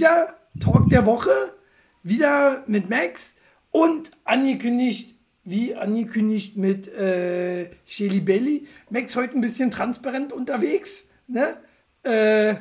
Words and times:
wieder 0.00 0.34
Talk 0.60 0.88
der 0.88 1.04
Woche. 1.04 1.30
Wieder 2.02 2.64
mit 2.66 2.88
Max. 2.88 3.34
Und 3.70 4.10
angekündigt, 4.24 5.14
wie 5.44 5.74
angekündigt 5.74 6.56
mit 6.56 6.88
äh, 6.88 7.68
Shelly 7.86 8.20
Belly. 8.20 8.66
Max 8.88 9.14
heute 9.14 9.34
ein 9.36 9.42
bisschen 9.42 9.70
transparent 9.70 10.32
unterwegs. 10.32 11.04
Ne? 11.28 11.58
Äh, 12.02 12.54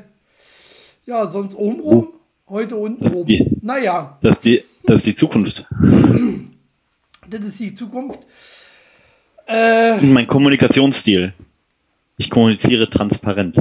ja, 1.05 1.29
sonst 1.29 1.55
obenrum. 1.55 2.09
Heute 2.49 2.75
unten 2.75 3.07
rum. 3.07 3.25
die- 3.25 3.57
Naja, 3.61 4.17
Das 4.21 4.33
ist 4.33 4.43
die, 4.43 4.63
das 4.83 4.97
ist 4.97 5.05
die 5.05 5.13
Zukunft. 5.13 5.65
das 7.29 7.41
ist 7.41 7.59
die 7.59 7.73
Zukunft. 7.73 8.19
Äh, 9.47 10.01
Mein 10.01 10.27
Kommunikationsstil. 10.27 11.33
Ich 12.17 12.29
kommuniziere 12.29 12.89
transparent. 12.89 13.55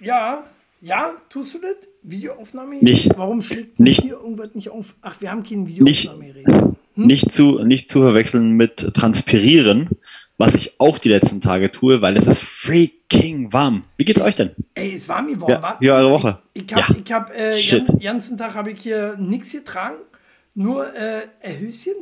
Ja, 0.00 0.44
ja, 0.80 1.12
tust 1.28 1.54
du 1.54 1.58
das? 1.58 1.76
Videoaufnahme? 2.10 2.76
Nicht. 2.82 3.10
Warum 3.16 3.42
schlägt 3.42 3.80
Nicht. 3.80 4.02
hier 4.02 4.14
irgendwas 4.14 4.54
nicht 4.54 4.70
auf? 4.70 4.94
Ach, 5.02 5.20
wir 5.20 5.30
haben 5.30 5.42
keine 5.42 5.66
Videoaufnahmeregel. 5.66 6.76
Nicht, 6.94 7.32
zu, 7.32 7.58
nicht 7.62 7.88
zu 7.88 8.00
verwechseln 8.00 8.52
mit 8.52 8.94
transpirieren, 8.94 9.90
was 10.38 10.54
ich 10.54 10.80
auch 10.80 10.98
die 10.98 11.08
letzten 11.10 11.40
Tage 11.42 11.70
tue, 11.70 12.00
weil 12.00 12.16
es 12.16 12.26
ist 12.26 12.40
freaking 12.42 13.52
warm. 13.52 13.84
Wie 13.98 14.04
geht's 14.04 14.20
euch 14.20 14.34
denn? 14.36 14.50
Ey, 14.74 14.94
es 14.94 15.08
war 15.08 15.20
mir 15.22 15.38
warm, 15.40 15.50
Ja, 15.50 15.76
wie 15.80 15.90
eure 15.90 16.10
Woche? 16.10 16.38
Ich 16.54 16.72
hab, 16.72 16.88
Ja. 16.88 16.96
ich 17.04 17.12
hab 17.12 17.36
äh, 17.36 17.62
Shit. 17.64 17.86
den 17.88 17.98
ganzen 18.00 18.38
Tag 18.38 18.54
habe 18.54 18.70
ich 18.70 18.80
hier 18.80 19.16
nichts 19.18 19.52
getragen, 19.52 19.96
nur 20.54 20.86
äh, 20.94 21.22
ein 21.42 21.58
Höschen. 21.60 21.94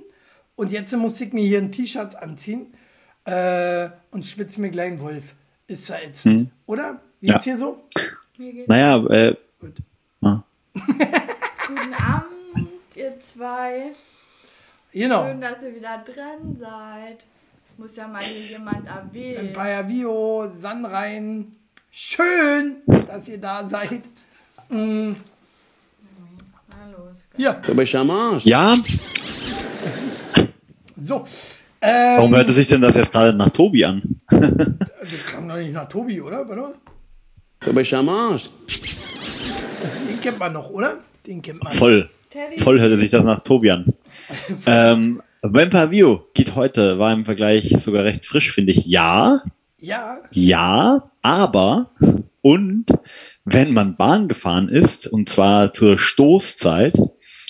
Und 0.56 0.70
jetzt 0.70 0.97
musste 0.97 1.25
ich 1.25 1.32
mir 1.32 1.44
hier 1.44 1.58
ein 1.58 1.72
T-Shirt 1.72 2.14
anziehen 2.16 2.66
äh, 3.25 3.88
und 4.12 4.25
schwitze 4.25 4.60
mir 4.60 4.70
gleich 4.70 4.88
einen 4.92 5.00
Wolf. 5.00 5.34
Ist 5.66 5.88
ja 5.88 5.97
ätzend, 6.06 6.41
Hm. 6.41 6.50
oder? 6.66 7.00
Wie 7.20 7.27
Ja. 7.28 7.32
geht's 7.34 7.44
hier 7.44 7.58
so? 7.58 7.82
Mir 8.38 8.52
geht's 8.52 8.69
Naja, 8.69 9.05
äh, 9.06 9.34
Gut. 9.60 9.72
Guten 10.75 11.94
Abend, 11.94 12.69
ihr 12.94 13.19
zwei. 13.20 13.92
Genau. 14.92 15.27
Schön, 15.27 15.41
dass 15.41 15.62
ihr 15.62 15.75
wieder 15.75 16.05
drin 16.05 16.56
seid. 16.58 17.25
Muss 17.77 17.97
ja 17.97 18.06
mal 18.06 18.25
hier 18.25 18.50
jemand 18.50 18.86
erwähnen. 18.86 19.48
Empire 19.48 19.89
Vio, 19.89 20.50
Sanrhein. 20.56 21.56
Schön, 21.91 22.77
dass 23.08 23.28
ihr 23.28 23.39
da 23.41 23.66
seid. 23.69 24.03
Am 27.94 28.11
Arsch. 28.11 28.44
ja, 28.44 28.75
so. 31.05 31.25
Ähm, 31.81 32.16
warum 32.16 32.34
hörte 32.34 32.55
sich 32.55 32.69
denn 32.69 32.81
das 32.81 32.94
jetzt 32.94 33.12
gerade 33.12 33.36
nach 33.36 33.50
Tobi 33.50 33.84
an? 33.84 34.03
Das 34.31 35.27
klang 35.27 35.48
doch 35.48 35.56
nicht 35.56 35.72
nach 35.72 35.88
Tobi, 35.88 36.20
oder? 36.20 36.48
Warte 36.48 36.61
mal. 36.61 36.75
Du 37.61 37.75
bist 37.75 37.92
am 37.92 38.09
Arsch. 38.09 38.48
Den 38.69 40.14
kennt 40.25 40.39
man 40.39 40.53
noch, 40.53 40.70
oder? 40.70 40.98
Den 41.27 41.42
kennt 41.42 41.62
man. 41.62 41.72
Voll. 41.75 42.08
Teddy. 42.30 42.58
Voll 42.58 42.80
hörte 42.80 42.97
sich 42.97 43.11
das 43.11 43.22
nach 43.22 43.44
Tobi 43.44 43.70
an. 43.70 43.92
ähm, 44.66 45.22
Vampire 45.42 45.91
View 45.91 46.20
geht 46.33 46.55
heute, 46.55 46.98
war 46.98 47.12
im 47.12 47.27
Vergleich 47.27 47.69
sogar 47.78 48.05
recht 48.05 48.25
frisch, 48.25 48.50
finde 48.50 48.72
ich. 48.72 48.86
Ja, 48.86 49.42
Ja, 49.78 50.19
ja, 50.33 51.11
aber 51.20 51.91
und 52.41 52.87
wenn 53.44 53.75
man 53.75 53.97
Bahn 53.97 54.28
gefahren 54.28 54.69
ist, 54.69 55.06
und 55.06 55.28
zwar 55.28 55.75
zur 55.75 55.98
Stoßzeit, 55.98 56.98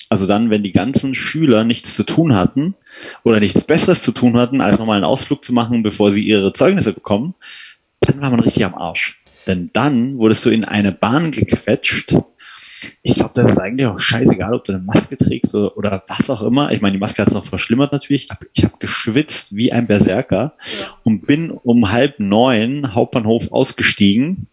also 0.09 0.27
dann, 0.27 0.49
wenn 0.49 0.61
die 0.61 0.73
ganzen 0.73 1.15
Schüler 1.15 1.63
nichts 1.63 1.95
zu 1.95 2.03
tun 2.03 2.35
hatten 2.35 2.75
oder 3.23 3.39
nichts 3.39 3.63
Besseres 3.63 4.03
zu 4.03 4.11
tun 4.11 4.37
hatten, 4.37 4.59
als 4.59 4.79
nochmal 4.79 4.97
einen 4.97 5.05
Ausflug 5.05 5.43
zu 5.43 5.53
machen, 5.53 5.81
bevor 5.81 6.11
sie 6.11 6.23
ihre 6.23 6.51
Zeugnisse 6.51 6.93
bekommen, 6.93 7.35
dann 8.01 8.21
war 8.21 8.29
man 8.29 8.41
richtig 8.41 8.65
am 8.65 8.75
Arsch. 8.75 9.17
Denn 9.47 9.69
dann 9.73 10.17
wurdest 10.17 10.45
du 10.45 10.49
in 10.49 10.65
eine 10.65 10.91
Bahn 10.91 11.31
gequetscht. 11.31 12.15
Ich 13.01 13.15
glaube, 13.15 13.31
das 13.35 13.51
ist 13.51 13.59
eigentlich 13.59 13.87
auch 13.87 13.99
scheißegal, 13.99 14.53
ob 14.53 14.63
du 14.63 14.73
eine 14.73 14.81
Maske 14.81 15.15
trägst 15.15 15.53
oder, 15.55 15.77
oder 15.77 16.03
was 16.07 16.29
auch 16.29 16.41
immer. 16.41 16.71
Ich 16.71 16.81
meine, 16.81 16.93
die 16.93 16.99
Maske 16.99 17.21
hat 17.21 17.29
es 17.29 17.33
noch 17.33 17.45
verschlimmert 17.45 17.91
natürlich. 17.91 18.31
Aber 18.31 18.45
ich 18.53 18.63
habe 18.63 18.75
geschwitzt 18.79 19.55
wie 19.55 19.71
ein 19.71 19.87
Berserker 19.87 20.53
und 21.03 21.25
bin 21.25 21.51
um 21.51 21.91
halb 21.91 22.19
neun 22.19 22.93
Hauptbahnhof 22.93 23.51
ausgestiegen. 23.51 24.47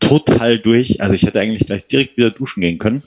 Total 0.00 0.58
durch. 0.58 1.00
Also 1.00 1.14
ich 1.14 1.24
hätte 1.24 1.40
eigentlich 1.40 1.66
gleich 1.66 1.86
direkt 1.86 2.16
wieder 2.16 2.30
duschen 2.30 2.60
gehen 2.60 2.78
können. 2.78 3.02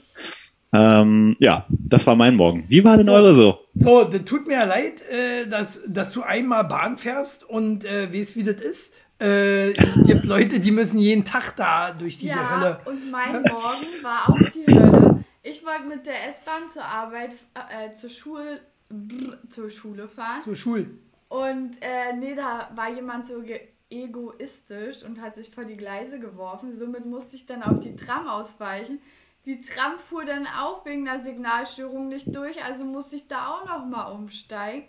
Ähm, 0.72 1.36
ja, 1.38 1.66
das 1.70 2.06
war 2.06 2.14
mein 2.14 2.36
Morgen. 2.36 2.66
Wie 2.68 2.84
war 2.84 2.96
denn 2.96 3.06
So. 3.06 3.12
eure 3.12 3.32
so? 3.32 3.58
so, 3.74 4.04
das 4.04 4.24
tut 4.24 4.46
mir 4.46 4.66
leid, 4.66 5.02
äh, 5.10 5.46
dass, 5.48 5.82
dass 5.86 6.12
du 6.12 6.22
einmal 6.22 6.64
Bahn 6.64 6.98
fährst 6.98 7.44
und 7.48 7.84
äh, 7.84 8.12
weißt, 8.12 8.36
wie 8.36 8.44
das 8.44 8.60
ist. 8.60 8.92
Äh, 9.20 9.70
es 9.72 10.06
gibt 10.06 10.26
Leute, 10.26 10.60
die 10.60 10.70
müssen 10.70 10.98
jeden 10.98 11.24
Tag 11.24 11.56
da 11.56 11.92
durch 11.92 12.18
diese 12.18 12.36
ja, 12.36 12.56
Hölle. 12.56 12.80
und 12.84 13.10
mein 13.10 13.42
Morgen 13.42 14.02
war 14.02 14.28
auch 14.28 14.50
die 14.50 14.66
Hölle. 14.66 15.24
Ich 15.42 15.64
wollte 15.64 15.84
mit 15.84 16.06
der 16.06 16.28
S-Bahn 16.28 16.68
zur 16.68 16.84
Arbeit, 16.84 17.32
äh, 17.54 17.92
zur 17.94 18.10
Schule, 18.10 18.60
zur 19.48 19.70
Schule 19.70 20.08
fahren. 20.08 20.40
Zur 20.40 20.56
Schule. 20.56 20.86
Und 21.28 21.76
äh, 21.80 22.12
nee, 22.16 22.34
da 22.34 22.70
war 22.74 22.90
jemand 22.90 23.26
so 23.26 23.42
egoistisch 23.90 25.02
und 25.02 25.20
hat 25.20 25.34
sich 25.34 25.50
vor 25.50 25.64
die 25.64 25.76
Gleise 25.76 26.18
geworfen. 26.20 26.74
Somit 26.74 27.06
musste 27.06 27.36
ich 27.36 27.46
dann 27.46 27.62
auf 27.62 27.80
die 27.80 27.96
Tram 27.96 28.28
ausweichen. 28.28 29.00
Die 29.46 29.60
Tram 29.60 29.98
fuhr 29.98 30.24
dann 30.24 30.46
auch 30.46 30.84
wegen 30.84 31.04
der 31.06 31.20
Signalstörung 31.20 32.08
nicht 32.08 32.34
durch, 32.34 32.62
also 32.64 32.84
musste 32.84 33.16
ich 33.16 33.26
da 33.28 33.48
auch 33.48 33.66
nochmal 33.66 34.12
umsteigen. 34.12 34.86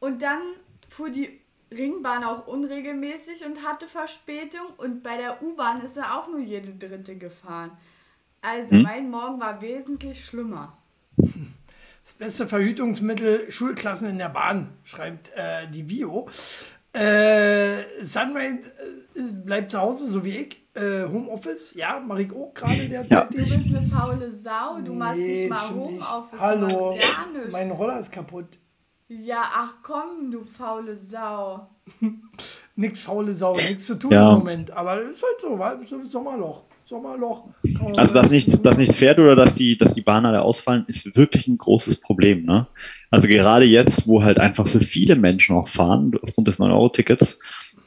Und 0.00 0.22
dann 0.22 0.40
fuhr 0.88 1.08
die 1.08 1.40
Ringbahn 1.76 2.24
auch 2.24 2.46
unregelmäßig 2.46 3.44
und 3.46 3.66
hatte 3.66 3.86
Verspätung. 3.86 4.66
Und 4.76 5.02
bei 5.02 5.16
der 5.16 5.42
U-Bahn 5.42 5.82
ist 5.82 5.96
er 5.96 6.18
auch 6.18 6.28
nur 6.28 6.40
jede 6.40 6.72
dritte 6.74 7.16
gefahren. 7.16 7.70
Also 8.42 8.74
mein 8.74 9.10
Morgen 9.10 9.40
war 9.40 9.62
wesentlich 9.62 10.24
schlimmer. 10.24 10.76
Das 11.16 12.14
beste 12.18 12.46
Verhütungsmittel, 12.46 13.50
Schulklassen 13.50 14.10
in 14.10 14.18
der 14.18 14.28
Bahn, 14.28 14.68
schreibt 14.84 15.30
äh, 15.34 15.66
die 15.68 15.88
Vio. 15.88 16.28
Äh, 16.92 18.04
Sunrise 18.04 18.70
äh, 19.14 19.22
bleibt 19.44 19.72
zu 19.72 19.80
Hause, 19.80 20.06
so 20.06 20.24
wie 20.24 20.36
ich. 20.36 20.62
Äh, 20.74 21.04
Homeoffice, 21.04 21.74
ja, 21.74 22.00
mache 22.00 22.22
ich 22.22 22.32
auch 22.32 22.52
gerade 22.52 22.88
derzeit. 22.88 23.32
Du 23.32 23.38
bist 23.38 23.52
eine 23.52 23.82
faule 23.82 24.30
Sau, 24.30 24.80
du 24.80 24.92
machst 24.92 25.18
nicht 25.18 25.48
mal. 25.48 25.70
Homeoffice, 25.70 26.40
Hallo, 26.40 26.66
du 26.68 26.96
machst 26.96 27.00
ja 27.00 27.50
mein 27.50 27.70
Roller 27.70 28.00
ist 28.00 28.12
kaputt. 28.12 28.58
Ja, 29.22 29.42
ach 29.54 29.74
komm, 29.82 30.30
du 30.30 30.42
faule 30.42 30.96
Sau. 30.96 31.68
Nix 32.76 33.00
faule 33.02 33.34
Sau, 33.34 33.54
nichts 33.56 33.86
zu 33.86 33.98
tun 33.98 34.12
Ja. 34.12 34.32
im 34.32 34.38
Moment. 34.38 34.70
Aber 34.70 35.00
es 35.00 35.10
ist 35.10 35.22
halt 35.22 35.40
so, 35.42 35.58
weil 35.58 35.76
es 35.82 35.92
ist 35.92 36.12
Sommerloch. 36.12 36.64
Sommerloch. 36.86 37.44
Also, 37.96 38.12
dass 38.12 38.30
nichts, 38.30 38.60
dass 38.60 38.76
nichts 38.76 38.96
fährt 38.96 39.18
oder 39.18 39.34
dass 39.34 39.54
die, 39.54 39.76
dass 39.76 39.94
die 39.94 40.02
Bahnen 40.02 40.26
alle 40.26 40.42
ausfallen, 40.42 40.84
ist 40.86 41.16
wirklich 41.16 41.48
ein 41.48 41.56
großes 41.56 41.96
Problem. 42.00 42.44
Ne? 42.44 42.66
Also 43.10 43.26
gerade 43.26 43.64
jetzt, 43.64 44.06
wo 44.06 44.22
halt 44.22 44.38
einfach 44.38 44.66
so 44.66 44.80
viele 44.80 45.16
Menschen 45.16 45.56
auch 45.56 45.68
fahren, 45.68 46.12
aufgrund 46.22 46.46
des 46.48 46.58
9-Euro-Tickets, 46.60 47.38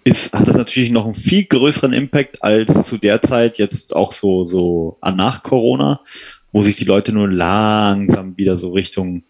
ist, 0.03 0.33
hat 0.33 0.47
das 0.47 0.55
natürlich 0.57 0.89
noch 0.89 1.05
einen 1.05 1.13
viel 1.13 1.43
größeren 1.43 1.93
Impact 1.93 2.41
als 2.43 2.87
zu 2.87 2.97
der 2.97 3.21
Zeit 3.21 3.57
jetzt 3.59 3.95
auch 3.95 4.13
so, 4.13 4.45
so 4.45 4.97
nach 5.03 5.43
Corona, 5.43 5.99
wo 6.51 6.61
sich 6.61 6.77
die 6.77 6.85
Leute 6.85 7.11
nur 7.11 7.29
langsam 7.29 8.35
wieder 8.37 8.57
so 8.57 8.71
Richtung, 8.71 9.23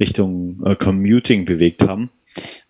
Richtung 0.00 0.62
äh, 0.64 0.74
Commuting 0.76 1.44
bewegt 1.44 1.82
haben. 1.86 2.10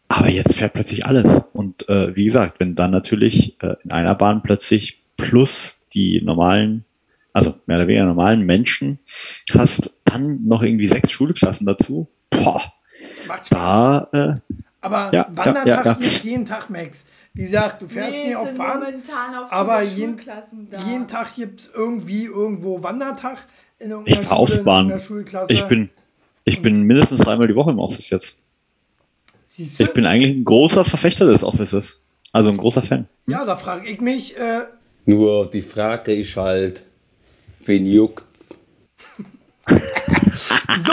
Aber 0.09 0.29
jetzt 0.31 0.55
fährt 0.55 0.75
plötzlich 0.75 1.05
alles. 1.07 1.43
Und 1.53 1.89
äh, 1.89 2.15
wie 2.15 2.25
gesagt, 2.25 2.61
wenn 2.61 2.75
dann 2.77 2.91
natürlich 2.93 3.61
äh, 3.63 3.75
in 3.85 3.91
einer 3.93 4.15
Bahn 4.15 4.43
plötzlich 4.43 5.03
plus 5.17 5.81
die 5.95 6.21
normalen, 6.23 6.85
also 7.33 7.55
mehr 7.67 7.79
oder 7.79 7.89
weniger 7.89 8.05
normalen 8.07 8.43
Menschen 8.47 8.99
hast, 9.53 9.99
dann 10.05 10.45
noch 10.47 10.63
irgendwie 10.63 10.87
sechs 10.87 11.11
Schulklassen 11.11 11.67
dazu. 11.67 12.09
Boah, 12.31 12.63
Macht 13.27 13.47
Spaß. 13.47 13.49
da, 13.49 14.09
äh, 14.13 14.55
Aber 14.81 15.11
Ja, 15.13 15.27
Wandertag 15.35 15.67
ja, 15.67 15.77
ja, 15.77 15.85
ja. 15.85 15.93
gibt's 15.95 16.23
jeden 16.23 16.47
Tag, 16.47 16.71
Max. 16.71 17.07
Wie 17.35 17.43
gesagt, 17.43 17.83
du 17.83 17.89
fährst 17.89 18.13
Nee, 18.13 18.29
nie 18.29 18.37
auf 18.37 18.55
Bahn. 18.55 18.79
momentan 18.81 19.35
auch 19.35 19.51
aber 19.53 19.83
jeden- 19.83 20.15
Schulklassen 20.17 20.71
da. 20.71 20.79
Jeden 20.89 21.09
Tag 21.09 21.35
gibt 21.35 21.61
es 21.61 21.71
irgendwie 21.75 22.25
irgendwo 22.25 22.83
Wandertag 22.83 23.39
in 23.79 23.87
ich 23.89 23.91
irgendeiner 23.93 24.33
auf 24.33 24.49
Schule, 24.49 24.59
in 24.61 24.65
Bahn. 24.65 24.77
irgendeiner 24.89 25.01
Schulklasse. 25.07 25.53
Ich 25.53 25.63
bin, 25.65 25.91
ich 26.47 26.63
bin 26.63 26.83
mindestens 26.83 27.21
dreimal 27.21 27.49
die 27.49 27.55
Woche 27.57 27.71
im 27.73 27.79
Office 27.81 28.09
jetzt. 28.11 28.37
Ich 29.59 29.93
bin 29.93 30.07
eigentlich 30.07 30.37
ein 30.37 30.45
großer 30.45 30.85
Verfechter 30.85 31.27
des 31.27 31.43
Offices. 31.43 32.01
Also 32.33 32.51
ein 32.51 32.57
großer 32.57 32.83
Fan. 32.83 33.09
ja, 33.27 33.45
da 33.45 33.57
frage 33.57 33.89
ich 33.89 34.01
mich, 34.01 34.37
äh, 34.37 34.65
Nur 35.07 35.51
die 35.51 35.63
Frage 35.63 36.15
ist 36.15 36.37
halt, 36.37 36.83
wen 37.65 37.87
juckt 37.87 38.25
so, 39.67 40.93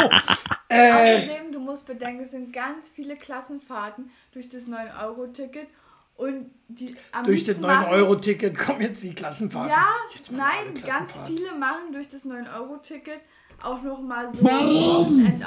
äh, 0.70 0.92
Außerdem, 0.92 1.52
du 1.52 1.60
musst 1.60 1.86
bedenken, 1.86 2.24
es 2.24 2.32
sind 2.32 2.52
ganz 2.54 2.90
viele 2.90 3.16
Klassenfahrten 3.16 4.10
durch 4.32 4.50
das 4.50 4.68
9-Euro-Ticket 4.68 5.68
und 6.16 6.50
die 6.70 6.96
am 7.12 7.26
durch 7.26 7.42
das 7.42 7.58
liebsten 7.58 7.62
machen- 7.68 7.88
9-Euro-Ticket 7.92 8.58
kommen 8.58 8.82
jetzt 8.82 9.04
die 9.04 9.14
Klassenfahrten. 9.14 9.70
Ja, 9.72 9.86
Jetzt 10.16 10.32
nein, 10.32 10.74
ganz 10.88 11.20
viele 11.28 11.54
machen 11.60 11.92
durch 11.92 12.08
das 12.08 12.26
9-Euro-Ticket 12.26 13.20
auch 13.62 13.82
noch 13.82 14.02
mal 14.02 14.30
so 14.32 14.44
den 14.44 15.44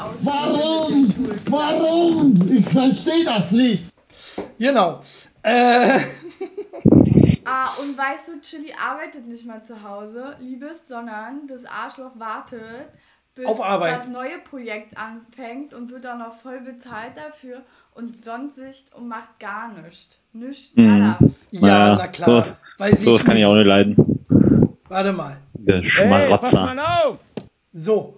Schulklassen. 1.07 1.51
Warum? 1.51 2.35
Ich 2.51 2.69
verstehe 2.69 3.25
das 3.25 3.51
nicht. 3.53 3.85
Genau. 4.59 5.01
Äh, 5.43 6.01
Ah, 7.49 7.69
und 7.81 7.97
weißt 7.97 8.27
du, 8.29 8.41
Chili 8.41 8.73
arbeitet 8.75 9.29
nicht 9.29 9.47
mal 9.47 9.63
zu 9.63 9.81
Hause, 9.81 10.35
Liebes, 10.41 10.89
sondern 10.89 11.47
das 11.47 11.65
Arschloch 11.65 12.11
wartet, 12.19 12.61
bis 13.37 13.47
Auf 13.47 13.63
Arbeit. 13.65 13.99
das 13.99 14.09
neue 14.09 14.39
Projekt 14.39 14.97
anfängt 14.99 15.73
und 15.73 15.93
wird 15.93 16.05
auch 16.09 16.19
noch 16.19 16.37
voll 16.41 16.61
bezahlt 16.61 17.13
dafür 17.17 17.63
und 17.95 18.25
sonst 18.25 18.57
sich 18.57 18.87
und 18.97 19.07
macht 19.07 19.39
gar 19.39 19.69
nichts. 19.81 20.19
Nichts, 20.33 20.75
Mhm. 20.77 20.99
nada. 20.99 21.19
Ja, 21.53 21.61
Naja, 21.61 21.97
na 22.01 22.07
klar. 22.09 22.29
so- 22.29 22.45
Weil 22.79 22.97
So, 22.99 23.17
das 23.17 23.25
kann 23.25 23.37
ich 23.37 23.45
auch 23.47 23.55
nicht 23.55 23.67
leiden. 23.67 23.95
Warte 24.89 25.13
mal. 25.13 25.37
Der 25.55 25.83
Hey, 25.83 26.29
pass 26.29 26.51
Schmarotzer. 26.51 26.75
mal 26.75 26.79
auf! 26.81 27.19
So, 27.79 28.17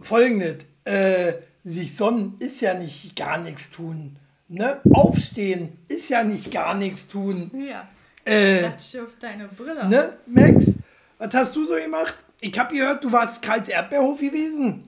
folgendes. 0.00 0.64
Äh, 0.84 1.32
sich 1.64 1.96
sonnen 1.96 2.36
ist 2.38 2.60
ja 2.60 2.74
nicht 2.74 3.16
gar 3.16 3.38
nichts 3.38 3.70
tun. 3.70 4.16
Ne? 4.48 4.80
Aufstehen 4.92 5.78
ist 5.88 6.10
ja 6.10 6.22
nicht 6.22 6.50
gar 6.50 6.74
nichts 6.74 7.06
tun. 7.08 7.50
Ja, 7.66 7.88
Äh, 8.24 8.62
das 8.62 8.90
schürft 8.90 9.22
deine 9.22 9.48
Brille. 9.48 9.88
ne, 9.88 10.18
Max? 10.26 10.72
Was 11.18 11.32
hast 11.34 11.56
du 11.56 11.66
so 11.66 11.74
gemacht? 11.74 12.14
Ich 12.40 12.58
habe 12.58 12.74
gehört, 12.74 13.02
du 13.04 13.10
warst 13.12 13.40
Karls 13.42 13.68
Erdbeerhof 13.68 14.20
gewesen. 14.20 14.82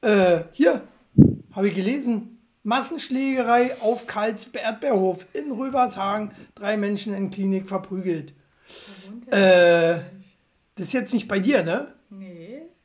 Äh, 0.00 0.40
hier, 0.52 0.82
habe 1.52 1.68
ich 1.68 1.74
gelesen. 1.74 2.38
Massenschlägerei 2.62 3.76
auf 3.80 4.06
Karls 4.06 4.46
Erdbeerhof 4.52 5.26
in 5.32 5.50
Rövershagen. 5.50 6.30
Drei 6.54 6.76
Menschen 6.76 7.14
in 7.14 7.30
Klinik 7.30 7.68
verprügelt. 7.68 8.32
Äh, 9.30 10.00
das 10.76 10.86
ist 10.86 10.92
jetzt 10.92 11.14
nicht 11.14 11.26
bei 11.28 11.38
dir, 11.40 11.62
ne? 11.64 11.88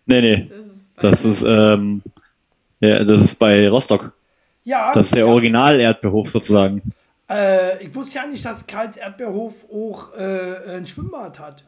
Nee, 0.05 0.21
Nee, 0.21 0.49
das 0.49 0.65
ist 0.65 0.83
Das 0.97 1.25
ist, 1.25 1.43
ähm, 1.43 2.01
ja, 2.79 3.03
das 3.03 3.21
ist 3.21 3.35
bei 3.35 3.67
Rostock. 3.69 4.13
Ja. 4.63 4.91
Das 4.93 5.07
ist 5.07 5.15
der 5.15 5.25
ja. 5.25 5.31
Original-Erdbeerhof 5.31 6.29
sozusagen. 6.29 6.81
Äh, 7.29 7.83
ich 7.83 7.93
wusste 7.95 8.19
ja 8.19 8.27
nicht, 8.27 8.45
dass 8.45 8.67
Karls 8.67 8.97
Erdbeerhof 8.97 9.65
auch 9.71 10.13
äh, 10.15 10.75
ein 10.77 10.85
Schwimmbad 10.85 11.39
hat. 11.39 11.63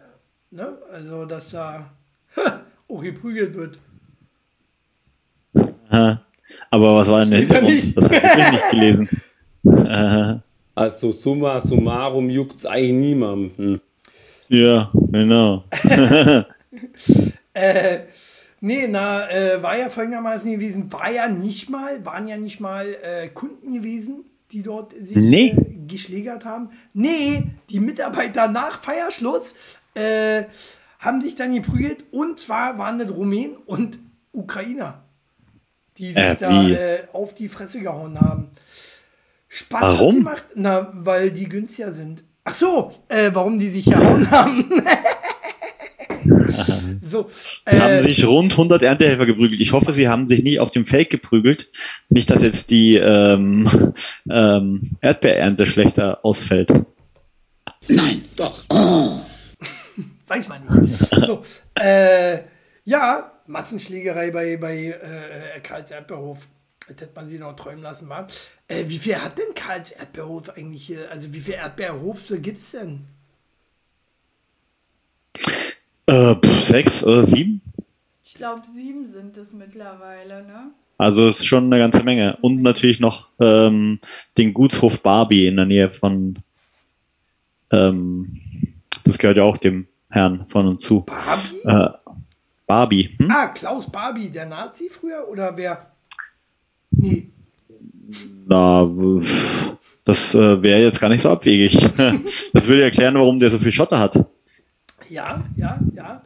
Ne? 0.51 0.77
Also, 0.91 1.25
dass 1.25 1.51
da 1.51 1.91
auch 2.89 3.01
geprügelt 3.01 3.55
wird. 3.55 3.79
Aha. 5.89 6.21
Aber 6.69 6.95
was 6.95 7.07
war 7.09 7.21
denn 7.21 7.31
der 7.31 7.39
Hintergrund? 7.39 7.73
nicht. 7.73 7.97
Das 7.97 8.05
habe 8.05 8.15
ich 8.15 8.51
nicht 8.51 8.71
gelesen. 8.71 9.09
Also 10.77 11.11
summa 11.11 11.59
summarum 11.67 12.29
juckt 12.29 12.59
es 12.59 12.65
eigentlich 12.67 13.07
niemanden. 13.07 13.81
ja, 14.47 14.91
genau. 14.93 15.63
Äh, 17.53 18.01
nee, 18.59 18.87
na, 18.87 19.29
äh, 19.29 19.61
war 19.61 19.77
ja 19.77 19.89
folgendermaßen 19.89 20.51
gewesen, 20.51 20.91
war 20.91 21.09
ja 21.11 21.27
nicht 21.27 21.69
mal, 21.69 22.03
waren 22.05 22.27
ja 22.27 22.37
nicht 22.37 22.59
mal 22.59 22.85
äh, 23.03 23.27
Kunden 23.29 23.73
gewesen, 23.73 24.25
die 24.51 24.61
dort 24.63 24.93
sich 24.93 25.15
Nee. 25.17 25.49
äh, 25.51 25.85
geschlägert 25.87 26.45
haben. 26.45 26.69
Nee, 26.93 27.43
die 27.69 27.79
Mitarbeiter 27.79 28.47
nach 28.47 28.81
Feierschluss 28.81 29.53
äh, 29.93 30.43
haben 30.99 31.21
sich 31.21 31.35
dann 31.35 31.53
geprügelt 31.53 32.05
und 32.11 32.39
zwar 32.39 32.77
waren 32.77 32.99
das 32.99 33.09
Rumänen 33.09 33.57
und 33.65 33.99
Ukrainer, 34.31 35.03
die 35.97 36.07
sich 36.09 36.17
Äh, 36.17 36.35
da 36.39 36.67
äh, 36.67 36.99
auf 37.13 37.33
die 37.35 37.49
Fresse 37.49 37.79
gehauen 37.79 38.19
haben. 38.19 38.49
Spaß 39.49 39.81
Warum? 39.81 40.15
gemacht? 40.15 40.43
Na, 40.55 40.91
weil 40.93 41.31
die 41.31 41.47
günstiger 41.47 41.93
sind. 41.93 42.23
Ach 42.43 42.53
so, 42.53 42.91
äh, 43.09 43.31
warum 43.33 43.59
die 43.59 43.69
sich 43.69 43.85
gehauen 43.85 44.29
haben. 44.31 44.69
so, 47.07 47.29
haben 47.65 48.05
äh, 48.05 48.09
sich 48.09 48.25
rund 48.25 48.51
100 48.51 48.81
Erntehelfer 48.81 49.25
geprügelt. 49.25 49.59
Ich 49.61 49.71
hoffe, 49.71 49.93
sie 49.93 50.07
haben 50.07 50.27
sich 50.27 50.43
nicht 50.43 50.59
auf 50.59 50.71
dem 50.71 50.85
Feld 50.85 51.09
geprügelt. 51.09 51.69
Nicht, 52.09 52.29
dass 52.29 52.41
jetzt 52.41 52.69
die 52.69 52.95
ähm, 52.97 53.93
ähm, 54.29 54.91
Erdbeerernte 55.01 55.65
schlechter 55.65 56.23
ausfällt. 56.23 56.69
weiß 60.27 60.47
man 60.49 60.81
nicht. 60.81 60.97
So, 60.97 61.41
äh, 61.75 62.39
ja, 62.83 63.31
Massenschlägerei 63.47 64.31
bei, 64.31 64.57
bei 64.57 64.77
äh, 64.87 65.59
Karls 65.61 65.91
Erdbeerhof. 65.91 66.47
Das 66.87 67.01
hätte 67.01 67.15
man 67.15 67.27
sie 67.27 67.37
noch 67.37 67.55
träumen 67.55 67.81
lassen, 67.81 68.07
war. 68.07 68.27
Äh, 68.67 68.85
wie 68.87 68.97
viel 68.97 69.17
hat 69.17 69.37
denn 69.37 69.53
Karls 69.55 69.91
Erdbeerhof 69.91 70.49
eigentlich 70.49 70.85
hier? 70.85 71.11
Also 71.11 71.33
wie 71.33 71.41
viel 71.41 71.55
Erdbeerhofse 71.55 72.39
gibt 72.39 72.57
es 72.57 72.71
denn? 72.71 73.05
Äh, 76.07 76.35
pff, 76.35 76.63
sechs 76.63 77.03
oder 77.03 77.25
sieben? 77.25 77.61
Ich 78.23 78.35
glaube, 78.35 78.61
sieben 78.65 79.05
sind 79.05 79.37
es 79.37 79.53
mittlerweile, 79.53 80.43
ne? 80.45 80.71
Also 80.97 81.27
ist 81.27 81.45
schon 81.45 81.65
eine 81.65 81.79
ganze 81.79 82.03
Menge. 82.03 82.37
Und 82.41 82.61
natürlich 82.61 82.99
noch 82.99 83.29
ähm, 83.39 83.99
den 84.37 84.53
Gutshof 84.53 85.03
Barbie 85.03 85.47
in 85.47 85.57
der 85.57 85.65
Nähe 85.65 85.89
von, 85.89 86.39
ähm, 87.71 88.41
das 89.03 89.17
gehört 89.17 89.37
ja 89.37 89.43
auch 89.43 89.57
dem 89.57 89.87
Herrn 90.09 90.47
von 90.47 90.67
uns 90.67 90.83
zu. 90.83 91.01
Barbie? 91.01 91.57
Äh, 91.65 91.89
Barbie. 92.65 93.15
Hm? 93.19 93.31
Ah, 93.31 93.47
Klaus 93.47 93.89
Barbie, 93.89 94.29
der 94.29 94.45
Nazi 94.45 94.89
früher 94.89 95.27
oder 95.29 95.55
wer? 95.55 95.91
Nee. 96.91 97.29
Na, 98.47 98.85
das 100.05 100.33
äh, 100.33 100.61
wäre 100.61 100.81
jetzt 100.81 100.99
gar 100.99 101.09
nicht 101.09 101.21
so 101.21 101.29
abwegig. 101.29 101.77
das 102.53 102.67
würde 102.67 102.83
erklären, 102.83 103.15
warum 103.15 103.39
der 103.39 103.49
so 103.49 103.59
viel 103.59 103.71
Schotter 103.71 103.99
hat. 103.99 104.25
Ja, 105.09 105.43
ja, 105.55 105.79
ja. 105.93 106.21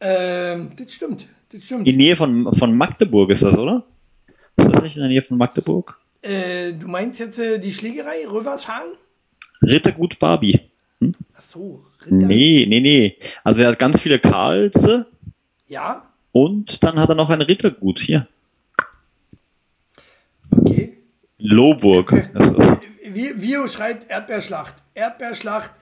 Ähm, 0.00 0.70
das 0.76 0.92
stimmt. 0.92 1.26
Das 1.52 1.64
stimmt. 1.64 1.86
In 1.86 1.96
Nähe 1.96 2.16
von, 2.16 2.54
von 2.58 2.76
Magdeburg 2.76 3.30
ist 3.30 3.42
das, 3.42 3.58
oder? 3.58 3.84
Ist 4.56 4.72
das 4.72 4.82
nicht 4.82 4.96
in 4.96 5.02
der 5.02 5.10
Nähe 5.10 5.22
von 5.22 5.36
Magdeburg? 5.38 5.98
Äh, 6.22 6.72
du 6.72 6.88
meinst 6.88 7.20
jetzt 7.20 7.38
äh, 7.38 7.58
die 7.58 7.72
Schlägerei, 7.72 8.26
Rövershagen? 8.26 8.92
Rittergut 9.62 10.18
Barbie. 10.18 10.60
Ach 11.34 11.40
so, 11.40 11.84
Ritter. 12.04 12.26
Nee, 12.26 12.66
nee, 12.68 12.80
nee. 12.80 13.16
Also 13.42 13.62
er 13.62 13.68
hat 13.68 13.78
ganz 13.78 14.00
viele 14.00 14.18
Karlse 14.18 15.06
Ja, 15.68 16.04
und 16.32 16.82
dann 16.84 16.98
hat 16.98 17.08
er 17.08 17.14
noch 17.14 17.30
ein 17.30 17.42
Rittergut 17.42 17.98
hier. 17.98 18.26
okay. 20.50 20.96
Lohburg. 21.38 22.12
Das 22.34 22.50
ist, 22.50 22.79
Vio 23.02 23.66
schreibt 23.66 24.10
Erdbeerschlacht. 24.10 24.82
Erdbeerschlacht. 24.94 25.72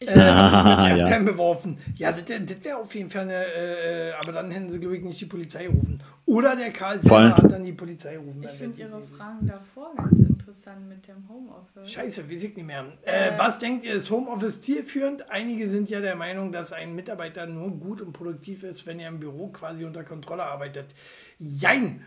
Ich 0.00 0.08
Äh, 0.08 0.12
hab 0.20 0.46
ich 0.46 0.52
mit 0.52 0.78
Ah, 0.78 0.88
ja. 0.90 0.96
Erdbeeren 0.98 1.24
beworfen. 1.24 1.78
Ja, 1.96 2.12
das, 2.12 2.24
das 2.24 2.64
wäre 2.64 2.76
auf 2.76 2.94
jeden 2.94 3.10
Fall 3.10 3.22
eine, 3.22 3.34
äh, 3.46 4.12
aber 4.12 4.30
dann 4.32 4.50
hätten 4.50 4.70
sie, 4.70 4.78
glaube 4.78 4.96
ich, 4.96 5.02
nicht 5.04 5.20
die 5.20 5.26
Polizei 5.26 5.66
rufen. 5.66 6.00
Oder 6.24 6.54
der 6.54 6.70
Karl 6.70 7.00
selber 7.00 7.36
hat 7.36 7.50
dann 7.50 7.64
die 7.64 7.72
Polizei 7.72 8.16
rufen. 8.16 8.42
Ich 8.44 8.50
finde 8.50 8.78
Ihre. 8.78 9.02
Fragen 9.02 9.46
davor 9.46 9.94
ganz 9.96 10.20
interessant 10.20 10.88
mit 10.88 11.08
dem 11.08 11.26
Homeoffice. 11.28 11.90
Scheiße, 11.90 12.30
weiß 12.30 12.42
ich 12.44 12.54
nicht 12.54 12.66
mehr. 12.66 12.84
Äh, 13.02 13.32
was 13.36 13.58
denkt 13.58 13.84
ihr, 13.84 13.94
ist 13.94 14.10
Homeoffice 14.10 14.60
zielführend? 14.60 15.30
Einige 15.30 15.66
sind 15.68 15.88
ja 15.90 16.00
der 16.00 16.14
Meinung, 16.16 16.52
dass 16.52 16.72
ein 16.72 16.94
Mitarbeiter 16.94 17.46
nur 17.46 17.70
gut 17.70 18.00
und 18.02 18.12
produktiv 18.12 18.62
ist, 18.62 18.86
wenn 18.86 19.00
er 19.00 19.08
im 19.08 19.18
Büro 19.18 19.48
quasi 19.48 19.84
unter 19.84 20.04
Kontrolle 20.04 20.44
arbeitet. 20.44 20.94
Jein! 21.38 22.02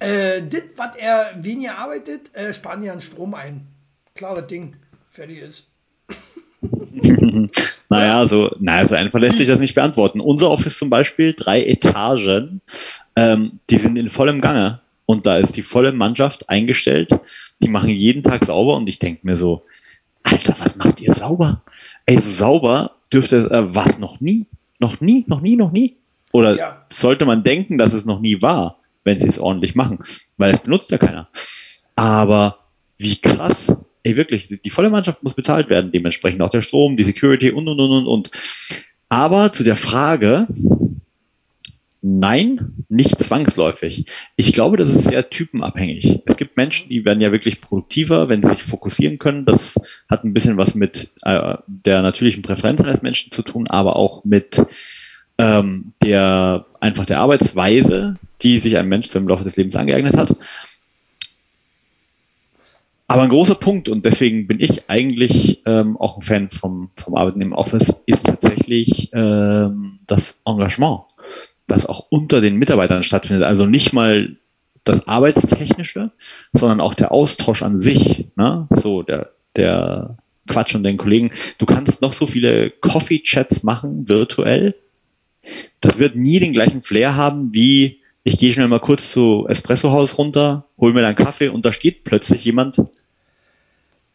Äh, 0.00 0.42
das, 0.48 0.62
was 0.76 0.96
er 0.96 1.32
weniger 1.36 1.78
arbeitet, 1.78 2.34
äh, 2.34 2.52
sparen 2.54 2.82
ja 2.82 2.92
an 2.92 3.00
Strom 3.00 3.34
ein. 3.34 3.66
Klares 4.18 4.48
Ding. 4.48 4.74
Fertig 5.10 5.38
ist. 5.38 5.68
naja, 7.88 8.26
so, 8.26 8.50
naja, 8.58 8.84
so 8.84 8.96
einfach 8.96 9.20
lässt 9.20 9.36
sich 9.38 9.46
das 9.46 9.60
nicht 9.60 9.76
beantworten. 9.76 10.18
Unser 10.18 10.50
Office 10.50 10.76
zum 10.76 10.90
Beispiel, 10.90 11.34
drei 11.34 11.64
Etagen, 11.64 12.60
ähm, 13.14 13.60
die 13.70 13.78
sind 13.78 13.96
in 13.96 14.10
vollem 14.10 14.40
Gange. 14.40 14.80
Und 15.06 15.24
da 15.24 15.36
ist 15.38 15.56
die 15.56 15.62
volle 15.62 15.92
Mannschaft 15.92 16.48
eingestellt. 16.50 17.10
Die 17.62 17.68
machen 17.68 17.90
jeden 17.90 18.24
Tag 18.24 18.44
sauber 18.44 18.76
und 18.76 18.88
ich 18.88 18.98
denke 18.98 19.20
mir 19.24 19.36
so, 19.36 19.62
Alter, 20.24 20.56
was 20.58 20.74
macht 20.74 21.00
ihr 21.00 21.14
sauber? 21.14 21.62
Ey, 22.04 22.20
so 22.20 22.28
sauber 22.30 22.96
dürfte 23.12 23.36
es, 23.36 23.46
äh, 23.46 23.72
was, 23.72 24.00
noch 24.00 24.20
nie? 24.20 24.46
Noch 24.80 25.00
nie, 25.00 25.24
noch 25.28 25.40
nie, 25.40 25.54
noch 25.54 25.70
nie? 25.70 25.96
Oder 26.32 26.56
Ja. 26.56 26.84
sollte 26.90 27.24
man 27.24 27.44
denken, 27.44 27.78
dass 27.78 27.92
es 27.92 28.04
noch 28.04 28.18
nie 28.18 28.42
war, 28.42 28.80
wenn 29.04 29.16
sie 29.16 29.28
es 29.28 29.38
ordentlich 29.38 29.76
machen? 29.76 30.00
Weil 30.38 30.52
es 30.54 30.60
benutzt 30.60 30.90
ja 30.90 30.98
keiner. 30.98 31.28
Aber 31.94 32.58
wie 32.96 33.16
krass. 33.16 33.72
Ey, 34.08 34.16
wirklich, 34.16 34.48
die, 34.48 34.70
volle 34.70 34.88
Mannschaft 34.88 35.22
muss 35.22 35.34
bezahlt 35.34 35.68
werden, 35.68 35.92
dementsprechend 35.92 36.40
auch 36.40 36.48
der 36.48 36.62
Strom, 36.62 36.96
die 36.96 37.04
Security 37.04 37.50
und, 37.50 37.68
und, 37.68 37.78
und, 37.78 37.90
und, 37.90 38.06
und. 38.06 38.30
Aber 39.10 39.52
zu 39.52 39.64
der 39.64 39.76
Frage, 39.76 40.46
nein, 42.00 42.72
nicht 42.88 43.22
zwangsläufig. 43.22 44.06
Ich 44.36 44.54
glaube, 44.54 44.78
das 44.78 44.88
ist 44.88 45.02
sehr 45.02 45.28
typenabhängig. 45.28 46.20
Es 46.24 46.36
gibt 46.38 46.56
Menschen, 46.56 46.88
die 46.88 47.04
werden 47.04 47.20
ja 47.20 47.32
wirklich 47.32 47.60
produktiver, 47.60 48.30
wenn 48.30 48.42
sie 48.42 48.48
sich 48.48 48.62
fokussieren 48.62 49.18
können. 49.18 49.44
Das 49.44 49.78
hat 50.08 50.24
ein 50.24 50.32
bisschen 50.32 50.56
was 50.56 50.74
mit 50.74 51.10
äh, 51.24 51.56
der 51.66 52.00
natürlichen 52.00 52.40
Präferenz 52.40 52.80
eines 52.80 53.02
Menschen 53.02 53.30
zu 53.30 53.42
tun, 53.42 53.68
aber 53.68 53.96
auch 53.96 54.24
mit 54.24 54.62
ähm, 55.36 55.92
der 56.02 56.64
einfach 56.80 57.04
der 57.04 57.20
Arbeitsweise, 57.20 58.14
die 58.40 58.58
sich 58.58 58.78
ein 58.78 58.88
Mensch 58.88 59.14
im 59.14 59.28
Laufe 59.28 59.44
des 59.44 59.56
Lebens 59.56 59.76
angeeignet 59.76 60.16
hat. 60.16 60.34
Aber 63.10 63.22
ein 63.22 63.30
großer 63.30 63.54
Punkt, 63.54 63.88
und 63.88 64.04
deswegen 64.04 64.46
bin 64.46 64.60
ich 64.60 64.90
eigentlich 64.90 65.62
ähm, 65.64 65.96
auch 65.96 66.16
ein 66.16 66.22
Fan 66.22 66.50
vom, 66.50 66.90
vom 66.94 67.16
Arbeiten 67.16 67.40
im 67.40 67.54
Office, 67.54 68.02
ist 68.06 68.26
tatsächlich 68.26 69.10
ähm, 69.14 69.98
das 70.06 70.42
Engagement, 70.44 71.00
das 71.66 71.86
auch 71.86 72.06
unter 72.10 72.42
den 72.42 72.56
Mitarbeitern 72.56 73.02
stattfindet. 73.02 73.44
Also 73.44 73.64
nicht 73.64 73.94
mal 73.94 74.36
das 74.84 75.08
Arbeitstechnische, 75.08 76.10
sondern 76.52 76.82
auch 76.82 76.92
der 76.92 77.10
Austausch 77.10 77.62
an 77.62 77.78
sich. 77.78 78.26
Ne? 78.36 78.68
So, 78.70 79.02
der, 79.02 79.30
der 79.56 80.18
quatschen 80.46 80.78
und 80.78 80.84
den 80.84 80.98
Kollegen. 80.98 81.30
Du 81.56 81.64
kannst 81.64 82.02
noch 82.02 82.12
so 82.12 82.26
viele 82.26 82.70
Coffee-Chats 82.70 83.62
machen, 83.62 84.06
virtuell. 84.10 84.74
Das 85.80 85.98
wird 85.98 86.14
nie 86.14 86.40
den 86.40 86.52
gleichen 86.52 86.82
Flair 86.82 87.16
haben 87.16 87.54
wie 87.54 87.97
ich 88.28 88.38
gehe 88.38 88.52
schnell 88.52 88.68
mal 88.68 88.78
kurz 88.78 89.10
zu 89.10 89.46
Espresso 89.48 89.90
Haus 89.90 90.18
runter, 90.18 90.66
hol 90.78 90.92
mir 90.92 91.02
dann 91.02 91.14
Kaffee 91.14 91.48
und 91.48 91.64
da 91.64 91.72
steht 91.72 92.04
plötzlich 92.04 92.44
jemand 92.44 92.82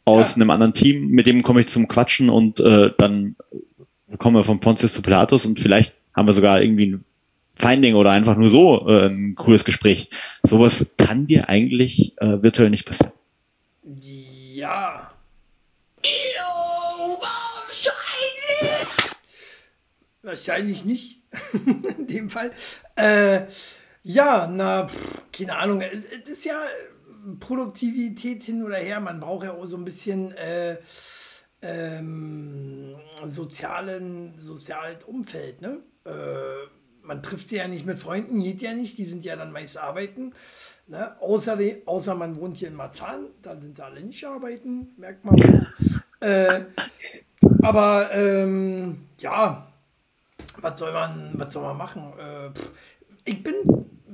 aus 0.05 0.31
ja. 0.31 0.35
einem 0.35 0.51
anderen 0.51 0.73
Team, 0.73 1.07
mit 1.07 1.25
dem 1.25 1.41
komme 1.41 1.61
ich 1.61 1.67
zum 1.67 1.87
Quatschen 1.87 2.29
und 2.29 2.59
äh, 2.59 2.91
dann 2.97 3.35
kommen 4.19 4.35
wir 4.35 4.43
von 4.43 4.59
Pontius 4.59 4.93
zu 4.93 5.01
Pilatus 5.01 5.45
und 5.45 5.59
vielleicht 5.59 5.95
haben 6.15 6.27
wir 6.27 6.33
sogar 6.33 6.61
irgendwie 6.61 6.87
ein 6.87 7.05
Finding 7.55 7.95
oder 7.95 8.11
einfach 8.11 8.37
nur 8.37 8.49
so 8.49 8.87
äh, 8.87 9.07
ein 9.07 9.33
cooles 9.35 9.65
Gespräch. 9.65 10.09
Sowas 10.43 10.93
kann 10.97 11.25
dir 11.25 11.49
eigentlich 11.49 12.13
äh, 12.17 12.43
virtuell 12.43 12.69
nicht 12.69 12.85
passieren. 12.85 13.13
Ja. 14.53 15.11
wahrscheinlich. 17.19 18.85
Wahrscheinlich 20.21 20.85
nicht. 20.85 21.19
In 21.97 22.07
dem 22.07 22.29
Fall. 22.29 22.51
Äh, 22.95 23.41
ja, 24.03 24.47
na, 24.47 24.87
pff, 24.87 25.21
keine 25.31 25.57
Ahnung. 25.57 25.81
Es, 25.81 26.05
es 26.05 26.29
ist 26.29 26.45
ja 26.45 26.59
Produktivität 27.39 28.43
hin 28.43 28.63
oder 28.63 28.77
her. 28.77 28.99
Man 28.99 29.19
braucht 29.19 29.45
ja 29.45 29.53
auch 29.53 29.65
so 29.65 29.77
ein 29.77 29.85
bisschen 29.85 30.31
äh, 30.33 30.77
ähm, 31.61 32.95
sozialen, 33.27 34.35
soziales 34.37 35.03
Umfeld. 35.05 35.61
Ne? 35.61 35.79
Äh, 36.05 36.67
man 37.01 37.23
trifft 37.23 37.49
sie 37.49 37.57
ja 37.57 37.67
nicht 37.67 37.85
mit 37.85 37.99
Freunden, 37.99 38.41
geht 38.41 38.61
ja 38.61 38.73
nicht. 38.73 38.97
Die 38.97 39.05
sind 39.05 39.23
ja 39.23 39.35
dann 39.35 39.51
meist 39.51 39.77
arbeiten. 39.77 40.33
Ne? 40.87 41.19
Außer, 41.21 41.57
außer 41.85 42.15
man 42.15 42.35
wohnt 42.35 42.57
hier 42.57 42.67
in 42.67 42.75
Marzahn, 42.75 43.27
da 43.41 43.59
sind 43.59 43.77
sie 43.77 43.83
alle 43.83 44.01
nicht 44.01 44.25
arbeiten, 44.25 44.93
merkt 44.97 45.23
man. 45.23 45.39
äh, 46.19 46.65
aber 47.61 48.13
ähm, 48.13 49.07
ja, 49.17 49.71
was 50.59 50.79
soll 50.79 50.91
man, 50.91 51.31
was 51.35 51.53
soll 51.53 51.63
man 51.63 51.77
machen? 51.77 52.13
Äh, 52.19 52.49
ich 53.23 53.41
bin, 53.41 53.53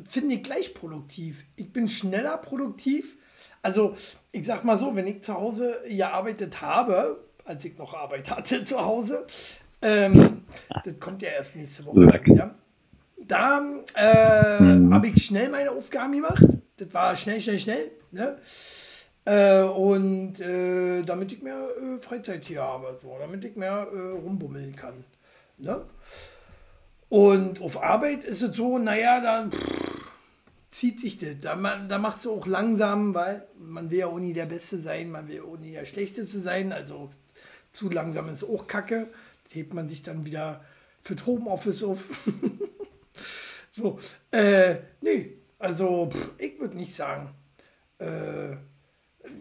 finde 0.09 0.35
ich, 0.35 0.43
gleich 0.43 0.73
produktiv. 0.73 1.45
Ich 1.55 1.71
bin 1.71 1.87
schneller 1.87 2.37
produktiv. 2.37 3.17
Also, 3.61 3.95
ich 4.31 4.45
sag 4.45 4.63
mal 4.63 4.77
so, 4.77 4.95
wenn 4.95 5.07
ich 5.07 5.23
zu 5.23 5.33
Hause 5.33 5.79
gearbeitet 5.87 6.61
habe, 6.61 7.23
als 7.45 7.63
ich 7.65 7.77
noch 7.77 7.93
Arbeit 7.93 8.29
hatte 8.29 8.65
zu 8.65 8.83
Hause, 8.83 9.25
ähm, 9.81 10.43
das 10.83 10.99
kommt 10.99 11.21
ja 11.21 11.29
erst 11.29 11.55
nächste 11.55 11.85
Woche 11.85 12.01
wieder. 12.25 12.55
Da 13.17 13.61
äh, 13.95 14.61
mhm. 14.61 14.93
habe 14.93 15.07
ich 15.07 15.23
schnell 15.23 15.49
meine 15.49 15.71
Aufgaben 15.71 16.13
gemacht. 16.13 16.43
Das 16.77 16.93
war 16.93 17.15
schnell, 17.15 17.39
schnell, 17.39 17.59
schnell. 17.59 17.91
Ne? 18.11 18.37
Äh, 19.25 19.61
und 19.61 20.39
äh, 20.39 21.03
damit 21.03 21.31
ich 21.31 21.41
mehr 21.41 21.67
äh, 21.77 22.01
Freizeit 22.01 22.45
hier 22.45 22.63
habe, 22.63 22.97
so, 23.01 23.15
damit 23.19 23.45
ich 23.45 23.55
mehr 23.55 23.87
äh, 23.93 24.17
rumbummeln 24.17 24.75
kann. 24.75 25.03
Ne? 25.57 25.81
Und 27.09 27.61
auf 27.61 27.81
Arbeit 27.81 28.23
ist 28.23 28.43
es 28.43 28.55
so, 28.55 28.77
naja, 28.77 29.19
da 29.19 29.49
pff, 29.49 29.89
zieht 30.71 31.01
sich 31.01 31.17
das. 31.17 31.35
Da, 31.41 31.55
da 31.55 31.97
machst 31.97 32.25
du 32.25 32.31
auch 32.31 32.45
langsam, 32.45 33.13
weil 33.13 33.47
man 33.57 33.89
will 33.89 33.99
ja 33.99 34.07
auch 34.07 34.19
nie 34.19 34.33
der 34.33 34.45
Beste 34.45 34.79
sein, 34.79 35.11
man 35.11 35.27
will 35.27 35.41
auch 35.41 35.57
nie 35.57 35.71
der 35.71 35.85
Schlechteste 35.85 36.39
sein. 36.39 36.71
Also 36.71 37.09
zu 37.71 37.89
langsam 37.89 38.29
ist 38.29 38.43
auch 38.43 38.67
Kacke. 38.67 39.07
Da 39.49 39.55
hebt 39.55 39.73
man 39.73 39.89
sich 39.89 40.03
dann 40.03 40.25
wieder 40.25 40.63
für 41.01 41.15
das 41.15 41.25
Homeoffice 41.25 41.83
auf. 41.83 42.05
so, 43.71 43.99
äh, 44.29 44.75
nee, 45.01 45.33
also 45.57 46.09
pff, 46.11 46.29
ich 46.37 46.59
würde 46.59 46.77
nicht 46.77 46.93
sagen. 46.93 47.33
Äh, 47.97 48.55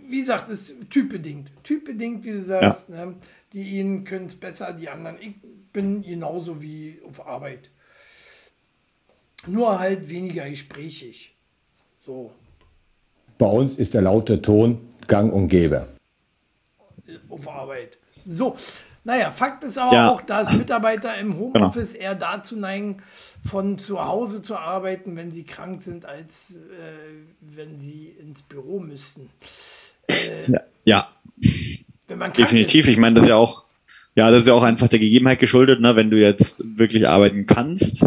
wie 0.09 0.21
gesagt, 0.21 0.49
es 0.49 0.71
ist 0.71 0.91
typbedingt. 0.91 1.51
Typbedingt, 1.63 2.25
wie 2.25 2.33
du 2.33 2.43
sagst. 2.43 2.89
Ja. 2.89 3.07
Ne? 3.07 3.17
Die 3.53 3.81
einen 3.81 4.05
können 4.05 4.27
es 4.27 4.35
besser, 4.35 4.73
die 4.73 4.89
anderen. 4.89 5.19
Ich 5.21 5.35
bin 5.73 6.03
genauso 6.03 6.63
wie 6.63 7.01
auf 7.09 7.27
Arbeit. 7.27 7.71
Nur 9.47 9.79
halt 9.79 10.09
weniger 10.09 10.49
gesprächig. 10.49 11.35
So. 12.05 12.33
Bei 13.39 13.47
uns 13.47 13.75
ist 13.75 13.95
der 13.95 14.03
laute 14.03 14.43
Ton 14.43 14.81
gang 15.07 15.33
und 15.33 15.49
gäbe. 15.49 15.89
Auf 17.29 17.49
Arbeit. 17.49 17.99
So, 18.27 18.57
naja, 19.05 19.31
Fakt 19.31 19.65
ist 19.65 19.79
aber 19.79 19.95
ja. 19.95 20.11
auch, 20.11 20.21
dass 20.21 20.53
Mitarbeiter 20.53 21.17
im 21.17 21.39
Homeoffice 21.39 21.95
genau. 21.95 22.05
eher 22.05 22.15
dazu 22.15 22.59
neigen, 22.59 23.03
von 23.43 23.79
zu 23.79 24.05
Hause 24.05 24.43
zu 24.43 24.57
arbeiten, 24.57 25.17
wenn 25.17 25.31
sie 25.31 25.45
krank 25.45 25.83
sind, 25.83 26.05
als 26.05 26.57
äh, 26.57 26.61
wenn 27.41 27.79
sie 27.81 28.09
ins 28.09 28.43
Büro 28.43 28.81
müssten. 28.81 29.31
Äh, 30.09 30.51
ja. 30.51 30.61
ja. 30.85 31.09
Definitiv. 32.09 32.87
Ist. 32.87 32.93
Ich 32.93 32.99
meine, 32.99 33.15
das 33.15 33.23
ist 33.23 33.29
ja 33.31 33.37
auch 33.37 33.65
ja, 34.19 34.33
das 34.33 34.43
ist 34.43 34.49
ja 34.49 34.55
auch 34.55 34.65
einfach 34.65 34.89
der 34.89 34.99
Gegebenheit 34.99 35.39
geschuldet, 35.39 35.81
ne? 35.81 35.95
wenn 35.95 36.11
du 36.11 36.19
jetzt 36.19 36.61
wirklich 36.77 37.07
arbeiten 37.07 37.47
kannst, 37.47 38.05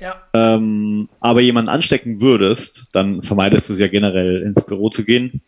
ja. 0.00 0.16
ähm, 0.32 1.10
aber 1.20 1.42
jemanden 1.42 1.68
anstecken 1.68 2.22
würdest, 2.22 2.88
dann 2.92 3.22
vermeidest 3.22 3.68
du 3.68 3.74
es 3.74 3.78
ja 3.78 3.88
generell 3.88 4.40
ins 4.40 4.64
Büro 4.64 4.88
zu 4.88 5.04
gehen. 5.04 5.42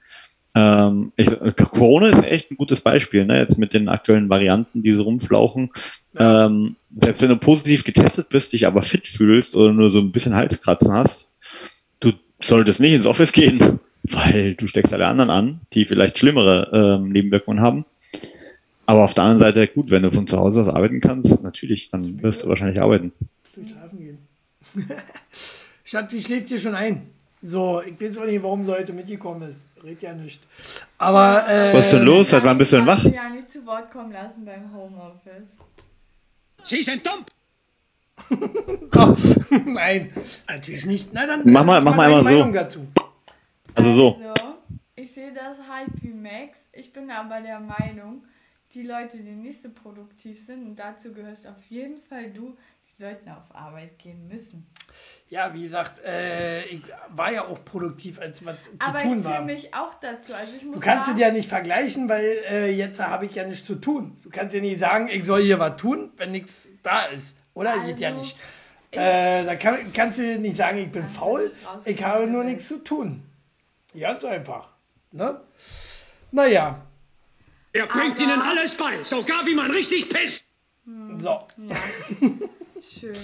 Ähm, 0.54 1.12
ich, 1.16 1.30
Corona 1.56 2.08
ist 2.08 2.24
echt 2.24 2.50
ein 2.50 2.58
gutes 2.58 2.82
Beispiel, 2.82 3.24
ne? 3.24 3.38
jetzt 3.38 3.56
mit 3.56 3.72
den 3.72 3.88
aktuellen 3.88 4.28
Varianten, 4.28 4.82
die 4.82 4.92
so 4.92 5.04
rumflauchen. 5.04 5.70
Ja. 6.18 6.44
Ähm, 6.44 6.76
selbst 7.00 7.22
wenn 7.22 7.30
du 7.30 7.38
positiv 7.38 7.84
getestet 7.84 8.28
bist, 8.28 8.52
dich 8.52 8.66
aber 8.66 8.82
fit 8.82 9.08
fühlst 9.08 9.56
oder 9.56 9.72
nur 9.72 9.88
so 9.88 10.00
ein 10.00 10.12
bisschen 10.12 10.34
Halskratzen 10.34 10.92
hast, 10.92 11.32
du 12.00 12.12
solltest 12.38 12.80
nicht 12.80 12.92
ins 12.92 13.06
Office 13.06 13.32
gehen, 13.32 13.80
weil 14.02 14.56
du 14.56 14.66
steckst 14.66 14.92
alle 14.92 15.06
anderen 15.06 15.30
an, 15.30 15.60
die 15.72 15.86
vielleicht 15.86 16.18
schlimmere 16.18 16.98
ähm, 17.00 17.08
Nebenwirkungen 17.08 17.62
haben. 17.62 17.86
Aber 18.86 19.04
auf 19.04 19.14
der 19.14 19.24
anderen 19.24 19.38
Seite, 19.38 19.68
gut, 19.68 19.90
wenn 19.90 20.02
du 20.02 20.10
von 20.10 20.26
zu 20.26 20.38
Hause 20.38 20.60
aus 20.60 20.68
arbeiten 20.68 21.00
kannst, 21.00 21.42
natürlich, 21.42 21.90
dann 21.90 22.22
wirst 22.22 22.42
du 22.42 22.48
wahrscheinlich 22.48 22.80
arbeiten. 22.80 23.12
Schlafen 23.54 23.98
gehen. 23.98 24.18
Schatz, 25.84 26.12
sie 26.12 26.22
schläft 26.22 26.48
hier 26.48 26.58
schon 26.58 26.74
ein. 26.74 27.10
So, 27.42 27.82
ich 27.82 28.00
weiß 28.00 28.18
auch 28.18 28.24
nicht, 28.24 28.42
warum 28.42 28.64
sie 28.64 28.72
heute 28.72 28.92
mitgekommen 28.92 29.50
ist. 29.50 29.66
Red 29.82 30.00
ja 30.00 30.14
nicht. 30.14 30.40
Aber. 30.98 31.44
Äh, 31.48 31.74
Was 31.74 31.84
ist 31.86 31.92
denn 31.92 32.04
los? 32.04 32.26
Seit 32.30 32.44
wann 32.44 32.56
bist 32.56 32.70
du 32.70 32.76
denn 32.76 32.86
wach? 32.86 33.04
Ich 33.04 33.14
ja 33.14 33.28
nicht 33.30 33.50
zu 33.50 33.66
Wort 33.66 33.90
kommen 33.90 34.12
lassen 34.12 34.44
beim 34.44 34.72
Homeoffice. 34.72 35.56
Sie 36.62 36.82
sind 36.82 37.04
dumm! 37.04 37.24
oh, 38.96 39.16
nein, 39.66 40.12
natürlich 40.48 40.86
nicht. 40.86 41.12
Na, 41.12 41.26
dann 41.26 41.42
mach 41.44 41.64
mal, 41.64 41.80
mach 41.80 41.96
mal 41.96 42.06
einmal 42.06 42.22
Meinung 42.22 42.52
so. 42.52 42.58
Dazu. 42.58 42.86
Also 43.74 43.94
so. 43.96 44.16
Also, 44.16 44.54
ich 44.94 45.12
sehe 45.12 45.32
das 45.32 45.58
halt 45.68 45.90
wie 46.00 46.12
Max. 46.12 46.68
Ich 46.72 46.92
bin 46.92 47.10
aber 47.10 47.40
der 47.40 47.58
Meinung, 47.58 48.22
die 48.74 48.82
Leute, 48.82 49.18
die 49.18 49.32
nicht 49.32 49.60
so 49.60 49.70
produktiv 49.70 50.44
sind, 50.44 50.66
und 50.66 50.76
dazu 50.76 51.12
gehörst 51.12 51.46
auf 51.46 51.62
jeden 51.68 52.02
Fall 52.02 52.30
du, 52.30 52.56
die 52.86 53.02
sollten 53.02 53.28
auf 53.30 53.54
Arbeit 53.54 53.98
gehen 53.98 54.28
müssen. 54.28 54.66
Ja, 55.28 55.52
wie 55.54 55.64
gesagt, 55.64 56.02
äh, 56.04 56.64
ich 56.64 56.82
war 57.08 57.32
ja 57.32 57.46
auch 57.46 57.64
produktiv, 57.64 58.20
als 58.20 58.44
was 58.44 58.56
zu 58.64 58.70
Aber 58.78 59.00
tun 59.00 59.24
war. 59.24 59.36
Aber 59.36 59.50
ich 59.52 59.64
mich 59.64 59.74
auch 59.74 59.94
dazu. 59.94 60.34
Also 60.34 60.56
ich 60.56 60.64
muss 60.64 60.74
du 60.76 60.80
kannst 60.80 61.10
es 61.10 61.18
ja 61.18 61.30
nicht 61.30 61.48
vergleichen, 61.48 62.08
weil 62.08 62.24
äh, 62.50 62.70
jetzt 62.70 63.00
habe 63.00 63.26
ich 63.26 63.34
ja 63.34 63.44
nichts 63.44 63.66
zu 63.66 63.76
tun. 63.76 64.18
Du 64.22 64.30
kannst 64.30 64.54
ja 64.54 64.60
nicht 64.60 64.78
sagen, 64.78 65.08
ich 65.10 65.24
soll 65.24 65.42
hier 65.42 65.58
was 65.58 65.76
tun, 65.76 66.12
wenn 66.16 66.32
nichts 66.32 66.68
da 66.82 67.06
ist. 67.06 67.36
Oder? 67.54 67.72
Also, 67.72 67.86
Geht 67.86 68.00
ja 68.00 68.10
nicht. 68.12 68.36
Äh, 68.90 69.44
da 69.44 69.56
kann, 69.56 69.90
kannst 69.94 70.18
du 70.18 70.38
nicht 70.38 70.56
sagen, 70.56 70.76
ich 70.76 70.92
bin 70.92 71.08
faul, 71.08 71.50
ich 71.86 72.04
habe 72.04 72.26
nur 72.26 72.44
nichts 72.44 72.68
zu 72.68 72.84
tun. 72.84 73.22
Ganz 73.98 74.24
einfach. 74.24 74.68
Ne? 75.12 75.40
Naja, 76.30 76.82
er 77.72 77.86
bringt 77.86 78.18
aber 78.18 78.22
ihnen 78.22 78.42
alles 78.42 78.74
bei, 78.74 79.02
sogar 79.04 79.46
wie 79.46 79.54
man 79.54 79.70
richtig 79.70 80.08
pisst. 80.08 80.44
Hm. 80.84 81.20
So. 81.20 81.28
Ja. 81.28 81.76
Schön. 82.82 83.16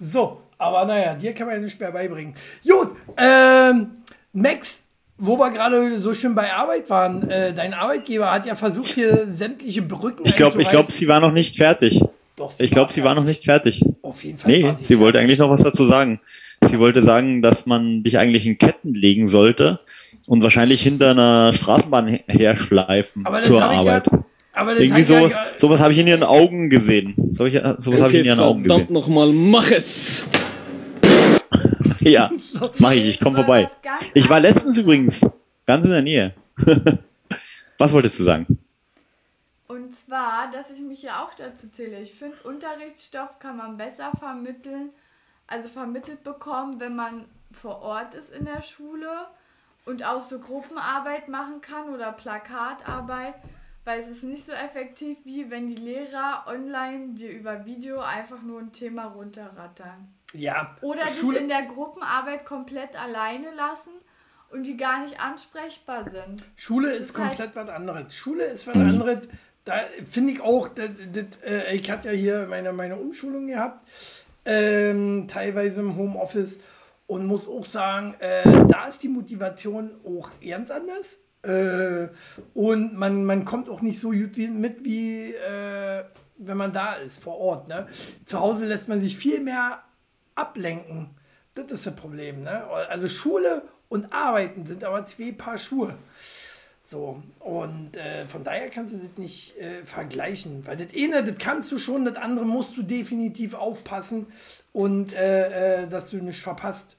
So, 0.00 0.40
aber 0.58 0.84
naja, 0.84 1.14
dir 1.14 1.32
kann 1.32 1.46
man 1.46 1.56
ja 1.56 1.62
nicht 1.62 1.78
mehr 1.78 1.92
beibringen. 1.92 2.34
Gut, 2.66 2.96
ähm, 3.16 3.88
Max, 4.32 4.84
wo 5.16 5.38
wir 5.38 5.50
gerade 5.50 6.00
so 6.00 6.12
schön 6.12 6.34
bei 6.34 6.52
Arbeit 6.52 6.90
waren, 6.90 7.30
äh, 7.30 7.54
dein 7.54 7.72
Arbeitgeber 7.72 8.32
hat 8.32 8.46
ja 8.46 8.56
versucht, 8.56 8.90
hier 8.90 9.28
sämtliche 9.32 9.82
Brücken 9.82 10.26
Ich 10.26 10.36
glaube, 10.36 10.60
ich 10.60 10.68
glaub, 10.68 10.90
sie 10.90 11.08
war 11.08 11.20
noch 11.20 11.32
nicht 11.32 11.56
fertig. 11.56 12.00
Doch, 12.34 12.52
ich 12.58 12.70
glaube, 12.70 12.92
sie 12.92 13.02
war 13.02 13.14
noch 13.14 13.24
nicht 13.24 13.44
fertig. 13.44 13.82
Auf 14.02 14.22
jeden 14.24 14.36
Fall. 14.36 14.50
Nee, 14.50 14.74
sie, 14.76 14.84
sie 14.84 14.98
wollte 14.98 15.18
eigentlich 15.18 15.38
noch 15.38 15.50
was 15.50 15.62
dazu 15.62 15.84
sagen. 15.84 16.20
Sie 16.62 16.78
wollte 16.78 17.00
sagen, 17.00 17.40
dass 17.40 17.64
man 17.64 18.02
dich 18.02 18.18
eigentlich 18.18 18.44
in 18.44 18.58
Ketten 18.58 18.92
legen 18.92 19.28
sollte 19.28 19.80
und 20.26 20.42
wahrscheinlich 20.42 20.82
hinter 20.82 21.10
einer 21.10 21.54
Straßenbahn 21.54 22.20
herschleifen 22.26 23.26
zur 23.42 23.62
Arbeit. 23.62 24.06
Ja, 24.10 24.24
aber 24.52 24.78
Irgendwie 24.78 25.04
so, 25.04 25.28
ja, 25.28 25.44
sowas 25.58 25.80
habe 25.80 25.92
ich 25.92 25.98
in 25.98 26.06
ihren 26.06 26.22
Augen 26.22 26.70
gesehen. 26.70 27.14
So, 27.30 27.44
ich, 27.44 27.54
sowas 27.54 27.86
okay, 27.86 28.00
habe 28.00 28.12
ich 28.14 28.20
in 28.20 28.24
ihren 28.24 28.40
Augen 28.40 28.64
gesehen. 28.64 28.86
noch 28.90 29.06
mal, 29.06 29.30
mach 29.32 29.70
es! 29.70 30.26
ja, 32.00 32.30
mach 32.78 32.92
ich, 32.92 33.06
ich 33.06 33.20
komme 33.20 33.36
vorbei. 33.36 33.68
Ich 34.14 34.28
war 34.28 34.40
letztens 34.40 34.78
übrigens 34.78 35.26
ganz 35.66 35.84
in 35.84 35.90
der 35.90 36.02
Nähe. 36.02 36.34
Was 37.78 37.92
wolltest 37.92 38.18
du 38.18 38.24
sagen? 38.24 38.58
Und 39.68 39.94
zwar, 39.94 40.50
dass 40.52 40.70
ich 40.70 40.80
mich 40.80 41.02
ja 41.02 41.22
auch 41.22 41.34
dazu 41.34 41.68
zähle. 41.68 42.00
Ich 42.00 42.12
finde, 42.12 42.36
Unterrichtsstoff 42.44 43.38
kann 43.38 43.58
man 43.58 43.76
besser 43.76 44.10
vermitteln, 44.18 44.90
also 45.46 45.68
vermittelt 45.68 46.24
bekommen, 46.24 46.80
wenn 46.80 46.96
man 46.96 47.26
vor 47.52 47.82
Ort 47.82 48.14
ist 48.14 48.32
in 48.32 48.46
der 48.46 48.62
Schule 48.62 49.08
und 49.86 50.04
auch 50.04 50.20
so 50.20 50.38
Gruppenarbeit 50.38 51.28
machen 51.28 51.60
kann 51.62 51.88
oder 51.94 52.12
Plakatarbeit, 52.12 53.34
weil 53.84 53.98
es 53.98 54.08
ist 54.08 54.24
nicht 54.24 54.44
so 54.44 54.52
effektiv, 54.52 55.16
wie 55.24 55.50
wenn 55.50 55.68
die 55.68 55.76
Lehrer 55.76 56.44
online 56.46 57.14
dir 57.14 57.30
über 57.30 57.64
Video 57.64 58.00
einfach 58.00 58.42
nur 58.42 58.60
ein 58.60 58.72
Thema 58.72 59.04
runterrattern. 59.04 60.08
Ja. 60.32 60.76
Oder 60.82 61.04
dich 61.04 61.20
Schule, 61.20 61.38
in 61.38 61.48
der 61.48 61.62
Gruppenarbeit 61.62 62.44
komplett 62.44 63.00
alleine 63.00 63.54
lassen 63.54 63.92
und 64.50 64.64
die 64.64 64.76
gar 64.76 65.02
nicht 65.04 65.20
ansprechbar 65.20 66.10
sind. 66.10 66.46
Schule 66.56 66.92
ist 66.92 67.10
ist 67.10 67.18
halt- 67.18 67.28
komplett 67.28 67.56
was 67.56 67.68
anderes. 67.68 68.14
Schule 68.14 68.44
ist 68.44 68.66
was 68.66 68.74
anderes. 68.74 69.20
Da 69.64 69.80
finde 70.08 70.32
ich 70.32 70.40
auch, 70.40 70.68
das, 70.68 70.90
das, 71.12 71.24
äh, 71.44 71.74
ich 71.74 71.90
hatte 71.90 72.08
ja 72.08 72.14
hier 72.14 72.46
meine, 72.48 72.72
meine 72.72 72.96
Umschulung 72.96 73.46
gehabt, 73.48 73.82
ähm, 74.44 75.26
teilweise 75.28 75.80
im 75.80 75.96
Homeoffice 75.96 76.60
und 77.06 77.26
muss 77.26 77.48
auch 77.48 77.64
sagen, 77.64 78.14
äh, 78.18 78.42
da 78.66 78.86
ist 78.86 79.02
die 79.02 79.08
Motivation 79.08 79.90
auch 80.04 80.30
ganz 80.44 80.70
anders. 80.70 81.18
Äh, 81.42 82.08
und 82.54 82.94
man, 82.96 83.24
man 83.24 83.44
kommt 83.44 83.68
auch 83.68 83.80
nicht 83.80 84.00
so 84.00 84.10
gut 84.10 84.36
wie, 84.36 84.48
mit, 84.48 84.84
wie 84.84 85.32
äh, 85.34 86.04
wenn 86.38 86.56
man 86.56 86.72
da 86.72 86.94
ist, 86.94 87.22
vor 87.22 87.38
Ort. 87.38 87.68
Ne? 87.68 87.86
Zu 88.24 88.40
Hause 88.40 88.66
lässt 88.66 88.88
man 88.88 89.00
sich 89.00 89.16
viel 89.16 89.40
mehr 89.40 89.82
ablenken. 90.34 91.10
Das 91.54 91.70
ist 91.70 91.86
das 91.86 91.94
Problem. 91.94 92.42
Ne? 92.42 92.64
Also 92.64 93.08
Schule 93.08 93.62
und 93.88 94.12
Arbeiten 94.12 94.66
sind 94.66 94.84
aber 94.84 95.06
zwei 95.06 95.32
Paar 95.32 95.58
Schuhe. 95.58 95.94
So, 96.88 97.20
und 97.40 97.96
äh, 97.96 98.26
von 98.26 98.44
daher 98.44 98.68
kannst 98.68 98.94
du 98.94 98.98
das 98.98 99.16
nicht 99.16 99.56
äh, 99.58 99.84
vergleichen. 99.84 100.64
Weil 100.66 100.76
das 100.76 100.94
eine, 100.96 101.24
das 101.24 101.36
kannst 101.38 101.72
du 101.72 101.78
schon, 101.78 102.04
das 102.04 102.14
andere 102.16 102.46
musst 102.46 102.76
du 102.76 102.82
definitiv 102.82 103.54
aufpassen 103.54 104.26
und 104.72 105.12
äh, 105.12 105.82
äh, 105.82 105.88
dass 105.88 106.10
du 106.10 106.18
nicht 106.18 106.40
verpasst. 106.40 106.95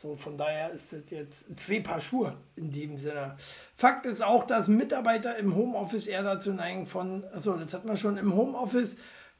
So, 0.00 0.16
von 0.16 0.38
daher 0.38 0.70
ist 0.70 0.94
das 0.94 1.02
jetzt 1.10 1.60
zwei 1.60 1.80
Paar 1.80 2.00
Schuhe 2.00 2.34
in 2.56 2.72
dem 2.72 2.96
Sinne. 2.96 3.36
Fakt 3.76 4.06
ist 4.06 4.22
auch, 4.22 4.44
dass 4.44 4.66
Mitarbeiter 4.66 5.36
im 5.36 5.54
Homeoffice 5.54 6.06
eher 6.06 6.22
dazu 6.22 6.54
neigen 6.54 6.86
von, 6.86 7.24
also 7.34 7.54
das 7.54 7.74
hat 7.74 7.84
man 7.84 7.98
schon 7.98 8.16
im 8.16 8.34
Homeoffice, 8.34 8.96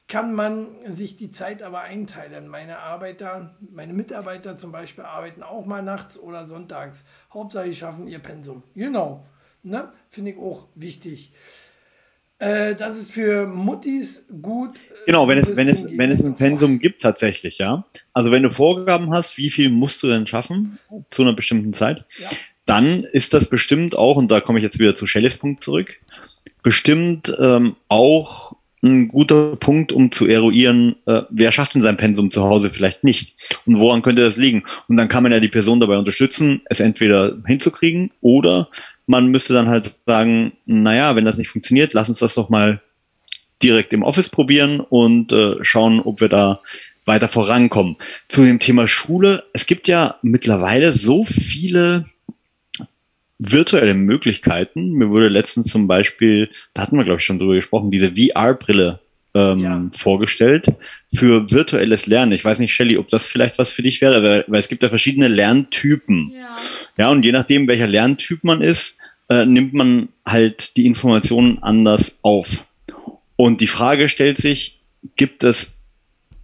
kann 0.06 0.34
man 0.34 0.68
sich 0.94 1.16
die 1.16 1.30
Zeit 1.30 1.62
aber 1.62 1.80
einteilen. 1.80 2.46
Meine 2.46 2.80
Arbeiter, 2.80 3.56
meine 3.70 3.94
Mitarbeiter 3.94 4.58
zum 4.58 4.70
Beispiel 4.70 5.04
arbeiten 5.04 5.42
auch 5.42 5.64
mal 5.64 5.82
nachts 5.82 6.18
oder 6.18 6.46
sonntags. 6.46 7.06
Hauptsache, 7.32 7.68
sie 7.68 7.76
schaffen 7.76 8.06
ihr 8.06 8.18
Pensum. 8.18 8.62
Genau. 8.74 9.24
Ne? 9.62 9.90
Finde 10.10 10.32
ich 10.32 10.38
auch 10.38 10.68
wichtig. 10.74 11.32
Äh, 12.40 12.74
das 12.74 12.98
ist 12.98 13.12
für 13.12 13.46
Muttis 13.46 14.26
gut. 14.42 14.70
äh, 14.76 15.06
Genau, 15.06 15.28
wenn 15.28 15.38
es, 15.38 15.56
wenn 15.56 15.68
es, 15.68 15.98
wenn 15.98 16.10
es 16.10 16.24
ein 16.24 16.34
Pensum 16.34 16.78
gibt, 16.78 17.02
tatsächlich, 17.02 17.58
ja. 17.58 17.84
Also 18.14 18.30
wenn 18.30 18.42
du 18.42 18.52
Vorgaben 18.52 19.12
hast, 19.12 19.38
wie 19.38 19.50
viel 19.50 19.70
musst 19.70 20.02
du 20.02 20.08
denn 20.08 20.26
schaffen 20.26 20.78
zu 21.10 21.22
einer 21.22 21.34
bestimmten 21.34 21.72
Zeit, 21.74 22.04
Ja. 22.18 22.28
dann 22.66 23.04
ist 23.04 23.34
das 23.34 23.48
bestimmt 23.50 23.96
auch, 23.96 24.16
und 24.16 24.30
da 24.30 24.40
komme 24.40 24.58
ich 24.58 24.62
jetzt 24.64 24.78
wieder 24.78 24.94
zu 24.94 25.06
Shellys 25.06 25.36
Punkt 25.36 25.62
zurück, 25.62 26.00
bestimmt 26.62 27.34
ähm, 27.38 27.76
auch 27.88 28.56
ein 28.82 29.08
guter 29.08 29.56
Punkt, 29.56 29.92
um 29.92 30.10
zu 30.10 30.26
eruieren, 30.26 30.96
äh, 31.06 31.22
wer 31.28 31.52
schafft 31.52 31.74
denn 31.74 31.82
sein 31.82 31.98
Pensum 31.98 32.30
zu 32.30 32.42
Hause 32.42 32.70
vielleicht 32.70 33.04
nicht 33.04 33.36
und 33.66 33.78
woran 33.78 34.00
könnte 34.00 34.22
das 34.22 34.38
liegen. 34.38 34.64
Und 34.88 34.96
dann 34.96 35.08
kann 35.08 35.22
man 35.22 35.32
ja 35.32 35.40
die 35.40 35.48
Person 35.48 35.80
dabei 35.80 35.98
unterstützen, 35.98 36.62
es 36.64 36.80
entweder 36.80 37.36
hinzukriegen 37.46 38.10
oder 38.22 38.70
man 39.10 39.26
müsste 39.26 39.52
dann 39.52 39.68
halt 39.68 39.92
sagen, 40.06 40.52
naja, 40.66 41.16
wenn 41.16 41.24
das 41.24 41.36
nicht 41.36 41.48
funktioniert, 41.48 41.92
lass 41.94 42.08
uns 42.08 42.20
das 42.20 42.36
doch 42.36 42.48
mal 42.48 42.80
direkt 43.60 43.92
im 43.92 44.04
Office 44.04 44.28
probieren 44.28 44.78
und 44.80 45.32
äh, 45.32 45.56
schauen, 45.62 46.00
ob 46.00 46.20
wir 46.20 46.28
da 46.28 46.60
weiter 47.06 47.28
vorankommen. 47.28 47.96
Zu 48.28 48.44
dem 48.44 48.60
Thema 48.60 48.86
Schule. 48.86 49.42
Es 49.52 49.66
gibt 49.66 49.88
ja 49.88 50.14
mittlerweile 50.22 50.92
so 50.92 51.24
viele 51.24 52.04
virtuelle 53.40 53.94
Möglichkeiten. 53.94 54.92
Mir 54.92 55.10
wurde 55.10 55.28
letztens 55.28 55.66
zum 55.66 55.88
Beispiel, 55.88 56.48
da 56.72 56.82
hatten 56.82 56.96
wir 56.96 57.04
glaube 57.04 57.18
ich 57.18 57.26
schon 57.26 57.38
drüber 57.38 57.54
gesprochen, 57.54 57.90
diese 57.90 58.12
VR-Brille 58.14 59.00
ähm, 59.34 59.58
Ja. 59.58 59.88
vorgestellt 59.92 60.66
für 61.14 61.50
virtuelles 61.50 62.06
Lernen. 62.06 62.32
Ich 62.32 62.44
weiß 62.44 62.58
nicht, 62.58 62.74
Shelly, 62.74 62.96
ob 62.98 63.08
das 63.08 63.26
vielleicht 63.26 63.58
was 63.58 63.70
für 63.70 63.82
dich 63.82 64.00
wäre, 64.00 64.22
weil, 64.22 64.44
weil 64.48 64.60
es 64.60 64.68
gibt 64.68 64.82
ja 64.82 64.88
verschiedene 64.88 65.28
Lerntypen. 65.28 66.32
Ja. 66.34 66.56
Ja, 66.96 67.10
und 67.10 67.24
je 67.24 67.32
nachdem, 67.32 67.68
welcher 67.68 67.86
Lerntyp 67.86 68.44
man 68.44 68.60
ist, 68.60 68.98
äh, 69.30 69.46
nimmt 69.46 69.72
man 69.72 70.08
halt 70.26 70.76
die 70.76 70.86
Informationen 70.86 71.62
anders 71.62 72.18
auf. 72.22 72.66
Und 73.36 73.60
die 73.62 73.68
Frage 73.68 74.08
stellt 74.08 74.36
sich, 74.36 74.80
gibt 75.16 75.44
es 75.44 75.72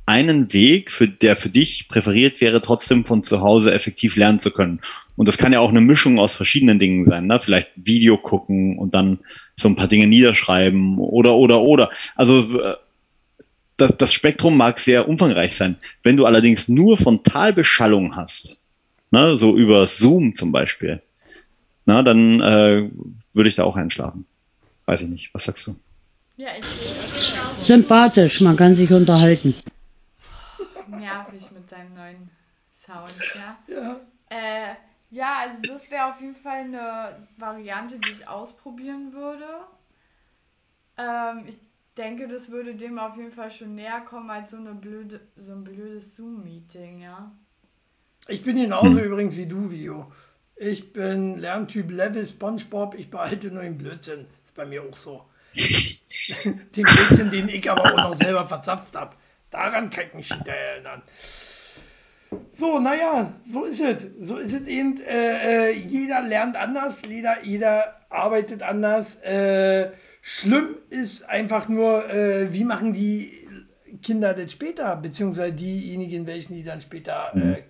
einen 0.07 0.53
Weg, 0.53 0.93
für, 0.93 1.09
der 1.09 1.35
für 1.35 1.51
dich 1.51 1.89
präferiert 1.89 2.41
wäre, 2.41 2.63
trotzdem 2.63 3.05
von 3.05 3.25
zu 3.25 3.41
Hause 3.41 3.75
effektiv 3.75 4.17
lernen 4.17 4.39
zu 4.39 4.53
können? 4.53 4.81
Und 5.17 5.27
das 5.27 5.37
kann 5.37 5.53
ja 5.53 5.61
auch 5.61 5.71
eine 5.71 5.81
Mischung 5.81 6.19
aus 6.19 6.35
verschiedenen 6.35 6.79
Dingen 6.79 7.05
sein, 7.05 7.27
ne? 7.27 7.41
Vielleicht 7.41 7.73
Video 7.75 8.17
gucken 8.17 8.79
und 8.79 8.95
dann 8.95 9.19
so 9.57 9.69
ein 9.69 9.77
paar 9.77 9.89
Dinge 9.89 10.07
niederschreiben 10.07 10.99
oder, 10.99 11.35
oder, 11.35 11.63
oder. 11.63 11.91
Also, 12.15 12.61
äh, 12.61 12.77
das, 13.77 13.97
das 13.99 14.13
Spektrum 14.13 14.57
mag 14.57 14.79
sehr 14.79 15.09
umfangreich 15.09 15.55
sein. 15.55 15.77
Wenn 16.03 16.17
du 16.17 16.25
allerdings 16.25 16.69
nur 16.69 16.97
Frontalbeschallung 16.97 18.17
hast, 18.17 18.63
ne, 19.11 19.37
so 19.37 19.57
über 19.57 19.87
Zoom 19.87 20.37
zum 20.37 20.53
Beispiel, 20.53 21.03
na, 21.87 22.03
dann 22.03 22.41
äh, 22.41 22.91
würde 23.33 23.49
ich 23.49 23.55
da 23.55 23.65
auch 23.65 23.77
einschlafen. 23.77 24.27
Weiß 24.85 25.01
ich 25.03 25.09
nicht. 25.09 25.35
Was 25.35 25.45
sagst 25.45 25.67
du? 25.67 25.77
Ja, 26.37 26.49
ich 26.59 26.65
sehe 26.65 26.95
das 26.95 27.31
genauso. 27.31 27.65
Sympathisch, 27.65 28.41
man 28.41 28.57
kann 28.57 28.77
sich 28.77 28.93
unterhalten. 28.93 29.55
Nervig 30.89 31.51
mit 31.53 31.69
seinem 31.69 31.95
neuen 31.95 32.31
Sound, 32.73 33.13
ja. 33.35 33.59
Ja. 33.75 34.01
Äh, 34.29 34.75
ja, 35.11 35.39
also 35.41 35.63
das 35.63 35.91
wäre 35.91 36.07
auf 36.07 36.21
jeden 36.21 36.35
Fall 36.35 36.65
eine 36.65 37.17
Variante, 37.39 37.99
die 37.99 38.11
ich 38.11 38.29
ausprobieren 38.29 39.13
würde. 39.13 39.47
Ähm, 40.99 41.45
ich 41.49 41.57
denke, 41.97 42.29
das 42.29 42.51
würde 42.51 42.75
dem 42.75 42.99
auf 42.99 43.17
jeden 43.17 43.31
Fall 43.31 43.51
schon 43.51 43.75
näher 43.75 44.01
kommen 44.01 44.31
als 44.31 44.51
so, 44.51 44.57
eine 44.57 44.75
blöde, 44.75 45.21
so 45.37 45.53
ein 45.53 45.65
blödes 45.65 46.17
Zoom-Meeting, 46.17 47.01
ja. 47.01 47.31
Ich 48.29 48.43
bin 48.43 48.57
genauso 48.57 48.99
übrigens 48.99 49.37
wie 49.37 49.47
du, 49.47 49.71
Vio. 49.71 50.13
Ich 50.59 50.95
bin 50.95 51.37
Lerntyp 51.37 51.91
Level 51.91 52.27
SpongeBob, 52.27 52.95
ich 52.95 53.11
behalte 53.11 53.51
nur 53.51 53.63
den 53.63 53.77
Blödsinn. 53.77 54.27
Ist 54.43 54.55
bei 54.55 54.65
mir 54.65 54.83
auch 54.83 54.97
so. 54.97 55.23
den 55.55 56.83
Blödsinn, 56.83 57.31
den 57.31 57.49
ich 57.51 57.71
aber 57.71 57.93
auch 57.93 57.97
noch 57.97 58.15
selber 58.15 58.47
verzapft 58.47 58.97
habe. 58.97 59.15
Daran 59.51 59.91
kann 59.91 60.07
ich 60.09 60.15
mich 60.15 60.31
nicht 60.31 60.49
erinnern. 60.49 61.03
So, 62.53 62.79
naja, 62.79 63.35
so 63.47 63.65
ist 63.65 63.81
es. 63.81 64.07
So 64.21 64.39
ist 64.39 64.55
es 64.55 64.67
eben. 64.67 64.99
Äh, 65.03 65.69
äh, 65.69 65.73
jeder 65.73 66.23
lernt 66.23 66.57
anders, 66.57 67.03
jeder, 67.07 67.45
jeder 67.45 67.95
arbeitet 68.09 68.63
anders. 68.63 69.17
Äh, 69.17 69.91
schlimm 70.23 70.77
ist 70.89 71.29
einfach 71.29 71.69
nur, 71.69 72.09
äh, 72.09 72.53
wie 72.53 72.65
machen 72.65 72.95
die 72.95 73.47
Kinder 74.03 74.33
das 74.33 74.53
später, 74.53 74.97
beziehungsweise 74.97 75.53
diejenigen, 75.53 76.27
welchen 76.27 76.55
die 76.55 76.65
dann 76.65 76.81
später 76.81 77.33
äh, 77.35 77.63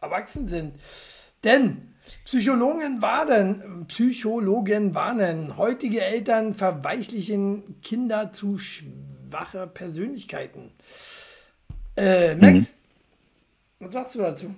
erwachsen 0.00 0.48
sind. 0.48 0.76
Denn 1.44 1.91
Psychologen 2.24 3.02
warnen, 3.02 3.86
Psychologen 3.88 4.94
warnen, 4.94 5.56
heutige 5.56 6.02
Eltern 6.02 6.54
verweichlichen 6.54 7.80
Kinder 7.82 8.32
zu 8.32 8.58
schwache 8.58 9.66
Persönlichkeiten. 9.66 10.70
Äh, 11.96 12.36
Max, 12.36 12.76
was 13.80 13.92
sagst 13.92 14.14
du 14.14 14.20
dazu? 14.20 14.54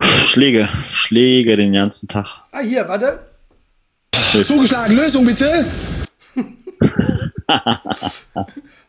Schläge, 0.00 0.68
Schläge 0.90 1.56
den 1.56 1.72
ganzen 1.72 2.06
Tag. 2.06 2.44
Ah, 2.52 2.60
hier, 2.60 2.86
warte. 2.86 3.26
Zugeschlagen, 4.44 4.94
Lösung 4.94 5.24
bitte. 5.24 5.64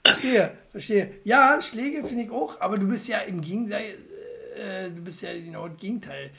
Verstehe, 0.03 0.51
verstehe. 0.71 1.11
Ja, 1.23 1.59
Schläge 1.61 2.03
finde 2.03 2.23
ich 2.23 2.31
auch, 2.31 2.59
aber 2.59 2.77
du 2.77 2.87
bist 2.87 3.07
ja 3.07 3.19
im 3.19 3.41
Gegenteil, 3.41 3.95
äh, 4.59 4.89
du 4.91 5.01
bist 5.03 5.21
ja 5.21 5.33
genau 5.33 5.67
das 5.67 5.77
Gegenteil. 5.79 6.31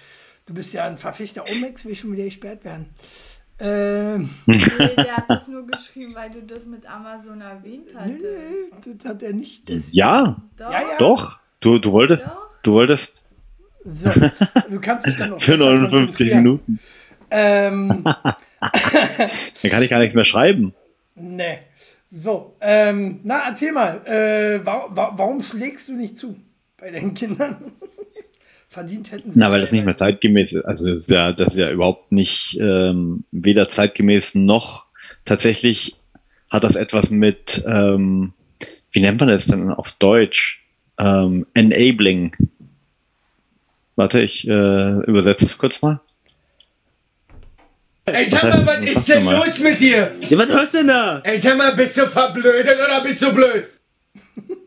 Du 0.46 0.54
bist 0.54 0.72
ja 0.72 0.86
ein 0.86 0.98
Verfechter. 0.98 1.44
Max 1.60 1.84
will 1.84 1.94
schon 1.94 2.12
wieder 2.12 2.24
gesperrt 2.24 2.64
werden. 2.64 2.86
Ähm, 3.58 4.30
Nee, 4.46 4.58
der 4.96 5.16
hat 5.18 5.24
das 5.28 5.46
nur 5.48 5.66
geschrieben, 5.66 6.14
weil 6.16 6.30
du 6.30 6.42
das 6.42 6.64
mit 6.66 6.86
Amazon 6.86 7.40
erwähnt 7.40 7.88
nee, 7.92 7.98
hattest. 7.98 8.22
nee, 8.86 8.94
das 8.96 9.04
hat 9.10 9.22
er 9.22 9.32
nicht. 9.32 9.68
Das, 9.68 9.92
Ja, 9.92 10.36
Doch, 10.56 10.72
Ja, 10.72 10.80
ja. 10.80 10.86
doch. 10.98 11.38
Du, 11.60 11.78
du 11.78 11.92
wolltest, 11.92 12.22
doch. 12.24 12.48
du 12.62 12.72
wolltest 12.72 13.26
So, 13.84 14.10
du 14.70 14.80
kannst 14.80 15.06
dich 15.06 15.16
dann 15.16 15.30
noch 15.30 15.40
für 15.40 15.52
besser 15.58 15.64
59 15.72 15.90
konzentrieren. 15.90 16.38
Minuten. 16.42 16.78
Ähm, 17.30 18.04
Dann 18.60 19.70
kann 19.70 19.82
ich 19.82 19.90
gar 19.90 19.98
nichts 20.00 20.14
mehr 20.14 20.24
schreiben. 20.24 20.74
nee. 21.14 21.58
So, 22.12 22.56
ähm, 22.60 23.20
na, 23.22 23.42
erzähl 23.46 23.70
mal, 23.70 24.04
äh, 24.04 24.66
wa 24.66 24.86
wa 24.90 25.12
warum 25.16 25.40
schlägst 25.44 25.86
du 25.88 25.92
nicht 25.92 26.16
zu 26.16 26.34
bei 26.76 26.90
deinen 26.90 27.14
Kindern? 27.14 27.56
Verdient 28.70 29.10
hätten 29.10 29.32
sie. 29.32 29.38
Na, 29.38 29.50
weil 29.50 29.60
das 29.60 29.72
nicht 29.72 29.84
mehr 29.84 29.96
zeitgemäß 29.96 30.52
ist. 30.52 30.64
Also 30.64 30.86
das 30.86 30.98
ist 30.98 31.10
ja, 31.10 31.32
das 31.32 31.48
ist 31.48 31.58
ja 31.58 31.70
überhaupt 31.70 32.12
nicht 32.12 32.56
ähm, 32.60 33.24
weder 33.32 33.66
zeitgemäß 33.66 34.36
noch 34.36 34.86
tatsächlich 35.24 35.96
hat 36.50 36.62
das 36.62 36.76
etwas 36.76 37.10
mit, 37.10 37.64
ähm, 37.66 38.32
wie 38.92 39.00
nennt 39.00 39.18
man 39.18 39.28
das 39.28 39.46
denn 39.46 39.70
auf 39.70 39.90
Deutsch? 39.98 40.64
Ähm, 40.98 41.46
enabling. 41.54 42.36
Warte, 43.96 44.20
ich 44.22 44.46
äh, 44.46 45.00
übersetze 45.04 45.46
es 45.46 45.58
kurz 45.58 45.82
mal. 45.82 46.00
Ey, 48.04 48.30
Was 48.30 48.40
sag 48.40 48.42
mal, 48.44 48.66
was 48.66 48.82
was 48.82 48.96
ist 48.96 49.08
denn 49.08 49.24
mal? 49.24 49.46
los 49.46 49.58
mit 49.58 49.80
dir? 49.80 50.14
Ja, 50.28 50.38
was 50.38 50.48
hörst 50.48 50.74
du 50.74 50.78
denn 50.78 50.88
da? 50.88 51.20
Ey, 51.24 51.38
sag 51.38 51.58
mal, 51.58 51.74
bist 51.74 51.96
du 51.96 52.06
verblödet 52.06 52.78
oder 52.78 53.02
bist 53.02 53.20
du 53.20 53.32
blöd? 53.32 53.68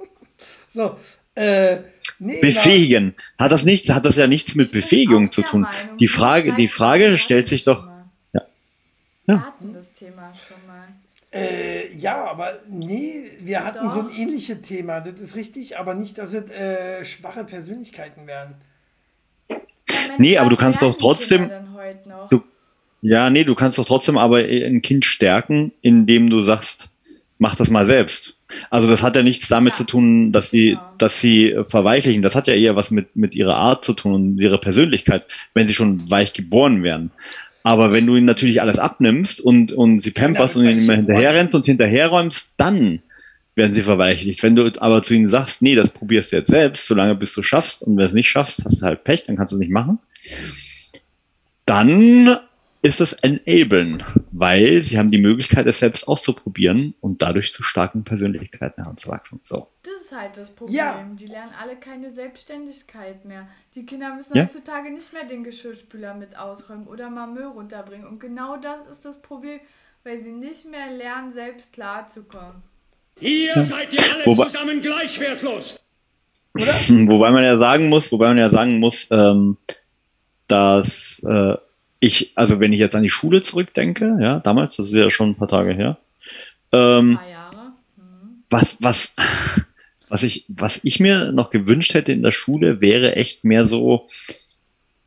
So, 0.75 0.97
äh, 1.35 1.77
nee, 2.25 2.39
na, 2.41 2.47
Befähigen. 2.61 3.13
Hat 3.37 3.51
das 3.51 3.63
nichts, 3.63 3.89
hat 3.89 4.05
das 4.05 4.15
ja 4.17 4.27
nichts 4.27 4.55
mit 4.55 4.71
Befähigung 4.71 5.31
zu 5.31 5.41
tun. 5.41 5.61
Meinung, 5.61 5.97
Die 5.97 6.07
Frage, 6.07 6.53
die 6.53 6.67
Frage 6.67 7.17
stellt 7.17 7.45
sich 7.45 7.63
doch. 7.63 7.85
Ja. 8.33 8.41
Wir 9.25 9.45
hatten 9.45 9.73
das 9.73 9.93
Thema 9.93 10.31
schon 10.33 10.57
mal. 10.67 10.87
äh, 11.31 11.95
ja, 11.95 12.25
aber 12.25 12.59
nee, 12.69 13.23
wir 13.41 13.63
hatten 13.63 13.89
so 13.89 13.99
ein 14.01 14.07
Doch. 14.07 14.17
ähnliches 14.17 14.61
Thema, 14.61 14.99
das 14.99 15.19
ist 15.21 15.35
richtig, 15.35 15.77
aber 15.77 15.93
nicht, 15.93 16.17
dass 16.17 16.33
es 16.33 16.49
äh, 16.51 17.05
schwache 17.05 17.43
Persönlichkeiten 17.45 18.27
werden. 18.27 18.55
Ja, 19.49 19.57
Mensch, 20.07 20.19
Nee, 20.19 20.37
aber 20.37 20.49
du 20.49 20.57
kannst 20.57 20.81
doch 20.81 20.97
trotzdem-? 20.97 21.49
Du- 22.29 22.43
ja, 23.01 23.29
nee, 23.29 23.43
du 23.43 23.55
kannst 23.55 23.77
doch 23.77 23.85
trotzdem 23.85 24.17
aber 24.17 24.37
ein 24.39 24.81
Kind 24.81 25.03
stärken, 25.05 25.71
indem 25.81 26.29
du 26.29 26.39
sagst, 26.39 26.89
mach 27.37 27.55
das 27.55 27.69
mal 27.69 27.85
selbst. 27.85 28.37
Also 28.69 28.89
das 28.89 29.03
hat 29.03 29.15
ja 29.15 29.23
nichts 29.23 29.47
damit 29.47 29.73
Ja, 29.73 29.77
zu 29.77 29.83
tun, 29.85 30.31
dass 30.31 30.49
sie, 30.49 30.71
genau. 30.71 30.81
dass 30.97 31.19
sie 31.19 31.51
äh, 31.51 31.65
verweichlichen. 31.65 32.21
Das 32.21 32.35
hat 32.35 32.47
ja 32.47 32.53
eher 32.53 32.75
was 32.75 32.91
mit, 32.91 33.15
mit 33.15 33.35
ihrer 33.35 33.55
Art 33.55 33.83
zu 33.83 33.93
tun 33.93 34.13
und 34.13 34.39
ihrer 34.39 34.57
Persönlichkeit, 34.57 35.25
wenn 35.53 35.67
sie 35.67 35.73
schon 35.73 36.09
weich 36.09 36.33
geboren 36.33 36.83
werden. 36.83 37.11
Aber 37.63 37.93
wenn 37.93 38.05
du 38.05 38.15
ihnen 38.15 38.25
natürlich 38.25 38.61
alles 38.61 38.79
abnimmst 38.79 39.39
und, 39.39 39.71
und 39.71 39.99
sie 39.99 40.11
pamperst 40.11 40.57
und 40.57 40.65
ihnen 40.65 40.79
immer 40.79 40.95
hinterherrennst 40.95 41.53
und 41.53 41.65
hinterherräumst, 41.65 42.53
dann 42.57 43.01
werden 43.55 43.73
sie 43.73 43.83
verweichlicht. 43.83 44.43
Wenn 44.43 44.55
du 44.55 44.69
aber 44.81 45.03
zu 45.03 45.13
ihnen 45.13 45.27
sagst, 45.27 45.61
nee, 45.61 45.75
das 45.75 45.89
probierst 45.89 46.31
du 46.31 46.37
jetzt 46.37 46.49
selbst, 46.49 46.87
solange 46.87 47.15
bis 47.15 47.33
du 47.33 47.43
schaffst 47.43 47.83
und 47.83 47.93
wenn 47.93 48.01
du 48.01 48.05
es 48.05 48.13
nicht 48.13 48.27
schaffst, 48.27 48.65
hast 48.65 48.81
du 48.81 48.85
halt 48.85 49.03
Pech, 49.03 49.23
dann 49.23 49.37
kannst 49.37 49.53
du 49.53 49.57
es 49.57 49.61
nicht 49.61 49.71
machen 49.71 49.99
dann 51.65 52.37
ist 52.83 52.99
es 53.01 53.13
enablen, 53.13 54.03
weil 54.31 54.81
sie 54.81 54.97
haben 54.99 55.09
die 55.09 55.17
Möglichkeit, 55.21 55.65
es 55.67 55.79
selbst 55.79 56.05
auszuprobieren 56.07 56.93
und 56.99 57.21
dadurch 57.21 57.53
zu 57.53 57.63
starken 57.63 58.03
Persönlichkeiten 58.03 58.83
heranzuwachsen. 58.83 59.39
So. 59.41 59.67
Das 59.83 60.03
ist 60.03 60.11
halt 60.15 60.35
das 60.37 60.49
Problem. 60.51 60.75
Ja. 60.75 61.07
Die 61.13 61.25
lernen 61.25 61.53
alle 61.59 61.77
keine 61.77 62.09
Selbstständigkeit 62.11 63.23
mehr. 63.25 63.47
Die 63.73 63.85
Kinder 63.85 64.13
müssen 64.13 64.35
Ja. 64.37 64.43
heutzutage 64.43 64.91
nicht 64.91 65.13
mehr 65.13 65.23
den 65.23 65.43
Geschirrspüler 65.45 66.13
mit 66.13 66.37
ausräumen 66.37 66.85
oder 66.85 67.09
mal 67.09 67.25
Müll 67.27 67.45
runterbringen. 67.45 68.05
Und 68.05 68.19
genau 68.19 68.57
das 68.57 68.85
ist 68.85 69.05
das 69.05 69.21
Problem, 69.21 69.61
weil 70.03 70.19
sie 70.19 70.31
nicht 70.33 70.69
mehr 70.69 70.91
lernen, 70.91 71.31
selbst 71.31 71.71
klarzukommen. 71.71 72.61
Hier 73.19 73.63
seid 73.63 73.93
ihr 73.93 74.01
alle 74.13 74.25
Wobei- 74.25 74.47
zusammen 74.47 74.81
gleich 74.81 75.17
wertlos. 75.21 75.79
Wobei 76.55 77.31
man 77.31 77.43
ja 77.43 77.57
sagen 77.57 77.87
muss, 77.87 78.11
wobei 78.11 78.27
man 78.27 78.37
ja 78.37 78.49
sagen 78.49 78.79
muss, 78.79 79.07
ähm, 79.09 79.57
dass 80.47 81.23
äh, 81.23 81.55
ich, 82.03 82.33
also 82.35 82.59
wenn 82.59 82.73
ich 82.73 82.79
jetzt 82.79 82.95
an 82.95 83.03
die 83.03 83.09
Schule 83.09 83.41
zurückdenke, 83.41 84.17
ja, 84.19 84.39
damals, 84.41 84.75
das 84.75 84.87
ist 84.87 84.95
ja 84.95 85.09
schon 85.09 85.29
ein 85.29 85.35
paar 85.35 85.47
Tage 85.47 85.73
her, 85.73 85.97
ähm, 86.73 87.11
Ein 87.11 87.15
paar 87.15 87.29
Jahre. 87.29 87.73
Hm. 87.95 88.43
was, 88.49 88.77
was, 88.81 89.15
was 90.09 90.23
ich, 90.23 90.43
was 90.49 90.81
ich 90.83 90.99
mir 90.99 91.31
noch 91.31 91.49
gewünscht 91.49 91.93
hätte 91.93 92.11
in 92.11 92.21
der 92.21 92.31
Schule, 92.31 92.81
wäre 92.81 93.15
echt 93.15 93.45
mehr 93.45 93.63
so 93.63 94.07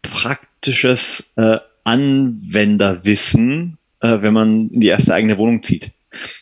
praktisches 0.01 1.33
äh, 1.37 1.59
Anwenderwissen, 1.85 3.77
äh, 4.01 4.23
wenn 4.23 4.33
man 4.33 4.71
in 4.71 4.81
die 4.81 4.89
erste 4.89 5.13
eigene 5.13 5.37
Wohnung 5.37 5.63
zieht. 5.63 5.91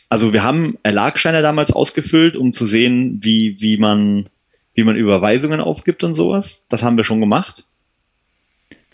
Also 0.07 0.31
wir 0.31 0.43
haben 0.43 0.77
Erlagscheine 0.83 1.41
damals 1.41 1.69
ausgefüllt, 1.69 2.37
um 2.37 2.53
zu 2.53 2.65
sehen, 2.65 3.19
wie, 3.21 3.59
wie 3.59 3.75
man, 3.75 4.29
wie 4.73 4.85
man 4.85 4.95
Überweisungen 4.95 5.59
aufgibt 5.59 6.05
und 6.05 6.15
sowas. 6.15 6.65
Das 6.69 6.81
haben 6.81 6.95
wir 6.95 7.03
schon 7.03 7.19
gemacht. 7.19 7.65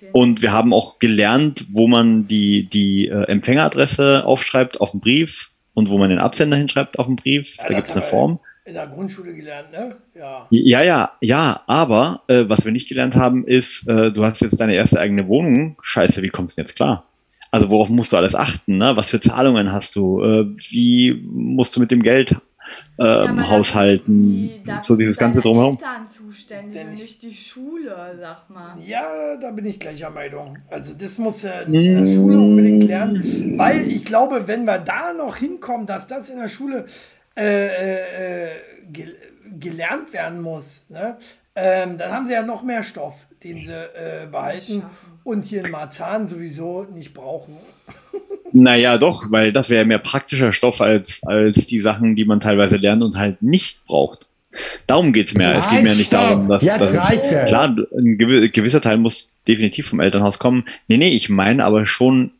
Okay. 0.02 0.10
Und 0.14 0.42
wir 0.42 0.52
haben 0.52 0.74
auch 0.74 0.98
gelernt, 0.98 1.68
wo 1.72 1.88
man 1.88 2.28
die, 2.28 2.68
die 2.68 3.08
äh, 3.08 3.26
Empfängeradresse 3.26 4.26
aufschreibt 4.26 4.82
auf 4.82 4.92
dem 4.92 5.00
Brief 5.00 5.52
und 5.76 5.90
wo 5.90 6.00
man 6.00 6.10
den 6.10 6.18
Absender 6.18 6.58
hinschreibt 6.58 6.98
auf 6.98 7.06
dem 7.06 7.18
Brief. 7.18 7.58
Ja, 7.58 7.68
da 7.68 7.76
gibt 7.76 7.88
es 7.88 7.96
eine 7.96 8.02
Form. 8.02 8.40
In 8.66 8.74
der 8.74 8.88
Grundschule 8.88 9.36
gelernt, 9.36 9.72
ne? 9.72 9.98
Ja. 10.16 10.48
Ja, 10.50 10.82
ja, 10.82 11.12
ja, 11.22 11.62
aber 11.68 12.24
äh, 12.28 12.46
was 12.48 12.66
wir 12.66 12.72
nicht 12.72 12.90
gelernt 12.90 13.16
haben, 13.16 13.46
ist, 13.46 13.88
äh, 13.88 14.12
du 14.12 14.26
hast 14.26 14.42
jetzt 14.42 14.60
deine 14.60 14.74
erste 14.74 15.00
eigene 15.00 15.28
Wohnung. 15.28 15.78
Scheiße, 15.84 16.24
wie 16.24 16.30
kommst 16.30 16.58
du 16.58 16.62
denn 16.62 16.66
jetzt 16.66 16.76
klar? 16.76 17.06
Also 17.52 17.70
worauf 17.70 17.90
musst 17.90 18.14
du 18.14 18.18
alles 18.18 18.34
achten? 18.34 18.78
Ne? 18.78 18.96
Was 18.96 19.10
für 19.10 19.20
Zahlungen 19.20 19.72
hast 19.72 19.96
du? 19.96 20.24
Äh, 20.24 20.46
wie 20.70 21.14
musst 21.32 21.76
du 21.76 21.80
mit 21.80 21.92
dem 21.92 22.02
Geld 22.02 22.36
ähm, 22.98 23.06
Ja, 23.06 23.24
aber 23.26 23.50
haushalten? 23.50 24.22
die- 24.24 24.62
So 24.84 24.96
dieses 24.96 25.16
sind 25.16 25.20
ganze 25.20 25.42
drumherum. 25.42 25.74
Eltern 25.76 26.08
zuständig 26.08 26.74
Denn 26.74 26.88
und 26.88 26.94
ich- 26.94 27.02
nicht 27.02 27.24
die 27.24 27.34
Schule, 27.34 28.18
sag 28.20 28.50
mal. 28.50 28.76
Ja, 28.86 29.36
da 29.40 29.52
bin 29.52 29.66
ich 29.66 29.80
gleicher 29.80 30.10
Meinung. 30.10 30.58
Also 30.70 30.94
das 30.94 31.18
muss 31.18 31.44
er 31.44 31.68
nicht 31.68 31.86
in 31.86 32.04
der 32.04 32.12
Schule 32.12 32.38
unbedingt 32.38 32.84
lernen, 32.84 33.58
weil 33.58 33.88
ich 33.88 34.06
glaube, 34.06 34.48
wenn 34.48 34.66
wir 34.66 34.78
da 34.80 35.14
noch 35.14 35.38
hinkommen, 35.38 35.86
dass 35.88 36.08
das 36.08 36.30
in 36.30 36.38
der 36.40 36.48
Schule 36.48 36.86
äh, 37.38 37.68
äh, 37.68 38.48
äh, 38.48 38.50
gel 38.92 39.16
gelernt 39.60 40.14
werden 40.14 40.42
muss, 40.42 40.84
ne? 40.90 41.18
ähm, 41.56 41.98
dann 41.98 42.12
haben 42.12 42.26
sie 42.28 42.34
ja 42.34 42.42
noch 42.42 42.64
mehr 42.64 42.84
Stoff, 42.84 43.26
den 43.44 43.64
sie 43.64 43.74
äh, 43.74 44.28
behalten 44.32 44.84
und 45.26 45.44
hier 45.46 45.66
in 45.66 45.72
Marzahn 45.72 46.28
sowieso 46.28 46.84
nicht 46.84 47.14
brauchen. 47.14 47.58
Naja, 48.54 48.98
doch, 48.98 49.32
weil 49.32 49.54
das 49.54 49.70
wäre 49.70 49.86
mehr 49.86 50.00
praktischer 50.00 50.52
Stoff 50.52 50.82
als, 50.82 51.24
als 51.26 51.68
die 51.68 51.80
Sachen, 51.80 52.16
die 52.16 52.26
man 52.26 52.40
teilweise 52.40 52.78
lernt 52.78 53.04
und 53.04 53.18
halt 53.18 53.42
nicht 53.42 53.86
braucht. 53.86 54.26
Darum 54.88 55.14
geht's 55.14 55.34
mir. 55.34 55.54
Es 55.54 55.70
geht 55.70 55.82
mir 55.84 55.96
nicht 55.96 56.12
darum, 56.12 56.50
dass, 56.50 56.62
Jetzt 56.62 56.80
dass 56.82 56.94
reicht 56.96 57.24
es. 57.24 57.48
klar, 57.48 57.68
ein 57.70 58.18
gewi- 58.18 58.50
gewisser 58.50 58.82
Teil 58.82 58.98
muss 58.98 59.30
definitiv 59.48 59.88
vom 59.88 60.02
Elternhaus 60.02 60.40
kommen. 60.40 60.66
Nee, 60.90 60.98
nee, 60.98 61.10
ich 61.10 61.30
meine 61.30 61.64
aber 61.64 61.86
schon 61.86 62.32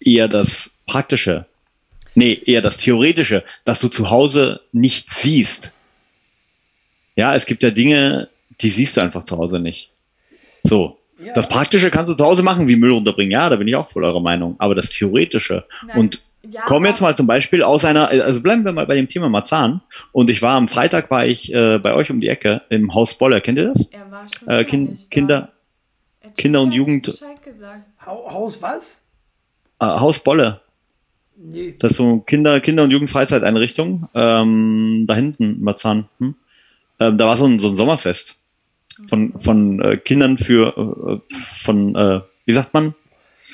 eher 0.00 0.28
das 0.28 0.72
Praktische. 0.86 1.46
Nee, 2.14 2.38
eher 2.44 2.60
das 2.60 2.78
Theoretische, 2.78 3.42
dass 3.64 3.80
du 3.80 3.88
zu 3.88 4.10
Hause 4.10 4.60
nicht 4.72 5.08
siehst. 5.10 5.72
Ja, 7.16 7.34
es 7.34 7.46
gibt 7.46 7.62
ja 7.62 7.70
Dinge, 7.70 8.28
die 8.60 8.70
siehst 8.70 8.96
du 8.96 9.00
einfach 9.00 9.24
zu 9.24 9.38
Hause 9.38 9.58
nicht. 9.58 9.90
So. 10.62 10.98
Ja. 11.18 11.32
Das 11.32 11.48
Praktische 11.48 11.90
kannst 11.90 12.08
du 12.08 12.14
zu 12.14 12.24
Hause 12.24 12.42
machen, 12.42 12.68
wie 12.68 12.76
Müll 12.76 12.90
runterbringen. 12.92 13.30
Ja, 13.32 13.48
da 13.48 13.56
bin 13.56 13.68
ich 13.68 13.76
auch 13.76 13.88
voll 13.88 14.04
eurer 14.04 14.20
Meinung. 14.20 14.56
Aber 14.58 14.74
das 14.74 14.90
Theoretische. 14.90 15.64
Nein, 15.86 15.96
Und 15.98 16.22
ja, 16.50 16.60
Kommen 16.62 16.84
wir 16.84 16.90
jetzt 16.90 17.00
mal 17.00 17.16
zum 17.16 17.26
Beispiel 17.26 17.62
aus 17.62 17.86
einer, 17.86 18.08
also 18.08 18.42
bleiben 18.42 18.64
wir 18.66 18.72
mal 18.72 18.84
bei 18.86 18.96
dem 18.96 19.08
Thema 19.08 19.30
Marzahn. 19.30 19.80
Und 20.12 20.28
ich 20.28 20.42
war 20.42 20.54
am 20.56 20.68
Freitag, 20.68 21.10
war 21.10 21.24
ich 21.24 21.50
äh, 21.54 21.78
bei 21.78 21.94
euch 21.94 22.10
um 22.10 22.20
die 22.20 22.28
Ecke 22.28 22.60
im 22.68 22.92
Haus 22.94 23.16
Boller. 23.16 23.40
Kennt 23.40 23.56
ihr 23.58 23.68
das? 23.72 23.86
Er 23.88 24.10
war 24.10 24.26
schon 24.38 24.48
Äh, 24.48 24.64
kind, 24.64 24.90
nicht 24.90 25.04
da. 25.04 25.08
Kinder, 25.14 25.52
Er 26.20 26.30
Kinder 26.32 26.60
und 26.60 26.72
Jugend- 26.72 27.06
Haus 28.04 28.60
was? 28.60 29.02
äh, 29.80 29.84
Haus 29.86 30.18
Bolle. 30.22 30.60
Nee. 31.36 31.74
Das 31.78 31.92
ist 31.92 31.96
so 31.98 32.18
Kinder, 32.18 32.60
Kinder- 32.60 32.82
und 32.84 32.90
Jugendfreizeiteinrichtung. 32.90 34.08
Ähm, 34.14 35.04
da 35.08 35.14
hinten 35.14 35.42
in 35.44 35.62
Marzahn. 35.62 36.08
Hm? 36.18 36.34
Ähm, 37.00 37.16
da 37.18 37.26
war 37.26 37.36
so 37.38 37.46
ein, 37.46 37.58
so 37.58 37.68
ein 37.68 37.74
Sommerfest 37.76 38.38
von, 39.08 39.38
von 39.40 39.80
äh, 39.82 39.96
Kindern 39.96 40.38
für, 40.38 41.20
äh, 41.28 41.34
von, 41.56 41.94
äh, 41.94 42.20
wie 42.46 42.52
sagt 42.52 42.74
man, 42.74 42.94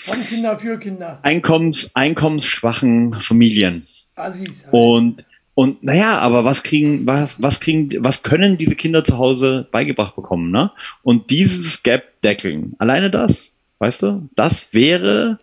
Von 0.04 0.20
Kinder 0.22 0.58
für 0.58 0.78
Kinder. 0.78 1.18
Einkommens, 1.22 1.90
einkommensschwachen 1.94 3.14
Familien. 3.20 3.86
Assis. 4.16 4.64
halt. 4.64 4.72
Und, 4.74 5.24
und 5.54 5.82
naja, 5.82 6.18
aber 6.18 6.44
was 6.44 6.62
kriegen, 6.62 7.06
was, 7.06 7.40
was 7.42 7.60
kriegen, 7.60 7.90
was 8.04 8.22
können 8.22 8.56
diese 8.56 8.74
Kinder 8.76 9.04
zu 9.04 9.18
Hause 9.18 9.66
beigebracht 9.70 10.16
bekommen, 10.16 10.50
ne? 10.50 10.70
Und 11.02 11.30
dieses 11.30 11.82
Gap 11.82 12.20
deckeln, 12.22 12.74
alleine 12.78 13.10
das, 13.10 13.52
weißt 13.78 14.02
du, 14.02 14.28
das 14.36 14.72
wäre, 14.72 15.38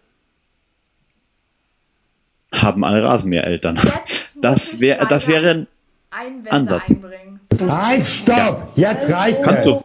haben 2.51 2.83
alle 2.83 3.03
Rasenmähereltern. 3.03 3.79
Das 4.41 4.79
wäre, 4.79 5.05
das 5.07 5.27
wäre 5.27 5.49
ein 5.51 5.67
Einwände 6.10 6.51
Ansatz. 6.51 6.83
einbringen. 6.88 7.39
Halt, 7.60 8.05
stopp! 8.05 8.71
Jetzt 8.75 9.10
reicht 9.10 9.43
Kannst 9.43 9.67
es. 9.67 9.83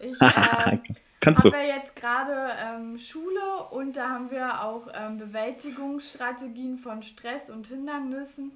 Ich 0.00 0.20
äh, 0.20 0.78
Kannst 1.24 1.46
habe 1.46 1.56
ja 1.56 1.76
jetzt 1.76 1.96
gerade 1.96 2.50
ähm, 2.58 2.98
Schule 2.98 3.64
und 3.70 3.96
da 3.96 4.10
haben 4.10 4.30
wir 4.30 4.62
auch 4.62 4.88
ähm, 4.92 5.16
Bewältigungsstrategien 5.16 6.76
von 6.76 7.02
Stress 7.02 7.48
und 7.48 7.66
Hindernissen. 7.66 8.52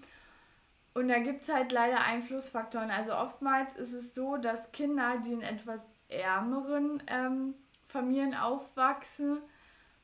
Und 0.93 1.09
da 1.09 1.19
gibt 1.19 1.43
es 1.43 1.55
halt 1.55 1.73
leider 1.73 2.05
Einflussfaktoren. 2.05 2.91
Also 2.91 3.14
oftmals 3.14 3.75
ist 3.77 3.95
es 3.95 4.14
so, 4.14 4.37
dass 4.37 4.73
Kinder, 4.73 5.14
die 5.25 5.33
in 5.33 5.41
etwas 5.41 5.81
ärmeren 6.09 7.03
ähm, 7.07 7.55
Familien 7.87 8.35
aufwachsen, 8.35 9.38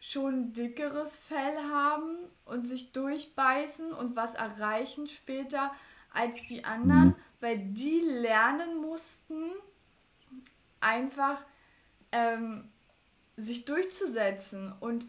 schon 0.00 0.54
dickeres 0.54 1.18
Fell 1.18 1.58
haben 1.70 2.16
und 2.46 2.64
sich 2.66 2.92
durchbeißen 2.92 3.92
und 3.92 4.16
was 4.16 4.34
erreichen 4.34 5.06
später 5.06 5.70
als 6.12 6.36
die 6.48 6.64
anderen, 6.64 7.14
weil 7.40 7.58
die 7.58 8.00
lernen 8.00 8.80
mussten, 8.80 9.50
einfach 10.84 11.44
ähm, 12.12 12.64
sich 13.36 13.64
durchzusetzen. 13.64 14.72
Und 14.80 15.06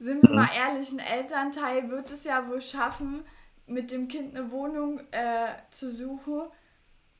sind 0.00 0.22
wir 0.22 0.34
mal 0.34 0.48
ehrlich, 0.56 0.92
ein 0.92 0.98
Elternteil 0.98 1.90
wird 1.90 2.10
es 2.10 2.24
ja 2.24 2.48
wohl 2.48 2.60
schaffen, 2.60 3.22
mit 3.66 3.92
dem 3.92 4.08
Kind 4.08 4.36
eine 4.36 4.50
Wohnung 4.50 5.00
äh, 5.10 5.48
zu 5.70 5.90
suchen, 5.90 6.42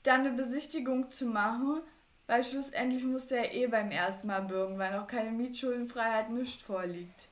dann 0.03 0.21
eine 0.21 0.31
Besichtigung 0.31 1.11
zu 1.11 1.27
machen, 1.27 1.81
weil 2.27 2.43
schlussendlich 2.43 3.05
muss 3.05 3.31
er 3.31 3.55
eh 3.55 3.67
beim 3.67 3.91
ersten 3.91 4.29
Mal 4.29 4.43
bürgen, 4.43 4.79
weil 4.79 4.97
noch 4.97 5.07
keine 5.07 5.31
Mietschuldenfreiheit 5.31 6.31
nicht 6.31 6.63
vorliegt. 6.63 7.29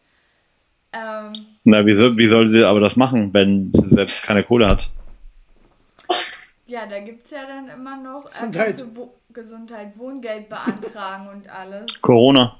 Ähm, 0.92 1.46
Na, 1.64 1.84
wie 1.84 1.96
soll, 1.96 2.16
wie 2.16 2.28
soll 2.28 2.46
sie 2.46 2.64
aber 2.64 2.80
das 2.80 2.96
machen, 2.96 3.32
wenn 3.34 3.72
sie 3.72 3.88
selbst 3.88 4.24
keine 4.24 4.42
Kohle 4.42 4.68
hat? 4.68 4.90
Ja, 6.66 6.86
da 6.86 7.00
gibt 7.00 7.26
es 7.26 7.30
ja 7.30 7.46
dann 7.46 7.68
immer 7.68 7.96
noch 7.96 8.26
äh, 8.26 8.28
Gesundheit. 8.28 8.84
Wo 8.94 9.14
Gesundheit, 9.32 9.98
Wohngeld 9.98 10.48
beantragen 10.48 11.28
und 11.28 11.48
alles. 11.48 11.86
Corona. 12.00 12.58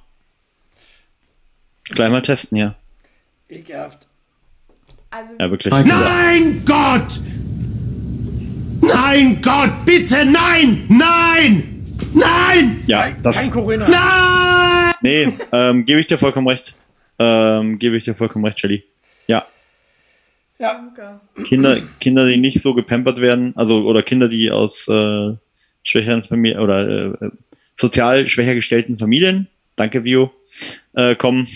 Gleich 1.85 2.11
mal 2.11 2.23
testen 2.23 2.57
hier. 2.57 2.75
Ekelhaft. 3.49 4.07
Also 5.11 5.35
Ja, 5.38 5.51
wirklich. 5.51 5.73
Nein, 5.73 6.62
Gott! 6.64 7.21
Nein, 8.83 9.40
Gott, 9.40 9.71
bitte, 9.85 10.25
nein! 10.27 10.85
Nein! 10.88 11.97
Nein! 12.12 12.83
Ja, 12.87 13.03
Kein, 13.03 13.23
das, 13.23 13.35
kein 13.35 13.51
Corona. 13.51 13.88
Nein! 13.88 14.95
nee, 15.01 15.38
ähm, 15.53 15.87
gebe 15.87 16.01
ich 16.01 16.07
dir 16.07 16.19
vollkommen 16.19 16.49
recht. 16.49 16.75
Ähm, 17.19 17.79
gebe 17.79 17.97
ich 17.97 18.05
dir 18.05 18.14
vollkommen 18.14 18.45
recht, 18.45 18.61
Shelly. 18.61 18.85
Ja, 19.27 19.47
Ja, 20.59 20.73
danke. 20.75 21.21
Kinder, 21.49 21.79
Kinder, 22.01 22.27
die 22.27 22.38
nicht 22.38 22.62
so 22.62 22.75
gepampert 22.75 23.21
werden, 23.21 23.53
also 23.57 23.83
oder 23.85 24.03
Kinder, 24.03 24.29
die 24.29 24.51
aus 24.51 24.88
äh, 24.88 25.35
schwächeren 25.83 26.25
Familien 26.25 26.61
oder 26.61 27.12
äh, 27.23 27.31
sozial 27.75 28.27
schwächer 28.27 28.55
gestellten 28.55 28.99
Familien, 28.99 29.49
danke 29.77 30.05
Vio, 30.05 30.33
äh, 30.95 31.14
kommen, 31.14 31.47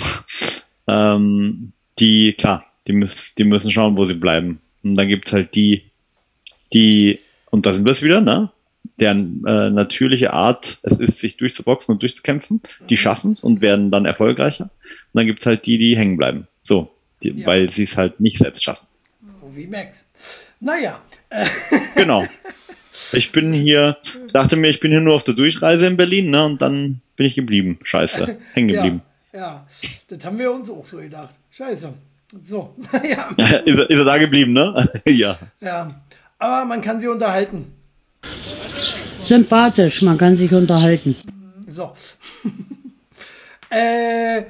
ähm, 0.86 1.72
die, 1.98 2.34
klar, 2.34 2.66
die 2.86 2.92
müssen, 2.92 3.34
die 3.38 3.44
müssen 3.44 3.70
schauen, 3.72 3.96
wo 3.96 4.04
sie 4.04 4.14
bleiben. 4.14 4.60
Und 4.82 4.94
dann 4.96 5.08
gibt's 5.08 5.32
halt 5.32 5.54
die, 5.54 5.84
die, 6.72 7.20
und 7.50 7.66
da 7.66 7.72
sind 7.72 7.84
wir 7.84 7.92
es 7.92 8.02
wieder, 8.02 8.20
ne? 8.20 8.50
Deren 8.98 9.42
äh, 9.46 9.70
natürliche 9.70 10.32
Art 10.32 10.78
es 10.82 10.98
ist, 10.98 11.18
sich 11.20 11.36
durchzuboxen 11.38 11.92
und 11.92 12.02
durchzukämpfen, 12.02 12.60
die 12.88 12.96
schaffen 12.96 13.32
es 13.32 13.42
und 13.42 13.60
werden 13.62 13.90
dann 13.90 14.04
erfolgreicher. 14.04 14.64
Und 14.64 14.70
dann 15.14 15.26
gibt's 15.26 15.46
halt 15.46 15.64
die, 15.66 15.78
die 15.78 15.96
hängen 15.96 16.16
bleiben. 16.18 16.46
So, 16.64 16.90
die, 17.22 17.30
Ja. 17.30 17.46
weil 17.46 17.68
sie 17.70 17.84
es 17.84 17.96
halt 17.96 18.20
nicht 18.20 18.38
selbst 18.38 18.62
schaffen. 18.62 18.86
Wie 19.54 19.66
Max. 19.66 20.06
Naja, 20.60 21.00
Genau. 21.94 22.24
Ich 23.12 23.32
bin 23.32 23.52
hier, 23.52 23.96
dachte 24.32 24.56
mir, 24.56 24.68
ich 24.68 24.80
bin 24.80 24.90
hier 24.90 25.00
nur 25.00 25.14
auf 25.14 25.24
der 25.24 25.34
Durchreise 25.34 25.86
in 25.86 25.96
Berlin, 25.96 26.30
ne? 26.30 26.44
Und 26.44 26.60
dann 26.60 27.00
bin 27.16 27.26
ich 27.26 27.34
geblieben. 27.34 27.78
Scheiße. 27.82 28.36
Hängen 28.52 28.68
ja, 28.70 28.76
geblieben. 28.82 29.02
ja, 29.32 29.66
das 30.08 30.24
haben 30.24 30.38
wir 30.38 30.52
uns 30.52 30.70
auch 30.70 30.84
so 30.84 30.98
gedacht. 30.98 31.34
Scheiße. 31.50 31.92
So, 32.44 32.74
naja, 32.92 33.30
ist, 33.30 33.76
er, 33.76 33.90
ist 33.90 33.96
er 33.98 34.04
da 34.04 34.18
geblieben, 34.18 34.52
ne? 34.52 34.88
ja. 35.06 35.38
ja. 35.60 36.02
Aber 36.38 36.64
man 36.64 36.80
kann 36.80 37.00
sie 37.00 37.08
unterhalten. 37.08 37.72
Sympathisch, 39.24 40.02
man 40.02 40.16
kann 40.16 40.36
sich 40.36 40.52
unterhalten. 40.52 41.16
So. 41.68 41.92
äh, 43.70 44.42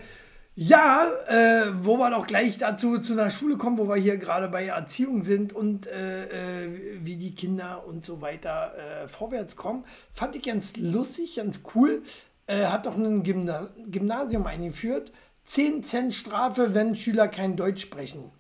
ja, 0.55 1.11
äh, 1.29 1.73
wo 1.85 1.97
wir 1.97 2.11
doch 2.11 2.27
gleich 2.27 2.59
dazu 2.59 2.99
zu 2.99 3.15
einer 3.15 3.31
Schule 3.31 3.57
kommen, 3.57 3.79
wo 3.79 3.89
wir 3.89 3.97
hier 3.97 4.17
gerade 4.17 4.49
bei 4.49 4.67
Erziehung 4.67 5.23
sind 5.23 5.53
und 5.53 5.87
äh, 5.87 6.65
äh, 6.65 6.71
wie 7.03 7.17
die 7.17 7.35
Kinder 7.35 7.85
und 7.87 8.05
so 8.05 8.21
weiter 8.21 8.75
äh, 8.77 9.09
vorwärts 9.09 9.57
kommen, 9.57 9.85
fand 10.13 10.37
ich 10.37 10.43
ganz 10.43 10.77
lustig, 10.77 11.37
ganz 11.37 11.63
cool. 11.75 12.03
Äh, 12.47 12.67
hat 12.67 12.87
doch 12.87 12.97
ein 12.97 13.23
Gymna 13.23 13.71
Gymnasium 13.87 14.47
eingeführt. 14.47 15.13
10 15.45 15.83
Cent 15.83 16.15
Strafe, 16.15 16.75
wenn 16.75 16.95
Schüler 16.95 17.29
kein 17.29 17.57
Deutsch 17.57 17.83
sprechen. 17.83 18.31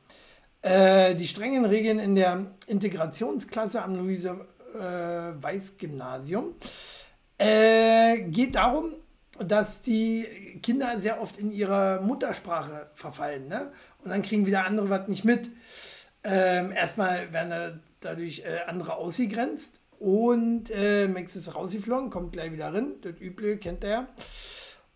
Äh, 0.62 1.14
die 1.14 1.26
strengen 1.26 1.64
Regeln 1.64 1.98
in 1.98 2.14
der 2.14 2.46
Integrationsklasse 2.66 3.82
am 3.82 3.96
Luise 3.96 4.46
Weiß 4.72 5.78
Gymnasium 5.78 6.54
äh, 7.40 8.20
geht 8.20 8.54
darum, 8.54 8.92
dass 9.46 9.82
die 9.82 10.58
Kinder 10.62 11.00
sehr 11.00 11.20
oft 11.20 11.38
in 11.38 11.50
ihrer 11.50 12.00
Muttersprache 12.00 12.90
verfallen. 12.94 13.48
Ne? 13.48 13.70
Und 14.04 14.10
dann 14.10 14.22
kriegen 14.22 14.46
wieder 14.46 14.64
andere 14.66 14.90
was 14.90 15.08
nicht 15.08 15.24
mit. 15.24 15.50
Ähm, 16.24 16.72
erstmal 16.72 17.32
werden 17.32 17.50
da 17.50 17.72
dadurch 18.00 18.40
äh, 18.40 18.60
andere 18.66 18.96
ausgegrenzt. 18.96 19.80
Und 19.98 20.70
äh, 20.70 21.08
Max 21.08 21.36
ist 21.36 21.54
rausgeflogen, 21.54 22.10
kommt 22.10 22.32
gleich 22.32 22.52
wieder 22.52 22.72
rein. 22.72 22.92
Das 23.02 23.20
Üble 23.20 23.58
kennt 23.58 23.84
er 23.84 23.90
ja. 23.90 24.08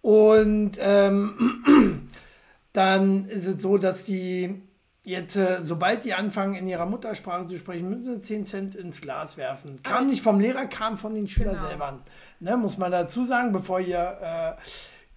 Und 0.00 0.72
ähm, 0.80 2.08
dann 2.72 3.26
ist 3.26 3.46
es 3.46 3.62
so, 3.62 3.78
dass 3.78 4.04
die 4.06 4.62
jetzt, 5.04 5.36
äh, 5.36 5.60
sobald 5.62 6.04
die 6.04 6.14
anfangen, 6.14 6.54
in 6.54 6.66
ihrer 6.66 6.86
Muttersprache 6.86 7.46
zu 7.46 7.58
sprechen, 7.58 7.88
müssen 7.88 8.04
sie 8.04 8.26
10 8.26 8.46
Cent 8.46 8.74
ins 8.74 9.00
Glas 9.00 9.36
werfen. 9.36 9.82
Kam 9.82 10.08
nicht 10.08 10.22
vom 10.22 10.40
Lehrer, 10.40 10.66
kam 10.66 10.96
von 10.96 11.14
den 11.14 11.28
Schülern 11.28 11.56
Genau. 11.56 11.68
selber. 11.68 12.00
Ne, 12.40 12.56
muss 12.56 12.78
man 12.78 12.90
dazu 12.90 13.24
sagen, 13.24 13.52
bevor 13.52 13.80
ihr 13.80 14.56
äh, 14.58 14.60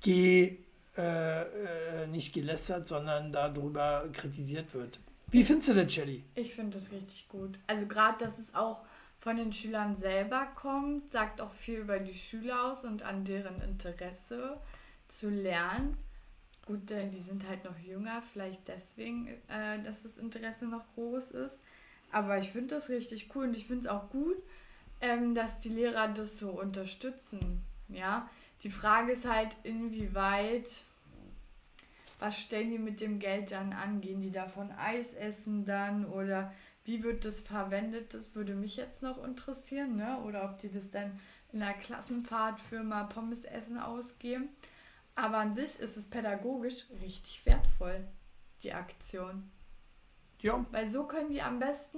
ge, 0.02 0.58
äh, 0.98 1.42
äh, 1.42 2.08
nicht 2.08 2.34
gelästert, 2.34 2.88
sondern 2.88 3.32
darüber 3.32 4.06
kritisiert 4.14 4.74
wird. 4.74 5.00
Wie 5.30 5.44
findest 5.44 5.70
du 5.70 5.74
das, 5.74 5.92
Shelly? 5.92 6.24
Ich 6.36 6.56
finde 6.56 6.78
das 6.78 6.92
richtig 6.92 7.28
gut. 7.28 7.60
Also 7.68 7.86
gerade, 7.86 8.18
dass 8.24 8.40
es 8.40 8.56
auch 8.56 8.82
von 9.20 9.36
den 9.36 9.52
Schülern 9.52 9.96
selber 9.96 10.48
kommt, 10.56 11.12
sagt 11.12 11.42
auch 11.42 11.52
viel 11.52 11.80
über 11.80 12.00
die 12.00 12.14
Schüler 12.14 12.66
aus 12.72 12.86
und 12.86 13.04
an 13.04 13.26
deren 13.26 13.62
Interesse 13.62 14.58
zu 15.08 15.30
lernen. 15.30 15.98
Gut, 16.66 16.92
äh, 16.92 17.10
die 17.10 17.20
sind 17.20 17.48
halt 17.48 17.64
noch 17.66 17.78
jünger, 17.80 18.22
vielleicht 18.32 18.68
deswegen, 18.68 19.28
äh, 19.48 19.82
dass 19.84 20.04
das 20.04 20.18
Interesse 20.18 20.66
noch 20.68 20.86
groß 20.96 21.32
ist. 21.32 21.60
Aber 22.12 22.38
ich 22.38 22.52
finde 22.52 22.76
das 22.76 22.90
richtig 22.90 23.36
cool 23.36 23.48
und 23.48 23.56
ich 23.56 23.68
finde 23.68 23.82
es 23.82 23.88
auch 23.88 24.10
gut, 24.10 24.38
ähm, 25.02 25.36
dass 25.36 25.60
die 25.60 25.70
Lehrer 25.70 26.08
das 26.10 26.38
so 26.38 26.50
unterstützen. 26.50 27.64
Ja, 27.90 28.30
die 28.64 28.72
Frage 28.72 29.12
ist 29.14 29.28
halt, 29.28 29.56
inwieweit 29.64 30.84
was 32.20 32.40
stellen 32.40 32.72
die 32.72 32.80
mit 32.80 33.00
dem 33.00 33.20
Geld 33.20 33.52
dann 33.52 33.74
an? 33.74 34.02
Gehen 34.02 34.22
die 34.22 34.32
davon 34.32 34.72
Eis 34.72 35.14
essen 35.14 35.66
dann 35.66 36.06
oder 36.06 36.52
wie 36.86 37.04
wird 37.04 37.26
das 37.26 37.42
verwendet? 37.42 38.14
Das 38.14 38.34
würde 38.34 38.56
mich 38.56 38.76
jetzt 38.76 39.04
noch 39.04 39.24
interessieren, 39.24 39.96
ne? 39.98 40.20
Oder 40.26 40.46
ob 40.46 40.58
die 40.58 40.72
das 40.72 40.90
dann 40.90 41.20
in 41.52 41.62
einer 41.62 41.74
Klassenfahrt 41.74 42.60
für 42.60 42.82
mal 42.82 43.04
Pommes 43.04 43.44
essen 43.44 43.78
ausgeben. 43.78 44.50
Aber 45.16 45.38
an 45.38 45.54
sich 45.54 45.80
ist 45.80 45.98
es 45.98 46.08
pädagogisch 46.08 46.86
richtig 47.02 47.46
wertvoll, 47.46 48.08
die 48.64 48.74
Aktion. 48.74 49.52
Ja, 50.40 50.64
Weil 50.72 50.88
so 50.88 51.04
können 51.06 51.30
die 51.30 51.42
am 51.42 51.60
besten 51.60 51.98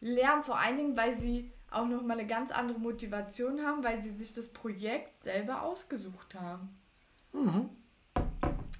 lernen, 0.00 0.42
vor 0.42 0.58
allen 0.58 0.76
Dingen, 0.76 0.96
weil 0.96 1.14
sie 1.14 1.52
auch 1.70 1.86
nochmal 1.86 2.18
eine 2.18 2.26
ganz 2.26 2.50
andere 2.50 2.78
Motivation 2.78 3.64
haben, 3.64 3.84
weil 3.84 4.00
sie 4.00 4.10
sich 4.10 4.32
das 4.32 4.48
Projekt 4.48 5.22
selber 5.22 5.62
ausgesucht 5.62 6.34
haben. 6.34 6.68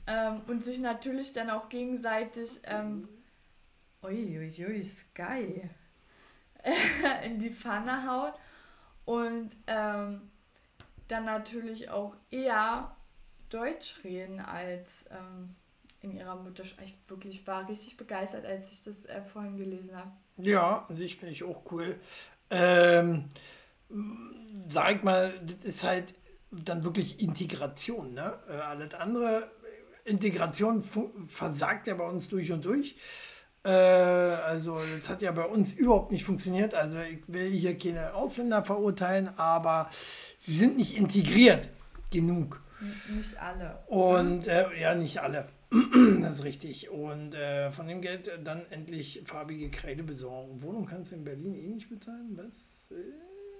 Ähm, 0.06 0.40
und 0.48 0.64
sich 0.64 0.80
natürlich 0.80 1.32
dann 1.32 1.50
auch 1.50 1.68
gegenseitig, 1.68 2.60
ähm, 2.64 3.08
uiuiui, 4.02 4.82
Sky, 4.82 5.70
in 7.24 7.38
die 7.38 7.50
Pfanne 7.50 8.06
hauen 8.08 8.32
und 9.04 9.56
ähm, 9.66 10.30
dann 11.08 11.24
natürlich 11.24 11.90
auch 11.90 12.16
eher 12.30 12.94
Deutsch 13.50 14.04
reden 14.04 14.40
als 14.40 15.04
ähm, 15.10 15.54
in 16.00 16.16
ihrer 16.16 16.36
Muttersprache. 16.36 16.86
Ich 16.86 16.96
wirklich 17.08 17.46
war 17.46 17.68
richtig 17.68 17.96
begeistert, 17.96 18.46
als 18.46 18.72
ich 18.72 18.82
das 18.82 19.04
äh, 19.06 19.22
vorhin 19.22 19.56
gelesen 19.56 19.96
habe. 19.96 20.10
Ja, 20.38 20.86
an 20.88 20.96
sich 20.96 21.16
finde 21.16 21.34
ich 21.34 21.44
auch 21.44 21.62
cool. 21.70 22.00
Ähm, 22.50 23.24
sag 24.68 24.96
ich 24.96 25.02
mal, 25.02 25.32
das 25.42 25.64
ist 25.64 25.84
halt 25.84 26.14
dann 26.50 26.84
wirklich 26.84 27.20
Integration. 27.20 28.14
Ne? 28.14 28.34
Äh, 28.48 28.54
alles 28.54 28.94
andere, 28.94 29.50
Integration 30.04 30.82
versagt 31.28 31.86
ja 31.86 31.94
bei 31.94 32.04
uns 32.04 32.28
durch 32.28 32.50
und 32.52 32.64
durch. 32.64 32.96
Äh, 33.62 33.68
also, 33.70 34.78
das 35.00 35.08
hat 35.08 35.22
ja 35.22 35.32
bei 35.32 35.44
uns 35.44 35.72
überhaupt 35.72 36.12
nicht 36.12 36.24
funktioniert. 36.24 36.74
Also, 36.74 37.00
ich 37.00 37.20
will 37.26 37.50
hier 37.50 37.78
keine 37.78 38.14
Ausländer 38.14 38.64
verurteilen, 38.64 39.30
aber 39.36 39.90
sie 40.40 40.56
sind 40.56 40.76
nicht 40.76 40.96
integriert 40.96 41.68
genug. 42.10 42.60
Nicht 43.14 43.40
alle. 43.40 43.78
Und 43.86 44.46
äh, 44.46 44.66
ja, 44.80 44.94
nicht 44.94 45.18
alle. 45.18 45.46
das 46.20 46.36
ist 46.36 46.44
richtig. 46.44 46.90
Und 46.90 47.34
äh, 47.34 47.70
von 47.70 47.86
dem 47.86 48.00
Geld 48.00 48.28
äh, 48.28 48.42
dann 48.42 48.66
endlich 48.70 49.22
farbige 49.24 49.70
Kreide 49.70 50.02
besorgen. 50.02 50.62
Wohnung 50.62 50.86
kannst 50.86 51.12
du 51.12 51.16
in 51.16 51.24
Berlin 51.24 51.54
eh 51.54 51.68
nicht 51.68 51.88
bezahlen. 51.88 52.36
Was? 52.36 52.92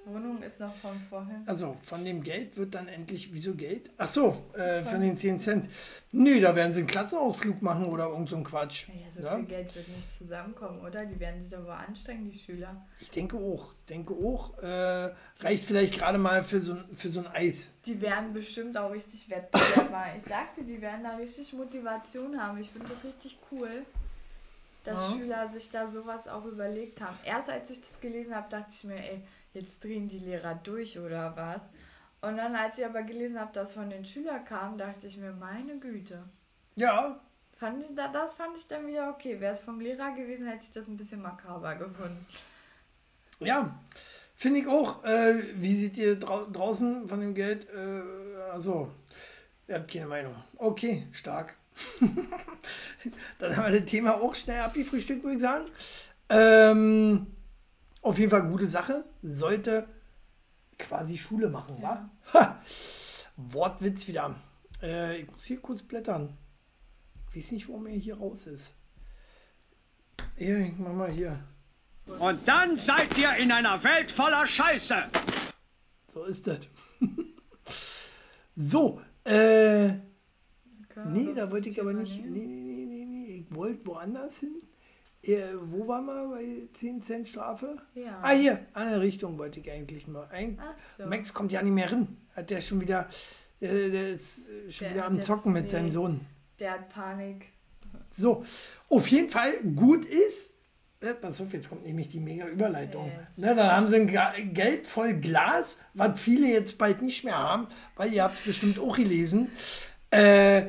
Wohnung 0.06 0.42
ist 0.42 0.58
noch 0.60 0.74
von 0.76 0.98
vorhin. 1.08 1.42
Also 1.46 1.76
von 1.82 2.04
dem 2.04 2.22
Geld 2.22 2.56
wird 2.56 2.74
dann 2.74 2.88
endlich, 2.88 3.32
wieso 3.32 3.54
Geld? 3.54 3.90
Ach 3.98 4.08
so, 4.08 4.44
äh, 4.54 4.82
von 4.82 5.00
den 5.00 5.16
10 5.16 5.38
Cent. 5.40 5.68
Nö, 6.10 6.40
da 6.40 6.56
werden 6.56 6.72
sie 6.72 6.80
einen 6.80 6.88
Klassenausflug 6.88 7.60
machen 7.62 7.84
oder 7.84 8.06
irgend 8.08 8.28
so 8.30 8.36
ein 8.36 8.42
Quatsch. 8.44 8.88
Naja, 8.88 9.08
so 9.10 9.20
Ja? 9.22 9.36
viel 9.36 9.44
Geld 9.44 9.74
wird 9.76 9.88
nicht 9.88 10.12
zusammenkommen, 10.12 10.80
oder? 10.80 11.04
Die 11.06 11.20
werden 11.20 11.40
sich 11.40 11.56
aber 11.56 11.76
anstrengen, 11.76 12.30
die 12.30 12.36
Schüler. 12.38 12.74
Ich 12.98 13.10
denke 13.10 13.36
auch, 13.36 13.72
denke 13.88 14.14
auch. 14.14 14.58
Äh, 14.62 15.12
reicht 15.40 15.64
vielleicht 15.64 15.98
gerade 15.98 16.18
mal 16.18 16.42
für 16.42 16.60
so, 16.60 16.72
ein- 16.74 16.96
für 16.96 17.10
so 17.10 17.20
ein 17.20 17.26
Eis. 17.28 17.68
Die 17.86 18.00
werden 18.00 18.32
bestimmt 18.32 18.76
auch 18.78 18.90
richtig 18.90 19.28
Wettbewerber. 19.30 20.06
ich 20.16 20.22
sagte, 20.24 20.62
die 20.64 20.80
werden 20.80 21.04
da 21.04 21.16
richtig 21.16 21.52
Motivation 21.52 22.42
haben. 22.42 22.58
Ich 22.58 22.70
finde 22.70 22.88
das 22.88 23.04
richtig 23.04 23.38
cool, 23.52 23.84
dass 24.84 25.10
Ja. 25.10 25.16
Schüler 25.16 25.48
sich 25.48 25.68
da 25.70 25.86
sowas 25.86 26.26
auch 26.26 26.46
überlegt 26.46 27.00
haben. 27.02 27.16
Erst 27.24 27.50
als 27.50 27.68
ich 27.70 27.80
das 27.80 28.00
gelesen 28.00 28.34
habe, 28.34 28.48
dachte 28.48 28.72
ich 28.72 28.82
mir, 28.84 28.96
ey, 28.96 29.20
jetzt 29.54 29.82
drehen 29.84 30.08
die 30.08 30.18
Lehrer 30.18 30.54
durch 30.62 30.98
oder 30.98 31.34
was. 31.36 31.62
Und 32.22 32.36
dann, 32.36 32.54
als 32.54 32.78
ich 32.78 32.84
aber 32.84 33.02
gelesen 33.02 33.40
habe, 33.40 33.52
dass 33.52 33.72
von 33.72 33.88
den 33.90 34.04
Schülern 34.04 34.44
kam, 34.44 34.76
dachte 34.78 35.06
ich 35.06 35.16
mir, 35.16 35.32
meine 35.32 35.78
Güte. 35.78 36.22
Ja, 36.76 37.20
Fand 37.56 37.82
ich, 37.82 37.94
da- 37.94 38.08
das 38.08 38.36
fand 38.36 38.56
ich 38.56 38.66
dann 38.66 38.86
wieder 38.86 39.10
okay. 39.10 39.38
Wäre 39.38 39.52
es 39.52 39.60
vom 39.60 39.80
Lehrer 39.80 40.12
gewesen, 40.14 40.46
hätte 40.46 40.64
ich 40.64 40.70
das 40.70 40.86
ein 40.88 40.96
bisschen 40.96 41.20
makaber 41.20 41.74
gefunden. 41.74 42.24
Ja, 43.38 43.78
finde 44.34 44.60
ich 44.60 44.66
auch. 44.66 45.04
Äh, 45.04 45.42
wie 45.60 45.74
seht 45.74 45.98
ihr 45.98 46.18
drau 46.18 46.46
draußen 46.46 47.06
von 47.06 47.20
dem 47.20 47.34
Geld? 47.34 47.66
Äh, 47.68 48.00
also, 48.50 48.90
ihr 49.68 49.74
habt 49.74 49.90
keine 49.90 50.06
Meinung. 50.06 50.34
Okay, 50.56 51.06
stark. 51.12 51.54
Dann 53.38 53.56
haben 53.56 53.72
wir 53.72 53.80
das 53.80 53.90
Thema 53.90 54.14
auch 54.20 54.34
schnell 54.34 54.60
abgefrühstückt, 54.60 55.22
würde 55.22 55.36
ich 55.36 55.42
sagen. 55.42 55.64
Ähm, 56.30 57.26
auf 58.02 58.18
jeden 58.18 58.30
Fall 58.30 58.48
gute 58.48 58.66
Sache. 58.66 59.04
Sollte 59.22 59.88
quasi 60.78 61.18
Schule 61.18 61.48
machen, 61.48 61.76
wa? 61.80 62.10
Ha! 62.32 62.62
Wortwitz 63.36 64.08
wieder. 64.08 64.34
Äh, 64.82 65.20
ich 65.20 65.30
muss 65.30 65.44
hier 65.44 65.60
kurz 65.60 65.82
blättern. 65.82 66.36
Ich 67.30 67.36
weiß 67.36 67.52
nicht, 67.52 67.68
warum 67.68 67.86
er 67.86 67.96
hier 67.96 68.18
raus 68.18 68.46
ist. 68.46 68.74
Hier, 70.36 70.58
ich 70.58 70.78
mach 70.78 70.92
mal 70.92 71.10
hier. 71.10 71.38
Und 72.18 72.48
dann 72.48 72.76
seid 72.78 73.16
ihr 73.16 73.34
in 73.36 73.52
einer 73.52 73.82
Welt 73.84 74.10
voller 74.10 74.46
Scheiße. 74.46 74.96
So 76.12 76.24
ist 76.24 76.46
das. 76.46 76.68
so, 78.56 79.00
äh, 79.24 79.88
nee, 81.06 81.32
da 81.34 81.50
wollte 81.50 81.68
ich 81.68 81.80
aber 81.80 81.92
nicht. 81.92 82.24
Nee, 82.24 82.46
nee, 82.46 82.62
nee, 82.62 82.86
nee, 82.86 83.04
nee. 83.04 83.46
Ich 83.48 83.54
wollte 83.54 83.86
woanders 83.86 84.38
hin. 84.38 84.62
Äh, 85.22 85.54
wo 85.62 85.86
waren 85.86 86.06
wir 86.06 86.28
bei 86.30 86.68
10 86.72 87.02
Cent 87.02 87.28
Strafe? 87.28 87.76
Ja. 87.94 88.20
Ah, 88.22 88.32
hier, 88.32 88.66
andere 88.72 89.00
Richtung 89.00 89.38
wollte 89.38 89.60
ich 89.60 89.70
eigentlich 89.70 90.06
mal. 90.06 90.26
Ein, 90.30 90.58
so. 90.96 91.06
Max 91.06 91.34
kommt 91.34 91.52
ja 91.52 91.62
nicht 91.62 91.72
mehr 91.72 91.88
hin. 91.88 92.16
Hat 92.34 92.50
der 92.50 92.60
schon 92.60 92.80
wieder, 92.80 93.08
äh, 93.60 93.90
der 93.90 94.08
ist 94.10 94.48
schon 94.70 94.86
Der 94.86 94.94
wieder 94.94 95.06
am 95.06 95.20
Zocken 95.20 95.52
mit 95.52 95.64
nee. 95.64 95.70
seinem 95.70 95.90
Sohn. 95.90 96.20
Der 96.58 96.72
hat 96.72 96.88
Panik. 96.88 97.46
So, 98.10 98.44
auf 98.88 99.08
jeden 99.08 99.28
Fall 99.28 99.52
gut 99.74 100.04
ist, 100.04 100.54
äh, 101.00 101.14
pass 101.14 101.40
auf, 101.40 101.52
jetzt 101.52 101.68
kommt 101.68 101.84
nämlich 101.84 102.08
die 102.08 102.20
mega 102.20 102.46
Überleitung. 102.46 103.10
Jetzt. 103.26 103.38
Ne, 103.38 103.54
dann 103.54 103.72
haben 103.72 103.88
sie 103.88 103.96
ein 103.96 104.54
Geld 104.54 104.86
voll 104.86 105.14
Glas, 105.14 105.78
was 105.94 106.20
viele 106.20 106.48
jetzt 106.48 106.78
bald 106.78 107.02
nicht 107.02 107.24
mehr 107.24 107.38
haben, 107.38 107.68
weil 107.96 108.12
ihr 108.12 108.22
habt 108.22 108.38
es 108.38 108.44
bestimmt 108.44 108.78
auch 108.78 108.96
gelesen. 108.96 109.50
Äh, 110.10 110.64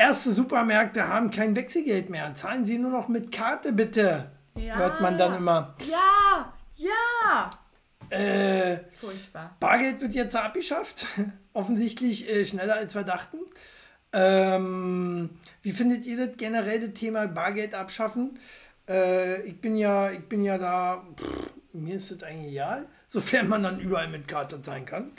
erste 0.00 0.32
Supermärkte 0.32 1.06
haben 1.06 1.30
kein 1.30 1.54
Wechselgeld 1.54 2.10
mehr. 2.10 2.34
Zahlen 2.34 2.64
Sie 2.64 2.78
nur 2.78 2.90
noch 2.90 3.08
mit 3.08 3.30
Karte, 3.30 3.72
bitte. 3.72 4.30
Ja. 4.56 4.76
Hört 4.76 5.00
man 5.00 5.18
dann 5.18 5.36
immer. 5.36 5.76
Ja, 5.88 6.52
ja. 6.76 7.50
Äh, 8.08 8.78
Furchtbar. 8.98 9.56
Bargeld 9.60 10.00
wird 10.00 10.14
jetzt 10.14 10.34
abgeschafft. 10.34 11.06
Offensichtlich 11.52 12.28
äh, 12.28 12.44
schneller 12.46 12.76
als 12.76 12.94
wir 12.94 13.04
dachten. 13.04 13.36
Ähm, 14.12 15.30
wie 15.62 15.70
findet 15.70 16.06
ihr 16.06 16.26
das 16.26 16.36
generell 16.36 16.80
das 16.80 16.98
Thema 16.98 17.28
Bargeld 17.28 17.74
abschaffen? 17.74 18.38
Äh, 18.88 19.42
ich 19.42 19.60
bin 19.60 19.76
ja, 19.76 20.10
ich 20.10 20.26
bin 20.28 20.42
ja 20.42 20.58
da, 20.58 21.04
pff, 21.16 21.50
mir 21.72 21.96
ist 21.96 22.10
das 22.10 22.22
eigentlich 22.24 22.52
egal, 22.52 22.86
sofern 23.10 23.48
man 23.48 23.64
dann 23.64 23.80
überall 23.80 24.08
mit 24.08 24.28
Karte 24.28 24.62
zahlen 24.62 24.86
kann. 24.86 25.10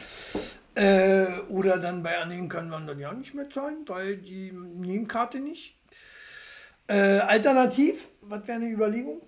Äh, 0.76 1.40
oder 1.50 1.78
dann 1.78 2.02
bei 2.02 2.18
anderen 2.18 2.48
kann 2.48 2.70
man 2.70 2.88
dann 2.88 2.98
ja 2.98 3.14
nicht 3.14 3.34
mehr 3.34 3.50
zahlen, 3.50 3.84
weil 3.88 4.18
die 4.18 4.52
nehmen 4.54 5.08
Karte 5.08 5.40
nicht. 5.40 5.78
Äh, 6.88 7.20
alternativ, 7.20 8.08
was 8.22 8.48
wäre 8.48 8.60
eine 8.60 8.70
Überlegung? 8.70 9.22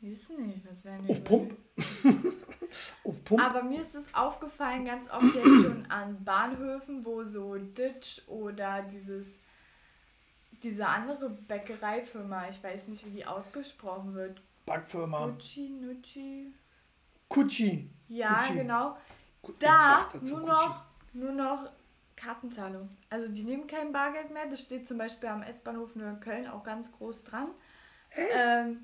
Wissen 0.00 0.46
nicht, 0.46 0.60
was 0.68 0.82
werden 0.84 1.08
Auf 1.08 1.22
Pump? 1.22 1.54
Auf 3.04 3.22
Pump? 3.24 3.42
Aber 3.42 3.62
mir 3.62 3.82
ist 3.82 3.94
es 3.94 4.14
aufgefallen, 4.14 4.86
ganz 4.86 5.10
oft 5.10 5.34
jetzt 5.34 5.62
schon 5.62 5.84
an 5.90 6.24
Bahnhöfen, 6.24 7.04
wo 7.04 7.24
so 7.24 7.56
Ditch 7.56 8.22
oder 8.26 8.82
dieses 8.82 9.26
diese 10.62 10.86
andere 10.86 11.30
Bäckereifirma, 11.30 12.48
ich 12.50 12.62
weiß 12.62 12.88
nicht, 12.88 13.06
wie 13.06 13.10
die 13.10 13.26
ausgesprochen 13.26 14.14
wird. 14.14 14.42
Backfirma. 14.66 15.26
Gucci, 15.26 15.70
Nucci. 15.70 16.52
Kutschi. 17.30 17.88
Ja, 18.08 18.42
Gucci. 18.42 18.54
genau. 18.58 18.98
Da 19.58 20.08
nur 20.20 20.40
noch, 20.40 20.84
nur 21.14 21.32
noch 21.32 21.70
Kartenzahlung. 22.16 22.90
Also 23.08 23.28
die 23.28 23.44
nehmen 23.44 23.66
kein 23.66 23.92
Bargeld 23.92 24.30
mehr. 24.30 24.46
Das 24.46 24.60
steht 24.60 24.86
zum 24.86 24.98
Beispiel 24.98 25.30
am 25.30 25.42
S-Bahnhof 25.42 25.96
Neukölln 25.96 26.46
auch 26.46 26.62
ganz 26.62 26.92
groß 26.92 27.24
dran. 27.24 27.48
Ähm, 28.36 28.80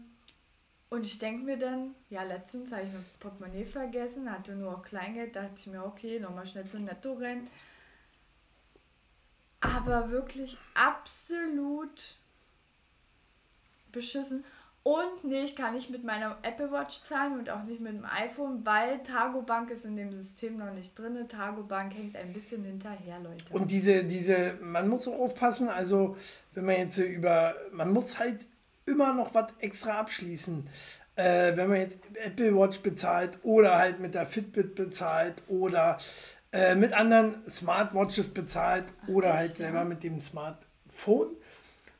und 0.88 1.04
ich 1.04 1.18
denke 1.18 1.44
mir 1.44 1.58
dann, 1.58 1.94
ja, 2.08 2.22
letztens 2.22 2.72
habe 2.72 2.82
ich 2.82 2.92
mein 2.92 3.04
Portemonnaie 3.18 3.66
vergessen, 3.66 4.30
hatte 4.30 4.54
nur 4.54 4.72
auch 4.72 4.82
Kleingeld, 4.82 5.34
dachte 5.34 5.54
ich 5.56 5.66
mir, 5.66 5.84
okay, 5.84 6.20
nochmal 6.20 6.46
schnell 6.46 6.66
zum 6.66 6.84
Netto 6.84 7.14
rennen. 7.14 7.50
Aber 9.60 10.10
wirklich 10.10 10.56
absolut 10.74 12.14
beschissen. 13.90 14.44
Und 14.86 15.24
nee, 15.24 15.42
ich 15.42 15.56
kann 15.56 15.74
nicht 15.74 15.90
mit 15.90 16.04
meiner 16.04 16.38
Apple 16.42 16.70
Watch 16.70 17.02
zahlen 17.02 17.40
und 17.40 17.50
auch 17.50 17.64
nicht 17.64 17.80
mit 17.80 17.94
dem 17.94 18.04
iPhone, 18.04 18.64
weil 18.64 19.02
Targobank 19.02 19.72
ist 19.72 19.84
in 19.84 19.96
dem 19.96 20.12
System 20.12 20.58
noch 20.58 20.72
nicht 20.72 20.96
drin. 20.96 21.18
Targobank 21.28 21.92
hängt 21.92 22.14
ein 22.14 22.32
bisschen 22.32 22.62
hinterher, 22.62 23.18
Leute. 23.18 23.42
Und 23.50 23.68
diese, 23.72 24.04
diese, 24.04 24.54
man 24.62 24.88
muss 24.88 25.08
auch 25.08 25.18
aufpassen, 25.18 25.68
also 25.68 26.16
wenn 26.54 26.66
man 26.66 26.76
jetzt 26.76 26.98
über, 26.98 27.56
man 27.72 27.92
muss 27.92 28.20
halt 28.20 28.46
immer 28.84 29.12
noch 29.12 29.34
was 29.34 29.46
extra 29.58 29.98
abschließen. 29.98 30.68
Äh, 31.16 31.56
wenn 31.56 31.68
man 31.68 31.80
jetzt 31.80 32.02
Apple 32.24 32.56
Watch 32.56 32.78
bezahlt 32.78 33.40
oder 33.42 33.78
halt 33.78 33.98
mit 33.98 34.14
der 34.14 34.26
Fitbit 34.26 34.76
bezahlt 34.76 35.42
oder 35.48 35.98
äh, 36.52 36.76
mit 36.76 36.92
anderen 36.92 37.42
Smartwatches 37.50 38.28
bezahlt 38.28 38.84
oder 39.08 39.30
echt, 39.30 39.36
halt 39.36 39.50
ja? 39.50 39.56
selber 39.56 39.84
mit 39.84 40.04
dem 40.04 40.20
Smartphone, 40.20 41.30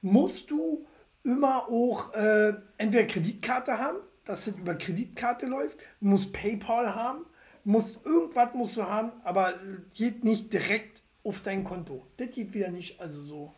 musst 0.03 0.53
du 0.53 0.87
immer 1.27 1.69
auch 1.69 2.15
äh, 2.15 2.55
entweder 2.79 3.05
Kreditkarte 3.05 3.79
haben, 3.79 3.99
dass 4.25 4.47
das 4.47 4.55
über 4.57 4.75
Kreditkarte 4.75 5.47
läuft, 5.47 5.79
du 6.01 6.07
musst 6.07 6.33
PayPal 6.33 6.95
haben, 6.95 7.27
musst 7.65 7.99
irgendwas 8.05 8.55
musst 8.55 8.77
du 8.77 8.85
haben, 8.85 9.13
aber 9.25 9.55
geht 9.93 10.25
nicht 10.25 10.53
direkt 10.53 11.03
auf 11.25 11.41
dein 11.41 11.65
Konto. 11.65 12.07
Das 12.17 12.31
geht 12.31 12.55
wieder 12.55 12.71
nicht, 12.71 13.01
also 13.01 13.21
so. 13.21 13.55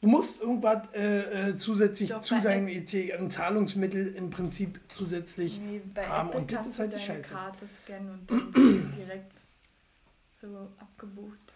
Du 0.00 0.08
musst 0.08 0.40
irgendwas 0.40 0.88
äh, 0.94 1.50
äh, 1.50 1.56
zusätzlich 1.56 2.08
Doch, 2.08 2.22
zu 2.22 2.40
deinem 2.40 2.68
EC, 2.68 3.12
ein 3.12 3.30
Zahlungsmittel 3.30 4.14
im 4.14 4.30
Prinzip 4.30 4.80
zusätzlich 4.88 5.60
Nee, 5.60 5.82
haben. 5.98 6.30
Apple 6.30 6.40
Und 6.40 6.52
das 6.52 6.66
ist 6.66 6.78
halt 6.78 6.94
die 6.94 6.98
Scheiße. 6.98 7.34
Karte 7.34 7.66
scannen 7.68 8.10
und 8.10 8.30
dann 8.30 8.54
es 8.56 8.96
direkt 8.96 9.32
so 10.40 10.72
abgebucht. 10.78 11.49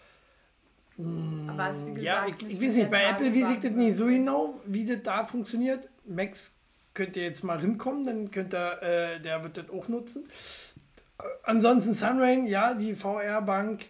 Aber 0.99 1.71
es 1.71 1.87
wie 1.87 1.95
gesagt 1.95 1.99
Mm, 1.99 2.01
Ja, 2.01 2.27
ich, 2.29 2.47
ich 2.47 2.63
weiß 2.63 2.77
nicht, 2.77 2.91
bei 2.91 3.05
Apple 3.05 3.35
weiß 3.35 3.51
ich 3.51 3.61
das 3.61 3.73
nicht 3.73 3.97
so 3.97 4.07
genau, 4.07 4.61
wie 4.67 4.87
das 4.87 4.99
da 5.03 5.25
funktioniert. 5.25 5.89
Max 6.07 6.53
könnt 6.95 7.17
ihr 7.17 7.25
jetzt 7.25 7.43
mal 7.43 7.61
hinkommen, 7.61 8.05
dann 8.07 8.31
könnt 8.31 8.55
ihr, 8.55 8.83
äh, 8.83 9.21
der 9.21 9.43
wird 9.43 9.57
das 9.57 9.71
auch 9.71 9.89
nutzen. 9.89 10.25
Äh, 11.19 11.25
ansonsten 11.43 11.95
Sunrain, 11.95 12.47
ja, 12.47 12.75
die 12.75 12.95
VR-Bank 12.95 13.87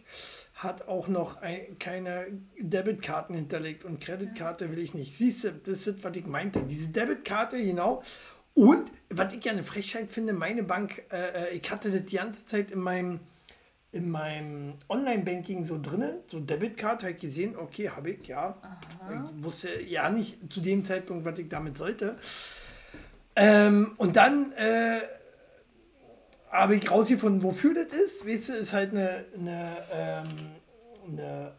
hat 0.55 0.89
auch 0.89 1.09
noch 1.09 1.43
ein, 1.43 1.79
keine 1.79 2.27
Debitkarten 2.59 3.35
hinterlegt 3.35 3.85
und 3.85 4.01
Kreditkarte 4.01 4.71
will 4.71 4.79
ich 4.79 4.95
nicht. 4.95 5.15
Siehst 5.17 5.45
du, 5.45 5.53
das 5.53 5.87
ist, 5.87 6.03
was 6.05 6.17
ich 6.17 6.27
meinte. 6.27 6.63
Diese 6.63 6.89
Debitkarte, 6.89 7.63
genau. 7.63 8.03
Und, 8.55 8.91
was 9.11 9.33
ich 9.35 9.45
ja 9.45 9.53
eine 9.53 9.65
Frechheit 9.65 10.11
finde, 10.11 10.33
meine 10.33 10.63
Bank, 10.63 11.03
äh, 11.13 11.51
äh, 11.51 11.57
ich 11.57 11.71
hatte 11.71 11.91
das 11.91 12.05
die 12.05 12.17
ganze 12.17 12.45
Zeit 12.47 12.71
in 12.71 12.79
meinem 12.79 13.21
in 13.95 14.11
meinem 14.11 14.75
Online-Banking 14.89 15.65
so 15.65 15.81
drinne, 15.81 16.21
so 16.27 16.41
Debitkarte, 16.41 17.07
habe 17.07 17.15
ich 17.15 17.21
gesehen, 17.21 17.57
okay, 17.57 17.91
habe 17.91 18.11
ich, 18.11 18.27
ja. 18.27 18.57
Ich 19.09 19.45
wusste 19.45 19.81
ja 19.81 20.11
nicht 20.11 20.53
zu 20.53 20.61
dem 20.61 20.85
Zeitpunkt, 20.85 21.25
was 21.25 21.39
ich 21.39 21.49
damit 21.49 21.79
sollte. 21.79 22.17
Ähm, 23.37 23.93
und 23.97 24.17
dann 24.17 24.53
äh, 24.53 25.01
habe 26.51 26.77
ich 26.77 26.91
rausgefunden, 26.91 27.43
wofür 27.43 27.75
das 27.75 27.93
ist. 27.93 28.27
Weißt 28.27 28.49
du, 28.49 28.53
ist 28.55 28.73
halt 28.73 28.93
eine, 28.93 29.25
eine, 29.39 29.77
ähm, 29.93 30.25
eine 31.09 31.53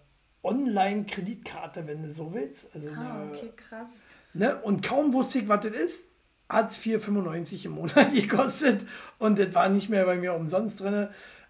Online-Kreditkarte, 0.43 1.87
wenn 1.87 2.03
du 2.03 2.13
so 2.13 2.33
willst. 2.33 2.73
Also 2.75 2.89
Ah, 2.91 3.21
eine, 3.21 3.31
okay, 3.31 3.51
krass. 3.55 4.01
Ne? 4.33 4.61
Und 4.61 4.85
kaum 4.85 5.13
wusste 5.13 5.39
ich, 5.39 5.47
was 5.47 5.61
das 5.61 5.73
ist, 5.73 6.03
hat 6.49 6.71
es 6.71 6.77
4,95 6.77 7.65
im 7.65 7.71
Monat 7.73 8.13
gekostet. 8.13 8.85
Und 9.19 9.39
das 9.39 9.53
war 9.53 9.69
nicht 9.69 9.89
mehr 9.89 10.05
bei 10.05 10.15
mir 10.17 10.33
umsonst 10.33 10.81
drin, 10.81 11.07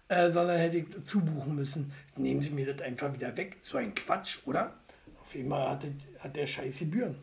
äh, 0.08 0.30
sondern 0.30 0.58
hätte 0.58 0.78
ich 0.78 1.04
zubuchen 1.04 1.54
müssen. 1.54 1.92
Nehmen 2.16 2.40
Sie 2.40 2.50
mir 2.50 2.72
das 2.72 2.82
einfach 2.82 3.12
wieder 3.12 3.36
weg. 3.36 3.56
So 3.62 3.78
ein 3.78 3.94
Quatsch, 3.94 4.38
oder? 4.46 4.74
Auf 5.20 5.34
einmal 5.34 5.70
hat, 5.70 5.84
das, 5.84 5.90
hat 6.22 6.36
der 6.36 6.46
Scheiß 6.46 6.78
Gebühren. 6.80 7.16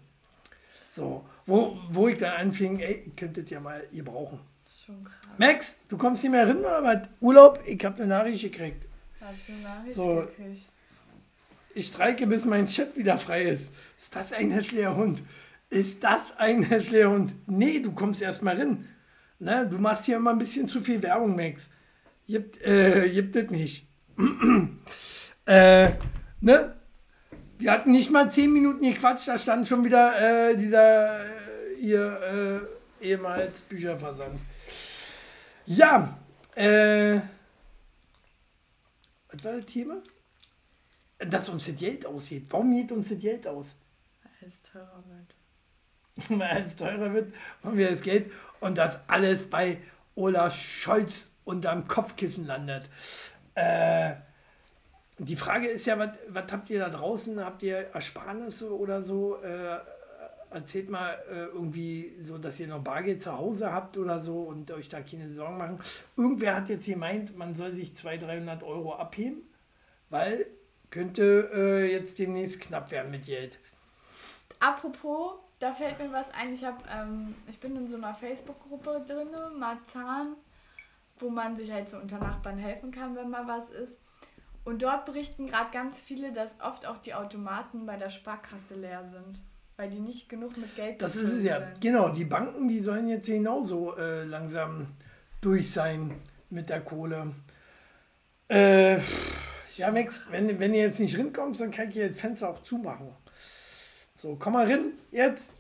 So, 0.92 1.26
wo, 1.46 1.78
wo 1.90 2.08
ich 2.08 2.18
dann 2.18 2.36
anfing, 2.36 2.80
ey, 2.80 3.04
ihr 3.06 3.16
könntet 3.16 3.50
ja 3.50 3.60
mal 3.60 3.84
ihr 3.92 4.04
brauchen. 4.06 4.40
Schon 4.86 5.04
krass. 5.04 5.16
Max, 5.38 5.78
du 5.90 5.98
kommst 5.98 6.24
nicht 6.24 6.32
mehr 6.32 6.46
hin 6.46 6.58
oder 6.58 6.84
was? 6.84 7.10
Urlaub? 7.20 7.62
Ich 7.66 7.84
habe 7.84 7.96
eine 7.98 8.08
Nachricht 8.08 8.44
gekriegt. 8.44 8.86
Hast 9.22 9.48
du 9.48 9.54
eine 9.54 9.62
Nachricht 9.62 9.96
So. 9.96 10.16
gekriegt? 10.16 10.72
Ich 11.76 11.88
streike, 11.88 12.28
bis 12.28 12.46
mein 12.46 12.68
Chat 12.68 12.96
wieder 12.96 13.18
frei 13.18 13.44
ist. 13.44 13.72
Ist 14.00 14.16
das 14.16 14.34
ein 14.34 14.52
hässlicher 14.52 14.96
Hund? 14.96 15.24
Ist 15.70 16.04
das 16.04 16.38
ein 16.38 16.62
hässlicher 16.62 17.10
Hund? 17.10 17.34
Nee, 17.48 17.80
du 17.80 17.94
kommst 17.94 18.22
erst 18.22 18.44
mal 18.44 18.56
rein. 18.56 18.88
Ne, 19.40 19.68
du 19.68 19.80
machst 19.80 20.06
hier 20.06 20.18
immer 20.18 20.32
ein 20.32 20.38
bisschen 20.38 20.68
zu 20.68 20.82
viel 20.82 21.02
Werbung, 21.02 21.36
Max. 21.36 21.70
Gibt, 22.28 22.62
äh, 22.62 23.10
gibt 23.10 23.36
das 23.36 23.50
nicht. 23.50 23.88
äh, 25.46 25.92
ne? 26.42 26.76
Wir 27.60 27.72
hatten 27.72 27.92
nicht 27.92 28.12
mal 28.12 28.32
zehn 28.32 28.52
Minuten 28.52 28.84
gequatscht, 28.84 29.28
da 29.28 29.38
stand 29.38 29.68
schon 29.68 29.84
wieder 29.84 30.50
äh, 30.50 30.58
dieser 30.58 31.26
äh, 31.26 31.74
ihr 31.80 32.68
äh, 33.02 33.06
ehemals 33.06 33.62
Bücherversand. 33.62 34.40
Ja, 35.66 36.18
äh, 36.56 37.20
was 39.32 39.44
war 39.44 39.54
das 39.58 39.66
Thema? 39.66 40.02
Dass 41.20 41.50
uns 41.50 41.66
das 41.68 41.76
Geld 41.76 42.06
aussieht. 42.06 42.48
Warum 42.50 42.74
geht 42.74 42.92
uns 42.92 43.10
das 43.10 43.20
Geld 43.20 43.48
aus? 43.48 43.76
Weil 44.24 44.48
es 44.48 44.62
teurer 44.62 45.04
wird. 45.08 46.30
Weil 46.40 46.64
es 46.64 46.76
teurer 46.76 47.14
wird, 47.14 47.34
haben 47.64 47.78
wir 47.78 47.90
das 47.90 48.02
Geld 48.02 48.32
und 48.60 48.78
das 48.78 49.08
alles 49.08 49.44
bei 49.50 49.78
Olaf 50.16 50.56
Scholz 50.56 51.28
unterm 51.46 51.88
Kopfkissen 51.88 52.46
landet. 52.46 52.86
Äh, 53.56 54.14
die 55.20 55.36
Frage 55.36 55.68
ist 55.68 55.86
ja, 55.86 55.98
was 56.00 56.52
habt 56.52 56.70
ihr 56.70 56.80
da 56.80 56.90
draußen? 56.90 57.44
Habt 57.44 57.64
ihr 57.64 57.90
Ersparnisse 57.94 58.76
oder 58.76 59.04
so? 59.04 59.42
Äh, 59.42 59.78
erzählt 60.54 60.90
mal 60.90 61.18
äh, 61.30 61.46
irgendwie 61.46 62.16
so, 62.22 62.38
dass 62.38 62.60
ihr 62.60 62.68
noch 62.68 62.84
Bargeld 62.84 63.24
zu 63.24 63.38
Hause 63.38 63.72
habt 63.74 63.98
oder 63.98 64.22
so 64.22 64.42
und 64.42 64.72
euch 64.72 64.90
da 64.90 65.02
keine 65.02 65.34
Sorgen 65.34 65.58
machen. 65.58 65.78
Irgendwer 66.16 66.56
hat 66.56 66.70
jetzt 66.70 66.86
gemeint, 66.86 67.38
man 67.38 67.56
soll 67.56 67.74
sich 67.74 67.96
200, 67.96 68.30
300 68.30 68.64
Euro 68.64 68.96
abheben, 68.96 69.42
weil 70.10 70.46
könnte 70.90 71.50
äh, 71.54 71.92
jetzt 71.92 72.20
demnächst 72.20 72.62
knapp 72.62 72.92
werden 72.92 73.10
mit 73.10 73.26
Geld. 73.26 73.58
Apropos, 74.60 75.34
da 75.60 75.74
fällt 75.74 76.00
mir 76.00 76.12
was 76.14 76.32
ein. 76.36 76.54
Ich, 76.54 76.64
hab, 76.64 76.84
ähm, 76.96 77.34
ich 77.50 77.60
bin 77.60 77.76
in 77.76 77.88
so 77.88 77.98
einer 77.98 78.14
Facebook-Gruppe 78.14 79.04
drin, 79.08 79.30
Marzahn, 79.58 80.36
wo 81.24 81.30
man 81.30 81.56
sich 81.58 81.72
halt 81.72 81.90
so 81.90 81.98
unter 81.98 82.20
Nachbarn 82.20 82.58
helfen 82.58 82.92
kann, 82.92 83.16
wenn 83.16 83.30
mal 83.30 83.48
was 83.48 83.70
ist. 83.70 84.00
Und 84.66 84.82
dort 84.82 85.06
berichten 85.06 85.48
gerade 85.48 85.72
ganz 85.72 86.00
viele, 86.00 86.32
dass 86.32 86.58
oft 86.62 86.86
auch 86.86 86.98
die 86.98 87.14
Automaten 87.14 87.86
bei 87.86 87.98
der 87.98 88.10
Sparkasse 88.10 88.76
leer 88.76 89.06
sind, 89.10 89.42
weil 89.76 89.90
die 89.90 90.00
nicht 90.00 90.30
genug 90.30 90.56
mit 90.58 90.76
Geld 90.76 91.02
Das 91.02 91.16
ist 91.16 91.32
es 91.34 91.44
ja. 91.44 91.60
sind. 91.60 91.82
Genau, 91.82 92.10
die 92.10 92.26
Banken, 92.26 92.68
die 92.70 92.80
sollen 92.80 93.10
jetzt 93.10 93.28
genauso 93.28 93.98
äh, 93.98 94.24
langsam 94.24 94.88
durch 95.42 95.72
sein 95.72 96.22
mit 96.50 96.70
der 96.70 96.82
Kohle. 96.82 97.34
Äh, 98.48 99.00
ja, 99.76 99.92
Max, 99.92 100.28
wenn, 100.30 100.60
wenn 100.60 100.74
ihr 100.74 100.84
jetzt 100.84 101.00
nicht 101.00 101.18
rinkommst, 101.18 101.60
dann 101.60 101.72
kann 101.72 101.90
ich 101.90 101.96
hier 101.96 102.10
das 102.10 102.20
Fenster 102.20 102.50
auch 102.50 102.64
zumachen. 102.64 103.10
So, 104.16 104.38
komm 104.40 104.54
mal 104.54 104.66
rein, 104.66 104.94
jetzt. 105.12 105.54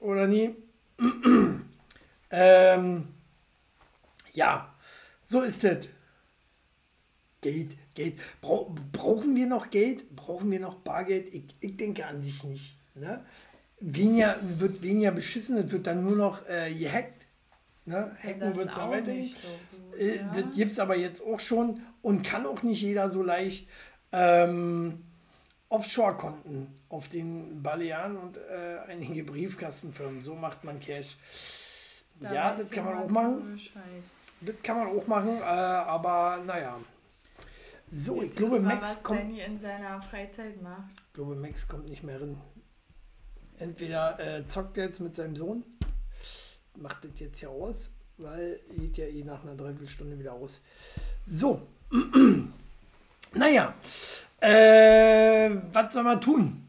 Oder 0.00 0.26
nie. 0.26 0.56
ähm, 2.30 3.08
ja, 4.32 4.69
so 5.30 5.42
ist 5.42 5.62
es. 5.62 5.88
Geld, 7.40 7.76
Geld. 7.94 8.18
Brau 8.40 8.74
brauchen 8.92 9.36
wir 9.36 9.46
noch 9.46 9.70
Geld? 9.70 10.14
Brauchen 10.16 10.50
wir 10.50 10.58
noch 10.58 10.74
Bargeld? 10.80 11.32
Ich, 11.32 11.44
ich 11.60 11.76
denke 11.76 12.04
an 12.04 12.20
sich 12.20 12.42
nicht. 12.42 12.76
Ne? 12.96 13.24
Weniger, 13.78 14.36
wird 14.42 14.82
weniger 14.82 15.12
beschissen, 15.12 15.56
es 15.56 15.70
wird 15.70 15.86
dann 15.86 16.04
nur 16.04 16.16
noch 16.16 16.46
äh, 16.48 16.74
gehackt. 16.74 17.26
Ne? 17.86 18.14
Hacken 18.20 18.56
wird 18.56 18.70
es 18.70 18.76
auch 18.76 18.90
weiter 18.90 19.12
nicht 19.12 19.36
nicht. 19.36 19.38
so 19.40 19.96
Äh, 19.96 20.16
ja. 20.16 20.32
Das 20.34 20.44
gibt 20.54 20.72
es 20.72 20.78
aber 20.80 20.96
jetzt 20.96 21.22
auch 21.24 21.38
schon 21.38 21.80
und 22.02 22.22
kann 22.22 22.44
auch 22.44 22.64
nicht 22.64 22.82
jeder 22.82 23.08
so 23.08 23.22
leicht. 23.22 23.70
Ähm, 24.10 25.04
Offshore-Konten 25.68 26.66
auf 26.88 27.06
den 27.06 27.62
Balearen 27.62 28.16
und 28.16 28.36
äh, 28.36 28.78
einige 28.88 29.22
Briefkastenfirmen. 29.22 30.22
So 30.22 30.34
macht 30.34 30.64
man 30.64 30.80
Cash. 30.80 31.16
Da 32.18 32.34
ja, 32.34 32.56
das 32.56 32.70
kann 32.70 32.84
man 32.84 32.98
auch 32.98 33.08
machen. 33.08 33.52
Bescheid. 33.52 34.02
Das 34.40 34.54
kann 34.62 34.78
man 34.78 34.88
auch 34.88 35.06
machen, 35.06 35.38
äh, 35.38 35.44
aber 35.44 36.42
naja. 36.46 36.78
So, 37.92 38.22
ich 38.22 38.30
glaube, 38.32 38.60
Max 38.60 38.88
was 38.88 39.02
kommt, 39.02 39.20
Danny 39.20 39.40
in 39.40 39.58
seiner 39.58 40.00
Freizeit 40.00 40.62
macht. 40.62 40.90
ich 41.08 41.12
glaube, 41.12 41.34
Max 41.34 41.66
kommt 41.66 41.88
nicht 41.88 42.02
mehr 42.02 42.20
rein. 42.20 42.40
Entweder 43.58 44.18
äh, 44.18 44.46
zockt 44.48 44.78
er 44.78 44.86
jetzt 44.86 45.00
mit 45.00 45.16
seinem 45.16 45.36
Sohn, 45.36 45.64
macht 46.76 47.04
das 47.04 47.10
jetzt 47.18 47.40
hier 47.40 47.50
aus, 47.50 47.90
weil 48.16 48.60
geht 48.78 48.96
ja 48.96 49.06
eh 49.06 49.24
nach 49.24 49.42
einer 49.42 49.56
Dreiviertelstunde 49.56 50.18
wieder 50.18 50.32
aus. 50.32 50.60
So, 51.30 51.66
naja, 53.34 53.74
äh, 54.40 55.50
was 55.72 55.92
soll 55.92 56.04
man 56.04 56.20
tun? 56.20 56.66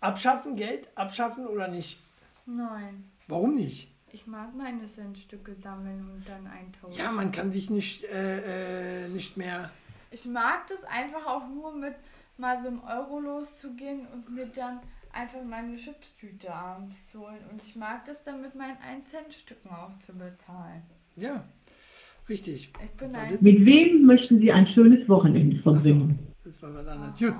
Abschaffen, 0.00 0.56
Geld, 0.56 0.88
abschaffen 0.94 1.46
oder 1.46 1.68
nicht? 1.68 1.98
Nein. 2.46 3.10
Warum 3.28 3.54
nicht? 3.54 3.88
Ich 4.16 4.26
mag 4.26 4.56
meine 4.56 4.86
Centstücke 4.86 5.54
sammeln 5.54 6.08
und 6.10 6.26
dann 6.26 6.46
eintauschen. 6.46 6.98
Ja, 6.98 7.12
man 7.12 7.30
kann 7.32 7.52
sich 7.52 7.68
nicht, 7.68 8.04
äh, 8.04 9.04
äh, 9.04 9.08
nicht 9.08 9.36
mehr. 9.36 9.70
Ich 10.10 10.24
mag 10.24 10.66
das 10.68 10.84
einfach 10.84 11.26
auch 11.26 11.46
nur 11.46 11.76
mit 11.76 11.92
mal 12.38 12.58
so 12.58 12.68
einem 12.68 12.80
Euro 12.82 13.20
loszugehen 13.20 14.06
und 14.14 14.34
mir 14.34 14.46
dann 14.46 14.80
einfach 15.12 15.44
meine 15.46 15.76
Chipstüte 15.76 16.50
abends 16.50 17.08
zu 17.08 17.20
holen. 17.20 17.40
Und 17.52 17.60
ich 17.62 17.76
mag 17.76 18.06
das 18.06 18.24
dann 18.24 18.40
mit 18.40 18.54
meinen 18.54 18.78
1-Cent-Stücken 18.78 19.68
auch 19.68 19.98
zu 19.98 20.14
bezahlen. 20.14 20.80
Ja, 21.16 21.44
richtig. 22.26 22.72
Ich 22.82 22.90
bin 22.92 23.12
War 23.12 23.20
ein 23.20 23.28
das- 23.32 23.42
Mit 23.42 23.66
wem 23.66 24.06
möchten 24.06 24.38
Sie 24.40 24.50
ein 24.50 24.66
schönes 24.68 25.06
Wochenende 25.10 25.60
verbringen? 25.60 26.18
Das 26.42 26.62
war 26.62 26.74
was 26.74 26.86
anderes. 26.86 27.18
Gut. 27.18 27.34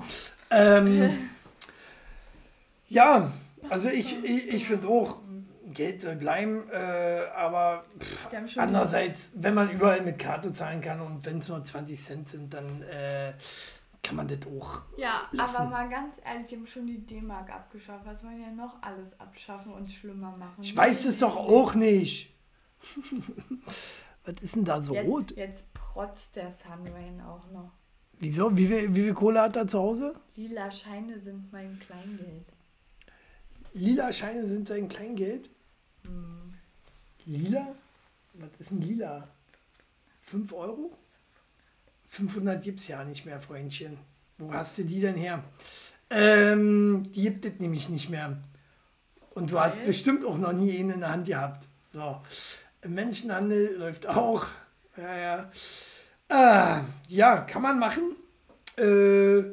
Ähm, 0.51 1.09
ja, 2.87 3.33
also 3.67 3.89
ich, 3.89 4.23
ich, 4.23 4.47
ich 4.47 4.67
finde 4.67 4.87
auch, 4.87 5.17
Geld 5.77 6.01
soll 6.01 6.15
bleiben, 6.15 6.69
äh, 6.71 7.27
aber 7.35 7.83
pff, 7.99 8.57
andererseits, 8.57 9.31
wenn 9.35 9.53
man 9.53 9.69
überall 9.69 10.01
mit 10.01 10.17
Karte 10.19 10.51
zahlen 10.51 10.81
kann 10.81 10.99
und 10.99 11.25
wenn 11.25 11.37
es 11.37 11.47
nur 11.47 11.63
20 11.63 12.03
Cent 12.03 12.27
sind, 12.29 12.53
dann 12.53 12.81
äh, 12.81 13.33
kann 14.01 14.15
man 14.15 14.27
das 14.27 14.39
auch. 14.47 14.81
Ja, 14.97 15.27
lassen. 15.31 15.55
aber 15.57 15.69
mal 15.69 15.89
ganz 15.89 16.15
ehrlich, 16.25 16.47
die 16.47 16.55
haben 16.55 16.67
schon 16.67 16.87
die 16.87 17.05
D-Mark 17.05 17.53
abgeschafft. 17.53 18.05
Was 18.05 18.23
wollen 18.23 18.41
ja 18.41 18.51
noch 18.51 18.81
alles 18.81 19.19
abschaffen 19.19 19.71
und 19.73 19.91
schlimmer 19.91 20.35
machen? 20.35 20.61
Ich 20.61 20.75
weiß 20.75 21.05
es 21.05 21.19
doch 21.19 21.35
auch 21.35 21.75
nicht. 21.75 22.33
Was 24.25 24.41
ist 24.41 24.55
denn 24.55 24.65
da 24.65 24.81
so 24.81 24.93
Jetzt, 24.93 25.07
rot? 25.07 25.31
jetzt 25.37 25.73
protzt 25.73 26.35
der 26.35 26.51
Sunrain 26.51 27.21
auch 27.21 27.49
noch. 27.51 27.71
Wieso? 28.19 28.55
Wie 28.57 28.67
viel, 28.67 28.93
wie 28.95 29.03
viel 29.03 29.13
Kohle 29.13 29.41
hat 29.41 29.55
er 29.55 29.67
zu 29.67 29.79
Hause? 29.79 30.15
Lila 30.35 30.69
Scheine 30.71 31.19
sind 31.19 31.51
mein 31.53 31.79
Kleingeld. 31.79 32.45
Lila 33.73 34.11
Scheine 34.11 34.47
sind 34.47 34.67
sein 34.67 34.89
Kleingeld. 34.89 35.49
Lila? 37.25 37.67
Was 38.33 38.49
ist 38.59 38.71
ein 38.71 38.81
Lila? 38.81 39.23
5 40.21 40.53
Euro? 40.53 40.97
500 42.05 42.61
gibt 42.63 42.79
es 42.79 42.87
ja 42.87 43.03
nicht 43.03 43.25
mehr, 43.25 43.39
Freundchen. 43.39 43.97
Wo 44.37 44.51
hast 44.53 44.77
du 44.77 44.83
die 44.83 45.01
denn 45.01 45.15
her? 45.15 45.43
Ähm, 46.09 47.03
die 47.13 47.21
gibt 47.23 47.45
es 47.45 47.59
nämlich 47.59 47.89
nicht 47.89 48.09
mehr. 48.09 48.37
Und 49.31 49.51
du 49.51 49.59
hast 49.59 49.79
Weil? 49.79 49.87
bestimmt 49.87 50.23
auch 50.25 50.37
noch 50.37 50.53
nie 50.53 50.77
einen 50.79 50.91
in 50.91 50.99
der 51.01 51.09
Hand 51.11 51.27
gehabt. 51.27 51.67
So. 51.93 52.21
Menschenhandel 52.85 53.75
läuft 53.77 54.07
auch. 54.07 54.45
Ja, 54.95 55.17
ja. 55.17 55.51
Ah, 56.29 56.81
ja, 57.07 57.37
kann 57.41 57.61
man 57.61 57.79
machen. 57.79 58.15
Äh, 58.77 59.43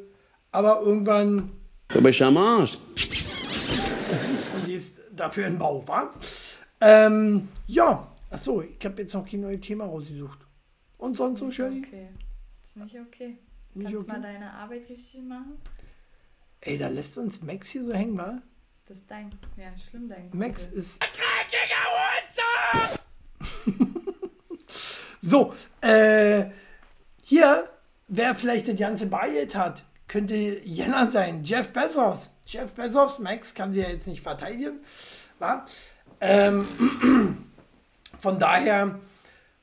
aber 0.53 0.81
irgendwann 0.83 1.51
Du 1.89 2.03
bist 2.03 2.23
am 2.23 2.37
Arsch. 2.37 2.79
und 4.55 4.65
gehst 4.67 5.01
dafür 5.13 5.47
in 5.47 5.55
den 5.55 5.59
Bau, 5.59 5.87
wa? 5.87 6.11
Ähm, 6.87 7.49
ja, 7.67 8.07
achso, 8.31 8.61
ich 8.61 8.85
habe 8.85 9.01
jetzt 9.01 9.15
noch 9.15 9.27
kein 9.27 9.41
neues 9.41 9.63
Thema 9.63 9.87
rausgesucht. 9.87 10.39
Und 10.99 11.17
sonst 11.17 11.39
so, 11.39 11.51
Shirley? 11.51 11.83
Okay. 11.87 12.09
Ist 12.63 12.77
nicht 12.77 13.01
okay. 13.01 13.39
Nicht 13.73 13.91
Kannst 13.91 14.03
okay? 14.09 14.13
mal 14.13 14.21
deine 14.21 14.53
Arbeit 14.53 14.89
richtig 14.91 15.23
machen? 15.23 15.59
Ey, 16.61 16.77
da 16.77 16.89
lässt 16.89 17.17
uns 17.17 17.43
Max 17.43 17.71
hier 17.71 17.85
so 17.85 17.95
hängen, 17.95 18.19
wa? 18.19 18.43
Das 18.87 18.99
ist 18.99 19.11
dein. 19.11 19.31
Ja, 19.57 19.77
schlimm, 19.79 20.11
dein. 20.11 20.29
Max 20.35 20.65
Kumpel. 20.65 20.79
ist. 20.79 21.03
so, 25.23 25.55
äh, 25.81 26.45
hier, 27.23 27.71
wer 28.09 28.35
vielleicht 28.35 28.69
das 28.69 28.79
ganze 28.79 29.07
Bargeld 29.07 29.57
hat, 29.57 29.85
könnte 30.07 30.35
Jenner 30.35 31.11
sein. 31.11 31.43
Jeff 31.45 31.73
Bezos. 31.73 32.35
Jeff 32.47 32.75
Bezos, 32.75 33.19
Max 33.21 33.55
kann 33.55 33.73
sie 33.73 33.81
ja 33.81 33.89
jetzt 33.89 34.07
nicht 34.07 34.21
verteidigen. 34.21 34.81
Wa? 35.39 35.65
Ähm, 36.21 36.65
von 38.21 38.39
daher 38.39 38.99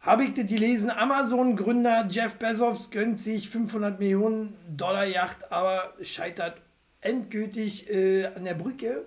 habe 0.01 0.23
ich 0.23 0.33
das 0.33 0.47
gelesen. 0.47 0.89
Amazon-Gründer 0.89 2.07
Jeff 2.09 2.35
Bezos 2.35 2.89
gönnt 2.89 3.19
sich 3.19 3.49
500 3.49 3.99
Millionen 3.99 4.55
Dollar 4.69 5.05
Yacht, 5.05 5.51
aber 5.51 5.93
scheitert 6.01 6.61
endgültig 7.01 7.89
äh, 7.89 8.27
an 8.27 8.45
der 8.45 8.55
Brücke, 8.55 9.05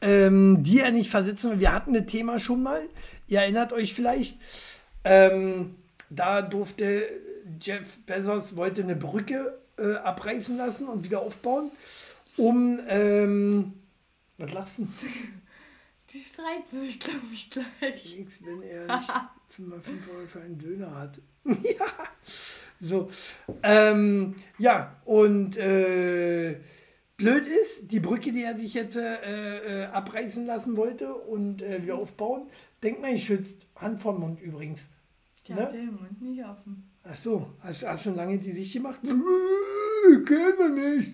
ähm, 0.00 0.62
die 0.62 0.80
er 0.80 0.90
nicht 0.90 1.10
versetzen 1.10 1.52
will. 1.52 1.60
Wir 1.60 1.72
hatten 1.72 1.94
das 1.94 2.06
Thema 2.06 2.38
schon 2.38 2.62
mal. 2.62 2.82
Ihr 3.28 3.40
erinnert 3.40 3.72
euch 3.72 3.94
vielleicht. 3.94 4.38
Ähm, 5.04 5.76
da 6.10 6.42
durfte 6.42 7.08
Jeff 7.60 7.98
Bezos 8.04 8.56
wollte 8.56 8.82
eine 8.82 8.96
Brücke 8.96 9.58
äh, 9.78 9.94
abreißen 9.94 10.56
lassen 10.56 10.88
und 10.88 11.04
wieder 11.04 11.20
aufbauen, 11.20 11.70
um 12.36 12.80
ähm, 12.88 13.74
was 14.38 14.76
du? 14.76 14.88
Die 16.16 16.22
streiten 16.22 16.80
sich, 16.80 16.98
glaube 16.98 17.20
ich, 17.30 17.50
gleich. 17.50 18.16
Nix, 18.16 18.40
wenn 18.42 18.62
er 18.62 18.96
nicht 18.96 19.10
5 19.48 20.08
Euro 20.08 20.26
für 20.26 20.40
einen 20.40 20.58
Döner 20.58 20.94
hat. 20.94 21.20
ja. 21.44 21.86
So. 22.80 23.08
Ähm, 23.62 24.34
ja, 24.58 24.96
und 25.04 25.58
äh, 25.58 26.58
blöd 27.18 27.46
ist, 27.46 27.90
die 27.92 28.00
Brücke, 28.00 28.32
die 28.32 28.42
er 28.44 28.56
sich 28.56 28.72
jetzt 28.72 28.96
äh, 28.96 29.82
äh, 29.82 29.86
abreißen 29.86 30.46
lassen 30.46 30.76
wollte 30.78 31.12
und 31.14 31.60
äh, 31.60 31.82
wieder 31.82 31.96
aufbauen, 31.96 32.48
denkmalschützt. 32.82 33.66
Hand 33.76 34.00
vom 34.00 34.20
Mund 34.20 34.40
übrigens. 34.40 34.88
Die 35.46 35.52
Ne? 35.52 35.62
hat 35.62 35.72
den 35.74 35.94
Mund 35.94 36.22
nicht 36.22 36.42
offen. 36.44 36.90
Ach 37.04 37.14
so, 37.14 37.50
hast 37.60 37.82
du 37.82 37.98
schon 37.98 38.16
lange 38.16 38.38
die 38.38 38.52
Sicht 38.52 38.72
gemacht? 38.72 39.00
Ich 40.08 40.24
kenne 40.24 40.70
nicht. 40.70 41.08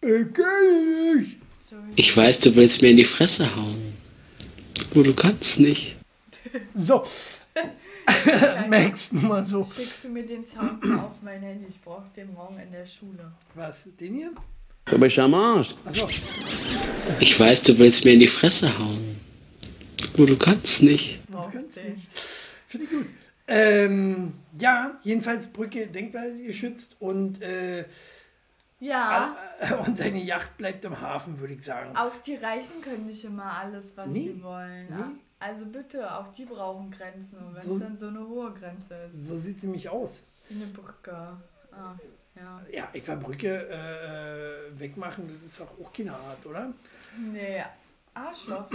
Ich 0.00 0.32
kenne. 0.32 1.26
So, 1.58 1.76
Ich 1.96 2.16
weiß, 2.16 2.38
du 2.40 2.54
willst 2.54 2.80
mir 2.80 2.90
in 2.90 2.98
die 2.98 3.04
Fresse 3.04 3.56
hauen. 3.56 3.93
Nur 4.94 5.04
du 5.04 5.14
kannst 5.14 5.58
nicht. 5.58 5.96
So. 6.74 7.04
Max, 8.68 9.12
nur 9.12 9.22
mal 9.22 9.44
so. 9.44 9.64
schickst 9.64 10.04
du 10.04 10.08
mir 10.08 10.24
den 10.24 10.44
Sound 10.44 10.84
auf 10.98 11.20
mein 11.22 11.42
Handy? 11.42 11.66
Ich 11.68 11.80
brauche 11.80 12.08
den 12.16 12.32
morgen 12.32 12.58
in 12.60 12.70
der 12.70 12.86
Schule. 12.86 13.32
Was? 13.54 13.88
Den 13.98 14.14
hier? 14.14 14.30
Aber 14.86 15.06
ich 15.06 15.20
am 15.20 15.34
Arsch. 15.34 15.74
Achso. 15.84 16.06
Ich 17.18 17.38
weiß, 17.38 17.62
du 17.62 17.78
willst 17.78 18.04
mir 18.04 18.12
in 18.12 18.20
die 18.20 18.28
Fresse 18.28 18.78
hauen. 18.78 19.20
Nur 20.16 20.26
du 20.26 20.36
kannst 20.36 20.82
nicht. 20.82 21.20
Brauch 21.28 21.50
kannst 21.50 21.76
nicht. 21.82 22.08
Finde 22.68 22.86
ich 22.86 22.90
gut. 22.90 23.06
Ähm, 23.46 24.32
ja, 24.58 24.96
jedenfalls 25.02 25.48
Brücke 25.48 25.86
denkmalgeschützt 25.86 26.96
und, 27.00 27.42
äh, 27.42 27.84
Ja, 28.88 29.36
und 29.86 29.96
seine 29.96 30.22
Yacht 30.22 30.56
bleibt 30.58 30.84
im 30.84 31.00
Hafen, 31.00 31.38
würde 31.38 31.54
ich 31.54 31.64
sagen. 31.64 31.96
auch 31.96 32.12
die 32.26 32.34
Reichen 32.34 32.80
können 32.82 33.06
nicht 33.06 33.24
immer 33.24 33.44
alles, 33.58 33.96
was 33.96 34.08
Nee. 34.08 34.20
sie 34.34 34.42
wollen. 34.42 34.86
Nee. 34.88 35.04
Also 35.40 35.66
bitte, 35.66 36.14
auch 36.16 36.28
die 36.28 36.44
brauchen 36.44 36.90
Grenzen. 36.90 37.38
Und 37.38 37.54
wenn 37.54 37.62
So- 37.62 37.74
es 37.74 37.80
dann 37.80 37.96
so 37.96 38.08
eine 38.08 38.26
hohe 38.26 38.52
Grenze 38.52 38.94
ist. 39.08 39.26
So 39.28 39.38
sieht 39.38 39.60
sie 39.60 39.66
mich 39.68 39.88
aus. 39.88 40.22
Wie 40.48 40.62
eine 40.62 40.72
Brücke. 40.72 41.12
Ah, 41.72 41.94
ja. 42.36 42.60
Ja, 42.72 42.88
ich 42.92 43.06
war 43.08 43.16
Brücke 43.16 43.68
äh, 43.70 44.66
äh, 44.68 44.78
wegmachen, 44.80 45.28
das 45.42 45.52
ist 45.52 45.60
doch 45.60 45.70
auch 45.82 45.92
keine 45.92 46.12
Art, 46.12 46.44
oder? 46.46 46.72
Nee, 47.18 47.62
Arschloch. 48.14 48.66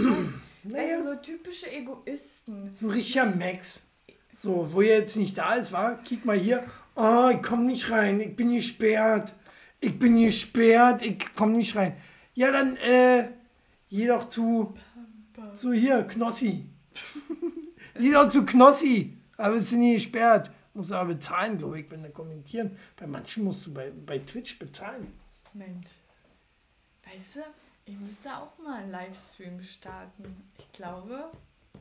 So, 0.62 0.68
Naja. 0.68 0.96
Also 0.98 1.10
so 1.12 1.16
typische 1.22 1.72
Egoisten. 1.72 2.76
So 2.76 2.86
ein 2.88 2.92
richtiger 2.92 3.24
Max. 3.26 3.82
So, 4.38 4.68
wo 4.72 4.82
er 4.82 4.98
jetzt 4.98 5.16
nicht 5.16 5.38
da 5.38 5.54
ist, 5.54 5.72
war, 5.72 5.96
kick 6.02 6.24
mal 6.26 6.36
hier. 6.36 6.64
Oh, 6.96 7.30
ich 7.32 7.42
komm 7.42 7.64
nicht 7.66 7.90
rein, 7.90 8.20
ich 8.20 8.36
bin 8.36 8.52
gesperrt. 8.52 9.32
Ich 9.80 9.98
bin 9.98 10.22
gesperrt, 10.22 11.02
ich 11.02 11.24
komm 11.34 11.56
nicht 11.56 11.74
rein. 11.74 11.96
Ja, 12.34 12.50
dann, 12.50 12.76
äh, 12.76 13.30
geh 13.88 14.06
doch 14.06 14.28
zu, 14.28 14.74
zu 15.56 15.72
hier, 15.72 16.04
Knossi. 16.04 16.66
geh 17.94 18.12
doch 18.12 18.28
zu 18.28 18.44
Knossi. 18.44 19.16
Aber 19.36 19.56
es 19.56 19.70
sind 19.70 19.80
nicht 19.80 19.94
gesperrt. 19.94 20.50
Musst 20.74 20.92
aber 20.92 21.14
bezahlen, 21.14 21.58
glaube 21.58 21.80
ich, 21.80 21.90
wenn 21.90 22.02
du 22.02 22.10
kommentieren. 22.10 22.76
Bei 22.96 23.06
manchen 23.06 23.44
musst 23.44 23.66
du 23.66 23.74
bei, 23.74 23.90
bei 23.90 24.18
Twitch 24.18 24.58
bezahlen. 24.58 25.12
Mensch. 25.52 25.88
Weißt 27.04 27.36
du, 27.36 27.40
ich 27.86 27.98
müsste 27.98 28.36
auch 28.36 28.56
mal 28.58 28.82
einen 28.82 28.92
Livestream 28.92 29.62
starten. 29.62 30.48
Ich 30.58 30.70
glaube, 30.72 31.32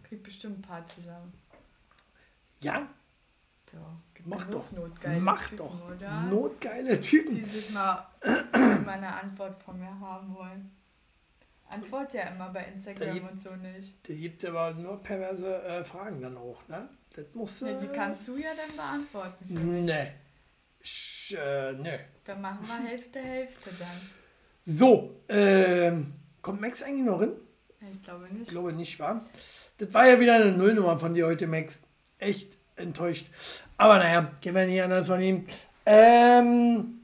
krieg 0.03 0.23
bestimmt 0.23 0.59
ein 0.59 0.61
paar 0.61 0.87
zusammen. 0.87 1.33
Ja, 2.61 2.87
So, 3.71 3.77
mach 4.25 4.45
doch. 4.49 4.71
Notgeile 4.71 5.19
Mach 5.21 5.43
Typen, 5.43 5.57
doch. 5.57 5.91
Oder? 5.91 6.21
Notgeile 6.23 6.97
Die 6.97 7.01
Typen. 7.07 7.45
sich 7.45 7.69
mal 7.69 8.07
mal 8.23 8.87
eine 8.93 9.13
Antwort 9.21 9.61
von 9.63 9.77
mir 9.79 9.99
haben 9.99 10.33
wollen. 10.33 10.71
Antwort 11.69 12.13
ja 12.15 12.23
immer 12.23 12.49
bei 12.49 12.65
Instagram 12.65 13.13
gibt- 13.13 13.31
und 13.31 13.39
so 13.39 13.55
nicht. 13.55 13.93
Da 14.07 14.13
gibt 14.13 14.43
aber 14.45 14.73
nur 14.73 15.01
perverse 15.03 15.61
äh, 15.63 15.83
Fragen 15.83 16.21
dann 16.21 16.35
auch, 16.37 16.67
ne? 16.67 16.89
Das 17.15 17.25
musst 17.33 17.61
du. 17.61 17.67
Ja, 17.67 17.79
die 17.79 17.87
kannst 17.87 18.27
du 18.27 18.37
ja 18.37 18.49
dann 18.55 18.75
beantworten. 18.75 19.85
Ne. 19.85 20.13
Sch, 20.81 21.33
äh, 21.33 21.73
ne. 21.73 21.99
Dann 22.23 22.41
machen 22.41 22.65
wir 22.65 22.87
Hälfte, 22.89 23.19
Hälfte 23.19 23.69
dann. 23.77 24.09
So, 24.65 25.21
ähm, 25.27 26.13
kommt 26.41 26.61
Max 26.61 26.81
eigentlich 26.81 27.05
noch 27.05 27.19
hin? 27.19 27.33
Ich 27.91 28.01
glaube 28.01 28.27
Ich 28.31 28.33
nicht. 28.39 28.51
glaube 28.51 28.73
nicht, 28.73 28.99
wahr? 28.99 29.23
Das 29.77 29.93
war 29.93 30.07
ja 30.07 30.19
wieder 30.19 30.35
eine 30.35 30.51
Nullnummer 30.51 30.97
von 30.97 31.13
dir 31.13 31.27
heute, 31.27 31.45
Max. 31.47 31.81
Echt 32.17 32.57
enttäuscht. 32.79 33.27
Aber 33.77 33.97
naja, 33.99 34.31
gehen 34.41 34.55
wir 34.55 34.65
nicht 34.65 34.81
anders 34.81 35.07
von 35.07 35.21
ihm. 35.21 35.45
Ähm. 35.85 37.01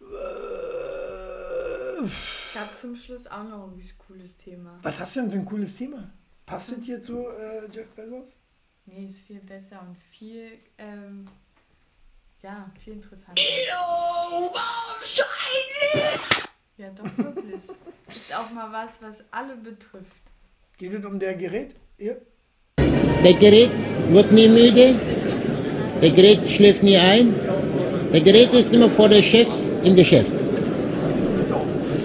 Äh, 0.00 2.04
Ich 2.04 2.56
habe 2.56 2.70
zum 2.78 2.96
Schluss 2.96 3.26
auch 3.26 3.44
noch 3.44 3.68
ein 3.68 3.82
cooles 4.06 4.36
Thema. 4.36 4.78
was 4.82 5.00
hast 5.00 5.16
du 5.16 5.20
denn 5.20 5.30
für 5.30 5.36
ein 5.38 5.46
cooles 5.46 5.74
Thema? 5.76 6.10
Passt 6.44 6.76
das 6.76 6.84
hier 6.84 7.02
zu 7.02 7.26
äh, 7.28 7.66
Jeff 7.72 7.90
Bezos? 7.90 8.36
Nee, 8.86 9.06
ist 9.06 9.22
viel 9.26 9.40
besser 9.40 9.80
und 9.82 9.96
viel, 9.96 10.58
ähm, 10.78 11.26
ja, 12.40 12.70
viel 12.82 12.94
interessanter. 12.94 13.42
Ja, 16.76 16.90
doch 16.90 17.18
wirklich. 17.18 17.64
Ist 18.08 18.36
auch 18.36 18.50
mal 18.52 18.70
was, 18.70 19.00
was 19.02 19.24
alle 19.30 19.56
betrifft. 19.56 20.22
Geht 20.78 20.92
es 20.92 21.04
um 21.04 21.18
der 21.18 21.34
Gerät? 21.34 21.74
Hier? 21.98 22.20
Der 23.24 23.34
Gerät 23.34 23.70
wird 24.10 24.32
nie 24.32 24.48
müde. 24.48 24.94
Der 26.02 26.10
Gerät 26.10 26.48
schläft 26.48 26.82
nie 26.82 26.96
ein. 26.96 27.34
Der 28.12 28.20
Gerät 28.20 28.54
ist 28.54 28.72
immer 28.72 28.88
vor 28.88 29.08
der 29.08 29.22
Chef 29.22 29.48
im 29.82 29.94
Geschäft 29.94 30.32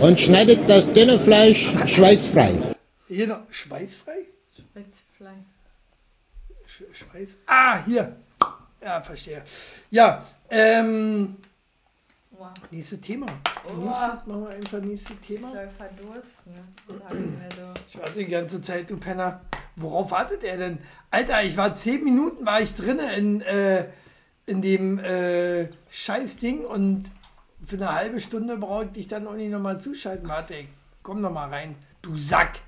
und 0.02 0.20
schneidet 0.20 0.68
das 0.68 0.92
dünne 0.94 1.20
Fleisch 1.20 1.72
schweißfrei. 1.86 2.52
Hier 3.08 3.28
noch 3.28 3.42
schweißfrei? 3.50 4.26
Spitzfleisch. 4.56 5.38
Sch 6.66 6.84
Schweiß. 6.92 7.38
Ah, 7.46 7.86
hier. 7.86 8.16
Ja, 8.84 9.02
verstehe. 9.02 9.44
Ja, 9.92 10.26
ähm, 10.50 11.36
Wow. 12.42 12.50
nächstes 12.72 13.02
Thema. 13.02 13.28
Oh. 13.66 13.74
Nächstes, 13.74 14.26
machen 14.26 14.42
wir 14.44 14.50
einfach 14.50 14.80
nächstes 14.82 15.16
Ich 15.22 15.28
Thema. 15.28 15.52
soll 15.52 15.68
verdursten, 15.78 16.54
ne? 16.54 17.00
Sagen 17.08 17.38
wir. 17.58 17.74
Ich 17.88 18.00
warte 18.00 18.14
die 18.14 18.26
ganze 18.26 18.62
Zeit, 18.62 18.90
du 18.90 18.98
Penner. 18.98 19.42
Worauf 19.76 20.10
wartet 20.10 20.44
er 20.44 20.58
denn? 20.58 20.80
Alter, 21.12 21.44
ich 21.44 21.56
war 21.56 21.76
zehn 21.76 22.04
Minuten, 22.04 22.44
war 22.46 22.60
ich 22.60 22.74
drinne 22.74 23.14
in, 23.16 23.42
äh, 23.42 23.88
in 24.48 24.62
dem 24.64 24.98
äh, 25.00 25.68
Scheißding 25.92 26.66
und 26.66 27.12
für 27.64 27.76
eine 27.76 27.94
halbe 27.94 28.20
Stunde 28.20 28.58
brauchte 28.58 29.00
ich 29.00 29.08
dann 29.08 29.28
auch 29.28 29.34
nicht 29.36 29.52
nochmal 29.52 29.80
zuschalten. 29.80 30.28
Warte, 30.28 30.56
ich 30.56 30.68
komm 31.04 31.22
noch 31.22 31.32
mal 31.32 31.50
rein. 31.50 31.76
Du 32.02 32.18
Sack. 32.18 32.60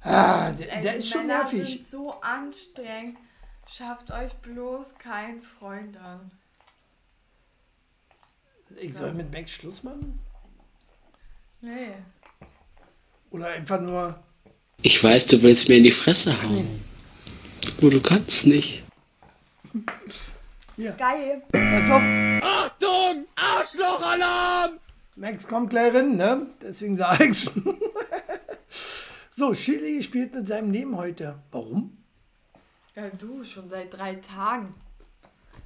Ah, 0.00 0.50
der, 0.52 0.76
Ey, 0.76 0.82
der 0.82 0.96
ist 0.96 1.10
schon 1.10 1.26
Männer 1.26 1.40
nervig. 1.40 1.68
sind 1.68 1.84
so 1.84 2.12
anstrengend. 2.22 3.18
Schafft 3.66 4.10
euch 4.10 4.32
bloß 4.36 4.94
keinen 4.94 5.42
Freund 5.42 5.98
an. 5.98 6.30
Ich 8.80 8.94
soll 8.94 9.12
mit 9.12 9.32
Max 9.32 9.52
Schluss 9.52 9.82
machen? 9.82 10.18
Nee. 11.60 11.94
Oder 13.30 13.48
einfach 13.48 13.80
nur. 13.80 14.18
Ich 14.82 15.02
weiß, 15.02 15.26
du 15.26 15.42
willst 15.42 15.68
mir 15.68 15.76
in 15.76 15.84
die 15.84 15.92
Fresse 15.92 16.40
hauen. 16.42 16.84
Nur 17.80 17.90
du 17.90 18.00
kannst 18.00 18.46
nicht. 18.46 18.84
Ja. 20.76 20.90
Ist 20.90 20.98
geil. 20.98 21.42
Pass 21.50 21.90
auf, 21.90 22.02
Achtung! 22.42 23.26
Arschlochalarm! 23.34 24.78
Max 25.16 25.48
kommt 25.48 25.70
gleich 25.70 25.92
rein, 25.92 26.16
ne? 26.16 26.46
Deswegen 26.62 26.96
sag 26.96 27.20
ich's. 27.20 27.50
so, 29.36 29.52
Chili 29.52 30.00
spielt 30.02 30.32
mit 30.32 30.46
seinem 30.46 30.70
Leben 30.70 30.96
heute. 30.96 31.40
Warum? 31.50 31.98
Ja, 32.94 33.08
du, 33.10 33.42
schon 33.42 33.68
seit 33.68 33.92
drei 33.92 34.14
Tagen. 34.14 34.74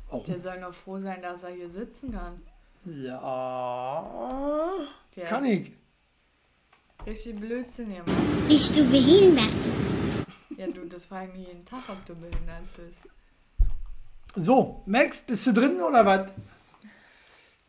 Warum? 0.08 0.24
Der 0.24 0.40
soll 0.40 0.58
noch 0.60 0.72
froh 0.72 0.98
sein, 0.98 1.20
dass 1.20 1.42
er 1.42 1.50
hier 1.50 1.68
sitzen 1.68 2.12
kann. 2.12 2.40
Ja. 2.84 4.70
Der 5.14 5.26
Kann 5.26 5.44
ich. 5.44 5.72
Richtig 7.06 7.38
Blödsinn 7.40 7.90
hier 7.90 8.04
Bist 8.48 8.76
du 8.76 8.84
behindert? 8.90 9.46
Ja, 10.56 10.66
du, 10.66 10.84
das 10.86 11.06
fragen 11.06 11.32
die 11.34 11.44
jeden 11.44 11.64
Tag, 11.64 11.82
ob 11.88 12.04
du 12.06 12.14
behindert 12.14 12.64
bist. 12.76 12.98
So, 14.34 14.82
Max, 14.86 15.20
bist 15.20 15.46
du 15.46 15.52
drin 15.52 15.80
oder 15.80 16.06
was? 16.06 16.32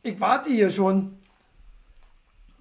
Ich 0.01 0.19
warte 0.19 0.49
hier 0.49 0.69
schon. 0.69 1.17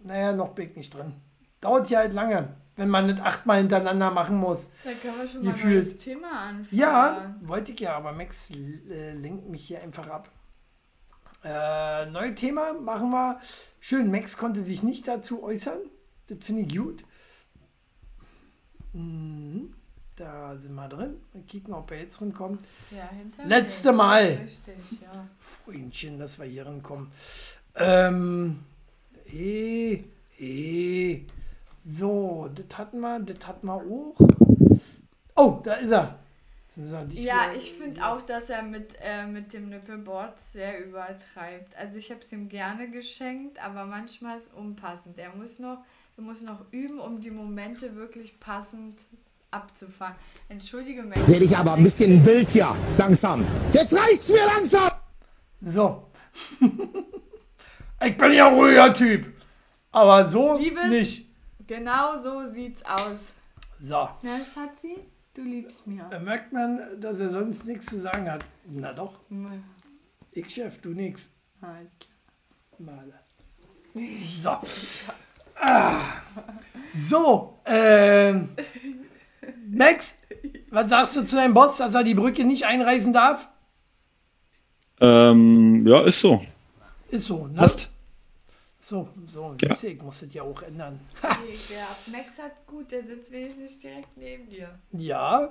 Naja, 0.02 0.32
noch 0.32 0.50
bin 0.50 0.70
ich 0.70 0.76
nicht 0.76 0.94
drin. 0.94 1.14
Dauert 1.60 1.86
hier 1.86 1.98
halt 1.98 2.12
lange, 2.12 2.56
wenn 2.76 2.88
man 2.88 3.06
nicht 3.06 3.20
achtmal 3.20 3.58
hintereinander 3.58 4.10
machen 4.10 4.36
muss. 4.36 4.68
Da 4.82 4.90
können 4.90 5.14
wir 5.20 5.28
schon 5.28 5.44
mal 5.44 5.56
neues 5.56 5.96
Thema 5.96 6.28
anfangen. 6.40 6.68
Ja, 6.70 7.34
wollte 7.42 7.72
ich 7.72 7.80
ja, 7.80 7.96
aber 7.96 8.12
Max 8.12 8.50
äh, 8.50 9.12
lenkt 9.12 9.48
mich 9.48 9.66
hier 9.66 9.80
einfach 9.82 10.08
ab. 10.08 10.28
Äh, 11.44 12.06
neues 12.06 12.34
Thema 12.36 12.72
machen 12.74 13.10
wir. 13.10 13.40
Schön, 13.80 14.10
Max 14.10 14.36
konnte 14.36 14.62
sich 14.62 14.82
nicht 14.82 15.08
dazu 15.08 15.42
äußern. 15.42 15.80
Das 16.28 16.38
finde 16.40 16.62
ich 16.62 16.76
gut. 16.76 17.04
Mhm. 18.92 19.74
Da 20.16 20.56
sind 20.56 20.74
wir 20.74 20.88
drin. 20.88 21.16
Mal 21.32 21.42
kicken, 21.42 21.72
ob 21.72 21.90
er 21.90 22.00
jetzt 22.00 22.20
rankommt. 22.20 22.64
Ja, 22.90 23.08
hinter 23.08 23.44
Letzte. 23.44 23.92
Mal. 23.92 24.40
Richtig, 24.42 25.00
ja. 25.02 25.26
Freundchen, 25.40 26.18
dass 26.18 26.38
wir 26.38 26.46
hier 26.46 26.66
rankommen. 26.66 27.10
Ähm, 27.74 28.60
eh, 29.26 30.04
eh. 30.38 31.22
So, 31.84 32.50
das 32.54 32.78
hatten 32.78 33.00
wir, 33.00 33.18
das 33.20 33.46
hatten 33.46 33.66
wir 33.66 33.74
auch. 33.74 34.14
Oh, 35.34 35.60
da 35.64 35.74
ist 35.74 35.90
er. 35.90 36.21
Ja, 37.10 37.50
ich 37.56 37.72
finde 37.72 38.06
auch, 38.06 38.22
dass 38.22 38.48
er 38.48 38.62
mit, 38.62 38.96
äh, 39.02 39.26
mit 39.26 39.52
dem 39.52 39.68
Nippelboard 39.68 40.40
sehr 40.40 40.84
übertreibt. 40.84 41.76
Also 41.76 41.98
ich 41.98 42.10
habe 42.10 42.20
es 42.22 42.32
ihm 42.32 42.48
gerne 42.48 42.90
geschenkt, 42.90 43.62
aber 43.62 43.84
manchmal 43.84 44.36
ist 44.36 44.48
es 44.48 44.54
unpassend. 44.54 45.18
Er 45.18 45.34
muss 45.34 45.58
noch, 45.58 45.78
er 46.16 46.22
muss 46.22 46.40
noch 46.40 46.60
üben, 46.70 46.98
um 46.98 47.20
die 47.20 47.30
Momente 47.30 47.94
wirklich 47.96 48.40
passend 48.40 49.00
abzufangen. 49.50 50.16
Entschuldige 50.48 51.02
mich. 51.02 51.16
Werde 51.28 51.44
ich 51.44 51.56
aber 51.56 51.74
ein 51.74 51.82
bisschen 51.82 52.24
wild 52.24 52.50
hier, 52.50 52.74
langsam. 52.96 53.44
Jetzt 53.72 53.96
reicht's 53.96 54.28
mir 54.28 54.46
langsam! 54.46 54.90
So. 55.60 56.08
ich 58.04 58.16
bin 58.16 58.32
ja 58.32 58.48
ruhiger 58.48 58.94
Typ. 58.94 59.26
Aber 59.92 60.28
so 60.28 60.56
Liebes- 60.56 60.88
nicht. 60.88 61.26
Genau 61.66 62.20
so 62.20 62.46
sieht's 62.48 62.82
aus. 62.84 63.32
So. 63.80 64.08
Na, 64.22 64.38
Schatzi, 64.38 64.98
du 65.34 65.42
liebst 65.42 65.86
mir. 65.86 66.06
Da 66.10 66.18
merkt 66.18 66.52
man, 66.52 67.00
dass 67.00 67.20
er 67.20 67.30
sonst 67.30 67.66
nichts 67.66 67.86
zu 67.86 68.00
sagen 68.00 68.30
hat. 68.30 68.44
Na 68.66 68.92
doch, 68.92 69.20
ich 70.32 70.48
Chef, 70.50 70.80
du 70.80 70.90
nix. 70.90 71.30
alles 71.60 71.88
Mal. 72.78 73.12
So. 74.42 74.58
Ah. 75.60 76.00
So, 76.94 77.58
ähm. 77.66 78.48
Max, 79.70 80.16
was 80.70 80.90
sagst 80.90 81.16
du 81.16 81.24
zu 81.24 81.36
deinem 81.36 81.54
Boss, 81.54 81.76
dass 81.76 81.94
er 81.94 82.04
die 82.04 82.14
Brücke 82.14 82.44
nicht 82.44 82.66
einreißen 82.66 83.12
darf? 83.12 83.48
Ähm, 85.00 85.86
ja, 85.86 86.02
ist 86.04 86.20
so. 86.20 86.42
Ist 87.10 87.26
so, 87.26 87.46
ne? 87.46 87.54
Passt. 87.54 87.90
So, 88.84 89.08
so, 89.24 89.54
Ja. 89.62 89.68
siehst 89.70 89.82
du, 89.84 89.88
ich 89.88 90.02
muss 90.02 90.20
das 90.20 90.34
ja 90.34 90.42
auch 90.42 90.60
ändern. 90.62 90.98
Okay, 91.22 91.54
der 91.70 92.12
Max 92.18 92.36
hat 92.38 92.66
gut, 92.66 92.90
der 92.90 93.04
sitzt 93.04 93.30
wenigstens 93.30 93.70
nicht 93.70 93.82
direkt 93.84 94.16
neben 94.16 94.48
dir. 94.50 94.70
Ja, 94.92 95.50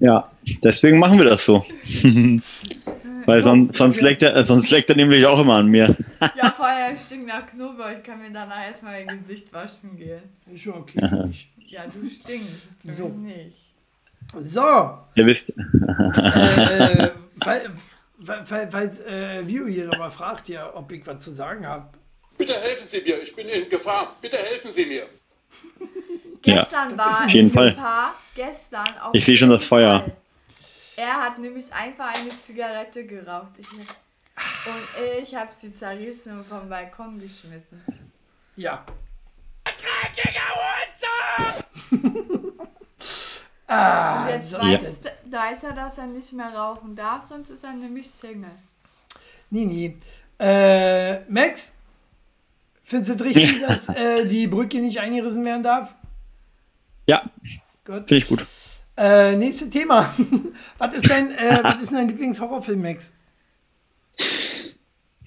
Ja, 0.00 0.30
deswegen 0.62 0.98
machen 0.98 1.18
wir 1.18 1.26
das 1.26 1.44
so. 1.44 1.64
Weil 3.26 3.42
So, 3.42 3.48
sonst, 3.48 3.76
sonst, 3.78 3.94
jetzt- 3.96 4.02
leckt 4.02 4.22
er, 4.22 4.36
äh, 4.36 4.44
sonst 4.44 4.70
leckt 4.70 4.90
er 4.90 4.96
nämlich 4.96 5.24
auch 5.26 5.38
immer 5.40 5.56
an 5.56 5.68
mir. 5.68 5.94
Ja, 6.36 6.50
vorher 6.56 6.96
stinkt 6.96 7.28
nach 7.28 7.46
Knoblauch. 7.46 7.90
Ich 7.98 8.02
kann 8.02 8.18
mir 8.20 8.30
danach 8.32 8.66
erstmal 8.66 9.04
mein 9.04 9.20
Gesicht 9.22 9.52
waschen 9.52 9.96
gehen. 9.96 10.22
ist 10.52 10.62
schon 10.62 10.74
okay. 10.74 11.00
Ja, 11.68 11.84
du 11.86 12.08
stinkst. 12.08 12.66
So. 12.84 13.08
nicht. 13.08 13.56
So, 14.40 14.98
Ihr 15.16 15.26
wisst, 15.26 15.42
äh, 15.50 17.10
weil, 17.44 18.72
weil, 18.72 18.88
äh, 19.06 19.46
Vio 19.46 19.66
hier 19.66 19.84
nochmal 19.86 20.10
fragt, 20.10 20.48
ja, 20.48 20.74
ob 20.74 20.90
ich 20.92 21.06
was 21.06 21.20
zu 21.22 21.32
sagen 21.34 21.66
habe. 21.66 21.88
Bitte 22.36 22.60
helfen 22.60 22.86
Sie 22.88 23.00
mir, 23.00 23.22
ich 23.22 23.34
bin 23.34 23.48
in 23.48 23.68
Gefahr. 23.68 24.16
Bitte 24.20 24.36
helfen 24.38 24.72
Sie 24.72 24.86
mir. 24.86 25.06
Ja, 26.46 26.62
Gestern 26.64 26.98
war 26.98 27.24
auf 27.24 27.28
jeden 27.30 27.46
in 27.48 27.54
Fall. 27.54 27.70
Gefahr. 27.70 28.14
Gestern 28.34 28.98
auf 28.98 29.14
Ich 29.14 29.24
sehe 29.24 29.38
schon 29.38 29.48
das 29.48 29.64
Feuer. 29.66 30.00
Fall. 30.00 30.12
Er 30.96 31.14
hat 31.22 31.38
nämlich 31.38 31.72
einfach 31.72 32.14
eine 32.14 32.28
Zigarette 32.42 33.06
geraucht. 33.06 33.52
Ich, 33.58 33.66
und 33.72 35.22
ich 35.22 35.34
habe 35.34 35.54
sie 35.54 35.74
zerrissen 35.74 36.38
und 36.40 36.46
vom 36.46 36.68
Balkon 36.68 37.18
geschmissen. 37.18 37.82
Ja. 38.56 38.84
ah, 43.66 44.28
Jetzt 44.28 44.50
so- 44.50 44.58
weiß, 44.58 44.80
weiß 45.30 45.62
er, 45.62 45.72
dass 45.72 45.96
er 45.98 46.06
nicht 46.08 46.30
mehr 46.34 46.54
rauchen 46.54 46.94
darf, 46.94 47.26
sonst 47.26 47.48
ist 47.50 47.64
er 47.64 47.72
nämlich 47.72 48.10
Single. 48.10 48.50
Nee, 49.50 49.64
nee. 49.64 49.96
Äh, 50.38 51.20
Max, 51.30 51.72
findest 52.84 53.10
du 53.10 53.14
es 53.14 53.24
richtig, 53.24 53.60
dass 53.60 53.88
äh, 53.88 54.26
die 54.26 54.46
Brücke 54.46 54.78
nicht 54.78 55.00
eingerissen 55.00 55.44
werden 55.44 55.62
darf? 55.62 55.94
ja, 57.06 57.22
Gut. 57.84 58.08
finde 58.08 58.16
ich 58.16 58.28
gut. 58.28 58.46
Äh, 58.96 59.36
nächstes 59.36 59.70
Thema. 59.70 60.14
was 60.78 60.94
ist 60.94 61.10
dein, 61.10 61.32
äh, 61.32 61.58
was 61.62 61.82
ist 61.82 61.92
dein 61.92 62.08
Lieblingshorrorfilm, 62.08 62.80
Max? 62.80 63.12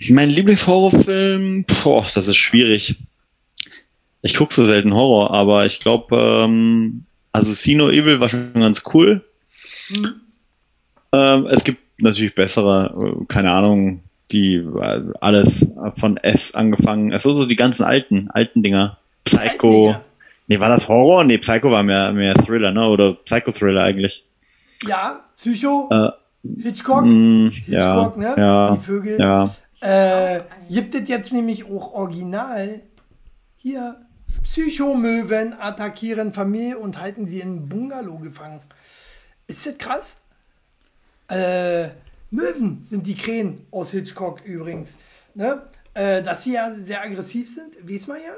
Mein 0.10 0.30
Lieblingshorrorfilm, 0.30 1.66
boah, 1.66 2.06
das 2.14 2.28
ist 2.28 2.38
schwierig. 2.38 2.96
Ich 4.22 4.36
gucke 4.36 4.54
so 4.54 4.66
selten 4.66 4.94
Horror, 4.94 5.32
aber 5.32 5.66
ich 5.66 5.80
glaube, 5.80 6.16
ähm, 6.16 7.04
also 7.32 7.54
Sino 7.54 7.90
Evil 7.90 8.20
war 8.20 8.30
schon 8.30 8.54
ganz 8.54 8.84
cool. 8.94 9.24
Ähm, 11.12 11.48
es 11.48 11.64
gibt 11.64 11.80
natürlich 12.00 12.36
bessere, 12.36 13.18
äh, 13.22 13.26
keine 13.26 13.52
Ahnung, 13.52 14.02
die 14.32 14.56
äh, 14.56 15.04
alles 15.22 15.72
von 15.98 16.18
S 16.18 16.54
angefangen, 16.56 17.12
also 17.14 17.34
so 17.34 17.46
die 17.46 17.56
ganzen 17.56 17.84
alten, 17.84 18.30
alten 18.32 18.64
Dinger. 18.64 18.98
Psycho. 19.26 19.88
Dinger. 19.88 20.02
Nee, 20.48 20.60
war 20.60 20.70
das 20.70 20.88
Horror? 20.88 21.24
Nee, 21.26 21.38
Psycho 21.40 21.72
war 21.72 21.84
mehr, 21.84 22.14
mehr 22.14 22.34
Thriller, 22.34 22.72
ne? 22.72 22.88
Oder 22.88 23.14
Psycho-Thriller 23.14 23.84
eigentlich. 23.84 24.26
Ja, 24.88 25.22
Psycho, 25.36 25.90
Äh, 25.92 26.10
Hitchcock, 26.62 27.04
Mm, 27.04 27.50
Hitchcock, 27.50 28.16
ja, 28.18 28.36
ne? 28.36 28.36
ja, 28.38 28.72
Die 28.76 28.80
Vögel. 28.82 29.20
ja. 29.20 29.50
Äh, 29.82 30.42
gibt 30.70 30.96
es 30.96 31.08
jetzt 31.10 31.32
nämlich 31.34 31.66
auch 31.66 31.94
original 31.94 32.82
hier. 33.58 33.98
Psychomöwen 34.44 35.54
attackieren 35.60 36.34
Familie 36.34 36.78
und 36.78 37.00
halten 37.00 37.28
sie 37.28 37.40
in 37.42 37.68
Bungalow 37.70 38.18
gefangen. 38.20 38.60
Ist 39.48 39.66
das 39.66 39.78
krass? 39.78 40.18
Äh, 41.30 41.90
Möwen 42.32 42.82
sind 42.84 43.08
die 43.08 43.16
Krähen 43.16 43.66
aus 43.72 43.92
Hitchcock 43.92 44.42
übrigens. 44.46 44.98
Ne? 45.34 45.62
Äh, 45.94 46.22
dass 46.24 46.44
sie 46.44 46.54
ja 46.54 46.74
sehr 46.74 47.02
aggressiv 47.02 47.54
sind, 47.54 47.76
weiß 47.90 48.08
man 48.08 48.18
ja. 48.18 48.34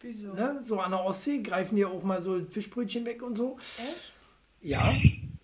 Wieso? 0.00 0.32
Ne? 0.32 0.60
So 0.62 0.78
an 0.80 0.92
der 0.92 1.04
Ostsee 1.04 1.38
greifen 1.42 1.74
die 1.76 1.84
auch 1.84 2.02
mal 2.04 2.22
so 2.22 2.40
Fischbrötchen 2.48 3.04
weg 3.04 3.22
und 3.22 3.36
so. 3.36 3.56
Echt? 3.78 4.12
Ja. 4.62 4.92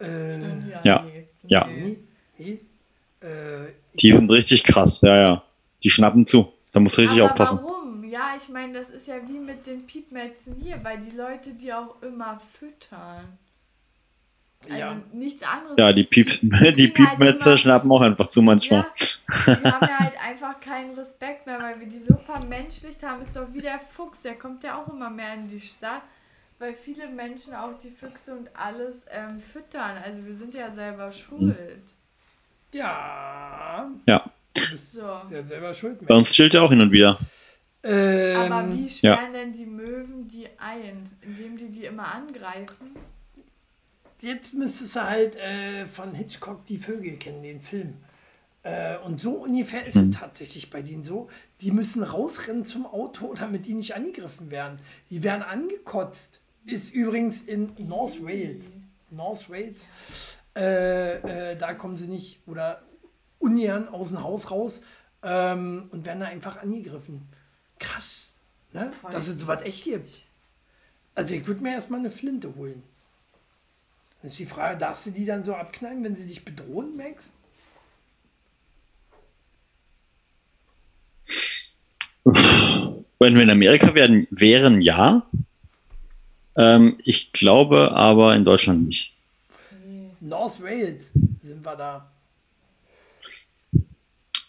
Äh, 0.00 0.38
Ja. 0.84 1.02
nee. 1.02 1.26
Ja. 1.46 1.66
nee, 1.66 1.98
nee. 2.38 2.60
Äh, 3.20 3.72
Die 3.94 4.12
sind 4.12 4.30
richtig 4.30 4.62
krass, 4.64 5.00
ja, 5.00 5.16
ja. 5.16 5.42
Die 5.82 5.90
schnappen 5.90 6.26
zu. 6.26 6.52
Da 6.72 6.80
muss 6.80 6.98
richtig 6.98 7.20
Aber 7.20 7.30
aufpassen. 7.32 7.58
warum? 7.62 8.04
Ja, 8.04 8.34
ich 8.40 8.48
meine, 8.48 8.74
das 8.78 8.90
ist 8.90 9.08
ja 9.08 9.16
wie 9.26 9.38
mit 9.38 9.66
den 9.66 9.86
Piepmetzen 9.86 10.56
hier, 10.60 10.78
weil 10.84 11.00
die 11.00 11.16
Leute 11.16 11.50
die 11.54 11.72
auch 11.72 12.00
immer 12.02 12.38
füttern. 12.58 13.38
Also 14.66 14.78
Ja. 14.78 14.96
nichts 15.12 15.42
anderes. 15.42 15.74
Ja, 15.78 15.92
die 15.92 16.04
Piep, 16.04 16.26
die 16.40 16.48
kriegen 16.48 16.56
halt 16.60 16.74
Piepmetze 17.18 17.48
immer- 17.50 17.58
schnappen 17.60 17.90
auch 17.92 18.00
einfach 18.00 18.26
zu 18.28 18.42
manchmal. 18.42 18.86
Ja, 18.98 19.54
die 19.54 19.64
haben 19.70 19.86
ja 19.86 19.98
halt 19.98 20.12
einfach 20.26 20.60
keinen 20.60 20.94
Respekt 20.94 21.46
mehr, 21.46 21.58
weil 21.60 21.80
wir 21.80 21.86
die 21.86 21.98
so 21.98 22.14
vermenschlicht 22.16 23.02
haben. 23.02 23.22
Ist 23.22 23.36
doch 23.36 23.52
wie 23.52 23.60
der 23.60 23.78
Fuchs, 23.78 24.22
der 24.22 24.34
kommt 24.34 24.64
ja 24.64 24.80
auch 24.80 24.88
immer 24.92 25.10
mehr 25.10 25.34
in 25.34 25.48
die 25.48 25.60
Stadt, 25.60 26.02
weil 26.58 26.74
viele 26.74 27.08
Menschen 27.08 27.54
auch 27.54 27.78
die 27.82 27.90
Füchse 27.90 28.32
und 28.34 28.48
alles 28.54 29.02
ähm, 29.10 29.40
füttern. 29.40 29.96
Also 30.04 30.24
wir 30.24 30.34
sind 30.34 30.54
ja 30.54 30.70
selber 30.72 31.10
schuld. 31.12 31.56
ja, 32.72 33.88
Ja. 34.08 34.24
du 34.54 34.62
bist 34.70 34.92
So. 34.92 35.02
ja 35.02 35.42
selber 35.44 35.74
schuld. 35.74 36.06
Bei 36.06 36.14
uns 36.14 36.32
chillt 36.32 36.54
er 36.54 36.62
auch 36.62 36.70
hin 36.70 36.82
und 36.82 36.90
wieder. 36.92 37.18
Ähm, 37.86 38.50
Aber 38.52 38.72
wie 38.72 38.88
sperren 38.88 39.32
denn 39.34 39.52
die 39.52 39.66
Möwen 39.66 40.26
die 40.26 40.48
ein? 40.58 41.06
Indem 41.20 41.56
die 41.58 41.68
die 41.68 41.84
immer 41.84 42.14
angreifen? 42.14 42.96
Jetzt 44.22 44.54
müsstest 44.54 44.96
du 44.96 45.02
halt 45.02 45.36
äh, 45.36 45.86
von 45.86 46.14
Hitchcock 46.14 46.66
die 46.66 46.78
Vögel 46.78 47.16
kennen, 47.16 47.42
den 47.42 47.60
Film. 47.60 47.94
Äh, 48.62 48.96
und 48.98 49.20
so 49.20 49.32
ungefähr 49.32 49.86
ist 49.86 49.96
es 49.96 50.10
tatsächlich 50.10 50.70
bei 50.70 50.82
denen 50.82 51.04
so. 51.04 51.28
Die 51.60 51.70
müssen 51.70 52.02
rausrennen 52.02 52.64
zum 52.64 52.86
Auto, 52.86 53.34
damit 53.34 53.66
die 53.66 53.74
nicht 53.74 53.94
angegriffen 53.94 54.50
werden. 54.50 54.78
Die 55.10 55.22
werden 55.22 55.42
angekotzt. 55.42 56.40
Ist 56.66 56.94
übrigens 56.94 57.42
in 57.42 57.72
North 57.76 58.24
Wales. 58.24 58.72
North 59.10 59.50
Wales. 59.50 59.88
Äh, 60.56 61.52
äh, 61.52 61.56
da 61.56 61.74
kommen 61.74 61.96
sie 61.96 62.06
nicht 62.06 62.40
oder 62.46 62.82
ungern 63.38 63.88
aus 63.88 64.08
dem 64.08 64.22
Haus 64.22 64.50
raus 64.50 64.80
ähm, 65.22 65.88
und 65.90 66.06
werden 66.06 66.20
da 66.20 66.26
einfach 66.26 66.56
angegriffen. 66.56 67.22
Krass. 67.78 68.26
Ne? 68.72 68.92
Dass 69.10 69.28
es 69.28 69.40
sowas 69.40 69.62
echt 69.62 69.84
gibt. 69.84 70.22
Also 71.14 71.34
ich 71.34 71.46
würde 71.46 71.62
mir 71.62 71.72
erstmal 71.72 72.00
eine 72.00 72.10
Flinte 72.10 72.54
holen. 72.56 72.82
Das 74.24 74.32
ist 74.32 74.38
die 74.38 74.46
Frage, 74.46 74.78
darfst 74.78 75.04
du 75.04 75.10
die 75.10 75.26
dann 75.26 75.44
so 75.44 75.54
abknallen, 75.54 76.02
wenn 76.02 76.16
sie 76.16 76.26
dich 76.26 76.46
bedrohen, 76.46 76.96
Max? 76.96 77.30
Wenn 82.24 83.34
wir 83.34 83.42
in 83.42 83.50
Amerika 83.50 83.94
werden, 83.94 84.26
wären, 84.30 84.80
ja. 84.80 85.26
Ähm, 86.56 86.98
ich 87.04 87.32
glaube 87.32 87.92
aber 87.92 88.34
in 88.34 88.46
Deutschland 88.46 88.86
nicht. 88.86 89.12
North 90.20 90.62
Wales 90.62 91.12
sind 91.42 91.62
wir 91.62 91.76
da. 91.76 92.10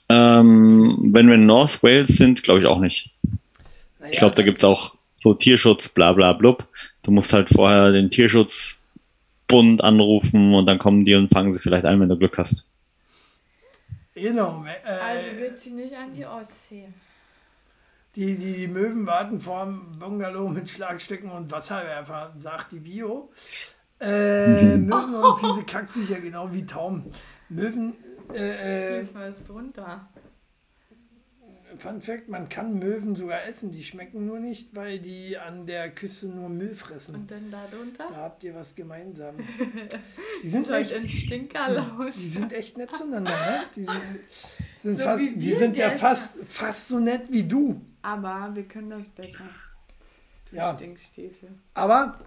Ähm, 0.08 1.10
wenn 1.12 1.28
wir 1.28 1.36
in 1.36 1.48
North 1.48 1.84
Wales 1.84 2.16
sind, 2.16 2.44
glaube 2.44 2.62
ich 2.62 2.66
auch 2.66 2.80
nicht. 2.80 3.14
Naja, 4.00 4.14
Ich 4.14 4.20
glaube, 4.20 4.36
da 4.36 4.44
gibt 4.44 4.60
es 4.60 4.64
auch 4.64 4.96
so 5.22 5.34
Tierschutz, 5.34 5.90
bla 5.90 6.14
bla 6.14 6.32
blub. 6.32 6.66
Du 7.04 7.12
musst 7.12 7.34
halt 7.34 7.50
vorher 7.50 7.92
den 7.92 8.10
Tierschutzbund 9.56 9.84
anrufen 9.84 10.54
und 10.54 10.66
dann 10.66 10.78
kommen 10.78 11.06
die 11.06 11.16
und 11.16 11.30
fangen 11.30 11.52
sie 11.52 11.60
vielleicht 11.60 11.86
ein, 11.86 12.00
wenn 12.00 12.10
du 12.10 12.18
Glück 12.18 12.38
hast. 12.38 12.68
Genau. 14.14 14.64
Äh, 14.66 14.90
Also 14.90 15.32
wird 15.38 15.60
sie 15.60 15.72
nicht 15.72 15.96
an 15.96 16.14
die 16.14 16.26
Ostsee. 16.26 16.88
Die, 18.16 18.38
die, 18.38 18.54
die 18.54 18.68
Möwen 18.68 19.06
warten 19.06 19.42
vorm 19.42 20.00
Bungalow 20.00 20.48
mit 20.48 20.70
Schlagstöcken 20.70 21.30
und 21.30 21.52
Wasserwerfer, 21.52 22.34
sagt 22.40 22.72
die 22.72 22.80
Bio. 22.80 23.32
Äh, 24.00 24.78
Möwen 24.78 25.16
und 25.16 25.40
fiese 25.40 25.64
Kackviecher, 25.64 26.22
genau 26.22 26.52
wie 26.54 26.66
Tauben. 26.66 27.12
Möwen, 27.50 27.94
äh, 28.34 28.96
äh, 28.96 29.00
Diesmal 29.00 29.32
ist 29.32 29.48
drunter. 29.50 30.08
Fun 31.80 32.02
Fact, 32.02 32.28
man 32.30 32.50
kann 32.50 32.80
Möwen 32.80 33.16
sogar 33.16 33.46
essen, 33.46 33.72
die 33.72 33.84
schmecken 33.84 34.26
nur 34.26 34.40
nicht, 34.40 34.70
weil 34.76 35.00
die 35.00 35.38
an 35.38 35.66
der 35.66 35.90
Küste 35.92 36.28
nur 36.28 36.50
Müll 36.50 36.76
fressen. 36.76 37.16
Und 37.16 37.32
dann 37.32 37.50
da 37.52 37.66
drunter? 37.68 38.08
Da 38.10 38.16
habt 38.16 38.44
ihr 38.44 38.54
was 38.56 38.74
gemeinsam. 38.76 39.36
Die 40.44 40.50
sind 40.50 40.70
echt, 40.70 40.94
ein 40.94 41.10
Stinkerlaut. 41.10 42.14
die 42.16 42.28
sind 42.28 42.54
echt 42.54 42.78
nett 42.78 42.90
zueinander, 42.96 43.32
ne? 43.32 43.64
Die 43.76 43.86
sind, 43.86 44.20
sind, 44.84 44.98
So 44.98 45.04
fast, 45.04 45.24
wie 45.24 45.30
die 45.36 45.46
wir 45.48 45.58
sind 45.58 45.78
ja 45.78 45.90
fast, 45.90 46.38
fast 46.48 46.90
so 46.90 47.00
nett 47.00 47.24
wie 47.30 47.44
du. 47.44 47.82
Aber 48.02 48.52
wir 48.54 48.64
können 48.64 48.90
das 48.92 49.08
besser. 49.08 49.46
Du 50.50 50.56
Ja. 50.58 50.76
Stinkstiefel. 50.76 51.50
Aber 51.74 52.20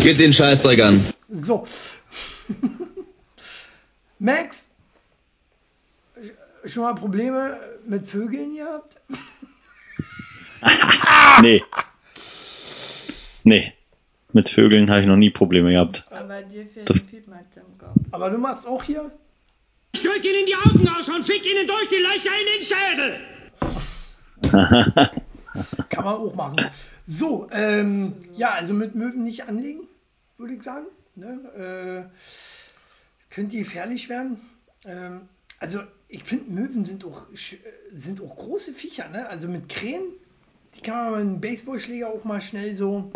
Geht 0.00 0.18
den 0.20 0.32
Scheißdreck 0.32 0.82
an. 0.82 1.04
so. 1.30 1.64
Max, 4.18 4.66
schon 6.64 6.84
mal 6.84 6.94
Probleme 6.94 7.58
mit 7.86 8.06
Vögeln 8.06 8.54
gehabt? 8.56 8.96
Nee. 11.42 11.62
Nee. 13.44 13.72
Mit 14.32 14.48
Vögeln 14.48 14.88
habe 14.90 15.00
ich 15.00 15.06
noch 15.06 15.16
nie 15.16 15.30
Probleme 15.30 15.72
gehabt. 15.72 16.04
Aber 16.10 16.40
dir 16.42 16.64
fehlt 16.66 16.88
Das- 16.88 17.00
ein 17.00 17.06
Piepmatz 17.08 17.56
im 17.56 17.76
Kopf. 17.78 17.96
Aber 18.12 18.30
du 18.30 18.38
machst 18.38 18.64
auch 18.66 18.82
hier? 18.84 19.10
Ich 19.92 20.00
drück 20.02 20.24
Ihnen 20.24 20.46
die 20.46 20.54
Augen 20.54 20.88
aus 20.88 21.06
und 21.08 21.24
fick 21.24 21.44
Ihnen 21.44 21.66
durch 21.66 21.88
die 21.88 21.96
Löcher 21.96 22.30
in 22.40 22.46
den 22.54 22.62
Schädel. 22.64 23.20
Kann 25.90 26.04
man 26.04 26.14
auch 26.14 26.34
machen. 26.34 26.64
So, 27.06 27.46
ähm, 27.50 28.14
ja, 28.36 28.52
also 28.52 28.72
mit 28.72 28.94
Möwen 28.94 29.24
nicht 29.24 29.46
anlegen, 29.48 29.80
würde 30.38 30.54
ich 30.54 30.62
sagen. 30.62 30.86
Ne? 31.14 32.08
Äh, 32.08 33.34
könnte 33.34 33.58
gefährlich 33.58 34.08
werden. 34.08 34.40
Ähm, 34.86 35.28
also 35.62 35.80
ich 36.08 36.24
finde, 36.24 36.50
Möwen 36.50 36.84
sind 36.84 37.04
auch, 37.04 37.26
sind 37.94 38.20
auch 38.20 38.36
große 38.36 38.74
Viecher. 38.74 39.08
Ne? 39.08 39.28
Also 39.28 39.48
mit 39.48 39.68
Krähen, 39.68 40.02
die 40.74 40.80
kann 40.80 40.96
man 40.96 41.12
mit 41.12 41.20
einem 41.20 41.40
Baseballschläger 41.40 42.08
auch 42.08 42.24
mal 42.24 42.40
schnell 42.40 42.76
so... 42.76 43.10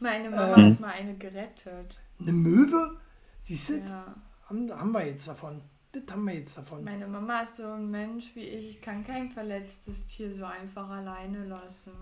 Meine 0.00 0.30
Mama 0.30 0.56
Ähm. 0.56 0.72
hat 0.72 0.80
mal 0.80 0.90
eine 0.92 1.14
gerettet. 1.14 1.98
Eine 2.18 2.32
Möwe? 2.32 2.96
Siehst 3.42 3.68
du? 3.68 3.74
Ja. 3.78 4.14
Haben, 4.48 4.72
haben 4.72 4.92
wir 4.92 5.06
jetzt 5.06 5.28
davon. 5.28 5.60
Das 5.92 6.02
haben 6.10 6.24
wir 6.24 6.34
jetzt 6.34 6.56
davon. 6.56 6.82
Meine 6.82 7.06
Mama 7.06 7.42
ist 7.42 7.58
so 7.58 7.66
ein 7.66 7.90
Mensch 7.90 8.34
wie 8.34 8.44
ich. 8.44 8.70
Ich 8.70 8.82
kann 8.82 9.04
kein 9.06 9.30
verletztes 9.30 10.06
Tier 10.06 10.32
so 10.32 10.44
einfach 10.44 10.88
alleine 10.88 11.44
lassen. 11.44 11.92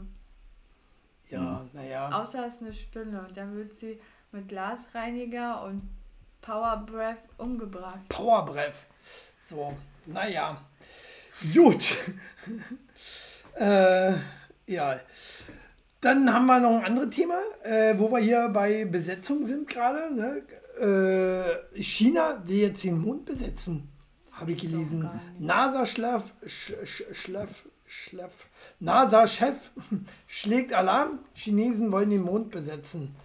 Ja, 1.29 1.67
naja. 1.73 2.09
Außer 2.11 2.47
es 2.47 2.55
ist 2.55 2.63
eine 2.63 2.73
Spinne. 2.73 3.27
Und 3.27 3.37
dann 3.37 3.57
wird 3.57 3.75
sie 3.75 4.01
mit 4.31 4.49
Glasreiniger 4.49 5.65
und 5.65 5.83
Power 6.41 6.85
Breath 6.87 7.19
umgebracht. 7.39 8.09
Power 8.09 8.45
Breath. 8.45 8.87
So, 9.51 9.75
naja. 10.07 10.63
Gut. 11.53 11.97
äh, 13.59 14.13
ja. 14.67 15.01
Dann 16.01 16.33
haben 16.33 16.47
wir 16.47 16.61
noch 16.61 16.79
ein 16.79 16.85
anderes 16.85 17.11
Thema, 17.11 17.35
äh, 17.65 17.99
wo 17.99 18.11
wir 18.13 18.21
hier 18.21 18.49
bei 18.51 18.85
Besetzung 18.85 19.45
sind 19.45 19.69
gerade. 19.69 20.15
Ne? 20.15 20.43
Äh, 21.75 21.83
China 21.83 22.41
will 22.47 22.59
jetzt 22.59 22.85
den 22.85 22.99
Mond 22.99 23.25
besetzen, 23.25 23.89
habe 24.33 24.53
ich 24.53 24.59
gelesen. 24.59 25.11
NASA-Schlaf, 25.41 26.33
sch, 26.47 26.73
sch, 26.85 27.03
Schlaf, 27.13 27.65
Schlaf, 27.87 28.47
NASA-Chef 28.79 29.73
schlägt 30.29 30.73
Alarm. 30.73 31.19
Chinesen 31.35 31.91
wollen 31.91 32.11
den 32.11 32.23
Mond 32.23 32.51
besetzen. 32.53 33.17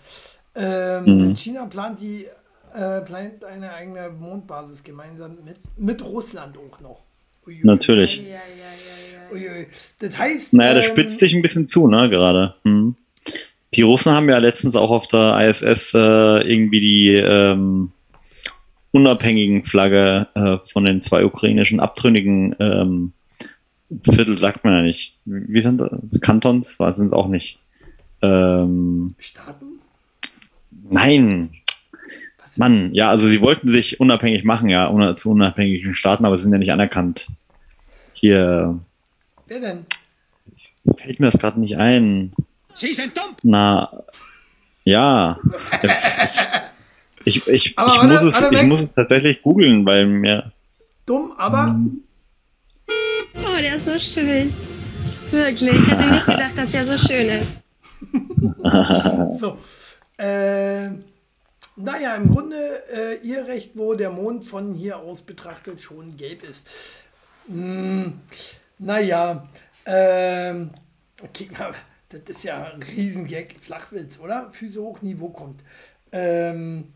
Ähm, 0.55 1.03
Mhm. 1.05 1.35
China 1.35 1.65
plant 1.67 1.99
die 2.01 2.27
äh, 2.75 3.01
plant 3.01 3.43
eine 3.43 3.73
eigene 3.73 4.09
Mondbasis 4.09 4.83
gemeinsam 4.83 5.37
mit, 5.43 5.57
mit 5.77 6.03
Russland 6.03 6.57
auch 6.57 6.79
noch. 6.81 7.01
Uiui. 7.47 7.61
Natürlich. 7.63 8.17
Ja, 8.17 8.23
ja, 8.25 9.37
ja. 9.37 9.65
Das 9.99 10.17
heißt, 10.17 10.53
Naja, 10.53 10.73
das 10.75 10.85
ähm, 10.85 10.91
spitzt 10.91 11.19
sich 11.19 11.33
ein 11.33 11.41
bisschen 11.41 11.69
zu, 11.69 11.87
ne, 11.87 12.09
gerade. 12.09 12.55
Hm. 12.63 12.95
Die 13.73 13.81
Russen 13.81 14.13
haben 14.13 14.29
ja 14.29 14.37
letztens 14.37 14.75
auch 14.75 14.89
auf 14.89 15.07
der 15.07 15.37
ISS 15.39 15.93
äh, 15.93 15.97
irgendwie 15.97 16.79
die 16.79 17.15
ähm, 17.15 17.91
unabhängigen 18.91 19.63
Flagge 19.63 20.27
äh, 20.35 20.57
von 20.71 20.85
den 20.85 21.01
zwei 21.01 21.25
ukrainischen 21.25 21.79
abtrünnigen 21.79 22.55
ähm, 22.59 23.13
Viertel, 24.03 24.37
sagt 24.37 24.63
man 24.63 24.73
ja 24.73 24.81
nicht. 24.81 25.17
Wie 25.25 25.61
sind 25.61 25.79
das? 25.79 26.21
Kantons? 26.21 26.79
Was 26.79 26.97
sind 26.97 27.07
es 27.07 27.13
auch 27.13 27.27
nicht? 27.27 27.59
Ähm, 28.21 29.15
Staaten? 29.19 29.79
nein. 30.89 31.49
Mann, 32.57 32.93
ja, 32.93 33.09
also 33.09 33.27
sie 33.27 33.41
wollten 33.41 33.67
sich 33.67 33.99
unabhängig 33.99 34.43
machen, 34.43 34.69
ja, 34.69 35.15
zu 35.15 35.31
unabhängigen 35.31 35.93
Staaten, 35.93 36.25
aber 36.25 36.37
sie 36.37 36.43
sind 36.43 36.53
ja 36.53 36.59
nicht 36.59 36.71
anerkannt. 36.71 37.27
Hier 38.13 38.79
Wer 39.47 39.59
denn? 39.59 39.85
fällt 40.97 41.19
mir 41.19 41.27
das 41.27 41.39
gerade 41.39 41.59
nicht 41.59 41.77
ein. 41.77 42.31
Sie 42.73 42.93
sind 42.93 43.17
dumm. 43.17 43.35
Na, 43.43 44.03
ja. 44.83 45.39
Ich, 47.25 47.37
ich, 47.37 47.47
ich, 47.47 47.65
ich, 47.65 47.75
muss, 47.75 48.21
es, 48.21 48.51
ich 48.51 48.63
muss 48.63 48.81
es 48.81 48.89
tatsächlich 48.95 49.41
googeln, 49.41 49.85
weil 49.85 50.05
mir. 50.05 50.51
Dumm, 51.05 51.33
aber 51.37 51.79
Oh, 53.37 53.57
der 53.59 53.75
ist 53.75 53.85
so 53.85 53.99
schön. 53.99 54.53
Wirklich. 55.31 55.75
Ich 55.75 55.87
hätte 55.91 56.09
nicht 56.09 56.25
gedacht, 56.25 56.57
dass 56.57 56.69
der 56.71 56.85
so 56.85 56.97
schön 56.97 57.29
ist. 57.29 57.59
so. 59.39 59.57
Äh, 60.17 60.89
naja, 61.75 62.15
im 62.15 62.29
Grunde 62.29 62.83
äh, 62.89 63.19
ihr 63.25 63.47
Recht, 63.47 63.77
wo 63.77 63.95
der 63.95 64.09
Mond 64.09 64.45
von 64.45 64.73
hier 64.73 64.97
aus 64.97 65.21
betrachtet 65.21 65.81
schon 65.81 66.15
gelb 66.17 66.43
ist. 66.43 66.69
Hm, 67.47 68.21
naja, 68.79 69.47
ähm, 69.85 70.71
okay, 71.21 71.49
das 72.09 72.21
ist 72.27 72.43
ja 72.43 72.71
ein 72.71 72.81
Riesengag, 72.81 73.55
Flachwitz, 73.59 74.19
oder? 74.19 74.51
Füße 74.51 74.81
hoch, 74.81 75.01
Niveau 75.01 75.29
kommt. 75.29 75.63
Ähm, 76.11 76.93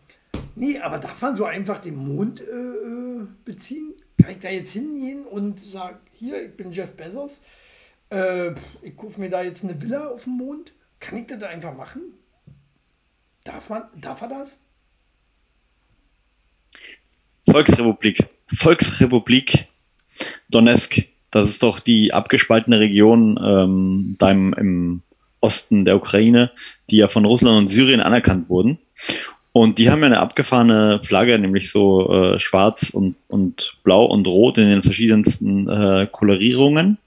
nee, 0.55 0.79
aber 0.79 0.97
darf 0.99 1.21
man 1.21 1.35
so 1.35 1.45
einfach 1.45 1.79
den 1.79 1.95
Mond 1.95 2.41
äh, 2.41 2.45
äh, 2.45 3.27
beziehen? 3.43 3.93
Kann 4.21 4.31
ich 4.31 4.39
da 4.39 4.49
jetzt 4.49 4.71
hingehen 4.71 5.25
und 5.25 5.59
sagen, 5.59 5.99
hier, 6.13 6.43
ich 6.45 6.55
bin 6.55 6.71
Jeff 6.71 6.93
Bezos, 6.93 7.41
äh, 8.09 8.51
ich 8.81 8.95
kaufe 8.95 9.19
mir 9.19 9.29
da 9.29 9.41
jetzt 9.41 9.63
eine 9.63 9.81
Villa 9.81 10.07
auf 10.07 10.23
dem 10.23 10.37
Mond? 10.37 10.73
Kann 10.99 11.17
ich 11.17 11.27
das 11.27 11.43
einfach 11.43 11.75
machen? 11.75 12.13
Darf 13.43 13.69
man, 13.69 13.83
darf 13.95 14.21
er 14.21 14.27
das? 14.27 14.59
Volksrepublik. 17.51 18.23
Volksrepublik 18.47 19.65
Donetsk. 20.49 21.03
Das 21.31 21.49
ist 21.49 21.63
doch 21.63 21.79
die 21.79 22.13
abgespaltene 22.13 22.79
Region 22.79 23.39
ähm, 23.43 24.15
da 24.17 24.31
im, 24.31 24.53
im 24.53 25.01
Osten 25.41 25.85
der 25.85 25.95
Ukraine, 25.95 26.51
die 26.89 26.97
ja 26.97 27.07
von 27.07 27.25
Russland 27.25 27.57
und 27.57 27.67
Syrien 27.67 28.01
anerkannt 28.01 28.49
wurden. 28.49 28.79
Und 29.51 29.77
die 29.79 29.89
haben 29.89 30.01
ja 30.01 30.07
eine 30.07 30.19
abgefahrene 30.19 30.99
Flagge, 31.01 31.37
nämlich 31.37 31.71
so 31.71 32.11
äh, 32.11 32.39
schwarz 32.39 32.89
und, 32.89 33.15
und 33.27 33.77
blau 33.83 34.05
und 34.05 34.27
rot 34.27 34.57
in 34.57 34.69
den 34.69 34.83
verschiedensten 34.83 35.67
äh, 35.67 36.07
Kolorierungen. 36.11 36.97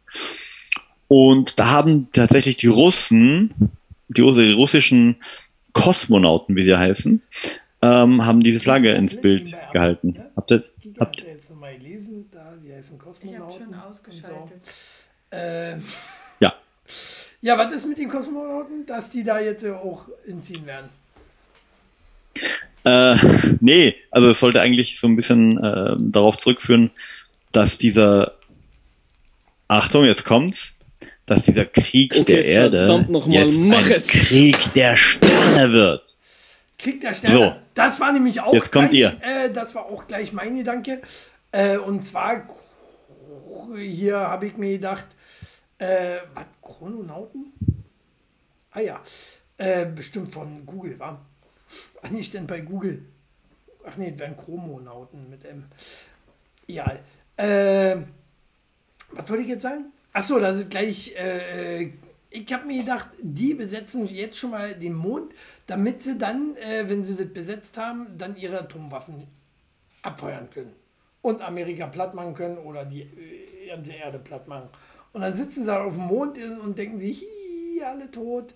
Und 1.09 1.59
da 1.59 1.71
haben 1.71 2.09
tatsächlich 2.13 2.57
die 2.57 2.69
Russen, 2.69 3.53
die, 4.09 4.23
die 4.23 4.53
russischen 4.53 5.17
Kosmonauten, 5.73 6.57
wie 6.57 6.63
sie 6.63 6.77
heißen, 6.77 7.23
ähm, 7.83 8.25
haben 8.25 8.41
diese 8.41 8.61
Flagge 8.61 8.93
ins 8.93 9.21
Bild 9.21 9.53
gehalten. 9.73 10.15
Habt 10.37 10.51
ihr, 10.53 10.63
Die 10.85 10.95
habt, 10.99 11.21
ihr 11.21 11.33
jetzt 11.33 11.51
nochmal 11.51 11.77
gelesen, 11.77 12.29
da, 12.33 12.55
die 12.65 12.73
heißen 12.73 12.97
Ich 12.97 13.03
Kosmonauten. 13.03 13.43
habe 13.45 13.53
schon 13.53 13.75
ausgeschaltet. 13.75 14.61
So. 15.31 15.37
Äh, 15.37 15.77
ja. 16.41 16.55
ja, 17.41 17.59
was 17.59 17.75
ist 17.75 17.87
mit 17.89 17.99
den 17.99 18.09
Kosmonauten, 18.09 18.87
dass 18.87 19.11
die 19.11 19.25
da 19.25 19.41
jetzt 19.41 19.67
auch 19.67 20.07
hinziehen 20.25 20.65
werden? 20.67 20.89
Äh, 22.85 23.17
nee, 23.61 23.95
also 24.11 24.31
es 24.31 24.41
sollte 24.41 24.61
eigentlich 24.61 24.99
so 24.99 25.07
ein 25.07 25.17
bisschen 25.17 25.63
äh, 25.63 25.95
darauf 25.99 26.37
zurückführen, 26.39 26.91
dass 27.53 27.79
dieser, 27.79 28.33
Achtung, 29.69 30.05
jetzt 30.05 30.25
kommt's, 30.25 30.75
dass 31.27 31.45
dieser 31.45 31.65
Krieg 31.65 32.13
Okay, 32.15 32.25
der 32.25 32.45
Erde 32.45 32.79
verdammt 32.87 33.11
noch 33.11 33.27
mal, 33.27 33.35
jetzt 33.35 33.61
mach 33.61 33.85
ein 33.85 33.93
es. 33.93 34.07
Krieg 34.09 34.73
der 34.75 34.97
Sterne 34.97 35.73
wird. 35.73 36.17
Krieg 36.79 37.01
der 37.01 37.15
Sterne. 37.15 37.35
So. 37.37 37.57
Das 37.75 38.01
war 38.01 38.13
nämlich 38.13 38.41
auch 38.41 38.53
Jetzt 38.53 38.73
kommt 38.73 38.91
gleich, 38.91 39.01
ihr. 39.01 39.19
Äh, 39.21 39.51
das 39.51 39.75
war 39.75 39.87
auch 39.87 40.07
gleich 40.07 40.33
mein 40.33 40.57
Gedanke. 40.57 41.01
Äh, 41.51 41.79
und 41.79 42.03
zwar 42.03 42.43
hier 43.77 44.19
habe 44.19 44.47
ich 44.47 44.57
mir 44.57 44.73
gedacht, 44.73 45.07
äh, 45.79 46.19
was 46.35 46.45
Chrononauten? 46.61 47.53
Ah 48.71 48.81
ja, 48.81 49.01
äh, 49.57 49.87
bestimmt 49.87 50.33
von 50.33 50.65
Google, 50.67 50.99
war. 50.99 51.25
Ach 52.03 52.11
nicht 52.11 52.35
denn 52.35 52.47
bei 52.47 52.61
Google? 52.61 53.05
Ach 53.85 53.97
nee, 53.97 54.13
wären 54.17 54.37
Chromonauten 54.37 55.29
mit 55.29 55.45
M. 55.45 55.65
Ja. 56.67 56.99
Äh, 57.37 57.97
was 59.11 59.29
wollte 59.29 59.43
ich 59.43 59.49
jetzt 59.49 59.63
sagen? 59.63 59.93
Achso, 60.13 60.39
das 60.39 60.59
ist 60.59 60.71
gleich. 60.71 61.15
Äh, 61.17 61.83
äh, 61.83 61.93
ich 62.31 62.51
habe 62.53 62.67
mir 62.67 62.81
gedacht, 62.81 63.09
die 63.21 63.55
besetzen 63.55 64.07
jetzt 64.07 64.39
schon 64.39 64.51
mal 64.51 64.75
den 64.75 64.95
Mond, 64.95 65.35
damit 65.67 66.03
sie 66.03 66.19
dann, 66.19 66.57
äh, 66.57 66.89
wenn 66.89 67.05
sie 67.05 67.17
das 67.17 67.33
besetzt 67.33 67.79
haben, 67.79 68.19
dann 68.19 68.37
ihre 68.37 68.61
Atomwaffen 68.61 69.27
abfeuern 70.03 70.51
können. 70.51 70.73
Und 71.23 71.41
Amerika 71.41 71.87
platt 71.87 72.15
machen 72.15 72.35
können 72.35 72.59
oder 72.59 72.85
die 72.85 73.03
äh, 73.03 73.69
ganze 73.69 73.93
Erde 73.93 74.19
platt 74.19 74.49
machen. 74.49 74.69
Und 75.13 75.21
dann 75.21 75.37
sitzen 75.37 75.65
sie 75.65 75.79
auf 75.79 75.95
dem 75.95 76.07
Mond 76.07 76.39
und 76.39 76.79
denken 76.79 76.99
sich, 76.99 77.25
alle 77.85 78.11
tot. 78.11 78.55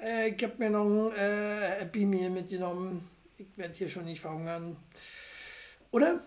Äh, 0.00 0.30
ich 0.30 0.42
habe 0.42 0.54
mir 0.58 0.70
noch 0.70 1.10
ein 1.10 1.16
äh, 1.16 1.80
Happy 1.80 2.04
Meal 2.04 2.30
mitgenommen. 2.30 3.08
Ich 3.38 3.46
werde 3.56 3.74
hier 3.74 3.88
schon 3.88 4.04
nicht 4.04 4.20
verhungern. 4.20 4.76
Oder? 5.90 6.22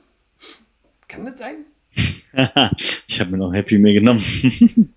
Kann 1.08 1.26
das 1.26 1.40
sein? 1.40 1.66
ich 3.08 3.20
habe 3.20 3.32
mir 3.32 3.38
noch 3.38 3.50
ein 3.50 3.56
Happy 3.56 3.78
Meal 3.78 3.94
genommen. 3.94 4.22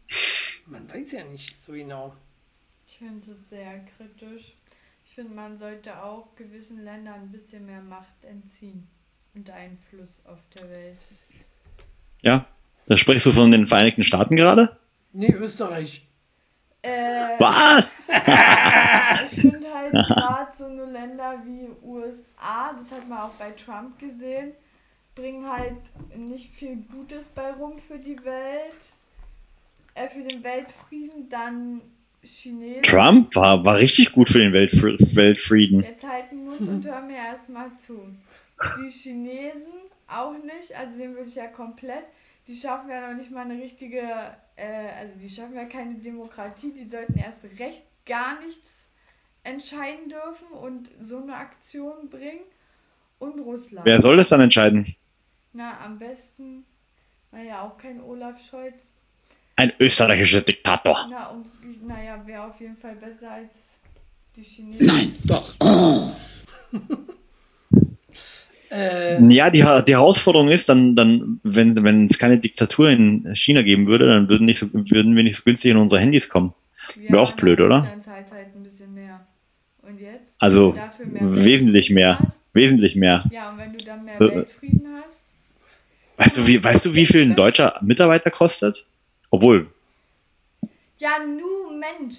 Man 0.66 0.90
weiß 0.90 1.12
ja 1.12 1.24
nicht 1.24 1.62
so 1.64 1.72
genau. 1.72 2.14
Ich 2.86 2.98
finde 2.98 3.30
es 3.30 3.50
sehr 3.50 3.84
kritisch. 3.84 4.54
Ich 5.16 5.22
finde, 5.22 5.34
man 5.34 5.56
sollte 5.56 6.02
auch 6.02 6.36
gewissen 6.36 6.84
Ländern 6.84 7.22
ein 7.22 7.32
bisschen 7.32 7.64
mehr 7.64 7.80
Macht 7.80 8.22
entziehen 8.22 8.86
und 9.34 9.48
Einfluss 9.48 10.20
auf 10.26 10.40
der 10.54 10.68
Welt. 10.68 10.98
Ja, 12.20 12.44
da 12.84 12.98
sprichst 12.98 13.24
du 13.24 13.32
von 13.32 13.50
den 13.50 13.66
Vereinigten 13.66 14.02
Staaten 14.02 14.36
gerade? 14.36 14.76
Nee, 15.14 15.32
Österreich. 15.32 16.06
Äh, 16.82 17.38
Was? 17.38 17.86
ich 19.32 19.40
finde 19.40 19.72
halt 19.72 19.92
gerade 19.92 20.54
so 20.54 20.66
eine 20.66 20.84
Länder 20.84 21.40
wie 21.46 21.66
USA, 21.82 22.74
das 22.76 22.92
hat 22.92 23.08
man 23.08 23.20
auch 23.20 23.34
bei 23.38 23.52
Trump 23.52 23.98
gesehen, 23.98 24.52
bringen 25.14 25.50
halt 25.50 25.78
nicht 26.14 26.52
viel 26.52 26.76
Gutes 26.94 27.28
bei 27.28 27.52
rum 27.52 27.78
für 27.78 27.98
die 27.98 28.22
Welt, 28.22 28.92
äh, 29.94 30.08
für 30.10 30.24
den 30.24 30.44
Weltfrieden. 30.44 31.30
Dann 31.30 31.80
Chinesen. 32.26 32.82
Trump 32.82 33.34
war, 33.34 33.64
war 33.64 33.76
richtig 33.76 34.12
gut 34.12 34.28
für 34.28 34.38
den 34.38 34.52
Weltfr 34.52 34.96
Weltfrieden. 35.16 35.82
Jetzt 35.82 36.06
halt 36.06 36.30
den 36.30 36.44
Mund 36.44 36.60
und 36.60 36.86
hör 36.86 37.00
mir 37.02 37.16
erstmal 37.16 37.74
zu. 37.74 38.14
Die 38.78 38.90
Chinesen 38.90 39.72
auch 40.08 40.32
nicht, 40.32 40.74
also 40.76 40.98
den 40.98 41.14
würde 41.14 41.28
ich 41.28 41.34
ja 41.34 41.46
komplett. 41.48 42.04
Die 42.46 42.54
schaffen 42.54 42.90
ja 42.90 43.08
noch 43.08 43.16
nicht 43.16 43.30
mal 43.30 43.44
eine 43.44 43.60
richtige, 43.60 44.00
äh, 44.56 44.88
also 44.98 45.14
die 45.20 45.28
schaffen 45.28 45.56
ja 45.56 45.64
keine 45.64 45.94
Demokratie, 45.94 46.72
die 46.72 46.88
sollten 46.88 47.18
erst 47.18 47.44
recht 47.58 47.84
gar 48.04 48.40
nichts 48.40 48.88
entscheiden 49.42 50.08
dürfen 50.08 50.48
und 50.48 50.90
so 51.00 51.22
eine 51.22 51.36
Aktion 51.36 52.08
bringen. 52.08 52.44
Und 53.18 53.40
Russland. 53.40 53.86
Wer 53.86 54.00
soll 54.02 54.18
das 54.18 54.28
dann 54.28 54.42
entscheiden? 54.42 54.94
Na, 55.54 55.80
am 55.80 55.98
besten, 55.98 56.66
naja, 57.32 57.62
auch 57.62 57.78
kein 57.78 58.02
Olaf 58.02 58.38
Scholz. 58.46 58.92
Ein 59.56 59.72
österreichischer 59.80 60.42
Diktator. 60.42 61.06
Na, 61.10 61.28
und 61.28 61.86
naja, 61.86 62.22
wäre 62.26 62.42
auf 62.44 62.60
jeden 62.60 62.76
Fall 62.76 62.94
besser 62.96 63.30
als 63.30 63.78
die 64.36 64.42
Chinesen. 64.42 64.86
Nein, 64.86 65.14
doch. 65.24 65.54
Oh. 65.60 66.10
Äh, 68.68 69.22
Ja, 69.32 69.48
die, 69.50 69.58
die 69.86 69.92
Herausforderung 69.94 70.48
ist 70.48 70.68
dann, 70.68 70.96
dann 70.96 71.38
wenn, 71.44 71.82
wenn 71.84 72.06
es 72.06 72.18
keine 72.18 72.38
Diktatur 72.38 72.90
in 72.90 73.34
China 73.36 73.62
geben 73.62 73.86
würde, 73.86 74.06
dann 74.08 74.28
würden, 74.28 74.44
nicht 74.44 74.58
so, 74.58 74.66
würden 74.72 75.14
wir 75.14 75.22
nicht 75.22 75.36
so 75.36 75.44
günstig 75.44 75.70
in 75.70 75.76
unsere 75.76 76.00
Handys 76.00 76.28
kommen. 76.28 76.52
Wäre 77.08 77.22
auch 77.22 77.32
blöd, 77.34 77.60
oder? 77.60 77.80
Dann 77.92 78.02
zahlt 78.02 78.32
halt 78.32 78.48
ein 78.56 78.62
bisschen 78.64 78.92
mehr. 78.92 79.24
Und 79.82 80.00
jetzt? 80.00 80.34
Also 80.40 80.72
mehr 81.04 81.44
wesentlich 81.44 81.90
mehr. 81.90 82.18
hast? 82.18 82.40
Wesentlich 82.54 82.96
mehr. 82.96 83.24
Ja, 83.32 83.50
und 83.50 83.58
wenn 83.58 83.72
du 83.72 83.84
dann 83.84 84.04
mehr 84.04 84.20
Äh, 84.20 84.34
Weltfrieden 84.34 84.88
hast? 85.04 85.22
Weißt 86.16 86.36
du, 86.36 86.46
wie, 86.48 86.62
weißt 86.62 86.84
du, 86.86 86.94
wie 86.94 87.06
viel 87.06 87.22
ein 87.22 87.36
deutscher 87.36 87.78
Mitarbeiter 87.82 88.32
kostet? 88.32 88.84
Obwohl, 89.36 89.70
Ja, 90.98 91.18
nu, 91.26 91.76
Mensch. 91.78 92.16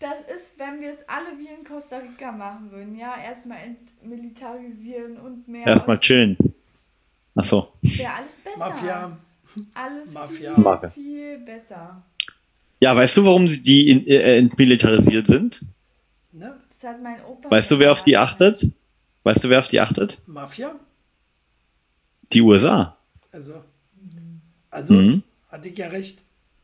Das 0.00 0.20
ist, 0.22 0.58
wenn 0.58 0.80
wir 0.80 0.90
es 0.90 1.08
alle 1.08 1.38
wie 1.38 1.46
in 1.46 1.64
Costa 1.64 1.98
Rica 1.98 2.32
machen 2.32 2.70
würden. 2.72 2.96
Ja, 2.96 3.16
erstmal 3.20 3.58
entmilitarisieren 3.62 5.16
und 5.18 5.46
mehr. 5.46 5.66
erstmal 5.68 5.98
chillen. 6.00 6.36
Achso. 7.36 7.72
Wäre 7.82 8.12
alles 8.14 8.36
besser. 8.42 8.58
Mafia. 8.58 9.18
Alles 9.74 10.12
Mafia. 10.14 10.54
viel, 10.54 10.62
Mafia. 10.64 10.90
viel 10.90 11.38
besser. 11.38 12.02
Ja, 12.80 12.94
weißt 12.96 13.16
du, 13.18 13.24
warum 13.24 13.46
sie 13.46 13.62
die 13.62 13.90
in, 13.90 14.06
äh, 14.08 14.38
entmilitarisiert 14.38 15.26
sind? 15.28 15.64
Ne? 16.32 16.58
Das 16.80 16.90
hat 16.90 17.00
mein 17.02 17.24
Opa. 17.24 17.50
Weißt 17.50 17.70
du, 17.70 17.78
wer 17.78 17.92
auf 17.92 18.02
die 18.02 18.16
achtet? 18.16 18.66
Weißt 19.24 19.42
du, 19.44 19.48
wer 19.48 19.60
auf 19.60 19.68
die 19.68 19.80
achtet? 19.80 20.18
Mafia? 20.26 20.74
Die 22.32 22.40
USA. 22.42 22.96
Also. 23.32 23.62
Also, 24.70 24.94
Mhm. 24.94 25.22
hatte 25.50 25.68
ich 25.70 25.78
ja 25.78 25.88
recht. 25.88 26.18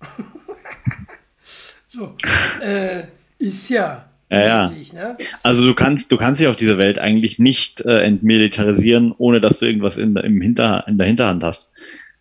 so. 1.88 2.16
Äh, 2.61 3.05
ist 3.38 3.68
ja. 3.70 4.09
Ja, 4.30 4.46
ja. 4.46 4.72
ne? 4.92 5.16
Also 5.42 5.64
du 5.66 5.74
kannst, 5.74 6.05
du 6.09 6.16
kannst 6.16 6.40
dich 6.40 6.48
auf 6.48 6.57
dieser 6.57 6.78
Welt 6.78 6.98
eigentlich 6.98 7.38
nicht 7.38 7.82
äh, 7.82 8.00
entmilitarisieren, 8.00 9.14
ohne 9.16 9.40
dass 9.40 9.59
du 9.59 9.66
irgendwas 9.66 9.96
in, 9.96 10.16
im 10.16 10.40
Hinter, 10.40 10.84
in 10.88 10.98
der 10.98 11.07
Hinterhand 11.07 11.44
hast. 11.44 11.70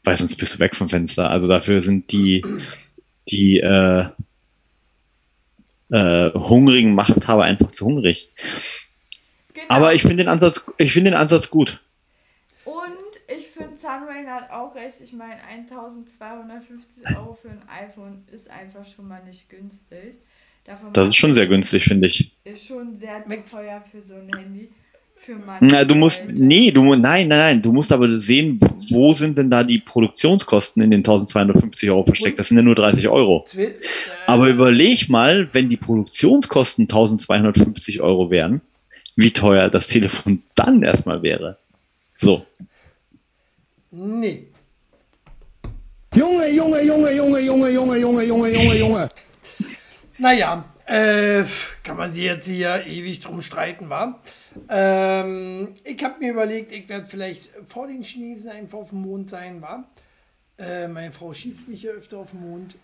Weil 0.03 0.17
sonst 0.17 0.36
bist 0.36 0.55
du 0.55 0.59
weg 0.59 0.75
vom 0.75 0.89
Fenster. 0.89 1.29
Also 1.29 1.47
dafür 1.47 1.81
sind 1.81 2.11
die, 2.11 2.43
die 3.29 3.59
äh, 3.59 4.05
äh, 5.91 6.31
hungrigen 6.34 6.93
Machthaber 6.93 7.45
einfach 7.45 7.71
zu 7.71 7.86
hungrig. 7.86 8.29
Genau. 9.53 9.65
Aber 9.69 9.93
ich 9.93 10.01
finde 10.01 10.17
den 10.17 10.27
Ansatz, 10.27 10.65
ich 10.77 10.91
finde 10.91 11.11
den 11.11 11.19
Ansatz 11.19 11.49
gut. 11.49 11.81
Hat 14.34 14.49
auch 14.49 14.73
recht. 14.73 14.99
Ich 15.03 15.13
meine, 15.13 15.36
1250 15.47 17.15
Euro 17.15 17.38
für 17.39 17.49
ein 17.49 17.61
iPhone 17.69 18.23
ist 18.31 18.49
einfach 18.49 18.84
schon 18.84 19.07
mal 19.07 19.21
nicht 19.23 19.47
günstig. 19.47 20.17
Davon 20.63 20.91
Das 20.93 21.09
ist 21.09 21.17
schon 21.17 21.36
sehr 21.36 21.45
günstig, 21.45 21.84
finde 21.84 22.07
ich. 22.07 22.31
Ist 22.43 22.65
schon 22.65 22.95
sehr 22.95 23.23
teuer 23.49 23.84
für 23.91 24.01
so 24.01 24.15
ein 24.15 24.36
Handy. 24.36 24.69
Für 25.15 25.36
manche 25.36 25.67
Na, 25.67 25.86
du 25.86 25.93
musst, 25.93 26.27
Leute. 26.27 26.43
nee, 26.43 26.71
du, 26.71 26.84
nein, 26.95 27.27
nein, 27.27 27.27
nein, 27.27 27.61
du 27.61 27.71
musst 27.71 27.91
aber 27.91 28.17
sehen, 28.17 28.57
wo 28.89 29.13
sind 29.13 29.38
denn 29.38 29.51
da 29.51 29.63
die 29.63 29.77
Produktionskosten 29.77 30.81
in 30.81 30.89
den 30.89 31.01
1250 31.01 31.91
Euro 31.91 32.03
versteckt? 32.03 32.39
Das 32.39 32.47
sind 32.47 32.57
ja 32.57 32.63
nur 32.63 32.75
30 32.75 33.07
Euro. 33.09 33.45
Äh, 33.55 33.73
Aber 34.25 34.47
überleg 34.49 35.09
mal, 35.09 35.53
wenn 35.53 35.69
die 35.69 35.77
Produktionskosten 35.77 36.86
1250 36.86 38.01
Euro 38.01 38.31
wären, 38.31 38.61
wie 39.15 39.31
teuer 39.31 39.69
das 39.69 39.88
Telefon 39.88 40.41
dann 40.55 40.81
erstmal 40.81 41.21
wäre. 41.21 41.57
So. 42.15 42.45
Nee. 43.96 44.48
Junge, 46.16 46.50
Junge, 46.50 46.82
Junge, 46.82 47.12
Junge, 47.12 47.39
Junge, 47.41 47.70
Junge, 47.70 48.00
Junge, 48.00 48.24
Junge, 48.24 48.50
Junge, 48.50 48.80
Junge. 48.80 49.10
Naja, 50.18 50.66
äh, 50.88 51.44
kann 51.84 51.98
man 51.98 52.12
sich 52.12 52.24
jetzt 52.24 52.48
hier 52.48 52.88
ewig 52.88 53.20
drum 53.20 53.44
streiten, 53.44 53.91
wa? 53.91 54.20
Ähm, 54.68 55.76
ich 55.84 56.04
habe 56.04 56.16
mir 56.20 56.32
überlegt, 56.32 56.72
ich 56.72 56.89
werde 56.89 57.06
vielleicht 57.06 57.52
vor 57.68 57.86
den 57.86 58.02
Chinesen 58.02 58.50
einfach 58.50 58.80
auf 58.80 58.89
dem 58.89 59.02
Mond 59.02 59.30
sein, 59.30 59.62
wa? 59.62 59.84
Äh, 60.58 60.88
meine 60.88 61.12
Frau 61.12 61.32
schießt 61.32 61.68
mich 61.68 61.84
ja 61.84 61.91
öfter 61.91 62.18
auf 62.18 62.32
den 62.32 62.50
Mond. 62.50 62.76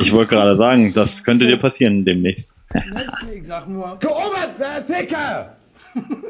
Ich 0.00 0.12
wollte 0.12 0.34
gerade 0.34 0.58
sagen, 0.58 0.92
das 0.92 1.24
könnte 1.24 1.46
dir 1.46 1.56
passieren 1.56 2.04
demnächst. 2.04 2.58
Ne? 2.74 3.10
Ich 3.34 3.46
sag 3.46 3.66
nur. 3.68 3.98
Gerobert, 4.00 4.60
der 4.60 4.84
Ticker! 4.84 5.56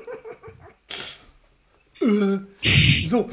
äh, 2.01 2.39
so. 3.09 3.29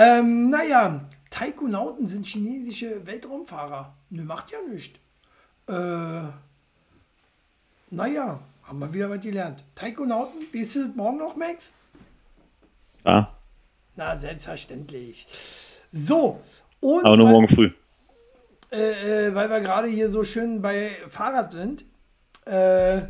Ähm, 0.00 0.48
naja, 0.50 1.00
Taikonauten 1.30 2.06
sind 2.06 2.24
chinesische 2.24 3.04
Weltraumfahrer. 3.04 3.94
Ne, 4.10 4.22
macht 4.22 4.52
ja 4.52 4.58
nichts. 4.70 4.96
Äh, 5.66 6.30
naja, 7.90 8.38
haben 8.62 8.78
wir 8.78 8.94
wieder 8.94 9.10
was 9.10 9.20
gelernt. 9.20 9.64
Taikonauten, 9.74 10.40
weißt 10.54 10.76
du 10.76 10.86
das 10.86 10.94
morgen 10.96 11.18
noch, 11.18 11.34
Max? 11.34 11.72
Ja, 13.04 13.36
Na, 13.96 14.16
selbstverständlich. 14.18 15.26
So, 15.92 16.40
und 16.80 17.04
aber 17.04 17.16
nur 17.16 17.26
weil, 17.26 17.32
morgen 17.32 17.48
früh. 17.48 17.70
äh, 18.70 19.26
äh, 19.28 19.34
weil 19.34 19.50
wir 19.50 19.60
gerade 19.60 19.88
hier 19.88 20.10
so 20.10 20.22
schön 20.22 20.62
bei 20.62 20.96
Fahrrad 21.08 21.50
sind. 21.52 21.84
Äh, 22.44 23.02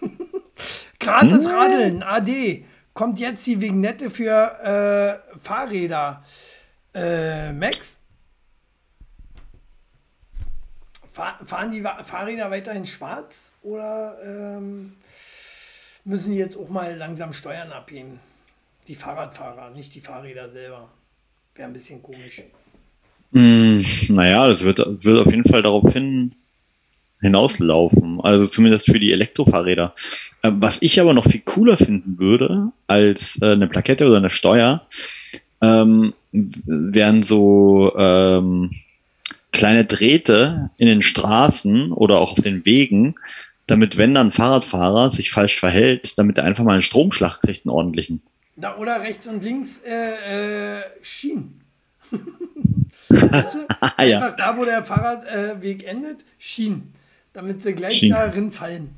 gratis 1.00 1.44
Hm? 1.44 1.50
Radeln, 1.50 2.02
AD, 2.04 2.64
kommt 2.94 3.18
jetzt 3.18 3.46
die 3.46 3.60
Vignette 3.60 4.08
für 4.08 5.20
äh, 5.32 5.38
Fahrräder. 5.38 6.24
Äh, 6.94 7.52
Max? 7.52 8.00
Fahr, 11.12 11.38
fahren 11.44 11.70
die 11.70 11.82
Fahrräder 11.82 12.50
weiterhin 12.50 12.86
schwarz 12.86 13.52
oder 13.62 14.16
ähm, 14.24 14.94
müssen 16.04 16.32
die 16.32 16.38
jetzt 16.38 16.56
auch 16.56 16.68
mal 16.68 16.96
langsam 16.96 17.32
Steuern 17.32 17.70
abgeben? 17.70 18.20
Die 18.88 18.94
Fahrradfahrer, 18.94 19.70
nicht 19.70 19.94
die 19.94 20.00
Fahrräder 20.00 20.50
selber. 20.50 20.88
Wäre 21.54 21.68
ein 21.68 21.72
bisschen 21.72 22.02
komisch. 22.02 22.42
Hm, 23.32 23.84
naja, 24.08 24.46
das 24.46 24.62
wird, 24.62 24.78
wird 24.78 25.26
auf 25.26 25.30
jeden 25.30 25.44
Fall 25.44 25.62
darauf 25.62 25.92
hin, 25.92 26.34
hinauslaufen. 27.24 28.20
Also 28.20 28.46
zumindest 28.46 28.86
für 28.86 29.00
die 29.00 29.12
Elektrofahrräder. 29.12 29.94
Äh, 30.42 30.50
Was 30.52 30.82
ich 30.82 31.00
aber 31.00 31.14
noch 31.14 31.24
viel 31.24 31.40
cooler 31.40 31.76
finden 31.76 32.18
würde 32.18 32.68
als 32.86 33.40
äh, 33.40 33.52
eine 33.52 33.66
Plakette 33.66 34.06
oder 34.06 34.18
eine 34.18 34.30
Steuer, 34.30 34.86
ähm, 35.62 36.12
wären 36.32 37.22
so 37.22 37.96
ähm, 37.96 38.72
kleine 39.52 39.84
Drähte 39.86 40.70
in 40.76 40.86
den 40.86 41.00
Straßen 41.00 41.92
oder 41.92 42.18
auch 42.18 42.32
auf 42.32 42.40
den 42.40 42.66
Wegen, 42.66 43.14
damit 43.66 43.96
wenn 43.96 44.14
dann 44.14 44.28
ein 44.28 44.32
Fahrradfahrer 44.32 45.10
sich 45.10 45.30
falsch 45.30 45.58
verhält, 45.58 46.18
damit 46.18 46.36
er 46.36 46.44
einfach 46.44 46.64
mal 46.64 46.72
einen 46.72 46.82
Stromschlag 46.82 47.40
kriegt, 47.40 47.64
einen 47.64 47.72
ordentlichen. 47.72 48.20
Na, 48.56 48.76
oder 48.76 49.00
rechts 49.00 49.26
und 49.26 49.42
links 49.42 49.80
äh, 49.86 50.80
äh, 50.80 50.82
Schienen. 51.00 51.62
weißt 53.08 53.54
du? 53.54 53.58
Einfach 53.80 54.06
ja. 54.06 54.30
da, 54.32 54.56
wo 54.58 54.64
der 54.64 54.84
Fahrradweg 54.84 55.86
endet, 55.86 56.18
Schienen. 56.38 56.92
Damit 57.34 57.62
sie 57.62 57.74
gleich 57.74 57.94
Schienen. 57.98 58.14
darin 58.16 58.50
fallen. 58.50 58.94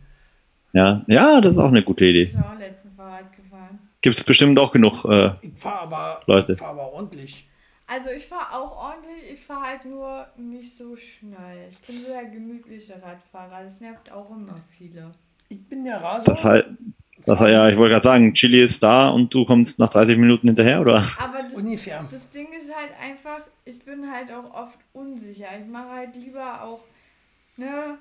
ja, 0.73 1.03
ja, 1.09 1.41
das 1.41 1.57
ist 1.57 1.59
auch 1.63 1.69
eine 1.69 1.83
gute 1.83 2.05
Idee. 2.07 2.23
Ich 2.23 2.33
bin 2.33 2.43
auch 2.45 2.59
letzten 2.59 2.93
Fahrrad 2.93 3.33
gefahren. 3.33 3.79
Gibt 4.03 4.17
es 4.17 4.23
bestimmt 4.23 4.59
auch 4.61 4.71
genug 4.71 5.05
äh, 5.07 5.33
Ich 5.43 5.59
fahre 5.59 5.81
aber, 5.81 6.21
Leute. 6.27 6.53
ich 6.53 6.59
fahr 6.59 6.69
aber 6.71 6.93
ordentlich. 6.93 7.49
Also 7.89 8.11
ich 8.11 8.27
fahre 8.27 8.53
auch 8.61 8.77
ordentlich, 8.77 9.33
ich 9.35 9.41
fahre 9.41 9.63
halt 9.67 9.85
nur 9.85 10.27
nicht 10.37 10.77
so 10.77 10.95
schnell. 10.97 11.69
Ich 11.71 11.79
bin 11.87 12.03
so 12.05 12.09
der 12.13 12.25
gemütliche 12.27 12.95
Radfahrer, 13.03 13.65
das 13.65 13.81
nervt 13.81 14.11
auch 14.13 14.31
immer 14.31 14.61
viele. 14.77 15.11
Ich 15.49 15.69
bin 15.69 15.85
der 15.85 16.03
Raser. 16.03 16.25
Das 16.25 16.45
halt, 16.45 16.67
das 17.25 17.39
halt, 17.41 17.53
ja, 17.53 17.69
ich 17.69 17.77
wollte 17.77 17.95
gerade 17.95 18.09
sagen, 18.09 18.35
Chili 18.35 18.61
ist 18.63 18.83
da 18.83 19.09
und 19.09 19.33
du 19.33 19.45
kommst 19.47 19.79
nach 19.79 19.89
30 19.89 20.19
Minuten 20.19 20.49
hinterher, 20.49 20.81
oder? 20.81 20.97
Aber 21.19 21.39
das, 21.39 21.55
Ungefähr. 21.55 22.05
das 22.11 22.29
Ding 22.31 22.49
ist 22.57 22.71
halt 22.75 22.91
einfach, 23.01 23.41
ich 23.65 23.79
bin 23.85 24.11
halt 24.13 24.31
auch 24.33 24.53
oft 24.53 24.79
unsicher. 24.93 25.47
Ich 25.61 25.67
mache 25.71 25.91
halt 25.91 26.17
lieber 26.17 26.63
auch 26.65 26.81
ne, 27.57 27.99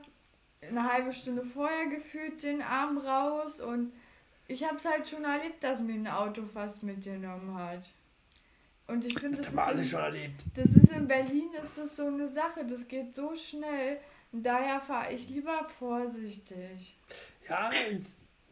eine 0.69 0.91
halbe 0.91 1.13
Stunde 1.13 1.43
vorher 1.43 1.87
gefühlt 1.87 2.43
den 2.43 2.61
Arm 2.61 2.97
raus 2.97 3.59
und 3.61 3.91
ich 4.47 4.63
habe 4.63 4.75
es 4.77 4.85
halt 4.85 5.07
schon 5.07 5.23
erlebt, 5.23 5.63
dass 5.63 5.81
mir 5.81 5.93
ein 5.95 6.07
Auto 6.07 6.43
fast 6.53 6.83
mitgenommen 6.83 7.55
hat. 7.57 7.81
Und 8.87 9.03
ich 9.05 9.17
finde, 9.19 9.37
das, 9.37 9.47
Das 9.47 9.53
ist 9.55 9.59
alle 9.59 9.77
in- 9.81 9.85
schon 9.87 9.99
erlebt. 10.01 10.43
das 10.55 10.65
ist 10.67 10.91
in 10.91 11.07
Berlin, 11.07 11.49
ist 11.63 11.77
das 11.77 11.95
so 11.95 12.05
eine 12.05 12.27
Sache, 12.27 12.63
das 12.69 12.87
geht 12.87 13.15
so 13.15 13.33
schnell. 13.35 13.97
Und 14.31 14.45
daher 14.45 14.79
fahre 14.81 15.11
ich 15.13 15.27
lieber 15.29 15.65
vorsichtig. 15.79 16.95
Ja, 17.49 17.69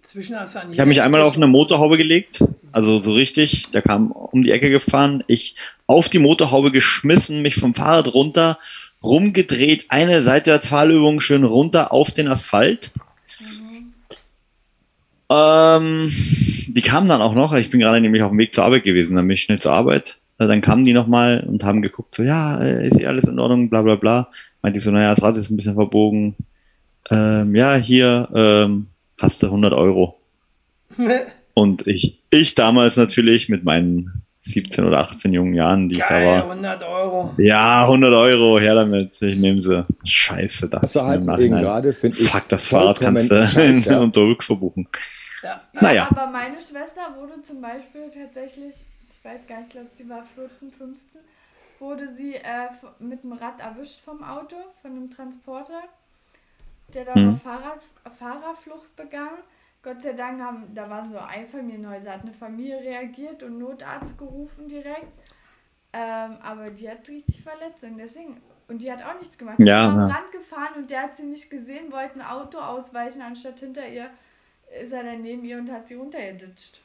inzwischen 0.02 0.40
hast 0.40 0.56
du 0.56 0.60
an 0.62 0.72
Ich 0.74 0.80
habe 0.80 0.90
mich 0.90 1.02
einmal 1.02 1.22
auf 1.22 1.36
eine 1.36 1.46
Motorhaube 1.48 1.98
gelegt, 1.98 2.44
also 2.72 3.00
so 3.02 3.14
richtig, 3.14 3.70
der 3.72 3.82
kam 3.84 4.12
um 4.12 4.42
die 4.44 4.52
Ecke 4.52 4.70
gefahren, 4.72 5.24
ich 5.28 5.56
auf 5.86 6.10
die 6.10 6.20
Motorhaube 6.20 6.72
geschmissen, 6.72 7.42
mich 7.44 7.56
vom 7.56 7.76
Fahrrad 7.76 8.14
runter, 8.14 8.58
rumgedreht, 9.04 9.86
eine 9.90 10.22
Seitwärtsfahrübung 10.22 11.20
schön 11.20 11.44
runter 11.44 11.92
auf 11.92 12.12
den 12.12 12.28
Asphalt. 12.28 12.92
Ähm, 15.30 16.12
die 16.68 16.82
kamen 16.82 17.08
dann 17.08 17.22
auch 17.22 17.34
noch, 17.34 17.54
ich 17.54 17.70
bin 17.70 17.80
gerade 17.80 18.00
nämlich 18.02 18.24
auf 18.24 18.30
dem 18.30 18.38
Weg 18.38 18.54
zur 18.54 18.66
Arbeit 18.66 18.84
gewesen, 18.84 19.16
dann 19.16 19.28
bin 19.28 19.36
ich 19.36 19.42
schnell 19.42 19.60
zur 19.60 19.74
Arbeit. 19.74 20.20
Äh, 20.38 20.48
Dann 20.48 20.62
kamen 20.62 20.84
die 20.84 20.94
nochmal 20.94 21.44
und 21.48 21.64
haben 21.64 21.82
geguckt, 21.82 22.16
so, 22.16 22.24
ja, 22.24 22.60
äh, 22.62 22.88
ist 22.88 22.98
hier 22.98 23.10
alles 23.10 23.26
in 23.26 23.40
Ordnung, 23.40 23.70
bla 23.70 23.82
bla 23.82 23.96
bla. 23.96 24.30
Meinte 24.62 24.78
ich 24.78 24.84
so, 24.84 24.92
naja, 24.92 25.10
das 25.10 25.22
Rad 25.22 25.38
ist 25.38 25.50
ein 25.50 25.58
bisschen 25.58 25.76
verbogen. 25.76 26.36
Ähm, 27.10 27.56
ja, 27.56 27.76
hier 27.76 28.30
ähm, 28.34 28.88
hast 29.20 29.44
du 29.44 29.48
100 29.48 29.74
Euro. 29.74 30.20
Und 31.54 31.86
ich, 31.88 32.20
ich 32.30 32.56
damals 32.56 32.98
natürlich 32.98 33.50
mit 33.50 33.64
meinen 33.64 34.24
17 34.46 34.84
oder 34.86 35.00
18 35.00 35.34
jungen 35.34 35.54
Jahren, 35.54 35.88
die 35.88 35.96
ich 36.00 36.04
da 36.04 36.10
Geil, 36.10 36.28
war. 36.28 36.44
100 36.52 36.84
Euro. 36.84 37.34
Ja, 37.38 37.84
100 37.84 38.14
Euro, 38.14 38.60
her 38.60 38.76
damit. 38.76 39.22
Ich 39.22 39.38
nehme 39.38 39.62
sie. 39.62 39.86
Scheiße, 40.04 40.68
das 40.70 40.92
du 40.92 41.02
halt 41.02 41.22
eben 41.40 41.58
gerade, 41.58 41.94
finde 41.94 42.18
ich, 42.20 42.30
Fuck, 42.30 42.50
das 42.50 42.66
Fahrrad 42.66 43.00
kannst 43.00 43.32
du 43.32 43.46
scheiße, 43.46 43.90
ja. 43.90 44.00
unter 44.00 44.22
Rückverbuchen. 44.22 44.88
Naja. 45.74 46.08
Aber 46.12 46.28
meine 46.28 46.56
Schwester 46.56 47.02
wurde 47.18 47.42
zum 47.42 47.62
Beispiel 47.62 48.10
tatsächlich, 48.14 48.76
ich 49.12 49.24
weiß 49.26 49.48
gar 49.48 49.58
nicht, 49.60 49.68
ich 49.68 49.74
glaube, 49.74 49.90
sie 49.92 50.10
war 50.10 50.24
14, 50.36 50.72
15, 50.72 51.22
wurde 51.80 52.14
sie 52.14 52.36
äh, 52.36 52.70
mit 53.00 53.24
dem 53.24 53.34
Rad 53.34 53.62
erwischt 53.62 54.00
vom 54.04 54.24
Auto, 54.24 54.56
von 54.82 54.92
einem 54.92 55.10
Transporter, 55.10 55.82
der 56.94 57.06
da 57.06 57.16
Mhm. 57.18 57.38
Fahrrad, 57.38 57.80
Fahrerflucht 58.20 58.94
begangen. 58.98 59.40
Gott 59.84 60.02
sei 60.02 60.14
Dank 60.14 60.42
haben, 60.42 60.74
da 60.74 60.90
waren 60.90 61.12
so 61.12 61.18
Einfamilienhäuser, 61.20 62.14
hat 62.14 62.22
eine 62.22 62.34
Familie 62.34 62.78
reagiert 62.80 63.44
und 63.44 63.60
Notarzt 63.60 64.18
gerufen 64.18 64.68
direkt. 64.68 65.12
Ähm, 65.92 66.38
aber 66.42 66.70
die 66.72 66.90
hat 66.90 67.08
richtig 67.08 67.42
Verletzungen, 67.44 67.98
deswegen. 67.98 68.42
Und 68.70 68.82
die 68.82 68.92
hat 68.92 69.04
auch 69.04 69.20
nichts 69.20 69.38
gemacht. 69.38 69.58
Die 69.60 69.64
Ja, 69.66 69.86
ist 69.88 69.94
am 69.94 70.08
ja. 70.08 70.16
Rand 70.16 70.32
gefahren 70.32 70.74
und 70.78 70.90
der 70.90 71.04
hat 71.04 71.16
sie 71.18 71.24
nicht 71.26 71.50
gesehen, 71.50 71.92
wollte 71.92 72.16
ein 72.16 72.22
Auto 72.26 72.58
ausweichen, 72.58 73.22
anstatt 73.22 73.60
hinter 73.60 73.88
ihr 73.88 74.10
ist 74.82 74.92
er 74.94 75.04
dann 75.04 75.22
neben 75.22 75.44
ihr 75.44 75.58
und 75.58 75.70
hat 75.72 75.88
sie 75.88 75.96
runtergeditscht. 75.96 76.80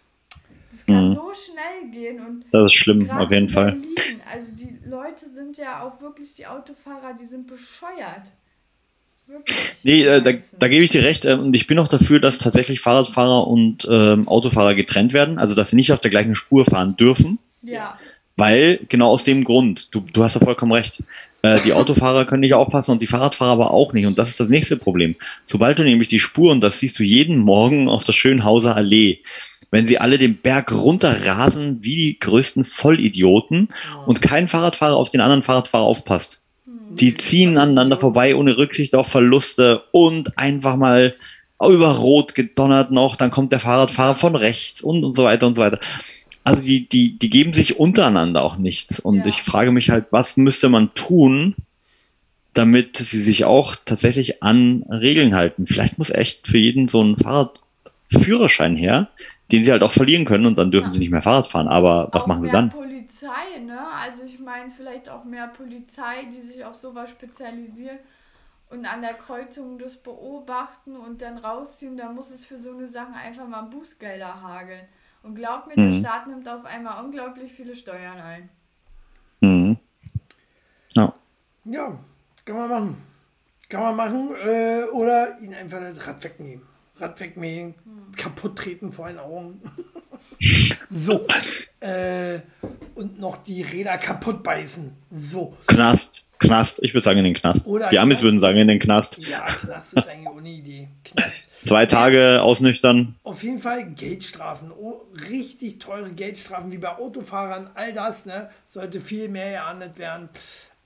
Das 0.71 0.85
kann 0.85 1.09
Mhm. 1.09 1.13
so 1.15 1.33
schnell 1.33 1.91
gehen 1.91 2.21
und 2.21 2.45
Das 2.53 2.67
ist 2.73 2.77
schlimm, 2.79 3.09
auf 3.11 3.31
jeden 3.31 3.49
Fall. 3.49 3.73
Berlin, 3.73 4.21
also 4.31 4.53
die 4.53 4.79
Leute 4.85 5.27
sind 5.27 5.57
ja 5.57 5.83
auch 5.83 6.01
wirklich, 6.03 6.35
die 6.35 6.47
Autofahrer, 6.47 7.15
die 7.15 7.25
sind 7.27 7.47
bescheuert. 7.47 8.31
Nee, 9.83 10.05
äh, 10.05 10.22
da, 10.22 10.33
da 10.59 10.68
gebe 10.68 10.83
ich 10.83 10.91
dir 10.91 11.05
recht. 11.05 11.24
ähm, 11.24 11.41
Und 11.41 11.57
ich 11.57 11.66
bin 11.66 11.79
auch 11.79 11.89
dafür, 11.89 12.20
dass 12.20 12.39
tatsächlich 12.39 12.81
Fahrradfahrer 12.81 13.47
und 13.47 13.87
ähm, 13.91 14.29
Autofahrer 14.29 14.74
getrennt 14.74 15.12
werden. 15.12 15.39
Also, 15.39 15.55
dass 15.55 15.70
sie 15.70 15.76
nicht 15.76 15.93
auf 15.93 16.01
der 16.01 16.11
gleichen 16.11 16.35
Spur 16.35 16.64
fahren 16.64 16.97
dürfen. 16.97 17.39
Ja. 17.62 17.99
Weil, 18.37 18.81
genau 18.89 19.11
aus 19.11 19.24
dem 19.24 19.43
Grund, 19.45 19.95
du, 19.95 20.01
du 20.01 20.22
hast 20.22 20.35
ja 20.35 20.41
vollkommen 20.41 20.72
recht. 20.72 21.03
Äh, 21.43 21.59
die 21.64 21.72
Autofahrer 21.72 22.24
können 22.24 22.41
nicht 22.41 22.55
aufpassen 22.55 22.93
und 22.93 23.03
die 23.03 23.07
Fahrradfahrer 23.07 23.53
aber 23.53 23.72
auch 23.72 23.93
nicht. 23.93 24.07
Und 24.07 24.18
das 24.18 24.29
ist 24.29 24.41
das 24.41 24.49
nächste 24.49 24.76
Problem. 24.76 25.16
Sobald 25.45 25.79
du 25.79 25.85
nämlich 25.85 26.09
die 26.09 26.20
Spur, 26.20 26.53
und 26.53 26.61
das 26.61 26.79
siehst 26.79 26.99
du 26.99 27.03
jeden 27.03 27.39
Morgen 27.39 27.89
auf 27.89 28.05
der 28.05 28.12
Schönhauser 28.12 28.76
Allee, 28.76 29.20
wenn 29.70 29.87
sie 29.87 29.99
alle 29.99 30.18
den 30.18 30.37
Berg 30.37 30.72
runterrasen 30.72 31.79
wie 31.83 31.97
die 31.97 32.18
größten 32.18 32.64
Vollidioten 32.64 33.68
und 34.07 34.22
kein 34.22 34.49
Fahrradfahrer 34.49 34.97
auf 34.97 35.11
den 35.11 35.20
anderen 35.20 35.43
Fahrradfahrer 35.43 35.85
aufpasst. 35.85 36.41
Die 36.91 37.14
ziehen 37.14 37.59
aneinander 37.59 37.99
vorbei 37.99 38.34
ohne 38.34 38.57
Rücksicht 38.57 38.95
auf 38.95 39.09
Verluste 39.09 39.82
und 39.93 40.39
einfach 40.39 40.76
mal 40.76 41.14
über 41.61 41.97
Rot 41.97 42.34
gedonnert 42.34 42.91
noch, 42.91 43.16
dann 43.16 43.30
kommt 43.30 43.53
der 43.53 43.61
Fahrradfahrer 43.61 44.14
von 44.14 44.36
rechts 44.36 44.80
und 44.80 45.05
und 45.05 45.12
so 45.12 45.24
weiter 45.24 45.47
und 45.47 45.55
so 45.55 45.62
weiter. 45.62 45.80
Also 46.45 46.62
die, 46.62 46.89
die, 46.89 47.18
die 47.18 47.30
geben 47.30 47.53
sich 47.53 47.78
untereinander 47.78 48.43
auch 48.43 48.57
nichts. 48.57 49.01
Und 49.01 49.26
ich 49.26 49.43
frage 49.43 49.72
mich 49.72 49.91
halt, 49.91 50.07
was 50.11 50.36
müsste 50.36 50.68
man 50.68 50.95
tun, 50.95 51.57
damit 52.55 52.97
sie 52.97 53.20
sich 53.20 53.45
auch 53.45 53.76
tatsächlich 53.84 54.43
an 54.43 54.84
Regeln 54.89 55.34
halten? 55.34 55.66
Vielleicht 55.66 55.99
muss 55.99 56.11
echt 56.11 56.47
für 56.47 56.59
jeden 56.59 56.89
so 56.89 57.03
ein 57.03 57.16
Fahrradführerschein 57.18 58.76
her, 58.76 59.09
den 59.53 59.62
sie 59.62 59.72
halt 59.72 59.82
auch 59.82 59.93
verlieren 59.93 60.24
können 60.24 60.47
und 60.47 60.57
dann 60.57 60.70
dürfen 60.70 60.91
sie 60.91 61.01
nicht 61.01 61.11
mehr 61.11 61.22
Fahrrad 61.22 61.49
fahren. 61.49 61.68
Aber 61.68 62.09
was 62.12 62.22
auch 62.22 62.28
machen 62.28 62.43
sie 62.45 62.51
dann? 62.51 62.72
Polizei, 63.19 63.59
ne? 63.59 63.81
Also 63.89 64.23
ich 64.25 64.39
meine 64.39 64.71
vielleicht 64.71 65.09
auch 65.09 65.25
mehr 65.25 65.49
Polizei, 65.49 66.25
die 66.33 66.43
sich 66.43 66.64
auf 66.64 66.75
sowas 66.75 67.11
spezialisieren 67.11 67.99
und 68.71 68.87
an 68.87 69.01
der 69.03 69.14
Kreuzung 69.14 69.79
das 69.79 69.97
beobachten 69.97 70.97
und 70.97 71.23
dann 71.23 71.39
rausziehen. 71.39 71.97
Da 71.97 72.12
muss 72.12 72.31
es 72.31 72.45
für 72.45 72.59
so 72.59 72.73
eine 72.73 72.87
Sachen 72.87 73.14
einfach 73.14 73.47
mal 73.47 73.62
Bußgelder 73.62 74.43
hageln. 74.43 74.87
Und 75.23 75.35
glaub 75.35 75.66
mir, 75.66 75.75
der 75.75 75.87
Mhm. 75.87 76.01
Staat 76.01 76.27
nimmt 76.29 76.49
auf 76.49 76.64
einmal 76.64 77.05
unglaublich 77.05 77.53
viele 77.53 77.75
Steuern 77.75 78.19
ein. 78.19 78.49
Mhm. 79.41 79.79
Ja. 80.95 81.12
Ja, 81.64 81.99
kann 82.45 82.57
man 82.57 82.69
machen. 82.69 83.03
Kann 83.69 83.81
man 83.81 83.97
machen. 83.97 84.35
Äh, 84.37 84.85
oder 84.93 85.39
ihn 85.41 85.55
einfach 85.55 85.81
das 85.81 86.07
Rad 86.07 86.23
wegnehmen. 86.23 86.64
Rad 86.97 87.21
wegmähen, 87.21 87.75
kaputt 88.16 88.57
treten 88.57 88.93
vor 88.93 89.09
den 89.09 89.19
Augen. 89.19 89.61
so. 90.91 91.27
Äh, 91.81 92.41
und 92.95 93.21
noch 93.21 93.37
die 93.39 93.62
Räder 93.62 93.99
kaputt 93.99 94.43
beißen. 94.43 94.93
So. 95.21 95.57
Knast. 95.66 96.01
Knast. 96.41 96.83
Ich 96.83 96.95
würde 96.95 97.05
sagen 97.05 97.19
in 97.19 97.25
den 97.25 97.35
Knast. 97.35 97.66
Oder 97.66 97.89
die 97.89 97.99
Amis 97.99 98.19
Knast. 98.19 98.23
würden 98.25 98.41
sagen 98.41 98.59
in 98.59 98.69
den 98.69 98.79
Knast. 98.81 99.19
Ja, 99.29 99.45
das 99.66 99.93
ist 99.93 100.09
eigentlich 100.09 100.29
ohne 100.35 100.49
Idee. 100.51 100.89
Knast. 101.05 101.37
Zwei 101.66 101.87
Tage 101.87 102.41
ausnüchtern. 102.43 103.16
Auf 103.25 103.43
jeden 103.43 103.59
Fall 103.61 103.85
Geldstrafen. 103.93 104.71
Oh, 104.71 105.03
richtig 105.31 105.81
teure 105.81 106.11
Geldstrafen, 106.11 106.71
wie 106.71 106.79
bei 106.79 106.97
Autofahrern. 106.97 107.71
All 107.75 107.93
das 107.93 108.27
ne, 108.27 108.51
sollte 108.69 109.01
viel 109.01 109.29
mehr 109.29 109.51
geahndet 109.51 109.99
werden. 109.99 110.29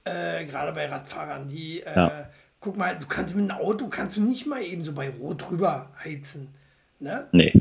Äh, 0.05 0.47
gerade 0.47 0.73
bei 0.73 0.87
Radfahrern, 0.87 1.49
die, 1.49 1.81
äh, 1.83 1.95
Ja. 1.95 2.29
guck 2.61 2.77
mal, 2.77 2.99
du 2.99 3.07
kannst 3.07 3.37
mit 3.37 3.51
einem 3.51 3.61
Auto 3.61 3.89
kannst 3.89 4.17
du 4.17 4.23
nicht 4.23 4.47
mal 4.47 4.63
eben 4.63 4.85
so 4.85 4.93
bei 4.93 5.11
Rot 5.11 5.51
rüber 5.51 5.91
heizen. 6.03 6.49
Ne? 6.99 7.27
Nee. 7.33 7.53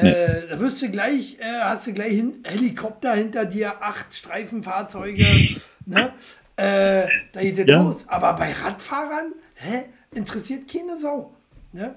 Äh, 0.00 0.48
da 0.50 0.60
wirst 0.60 0.82
du 0.82 0.90
gleich, 0.90 1.38
äh, 1.40 1.60
hast 1.62 1.86
du 1.86 1.92
gleich 1.92 2.12
hin, 2.12 2.34
Helikopter 2.44 3.14
hinter 3.14 3.44
dir, 3.44 3.74
acht 3.82 4.14
Streifenfahrzeuge, 4.14 5.46
ne? 5.86 6.12
Äh, 6.56 7.06
da 7.32 7.40
geht 7.40 7.58
es 7.58 7.66
Ja. 7.68 7.82
los. 7.82 8.08
Aber 8.08 8.32
bei 8.34 8.52
Radfahrern, 8.52 9.32
hä, 9.56 9.84
interessiert 10.14 10.62
keine 10.72 10.96
Sau. 10.98 11.34
Ne? 11.72 11.94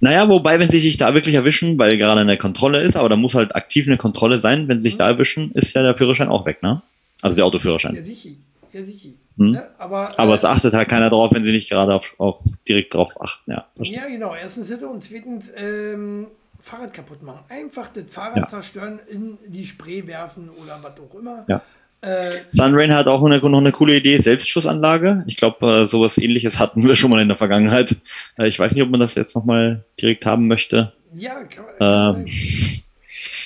Naja, 0.00 0.28
wobei, 0.28 0.58
wenn 0.58 0.68
sie 0.68 0.80
sich 0.80 0.96
da 0.96 1.14
wirklich 1.14 1.36
erwischen, 1.36 1.78
weil 1.78 1.96
gerade 1.96 2.20
eine 2.20 2.36
Kontrolle 2.36 2.80
ist, 2.82 2.96
aber 2.96 3.08
da 3.08 3.14
muss 3.14 3.34
halt 3.36 3.54
aktiv 3.54 3.86
eine 3.86 3.96
Kontrolle 3.96 4.38
sein, 4.38 4.66
wenn 4.66 4.76
sie 4.76 4.82
sich 4.84 4.96
da 4.96 5.06
erwischen, 5.08 5.52
ist 5.52 5.72
ja 5.74 5.82
der 5.82 5.94
Führerschein 5.94 6.28
auch 6.28 6.46
weg, 6.46 6.62
ne? 6.62 6.82
Also 7.22 7.36
der 7.36 7.42
Ja, 7.42 7.46
Autoführerschein. 7.46 8.04
sicher. 8.04 8.30
Ja, 8.72 8.82
sicher. 8.84 9.10
Hm. 9.36 9.50
Ne? 9.52 9.62
Aber, 9.78 10.18
Aber 10.18 10.34
äh, 10.34 10.38
es 10.38 10.44
achtet 10.44 10.74
halt 10.74 10.88
keiner 10.88 11.10
drauf, 11.10 11.30
wenn 11.32 11.44
sie 11.44 11.52
nicht 11.52 11.70
gerade 11.70 11.94
auf, 11.94 12.12
auf 12.18 12.38
direkt 12.66 12.94
drauf 12.94 13.20
achten, 13.20 13.52
ja. 13.52 13.66
Ja, 13.76 14.06
genau. 14.08 14.34
Erstens 14.34 14.70
und 14.72 15.02
zweitens 15.04 15.52
ähm, 15.56 16.26
Fahrrad 16.60 16.92
kaputt 16.92 17.22
machen. 17.22 17.40
Einfach 17.48 17.88
das 17.90 18.04
Fahrrad 18.10 18.36
Ja. 18.36 18.46
zerstören, 18.46 19.00
in 19.10 19.38
die 19.46 19.66
Spree 19.66 20.06
werfen 20.06 20.48
oder 20.50 20.78
was 20.82 20.92
auch 21.00 21.14
immer. 21.18 21.44
Ja. 21.48 21.62
Äh, 22.02 22.30
Sunrain 22.52 22.94
hat 22.94 23.08
auch 23.08 23.22
eine, 23.22 23.38
noch 23.40 23.58
eine 23.58 23.72
coole 23.72 23.96
Idee, 23.96 24.16
Selbstschussanlage. 24.18 25.22
Ich 25.26 25.36
glaube, 25.36 25.82
äh, 25.82 25.86
sowas 25.86 26.16
ähnliches 26.16 26.58
hatten 26.58 26.86
wir 26.86 26.94
schon 26.96 27.10
mal 27.10 27.20
in 27.20 27.28
der 27.28 27.36
Vergangenheit. 27.36 27.94
Äh, 28.38 28.48
ich 28.48 28.58
weiß 28.58 28.72
nicht, 28.72 28.82
ob 28.82 28.90
man 28.90 29.00
das 29.00 29.14
jetzt 29.16 29.34
nochmal 29.36 29.84
direkt 30.00 30.24
haben 30.24 30.46
möchte. 30.48 30.92
ja, 31.14 31.42
kann, 31.44 31.64
kann 31.78 32.26
Ähm. 32.26 32.82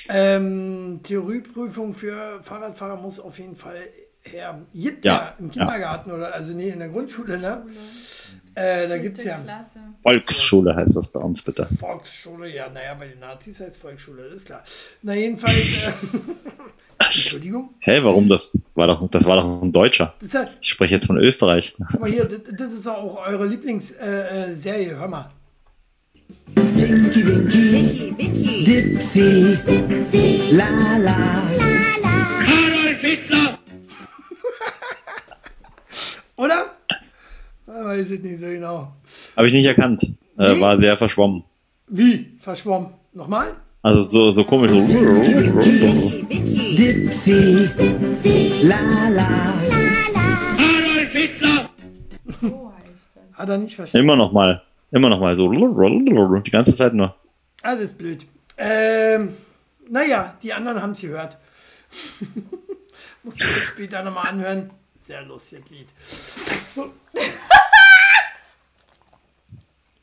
Ähm, 0.07 0.99
Theorieprüfung 1.03 1.93
für 1.95 2.39
Fahrradfahrer 2.43 2.97
muss 2.97 3.19
auf 3.19 3.39
jeden 3.39 3.55
Fall 3.55 3.77
her. 4.31 4.61
Gibt 4.73 5.05
ja, 5.05 5.13
Ja, 5.13 5.35
im 5.39 5.47
ja. 5.47 5.51
Kindergarten 5.53 6.11
oder 6.11 6.33
also 6.33 6.53
nee, 6.53 6.69
in 6.69 6.79
der 6.79 6.89
Grundschule, 6.89 7.37
ne? 7.39 7.63
Äh, 8.55 8.87
da 8.87 8.97
gibt 8.97 9.17
es 9.17 9.25
ja 9.25 9.37
Klasse. 9.37 9.79
Volksschule 10.01 10.75
heißt 10.75 10.95
das 10.95 11.11
bei 11.11 11.19
uns 11.19 11.41
bitte. 11.41 11.67
Volksschule, 11.77 12.47
ja, 12.53 12.69
naja, 12.69 12.93
bei 12.93 13.07
den 13.07 13.19
Nazis 13.19 13.59
heißt 13.59 13.77
Volksschule, 13.77 14.23
das 14.29 14.37
ist 14.37 14.45
klar. 14.45 14.63
Na 15.01 15.13
jedenfalls, 15.13 15.73
äh, 15.75 15.91
Entschuldigung. 17.15 17.71
Hä, 17.79 17.99
warum 18.01 18.29
das? 18.29 18.57
War 18.75 18.87
doch, 18.87 19.09
das 19.09 19.25
war 19.25 19.35
doch 19.35 19.61
ein 19.61 19.73
Deutscher. 19.73 20.13
Ja, 20.31 20.45
Ich 20.61 20.69
spreche 20.69 20.95
jetzt 20.95 21.07
von 21.07 21.17
Österreich. 21.17 21.75
guck 21.91 21.99
mal 21.99 22.09
hier, 22.09 22.23
das, 22.25 22.39
das 22.57 22.73
ist 22.73 22.85
doch 22.85 22.93
auch 22.95 23.27
eure 23.27 23.45
Lieblingsserie, 23.45 24.53
äh, 24.53 24.91
äh, 24.91 24.95
hör 24.95 25.07
mal. 25.09 25.29
Winky, 26.55 27.25
Winky, 27.25 28.13
Dipsy, 28.65 30.49
La 30.51 30.97
La. 30.97 31.43
Adolf 32.39 33.01
Hitler! 33.01 33.54
Oder? 36.37 36.71
Ah, 37.67 37.85
weiß 37.85 38.11
ich 38.11 38.21
nicht 38.21 38.39
so 38.39 38.45
genau. 38.45 38.93
Habe 39.35 39.47
ich 39.47 39.53
nicht 39.53 39.65
erkannt. 39.65 40.03
Äh, 40.37 40.53
Nee? 40.53 40.61
war 40.61 40.79
sehr 40.81 40.97
verschwommen. 40.97 41.43
Wie? 41.87 42.35
Verschwommen. 42.39 42.89
Nochmal? 43.13 43.55
Also 43.81 44.09
so, 44.11 44.33
so 44.33 44.43
komisch. 44.43 44.71
So. 44.71 44.81
Dipsy, 46.77 47.69
La 48.63 49.09
La. 49.09 49.53
Hat 53.33 53.49
er 53.49 53.57
nicht 53.57 53.75
verstanden. 53.75 54.05
Immer 54.07 54.15
noch 54.15 54.31
mal. 54.31 54.61
Immer 54.91 55.09
noch 55.09 55.19
mal 55.19 55.35
so. 55.35 55.51
Die 55.51 56.51
ganze 56.51 56.73
Zeit 56.73 56.93
nur. 56.93 57.15
Alles 57.61 57.93
blöd. 57.93 58.25
Ähm, 58.57 59.35
naja, 59.89 60.35
die 60.41 60.53
anderen 60.53 60.81
haben 60.81 60.91
es 60.91 61.01
gehört. 61.01 61.37
Muss 63.23 63.39
ich 63.39 63.45
später 63.45 64.03
nochmal 64.03 64.27
anhören. 64.29 64.69
Sehr 65.05 65.21
lustiges 65.21 65.69
Lied. 65.69 65.87
So. 66.73 66.91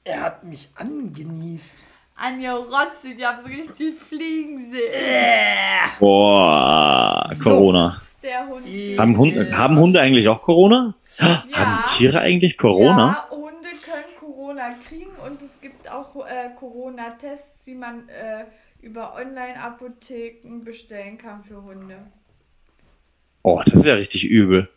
er 0.04 0.20
hat 0.20 0.44
mich 0.44 0.68
angenießt. 0.76 1.74
Anja 2.14 2.54
Rotzi, 2.54 3.16
die 3.16 3.26
haben 3.26 3.42
so 3.42 3.48
richtig 3.48 3.98
fliegen 3.98 4.72
sehen. 4.72 5.90
Boah, 5.98 7.28
Corona. 7.42 8.00
Der 8.22 8.46
Hund. 8.46 8.64
Haben 8.96 9.18
Hunde, 9.18 9.58
haben 9.58 9.76
Hunde 9.76 10.00
eigentlich 10.00 10.28
auch 10.28 10.40
Corona? 10.40 10.94
Haben 11.18 11.84
Tiere 11.96 12.20
eigentlich 12.20 12.56
Corona? 12.56 13.26
Ja, 13.28 13.36
Hunde 13.36 13.70
können 13.84 14.14
Corona 14.20 14.68
kriegen 14.88 15.16
und 15.26 15.42
es 15.42 15.60
gibt 15.60 15.90
auch 15.90 16.14
äh, 16.24 16.50
Corona-Tests, 16.56 17.64
die 17.64 17.74
man 17.74 18.08
äh, 18.08 18.44
über 18.80 19.16
Online-Apotheken 19.16 20.60
bestellen 20.60 21.18
kann 21.18 21.42
für 21.42 21.60
Hunde. 21.60 21.96
Oh, 23.42 23.60
das 23.64 23.74
ist 23.74 23.84
ja 23.84 23.94
richtig 23.94 24.26
übel. 24.30 24.68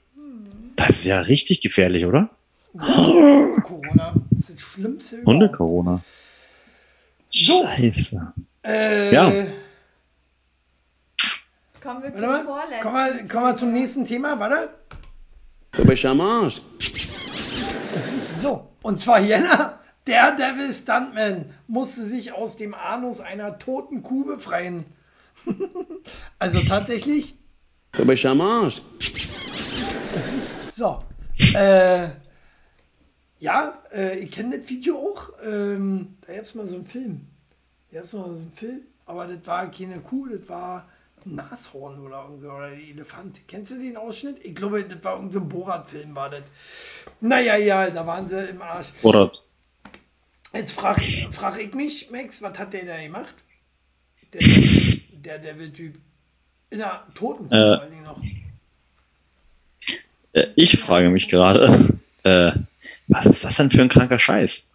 Das 0.87 0.97
ist 0.97 1.05
ja 1.05 1.19
richtig 1.19 1.61
gefährlich, 1.61 2.05
oder? 2.05 2.29
Corona. 2.77 4.13
Das 4.31 4.41
ist 4.41 4.49
das 4.51 4.61
Schlimmste 4.61 5.15
überhaupt. 5.17 5.27
Hunde-Corona. 5.27 6.01
So. 7.31 7.65
Scheiße. 7.65 8.33
Äh, 8.63 9.13
Ja. 9.13 9.31
Kommen 11.81 12.03
wir 12.03 12.15
zum 12.15 12.27
mal. 12.27 12.43
vorletzten. 12.43 12.81
Kommen 12.81 12.95
wir, 12.95 13.27
kommen 13.27 13.45
wir 13.45 13.55
zum 13.55 13.73
nächsten 13.73 14.05
Thema, 14.05 14.39
warte. 14.39 14.69
Du 15.71 15.85
bist 15.85 16.03
am 16.05 16.19
Arsch. 16.21 16.61
So, 18.41 18.67
und 18.81 18.99
zwar 18.99 19.19
Jena, 19.19 19.79
der 20.07 20.31
Devil 20.35 20.73
Stuntman, 20.73 21.45
musste 21.67 22.03
sich 22.05 22.33
aus 22.33 22.55
dem 22.55 22.73
Anus 22.73 23.19
einer 23.19 23.59
toten 23.59 24.01
Kuh 24.01 24.25
befreien. 24.25 24.85
also 26.39 26.57
tatsächlich, 26.67 27.35
Du 27.91 28.05
bist 28.05 28.25
am 28.25 28.41
Arsch. 28.41 28.81
So. 30.75 30.99
Äh, 31.53 32.07
ja, 33.39 33.77
äh, 33.93 34.19
ich 34.19 34.31
kenne 34.31 34.59
das 34.59 34.69
Video 34.69 34.97
auch. 34.97 35.29
Ähm, 35.43 36.17
da 36.25 36.33
gab 36.33 36.43
es 36.45 36.55
mal 36.55 36.67
so 36.67 36.75
einen 36.75 36.85
Film. 36.85 37.27
Da 37.91 37.97
gab 37.97 38.05
es 38.05 38.13
mal 38.13 38.23
so 38.23 38.29
einen 38.35 38.51
Film, 38.53 38.81
aber 39.05 39.27
das 39.27 39.45
war 39.45 39.69
keine 39.71 39.99
Kuh, 39.99 40.27
das 40.27 40.47
war 40.49 40.87
ein 41.25 41.35
Nashorn 41.35 41.99
oder, 41.99 42.23
irgend- 42.23 42.43
oder 42.45 42.65
ein 42.65 42.79
Elefant. 42.79 43.41
Kennst 43.47 43.71
du 43.71 43.77
den 43.79 43.97
Ausschnitt? 43.97 44.37
Ich 44.43 44.55
glaube, 44.55 44.83
das 44.83 45.03
war 45.03 45.13
irgendein 45.15 45.31
so 45.41 45.45
Borat-Film, 45.45 46.15
war 46.15 46.29
das. 46.29 46.43
Naja, 47.21 47.55
ja, 47.57 47.89
da 47.89 48.05
waren 48.05 48.27
sie 48.29 48.45
im 48.45 48.61
Arsch. 48.61 48.91
Oder 49.03 49.31
Jetzt 50.53 50.71
frage 50.71 51.01
frag 51.31 51.59
ich 51.59 51.73
mich, 51.73 52.09
Max, 52.11 52.41
was 52.41 52.57
hat 52.57 52.71
der 52.71 52.85
da 52.85 52.97
gemacht? 53.01 53.35
Der, 54.33 54.39
der 55.11 55.39
Devil-Typ. 55.39 55.95
In 56.69 56.79
der 56.79 57.05
Toten 57.13 57.45
Äh. 57.47 57.49
vor 57.49 57.81
allen 57.81 57.91
Dingen 57.91 58.03
noch. 58.03 58.21
Äh, 60.35 60.47
ich 60.55 60.79
frage 60.79 61.09
mich 61.09 61.29
gerade, 61.29 61.97
äh, 62.23 62.51
was 63.07 63.25
ist 63.25 63.43
das 63.43 63.57
denn 63.57 63.71
für 63.71 63.81
ein 63.81 63.89
kranker 63.89 64.19
Scheiß? 64.19 64.69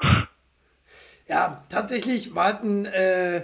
Ja, 1.29 1.63
tatsächlich 1.69 2.35
war 2.35 2.57
es 2.57 2.63
ein, 2.65 2.87
äh, 2.87 3.43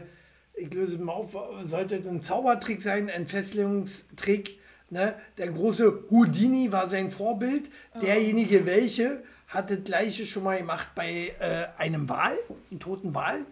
ich 0.54 0.72
löse 0.72 0.98
mal 0.98 1.12
auf, 1.12 1.36
sollte 1.62 1.96
ein 1.96 2.22
Zaubertrick 2.22 2.82
sein, 2.82 3.08
ein 3.10 3.26
Fesselungstrick. 3.26 4.58
Ne? 4.90 5.14
Der 5.38 5.48
große 5.48 6.04
Houdini 6.10 6.72
war 6.72 6.88
sein 6.88 7.10
Vorbild. 7.10 7.70
Derjenige, 8.00 8.66
welche, 8.66 9.22
hat 9.48 9.70
das 9.70 9.84
gleiche 9.84 10.26
schon 10.26 10.44
mal 10.44 10.58
gemacht 10.58 10.88
bei 10.94 11.32
äh, 11.38 11.66
einem 11.78 12.08
Wal, 12.08 12.36
einem 12.70 12.80
toten 12.80 13.14
Wal, 13.14 13.44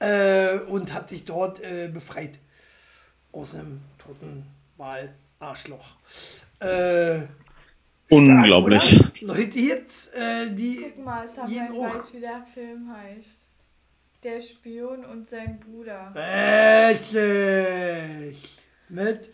äh, 0.00 0.58
und 0.58 0.92
hat 0.92 1.08
sich 1.08 1.24
dort 1.24 1.60
äh, 1.62 1.88
befreit 1.92 2.38
aus 3.32 3.54
einem 3.54 3.80
toten 3.98 4.46
Wal-Arschloch. 4.76 5.96
Äh, 6.60 7.20
Unglaublich. 8.10 8.82
Stark? 8.96 9.20
Leute, 9.20 9.58
jetzt, 9.58 10.14
äh, 10.14 10.50
die. 10.50 10.92
Guck 10.96 11.04
mal, 11.04 11.24
auch- 11.88 11.94
weiß, 11.96 12.14
wie 12.14 12.20
der 12.20 12.42
Film 12.52 12.90
heißt. 12.92 13.38
Der 14.22 14.40
Spion 14.40 15.04
und 15.04 15.28
sein 15.28 15.60
Bruder. 15.60 16.12
Richtig. 17.28 18.58
Mit 18.88 19.30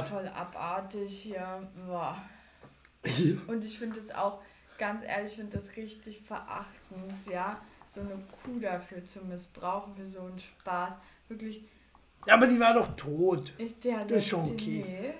ist 0.00 0.08
voll 0.08 0.26
abartig 0.28 1.18
hier. 1.22 1.68
Boah. 1.86 2.16
Und 3.46 3.64
ich 3.64 3.78
finde 3.78 3.98
es 3.98 4.10
auch, 4.12 4.40
ganz 4.78 5.02
ehrlich, 5.04 5.30
ich 5.32 5.36
finde 5.36 5.56
das 5.56 5.76
richtig 5.76 6.22
verachtend, 6.22 7.12
ja, 7.30 7.60
so 7.92 8.00
eine 8.00 8.10
Kuh 8.44 8.58
dafür 8.60 9.04
zu 9.04 9.20
missbrauchen, 9.24 9.94
für 9.94 10.06
so 10.08 10.20
einen 10.20 10.38
Spaß. 10.38 10.94
Wirklich, 11.28 11.64
Ja, 12.26 12.34
aber 12.34 12.46
die 12.46 12.58
war 12.58 12.74
doch 12.74 12.96
tot. 12.96 13.52
ich, 13.58 13.78
der, 13.80 14.04
Das 14.04 14.18
ist 14.18 14.28
schon 14.28 14.44
der- 14.44 14.52
okay. 14.54 14.84
Nee. 14.86 15.14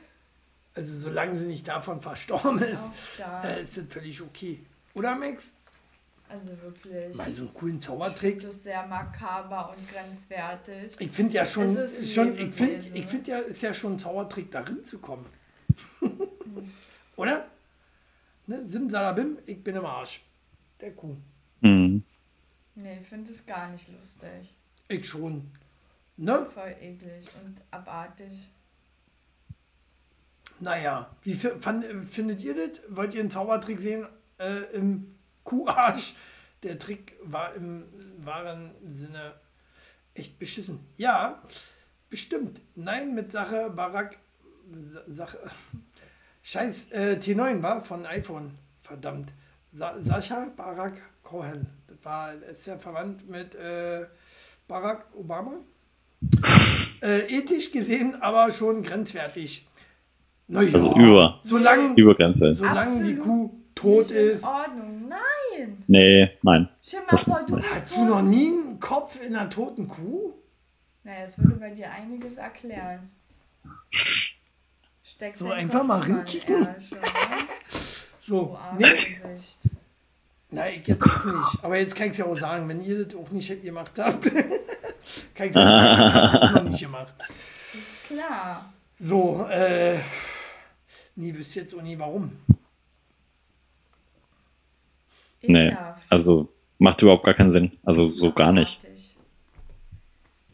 Also 0.75 0.99
solange 0.99 1.37
sie 1.37 1.45
nicht 1.47 1.69
davon 1.69 2.01
verstorben 2.01 2.59
ist, 2.63 2.91
da. 3.19 3.43
äh, 3.45 3.63
ist 3.63 3.77
das 3.77 3.85
völlig 3.91 4.21
okay. 4.23 4.61
Oder 4.95 5.15
Max? 5.15 5.53
Also 6.29 6.49
wirklich. 6.63 7.15
Bei 7.17 7.31
so 7.31 7.43
einem 7.43 7.53
coolen 7.55 7.77
Ich 7.79 7.85
Zaubertrick. 7.85 8.33
finde 8.41 8.47
das 8.47 8.63
sehr 8.63 8.87
makaber 8.87 9.75
und 9.77 9.91
grenzwertig. 9.93 10.95
Ich 10.99 11.11
finde 11.11 11.35
ja 11.35 11.45
schon, 11.45 11.77
Es 11.77 11.99
ist 11.99 12.15
schon 12.15 12.29
ich 12.39 12.55
finde 12.55 12.73
Lebewesen. 12.77 12.97
ich 12.97 13.07
find 13.07 13.27
ja, 13.29 13.39
ist 13.41 13.61
ja 13.63 13.75
schon 13.75 13.93
ein 13.93 13.99
Zaubertrick, 13.99 14.51
darin 14.51 14.83
zu 14.85 14.99
kommen. 14.99 15.27
Oder? 17.17 17.47
Ne? 18.47 18.65
Simsalabim, 18.67 19.39
ich 19.47 19.63
bin 19.63 19.77
im 19.77 19.85
Arsch. 19.85 20.25
Der 20.81 20.93
Kuh. 20.93 21.17
Hm. 21.61 22.03
Nee, 22.75 22.99
ich 23.03 23.07
finde 23.07 23.31
es 23.31 23.45
gar 23.45 23.69
nicht 23.69 23.89
lustig. 23.89 24.55
Ich 24.89 25.07
schon. 25.07 25.51
Ne? 26.17 26.47
Voll 26.53 26.75
eklig 26.81 27.29
und 27.45 27.57
abartig. 27.71 28.33
Naja, 30.63 31.11
wie 31.23 31.35
fand, 31.35 31.85
äh, 31.85 32.03
findet 32.03 32.41
ihr 32.45 32.55
das? 32.55 32.81
Wollt 32.89 33.15
ihr 33.15 33.21
einen 33.21 33.33
Zaubertrick 33.33 33.81
sehen 33.81 34.07
äh, 34.39 34.63
im 34.73 35.13
Kuharsch? 35.43 36.15
Der 36.63 36.79
Trick 36.79 37.15
war 37.25 37.53
im 37.55 37.83
wahren 38.19 38.71
Sinne 38.93 39.35
echt 40.15 40.39
beschissen. 40.39 40.79
Ja, 40.97 41.43
bestimmt. 42.09 42.61
Nein, 42.77 43.13
mit 43.13 43.33
Sache 43.33 43.71
Barack. 43.71 44.19
Sa- 44.89 45.03
Sache. 45.09 45.39
Scheiß 46.45 46.93
äh, 46.93 47.19
T9 47.21 47.61
war 47.61 47.85
von 47.85 48.07
iPhone. 48.07 48.57
Verdammt. 48.83 49.33
Sa 49.73 50.01
Sascha 50.01 50.47
Barack 50.57 50.95
Cohen. 51.25 51.67
Das 51.89 51.97
war, 52.05 52.35
ist 52.35 52.67
ja 52.67 52.79
verwandt 52.79 53.29
mit 53.29 53.57
äh, 53.57 54.07
Barack 54.69 55.07
Obama. 55.17 55.55
Äh, 57.03 57.27
ethisch 57.37 57.73
gesehen 57.73 58.23
aber 58.23 58.53
schon 58.53 58.85
grenzwertig. 58.85 59.67
Naja, 60.49 60.75
Also 60.75 60.95
über. 60.97 61.39
Solange, 61.43 61.95
Übergrenze. 61.95 62.55
solange 62.55 63.03
die 63.05 63.17
Kuh 63.17 63.51
tot 63.75 63.99
nicht 64.01 64.11
in 64.11 64.17
ist. 64.31 64.45
Ordnung. 64.45 65.09
Nein. 65.09 65.85
Nee, 65.87 66.31
nein. 66.43 66.69
Mal 66.93 67.03
Das, 67.11 67.23
vor, 67.25 67.41
du 67.47 67.61
Hast 67.63 67.97
du 67.97 68.05
noch 68.05 68.23
nie 68.23 68.49
einen 68.49 68.81
Kopf 68.81 69.19
in 69.25 69.35
einer 69.35 69.49
toten 69.49 69.89
Kuh? 69.89 70.33
Naja, 71.05 71.25
es 71.25 71.39
würde 71.39 71.55
bei 71.57 71.71
dir 71.71 71.91
einiges 71.91 72.37
erklären. 72.37 73.11
Steckt 75.03 75.37
So 75.37 75.51
einfach 75.51 75.83
mal 75.85 75.99
Kopf 76.01 76.09
in 76.09 76.15
rinkicken. 76.17 76.63
oder? 76.63 76.75
So, 78.25 78.57
Du 78.79 78.87
nee. 78.87 78.93
Nein, 80.51 80.75
ich 80.81 80.87
jetzt 80.87 81.03
auch 81.05 81.25
nicht. 81.25 81.65
Aber 81.65 81.77
jetzt 81.77 81.97
kann 81.97 82.07
ich 82.07 82.13
es 82.13 82.19
ja 82.19 82.25
auch 82.27 82.39
sagen, 82.39 82.69
wenn 82.69 82.85
ihr 82.85 83.05
das 83.05 83.17
auch 83.17 83.29
nicht 83.33 83.63
gemacht 83.65 83.93
habt, 83.99 84.25
kann 85.35 85.49
ich 85.49 85.53
sagen, 85.55 86.07
ich 86.07 86.15
habe 86.15 86.43
auch 86.43 86.53
noch 86.53 86.63
nicht 86.71 86.83
gemacht. 86.85 87.13
Ist 87.73 88.07
klar. 88.07 88.73
So, 89.01 89.45
äh, 89.51 89.99
nie 91.17 91.35
wüsste 91.35 91.61
jetzt 91.61 91.75
auch 91.75 91.83
nie 91.83 91.99
warum. 91.99 92.33
Nee, 95.43 95.77
also 96.09 96.49
macht 96.79 97.03
überhaupt 97.03 97.25
gar 97.25 97.35
keinen 97.35 97.51
Sinn. 97.51 97.73
Also 97.83 98.11
so 98.11 98.31
gar 98.33 98.53
nicht. 98.53 98.81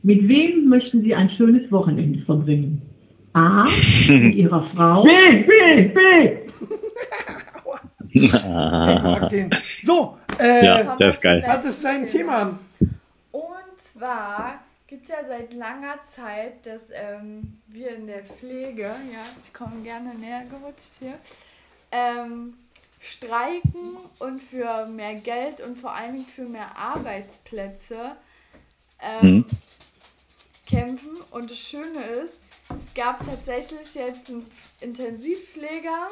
Mit 0.02 0.26
wem 0.28 0.68
möchten 0.68 1.02
Sie 1.02 1.14
ein 1.14 1.28
schönes 1.30 1.70
Wochenende 1.70 2.24
verbringen? 2.24 2.80
A. 3.34 3.64
Mit 4.08 4.34
Ihrer 4.36 4.60
Frau. 4.60 5.02
B, 5.04 5.10
B, 5.42 5.88
B. 5.88 6.38
So, 9.82 10.16
äh, 10.38 10.64
Ja, 10.64 10.96
der 10.96 11.14
ist 11.14 11.22
geil. 11.22 11.42
was 11.46 11.64
ist 11.66 11.82
sein 11.82 12.06
Thema? 12.06 12.58
Und 13.30 13.78
zwar 13.78 14.60
gibt 14.88 15.04
es 15.04 15.10
ja 15.10 15.24
seit 15.26 15.52
langer 15.52 16.02
Zeit, 16.04 16.64
dass 16.66 16.88
ähm, 16.92 17.60
wir 17.68 17.94
in 17.94 18.06
der 18.06 18.24
Pflege, 18.24 18.84
ja, 18.84 19.24
ich 19.42 19.52
komme 19.52 19.82
gerne 19.82 20.14
näher 20.14 20.44
gerutscht 20.46 20.94
hier, 20.98 21.18
ähm, 21.92 22.54
streiken 22.98 23.96
und 24.18 24.42
für 24.42 24.86
mehr 24.86 25.14
Geld 25.14 25.60
und 25.60 25.76
vor 25.76 25.92
allen 25.94 26.14
Dingen 26.16 26.26
für 26.26 26.44
mehr 26.46 26.76
Arbeitsplätze 26.76 28.16
ähm, 29.00 29.36
Mhm. 29.36 29.46
kämpfen. 30.66 31.16
Und 31.30 31.50
das 31.50 31.58
Schöne 31.58 32.00
ist, 32.00 32.34
es 32.76 32.92
gab 32.94 33.24
tatsächlich 33.24 33.94
jetzt 33.94 34.28
einen 34.28 34.50
Intensivpfleger, 34.80 36.08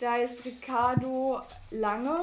der 0.00 0.12
heißt 0.12 0.44
Ricardo 0.44 1.42
Lange. 1.70 2.22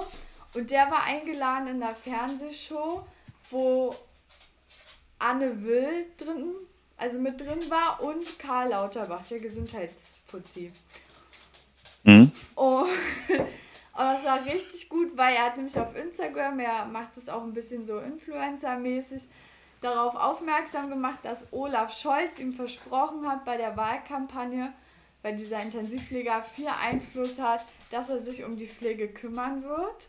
Und 0.55 0.71
der 0.71 0.89
war 0.89 1.03
eingeladen 1.03 1.67
in 1.67 1.79
der 1.79 1.93
Fernsehshow, 1.95 3.05
wo 3.51 3.93
Anne 5.19 5.63
Will 5.63 6.05
drin, 6.17 6.53
also 6.97 7.19
mit 7.19 7.39
drin 7.39 7.59
war 7.69 8.01
und 8.01 8.39
Karl 8.39 8.69
Lauterbach, 8.69 9.25
der 9.27 9.39
Gesundheitsfuzzi. 9.39 10.71
Mhm. 12.03 12.31
Und, 12.55 12.83
und 12.87 12.89
das 13.93 14.25
war 14.25 14.45
richtig 14.45 14.89
gut, 14.89 15.15
weil 15.17 15.35
er 15.35 15.45
hat 15.45 15.57
nämlich 15.57 15.77
auf 15.77 15.95
Instagram, 15.95 16.59
er 16.59 16.85
macht 16.85 17.17
es 17.17 17.29
auch 17.29 17.43
ein 17.43 17.53
bisschen 17.53 17.85
so 17.85 17.99
Influencer-mäßig, 17.99 19.27
darauf 19.81 20.15
aufmerksam 20.15 20.89
gemacht, 20.89 21.19
dass 21.23 21.47
Olaf 21.51 21.93
Scholz 21.97 22.39
ihm 22.39 22.53
versprochen 22.53 23.27
hat 23.29 23.45
bei 23.45 23.57
der 23.57 23.77
Wahlkampagne, 23.77 24.73
weil 25.21 25.35
dieser 25.35 25.61
Intensivpfleger 25.61 26.43
viel 26.43 26.67
Einfluss 26.81 27.39
hat, 27.39 27.65
dass 27.91 28.09
er 28.09 28.19
sich 28.19 28.43
um 28.43 28.57
die 28.57 28.67
Pflege 28.67 29.09
kümmern 29.09 29.63
wird. 29.63 30.07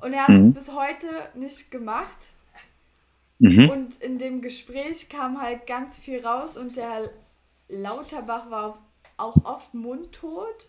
Und 0.00 0.12
er 0.12 0.28
hat 0.28 0.34
es 0.36 0.46
Mhm. 0.46 0.54
bis 0.54 0.72
heute 0.72 1.08
nicht 1.34 1.70
gemacht. 1.70 2.28
Mhm. 3.38 3.68
Und 3.68 4.02
in 4.02 4.18
dem 4.18 4.40
Gespräch 4.40 5.08
kam 5.08 5.40
halt 5.40 5.66
ganz 5.66 5.98
viel 5.98 6.24
raus 6.24 6.56
und 6.56 6.76
der 6.76 7.10
Lauterbach 7.68 8.50
war 8.50 8.82
auch 9.16 9.44
oft 9.44 9.74
mundtot, 9.74 10.66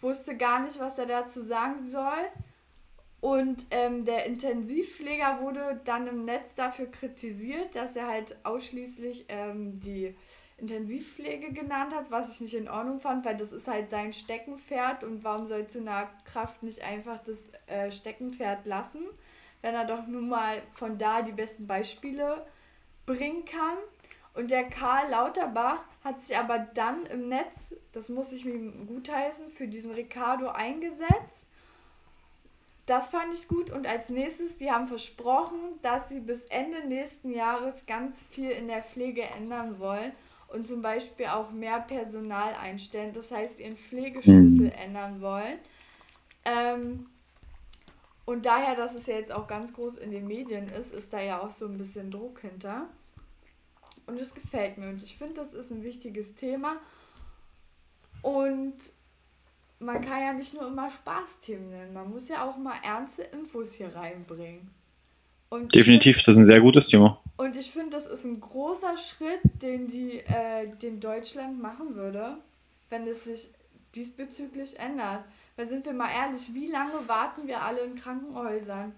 wusste 0.00 0.36
gar 0.36 0.60
nicht, 0.60 0.80
was 0.80 0.98
er 0.98 1.06
dazu 1.06 1.40
sagen 1.40 1.84
soll. 1.86 2.28
Und 3.20 3.66
ähm, 3.70 4.04
der 4.04 4.26
Intensivpfleger 4.26 5.40
wurde 5.42 5.80
dann 5.84 6.08
im 6.08 6.24
Netz 6.24 6.56
dafür 6.56 6.86
kritisiert, 6.90 7.76
dass 7.76 7.94
er 7.94 8.08
halt 8.08 8.34
ausschließlich 8.42 9.26
ähm, 9.28 9.78
die 9.78 10.16
Intensivpflege 10.58 11.52
genannt 11.52 11.94
hat, 11.94 12.10
was 12.10 12.32
ich 12.32 12.40
nicht 12.40 12.54
in 12.54 12.68
Ordnung 12.68 12.98
fand, 12.98 13.24
weil 13.24 13.36
das 13.36 13.52
ist 13.52 13.68
halt 13.68 13.90
sein 13.90 14.12
Steckenpferd 14.12 15.04
und 15.04 15.22
warum 15.22 15.46
soll 15.46 15.68
zu 15.68 15.78
einer 15.78 16.08
Kraft 16.24 16.64
nicht 16.64 16.82
einfach 16.82 17.22
das 17.22 17.50
äh, 17.66 17.92
Steckenpferd 17.92 18.66
lassen, 18.66 19.02
wenn 19.62 19.74
er 19.74 19.84
doch 19.86 20.06
nun 20.06 20.28
mal 20.28 20.62
von 20.74 20.98
da 20.98 21.22
die 21.22 21.32
besten 21.32 21.66
Beispiele 21.66 22.44
bringen 23.06 23.44
kann. 23.44 23.78
Und 24.34 24.50
der 24.50 24.64
Karl 24.64 25.10
Lauterbach 25.10 25.84
hat 26.04 26.22
sich 26.22 26.36
aber 26.36 26.58
dann 26.58 27.04
im 27.06 27.28
Netz, 27.28 27.74
das 27.92 28.08
muss 28.08 28.32
ich 28.32 28.44
ihm 28.46 28.86
gutheißen, 28.86 29.48
für 29.50 29.68
diesen 29.68 29.92
Ricardo 29.92 30.48
eingesetzt. 30.48 31.46
Das 32.86 33.08
fand 33.08 33.32
ich 33.32 33.46
gut. 33.46 33.70
Und 33.70 33.86
als 33.86 34.08
nächstes, 34.08 34.56
die 34.56 34.70
haben 34.70 34.88
versprochen, 34.88 35.58
dass 35.82 36.08
sie 36.08 36.20
bis 36.20 36.44
Ende 36.46 36.86
nächsten 36.86 37.30
Jahres 37.32 37.86
ganz 37.86 38.22
viel 38.22 38.50
in 38.50 38.66
der 38.68 38.82
Pflege 38.82 39.22
ändern 39.22 39.78
wollen 39.78 40.12
und 40.48 40.66
zum 40.66 40.82
Beispiel 40.82 41.26
auch 41.26 41.52
mehr 41.52 41.80
Personal 41.80 42.54
einstellen. 42.60 43.12
Das 43.12 43.30
heißt, 43.30 43.60
ihren 43.60 43.76
Pflegeschlüssel 43.76 44.66
Mhm. 44.66 44.72
ändern 44.72 45.20
wollen. 45.20 45.58
Ähm, 46.44 47.06
und 48.24 48.46
daher, 48.46 48.76
dass 48.76 48.94
es 48.94 49.06
ja 49.06 49.14
jetzt 49.14 49.32
auch 49.32 49.46
ganz 49.46 49.72
groß 49.72 49.96
in 49.96 50.10
den 50.10 50.26
Medien 50.26 50.68
ist, 50.68 50.92
ist 50.92 51.12
da 51.12 51.20
ja 51.20 51.40
auch 51.40 51.50
so 51.50 51.66
ein 51.66 51.76
bisschen 51.76 52.10
Druck 52.10 52.40
hinter. 52.40 52.88
Und 54.06 54.18
es 54.18 54.34
gefällt 54.34 54.78
mir. 54.78 54.88
Und 54.88 55.02
ich 55.02 55.16
finde, 55.16 55.34
das 55.34 55.54
ist 55.54 55.70
ein 55.70 55.82
wichtiges 55.82 56.34
Thema. 56.34 56.76
Und 58.20 58.74
man 59.80 60.00
kann 60.00 60.20
ja 60.20 60.32
nicht 60.32 60.54
nur 60.54 60.66
immer 60.68 60.90
Spaßthemen 60.90 61.70
nennen. 61.70 61.92
Man 61.92 62.10
muss 62.10 62.28
ja 62.28 62.48
auch 62.48 62.56
mal 62.56 62.76
ernste 62.84 63.22
Infos 63.22 63.72
hier 63.72 63.94
reinbringen. 63.94 64.70
Und 65.50 65.74
Definitiv, 65.74 66.18
das 66.18 66.28
ist 66.28 66.38
ein 66.38 66.46
sehr 66.46 66.60
gutes 66.60 66.88
Thema. 66.88 67.20
und 67.36 67.56
ich 67.56 67.72
finde, 67.72 67.90
das 67.90 68.06
ist 68.06 68.24
ein 68.24 68.40
großer 68.40 68.96
Schritt, 68.96 69.40
den 69.60 69.86
die, 69.86 70.20
äh, 70.20 70.68
den 70.80 70.98
Deutschland 70.98 71.60
machen 71.60 71.94
würde, 71.94 72.38
wenn 72.88 73.06
es 73.06 73.24
sich 73.24 73.50
diesbezüglich 73.94 74.78
ändert. 74.78 75.24
Weil 75.56 75.66
sind 75.66 75.84
wir 75.84 75.92
mal 75.92 76.10
ehrlich, 76.10 76.54
wie 76.54 76.66
lange 76.66 77.06
warten 77.06 77.46
wir 77.46 77.62
alle 77.62 77.80
in 77.80 77.94
Krankenhäusern? 77.94 78.94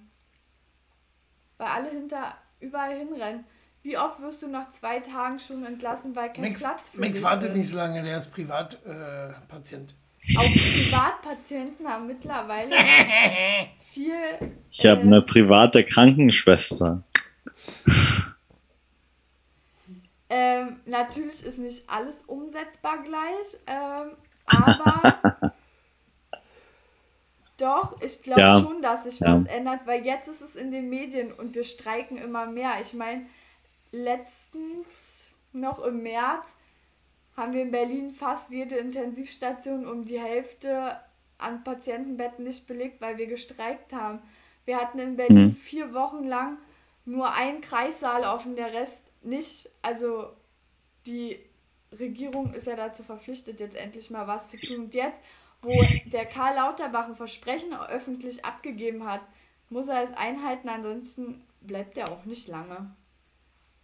Weil 1.59 1.67
alle 1.67 1.91
hinter 1.91 2.37
überall 2.61 2.97
hinrennen. 2.97 3.45
Wie 3.83 3.99
oft 3.99 4.21
wirst 4.23 4.43
du 4.43 4.49
nach 4.49 4.71
zwei 4.71 5.01
Tagen 5.01 5.39
schon 5.39 5.65
entlassen, 5.65 6.17
weil 6.17 6.33
kein 6.33 6.45
Max, 6.45 6.59
Platz 6.59 6.91
für 6.91 7.01
Max 7.01 7.13
dich 7.15 7.23
wartet 7.23 7.51
ist? 7.51 7.57
nicht 7.57 7.71
so 7.71 7.77
lange, 7.77 8.03
der 8.03 8.19
ist 8.19 8.33
Privatpatient. 8.33 9.91
Äh. 9.91 10.39
Auch 10.39 10.43
Privatpatienten 10.43 11.87
haben 11.87 12.07
mittlerweile 12.07 12.75
viel. 13.93 14.15
Ich 14.73 14.87
habe 14.87 15.03
eine 15.03 15.21
private 15.21 15.85
Krankenschwester. 15.85 17.03
Ähm, 20.31 20.81
natürlich 20.87 21.45
ist 21.45 21.59
nicht 21.59 21.89
alles 21.91 22.23
umsetzbar 22.23 23.03
gleich, 23.03 23.59
ähm, 23.67 24.13
aber 24.47 25.53
doch, 27.57 28.01
ich 28.01 28.23
glaube 28.23 28.41
Ja, 28.41 28.61
schon, 28.61 28.83
dass 28.83 29.05
sich 29.05 29.21
ja. 29.21 29.35
was 29.35 29.45
ändert, 29.47 29.87
weil 29.87 30.05
jetzt 30.05 30.29
ist 30.29 30.41
es 30.43 30.57
in 30.57 30.71
den 30.73 30.89
Medien 30.91 31.33
und 31.33 31.55
wir 31.55 31.65
streiken 31.65 32.17
immer 32.19 32.47
mehr. 32.47 32.75
Ich 32.81 32.95
meine, 32.95 33.27
letztens, 33.93 35.33
noch 35.53 35.85
im 35.85 36.03
März, 36.03 36.55
haben 37.37 37.53
wir 37.53 37.63
in 37.63 37.71
Berlin 37.71 38.13
fast 38.13 38.51
jede 38.51 38.77
Intensivstation 38.77 39.87
um 39.87 40.05
die 40.05 40.21
Hälfte 40.21 40.99
an 41.39 41.65
Patientenbetten 41.65 42.45
nicht 42.45 42.67
belegt, 42.67 43.01
weil 43.01 43.19
wir 43.19 43.27
gestreikt 43.27 43.93
haben. 43.93 44.21
Wir 44.65 44.81
hatten 44.81 44.99
in 44.99 45.17
Berlin 45.17 45.49
Mhm. 45.49 45.53
vier 45.53 45.93
Wochen 45.95 46.25
lang 46.25 46.59
nur 47.05 47.33
einen 47.33 47.61
Kreissaal 47.61 48.25
offen, 48.25 48.57
der 48.57 48.73
Rest 48.73 49.13
nicht. 49.23 49.69
Also 49.83 50.29
die 51.07 51.39
Regierung 51.99 52.53
ist 52.55 52.67
ja 52.67 52.77
dazu 52.77 53.03
verpflichtet, 53.03 53.61
jetzt 53.61 53.77
endlich 53.77 54.11
mal 54.11 54.27
was 54.27 54.51
zu 54.51 54.59
tun. 54.59 54.85
Und 54.85 54.95
jetzt, 54.95 55.21
wo 55.65 55.83
der 56.05 56.27
Karl 56.27 56.57
Lauterbach 56.57 57.09
ein 57.09 57.17
Versprechen 57.17 57.69
öffentlich 57.91 58.45
abgegeben 58.45 59.05
hat, 59.07 59.21
muss 59.71 59.89
er 59.89 60.03
es 60.05 60.17
einhalten, 60.17 60.69
ansonsten 60.69 61.43
bleibt 61.61 61.97
er 61.99 62.11
auch 62.13 62.25
nicht 62.27 62.49
lange. 62.49 62.91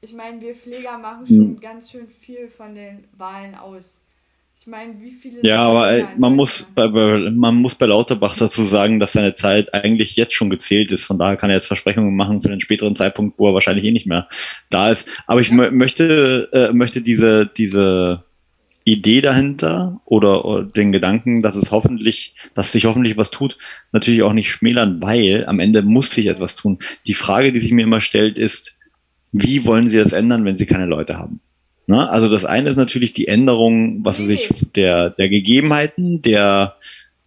Ich 0.03 0.13
meine, 0.13 0.41
wir 0.41 0.55
Pfleger 0.55 0.99
machen 0.99 1.27
schon 1.27 1.53
Mhm. 1.55 1.61
ganz 1.61 1.91
schön 1.91 2.09
viel 2.09 2.49
von 2.49 2.75
den 2.75 3.05
Wahlen 3.17 3.55
aus. 3.55 4.01
Ich 4.59 4.67
meine, 4.67 5.01
wie 5.01 5.11
viele 5.11 5.43
Ja, 5.43 5.69
aber 5.69 5.91
ey, 5.91 6.05
man 6.19 6.37
muss, 6.37 6.71
bei, 6.75 6.87
bei, 6.89 7.31
man 7.31 7.57
muss 7.57 7.75
bei 7.75 7.87
Lauterbach 7.87 8.37
dazu 8.37 8.63
sagen, 8.63 9.01
dass 9.01 9.13
seine 9.13 9.33
Zeit 9.33 9.73
eigentlich 9.73 10.17
jetzt 10.17 10.35
schon 10.35 10.51
gezählt 10.51 10.93
ist. 10.93 11.05
Von 11.05 11.19
daher 11.19 11.37
kann 11.37 11.49
er 11.49 11.57
jetzt 11.57 11.67
Versprechungen 11.67 12.15
machen 12.15 12.43
für 12.43 12.49
den 12.51 12.61
späteren 12.61 12.95
Zeitpunkt, 12.95 13.39
wo 13.39 13.49
er 13.49 13.55
wahrscheinlich 13.55 13.85
eh 13.87 13.91
nicht 13.91 14.07
mehr 14.07 14.29
da 14.69 14.91
ist. 14.91 15.09
Aber 15.27 15.41
ich 15.41 15.49
mö- 15.49 15.71
möchte, 15.71 16.51
äh, 16.53 16.73
möchte 16.75 17.01
diese, 17.01 17.47
diese 17.47 18.23
Idee 18.85 19.21
dahinter 19.21 20.01
oder, 20.05 20.45
oder 20.45 20.65
den 20.65 20.93
Gedanken, 20.93 21.43
dass 21.43 21.55
es 21.55 21.71
hoffentlich, 21.71 22.35
dass 22.55 22.73
sich 22.73 22.87
hoffentlich 22.87 23.17
was 23.17 23.31
tut, 23.31 23.59
natürlich 23.93 24.23
auch 24.23 24.33
nicht 24.33 24.51
schmälern, 24.51 25.03
weil 25.03 25.47
am 25.47 25.61
Ende 25.61 25.83
muss 25.83 26.11
sich 26.11 26.27
etwas 26.27 26.57
tun. 26.57 26.79
Die 27.07 27.15
Frage, 27.15 27.53
die 27.53 27.61
sich 27.61 27.73
mir 27.73 27.83
immer 27.83 28.01
stellt, 28.01 28.39
ist, 28.39 28.79
wie 29.33 29.65
wollen 29.67 29.87
Sie 29.87 29.99
das 29.99 30.13
ändern, 30.13 30.45
wenn 30.45 30.57
Sie 30.57 30.67
keine 30.67 30.87
Leute 30.87 31.19
haben? 31.19 31.41
Ne? 31.87 32.09
Also 32.09 32.29
das 32.29 32.45
eine 32.45 32.71
ist 32.71 32.77
natürlich 32.77 33.13
die 33.13 33.29
Änderung, 33.29 34.05
was 34.05 34.21
weiß 34.21 34.31
ich, 34.31 34.49
der, 34.75 35.11
der 35.11 35.29
Gegebenheiten, 35.29 36.23
der, 36.23 36.77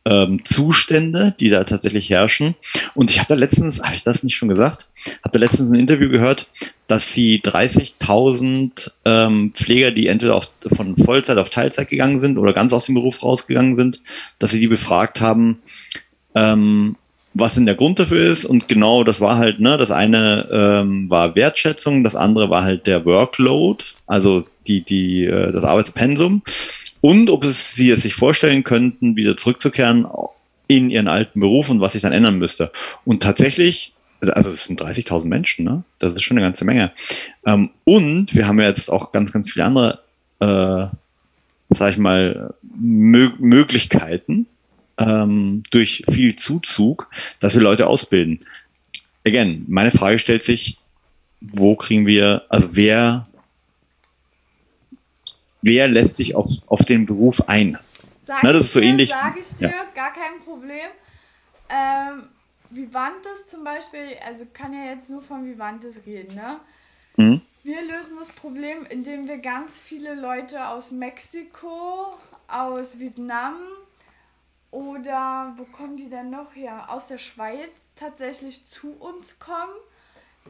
ähm, 0.05 0.43
Zustände, 0.43 1.33
die 1.39 1.49
da 1.49 1.63
tatsächlich 1.63 2.09
herrschen. 2.09 2.55
Und 2.93 3.11
ich 3.11 3.19
habe 3.19 3.29
da 3.29 3.35
letztens, 3.35 3.81
habe 3.81 3.95
ich 3.95 4.03
das 4.03 4.23
nicht 4.23 4.35
schon 4.35 4.49
gesagt, 4.49 4.87
habe 5.23 5.31
da 5.33 5.39
letztens 5.39 5.69
ein 5.69 5.79
Interview 5.79 6.09
gehört, 6.09 6.47
dass 6.87 7.13
sie 7.13 7.41
30.000 7.41 8.91
ähm, 9.05 9.51
Pfleger, 9.53 9.91
die 9.91 10.07
entweder 10.07 10.35
auf, 10.35 10.51
von 10.75 10.97
Vollzeit 10.97 11.37
auf 11.37 11.49
Teilzeit 11.49 11.89
gegangen 11.89 12.19
sind 12.19 12.37
oder 12.37 12.53
ganz 12.53 12.73
aus 12.73 12.85
dem 12.85 12.95
Beruf 12.95 13.23
rausgegangen 13.23 13.75
sind, 13.75 14.01
dass 14.39 14.51
sie 14.51 14.59
die 14.59 14.67
befragt 14.67 15.21
haben, 15.21 15.59
ähm, 16.35 16.97
was 17.33 17.55
denn 17.55 17.65
der 17.65 17.75
Grund 17.75 17.97
dafür 17.97 18.29
ist. 18.29 18.45
Und 18.45 18.67
genau 18.67 19.03
das 19.03 19.21
war 19.21 19.37
halt, 19.37 19.59
ne, 19.59 19.77
das 19.77 19.91
eine 19.91 20.49
ähm, 20.51 21.09
war 21.09 21.35
Wertschätzung, 21.35 22.03
das 22.03 22.15
andere 22.15 22.49
war 22.49 22.63
halt 22.63 22.85
der 22.87 23.05
Workload, 23.05 23.83
also 24.05 24.43
die, 24.67 24.81
die, 24.81 25.25
äh, 25.25 25.51
das 25.51 25.63
Arbeitspensum. 25.63 26.43
Und 27.03 27.29
ob 27.29 27.43
es 27.43 27.75
sie 27.75 27.91
es 27.91 28.03
sich 28.03 28.15
vorstellen 28.15 28.63
könnten, 28.63 29.17
wieder 29.17 29.35
zurückzukehren 29.35 30.07
in 30.69 30.89
ihren 30.89 31.09
alten 31.09 31.41
Beruf 31.41 31.67
und 31.67 31.81
was 31.81 31.91
sich 31.91 32.01
dann 32.01 32.13
ändern 32.13 32.39
müsste. 32.39 32.71
Und 33.03 33.21
tatsächlich, 33.21 33.91
also 34.21 34.49
das 34.49 34.63
sind 34.63 34.81
30.000 34.81 35.27
Menschen, 35.27 35.65
ne? 35.65 35.83
Das 35.99 36.13
ist 36.13 36.23
schon 36.23 36.37
eine 36.37 36.45
ganze 36.45 36.63
Menge. 36.63 36.93
Ähm, 37.45 37.71
und 37.83 38.33
wir 38.33 38.47
haben 38.47 38.57
ja 38.61 38.69
jetzt 38.69 38.89
auch 38.89 39.11
ganz, 39.11 39.33
ganz 39.33 39.51
viele 39.51 39.65
andere, 39.65 39.99
äh, 40.39 41.75
sag 41.75 41.91
ich 41.91 41.97
mal, 41.97 42.53
Mö 42.61 43.31
Möglichkeiten, 43.37 44.45
ähm, 44.97 45.63
durch 45.71 46.05
viel 46.09 46.37
Zuzug, 46.37 47.09
dass 47.41 47.53
wir 47.53 47.61
Leute 47.61 47.87
ausbilden. 47.87 48.39
Again, 49.27 49.65
meine 49.67 49.91
Frage 49.91 50.19
stellt 50.19 50.43
sich, 50.43 50.77
wo 51.41 51.75
kriegen 51.75 52.07
wir, 52.07 52.43
also 52.47 52.69
wer, 52.77 53.27
wer 55.63 55.87
lässt 55.87 56.15
sich 56.17 56.35
auf, 56.35 56.47
auf 56.67 56.83
den 56.85 57.05
Beruf 57.07 57.47
ein? 57.49 57.77
Sag 58.25 58.43
Na, 58.43 58.51
das 58.53 58.61
ich 58.61 58.67
ist 58.67 58.73
so 58.73 58.79
dir, 58.79 58.85
ähnlich. 58.87 59.09
Sag 59.09 59.37
ich 59.37 59.47
dir, 59.57 59.67
Ja. 59.69 59.85
gar 59.95 60.13
kein 60.13 60.39
Problem. 60.45 60.87
Ähm, 61.69 62.23
Vivantes 62.69 63.47
zum 63.47 63.63
Beispiel, 63.63 64.17
also 64.25 64.45
kann 64.53 64.73
ja 64.73 64.91
jetzt 64.91 65.09
nur 65.09 65.21
von 65.21 65.45
Vivantes 65.45 66.01
reden, 66.05 66.35
ne? 66.35 66.59
Mhm. 67.17 67.41
Wir 67.63 67.81
lösen 67.81 68.17
das 68.19 68.29
Problem, 68.29 68.85
indem 68.89 69.27
wir 69.27 69.37
ganz 69.37 69.79
viele 69.79 70.15
Leute 70.15 70.67
aus 70.67 70.91
Mexiko, 70.91 72.13
aus 72.47 72.99
Vietnam 72.99 73.55
oder 74.71 75.53
wo 75.57 75.63
kommen 75.65 75.97
die 75.97 76.09
denn 76.09 76.29
noch 76.29 76.55
her? 76.55 76.85
Aus 76.89 77.07
der 77.07 77.17
Schweiz 77.19 77.69
tatsächlich 77.95 78.67
zu 78.67 78.91
uns 78.99 79.39
kommen. 79.39 79.73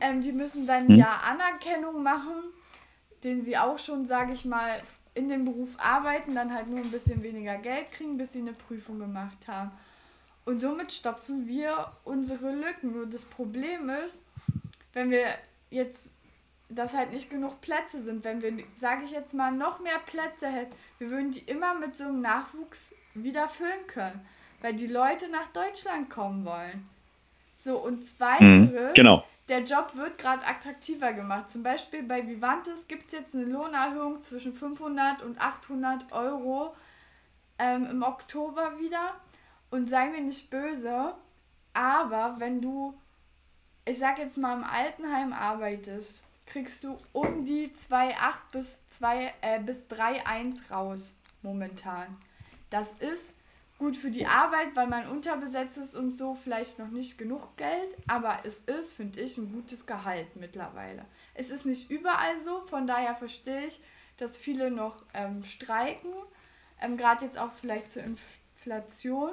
Ähm, 0.01 0.21
die 0.21 0.31
müssen 0.31 0.65
dann 0.65 0.87
Hm. 0.87 0.95
ja 0.97 1.21
Anerkennung 1.29 2.01
machen, 2.01 2.33
den 3.23 3.43
sie 3.43 3.57
auch 3.57 3.77
schon, 3.77 4.05
sage 4.07 4.33
ich 4.33 4.45
mal, 4.45 4.81
in 5.15 5.29
dem 5.29 5.45
Beruf 5.45 5.69
arbeiten, 5.77 6.35
dann 6.35 6.53
halt 6.53 6.67
nur 6.67 6.79
ein 6.79 6.91
bisschen 6.91 7.21
weniger 7.21 7.57
Geld 7.57 7.91
kriegen, 7.91 8.17
bis 8.17 8.33
sie 8.33 8.39
eine 8.39 8.53
Prüfung 8.53 8.99
gemacht 8.99 9.47
haben. 9.47 9.71
Und 10.45 10.59
somit 10.59 10.91
stopfen 10.91 11.47
wir 11.47 11.91
unsere 12.03 12.51
Lücken. 12.51 12.93
Nur 12.93 13.05
das 13.05 13.25
Problem 13.25 13.89
ist, 13.89 14.21
wenn 14.93 15.09
wir 15.11 15.27
jetzt, 15.69 16.13
dass 16.69 16.93
halt 16.93 17.13
nicht 17.13 17.29
genug 17.29 17.61
Plätze 17.61 18.01
sind, 18.01 18.23
wenn 18.23 18.41
wir, 18.41 18.51
sage 18.75 19.05
ich 19.05 19.11
jetzt 19.11 19.33
mal, 19.33 19.51
noch 19.51 19.79
mehr 19.79 19.99
Plätze 20.05 20.47
hätten, 20.47 20.75
wir 20.99 21.09
würden 21.09 21.31
die 21.31 21.39
immer 21.41 21.75
mit 21.75 21.95
so 21.95 22.05
einem 22.05 22.21
Nachwuchs 22.21 22.93
wieder 23.13 23.47
füllen 23.47 23.87
können, 23.87 24.19
weil 24.61 24.73
die 24.73 24.87
Leute 24.87 25.29
nach 25.29 25.47
Deutschland 25.49 26.09
kommen 26.09 26.43
wollen. 26.45 26.89
So, 27.57 27.77
und 27.77 28.03
zweiteres, 28.03 28.71
Mhm, 28.71 28.93
genau. 28.95 29.23
Der 29.49 29.63
Job 29.63 29.95
wird 29.95 30.17
gerade 30.17 30.45
attraktiver 30.45 31.13
gemacht. 31.13 31.49
Zum 31.49 31.63
Beispiel 31.63 32.03
bei 32.03 32.25
Vivantes 32.25 32.87
gibt 32.87 33.07
es 33.07 33.11
jetzt 33.11 33.35
eine 33.35 33.45
Lohnerhöhung 33.45 34.21
zwischen 34.21 34.53
500 34.53 35.21
und 35.21 35.39
800 35.39 36.11
Euro 36.13 36.75
ähm, 37.59 37.85
im 37.85 38.03
Oktober 38.03 38.79
wieder. 38.79 39.15
Und 39.69 39.89
sei 39.89 40.09
mir 40.09 40.21
nicht 40.21 40.49
böse, 40.49 41.15
aber 41.73 42.35
wenn 42.37 42.61
du, 42.61 42.93
ich 43.85 43.97
sag 43.97 44.19
jetzt 44.19 44.37
mal, 44.37 44.57
im 44.57 44.63
Altenheim 44.63 45.33
arbeitest, 45.33 46.23
kriegst 46.45 46.83
du 46.83 46.97
um 47.11 47.43
die 47.43 47.69
2,8 47.69 48.13
bis, 48.51 48.87
2, 48.87 49.33
äh, 49.41 49.59
bis 49.59 49.85
3,1 49.87 50.71
raus 50.71 51.15
momentan. 51.41 52.17
Das 52.69 52.91
ist 52.99 53.33
gut 53.83 53.97
für 53.97 54.11
die 54.11 54.25
Arbeit, 54.25 54.75
weil 54.75 54.87
man 54.87 55.09
unterbesetzt 55.09 55.75
ist 55.75 55.93
und 55.93 56.15
so 56.15 56.35
vielleicht 56.35 56.79
noch 56.79 56.87
nicht 56.87 57.17
genug 57.17 57.57
Geld, 57.57 57.89
aber 58.07 58.37
es 58.45 58.59
ist, 58.59 58.93
finde 58.93 59.19
ich, 59.19 59.37
ein 59.37 59.51
gutes 59.51 59.85
Gehalt 59.85 60.37
mittlerweile. 60.37 61.03
Es 61.33 61.51
ist 61.51 61.65
nicht 61.65 61.91
überall 61.91 62.37
so, 62.37 62.61
von 62.61 62.87
daher 62.87 63.13
verstehe 63.13 63.67
ich, 63.67 63.81
dass 64.15 64.37
viele 64.37 64.71
noch 64.71 65.03
ähm, 65.13 65.43
streiken, 65.43 66.13
ähm, 66.79 66.95
gerade 66.95 67.25
jetzt 67.25 67.37
auch 67.37 67.51
vielleicht 67.59 67.91
zur 67.91 68.03
Inflation, 68.03 69.31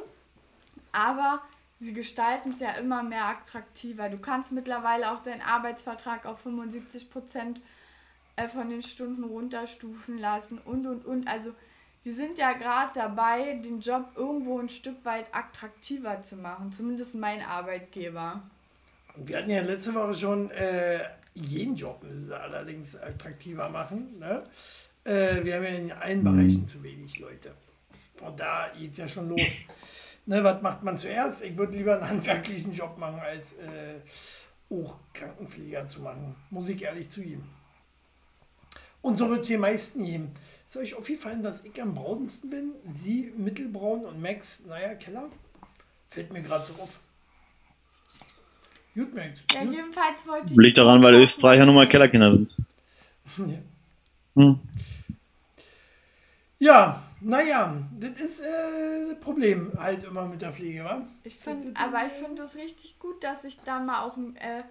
aber 0.91 1.41
sie 1.77 1.95
gestalten 1.95 2.51
es 2.51 2.59
ja 2.59 2.73
immer 2.73 3.05
mehr 3.05 3.27
attraktiver. 3.27 4.09
Du 4.09 4.19
kannst 4.19 4.51
mittlerweile 4.51 5.13
auch 5.13 5.21
deinen 5.21 5.43
Arbeitsvertrag 5.43 6.27
auf 6.27 6.41
75 6.41 7.09
Prozent 7.09 7.61
äh, 8.35 8.49
von 8.49 8.69
den 8.69 8.83
Stunden 8.83 9.23
runterstufen 9.23 10.19
lassen 10.19 10.59
und 10.59 10.87
und 10.87 11.07
und. 11.07 11.29
Also 11.29 11.53
die 12.05 12.13
sind 12.13 12.39
ja 12.39 12.53
gerade 12.53 12.93
dabei, 12.95 13.55
den 13.55 13.81
Job 13.81 14.13
irgendwo 14.17 14.59
ein 14.59 14.69
Stück 14.69 15.05
weit 15.05 15.27
attraktiver 15.33 16.23
zu 16.23 16.37
machen, 16.37 16.73
zumindest 16.73 17.15
mein 17.15 17.43
Arbeitgeber. 17.43 18.43
Wir 19.17 19.39
hatten 19.39 19.51
ja 19.51 19.61
letzte 19.63 19.95
Woche 19.95 20.15
schon 20.15 20.51
äh, 20.53 21.01
jeden 21.35 21.77
Job 21.77 22.03
müssen 22.03 22.27
sie 22.27 22.39
allerdings 22.39 22.97
attraktiver 22.97 23.69
machen. 23.69 24.19
Ne? 24.19 24.43
Äh, 25.05 25.45
wir 25.45 25.57
haben 25.57 25.65
ja 25.65 25.71
in 25.71 25.93
allen 25.93 26.25
Bereichen 26.25 26.67
zu 26.67 26.83
wenig 26.83 27.19
Leute. 27.19 27.55
Und 28.21 28.39
da 28.39 28.71
geht 28.79 28.93
es 28.93 28.99
ja 28.99 29.09
schon 29.09 29.29
los. 29.29 29.51
Ne, 30.27 30.45
was 30.45 30.61
macht 30.61 30.83
man 30.83 30.99
zuerst? 30.99 31.43
Ich 31.43 31.57
würde 31.57 31.77
lieber 31.77 31.95
einen 31.95 32.09
handwerklichen 32.09 32.73
Job 32.73 32.99
machen, 32.99 33.19
als 33.19 33.55
äh, 33.55 34.01
auch 34.71 34.97
Krankenpfleger 35.15 35.89
zu 35.89 36.01
machen. 36.03 36.37
Muss 36.51 36.69
ich 36.69 36.83
ehrlich 36.83 37.09
zugeben. 37.09 37.49
Und 39.03 39.17
so 39.17 39.31
wird 39.31 39.41
es 39.41 39.49
den 39.49 39.61
meisten 39.61 40.05
geben. 40.05 40.33
Ist 40.71 40.77
euch 40.77 40.95
aufgefallen, 40.95 41.43
dass 41.43 41.65
ich 41.65 41.83
am 41.83 41.97
braunsten 41.97 42.49
bin? 42.49 42.71
Sie 42.89 43.33
mittelbraun 43.37 44.05
und 44.05 44.23
Max, 44.23 44.63
naja, 44.69 44.95
Keller? 44.95 45.29
Fällt 46.07 46.33
mir 46.33 46.43
gerade 46.43 46.65
so 46.65 46.75
auf. 46.75 47.01
Gut, 48.95 49.13
Max. 49.13 49.43
Ja, 49.53 49.65
jedenfalls 49.65 50.25
wollte 50.29 50.53
ich. 50.53 50.57
Liegt 50.57 50.79
daran, 50.79 51.03
weil 51.03 51.17
Österreicher 51.17 51.67
nun 51.67 51.75
mal 51.75 51.89
Kellerkinder 51.89 52.33
sind. 52.33 52.55
Ja. 53.37 53.59
Hm. 54.37 54.61
Ja, 56.61 57.03
naja, 57.21 57.77
das 57.99 58.11
ist 58.21 58.41
äh, 58.41 59.09
das 59.09 59.19
Problem 59.19 59.73
halt 59.77 60.05
immer 60.05 60.27
mit 60.27 60.41
der 60.41 60.53
Pflege, 60.53 60.85
wa? 60.85 61.05
Ich 61.25 61.35
find, 61.35 61.77
aber 61.77 62.07
ich 62.07 62.13
finde 62.13 62.43
es 62.43 62.55
richtig 62.55 62.99
gut, 63.01 63.25
dass 63.25 63.43
sich 63.43 63.59
da 63.65 63.81
mal 63.81 64.03
auch 64.03 64.17
äh, 64.17 64.63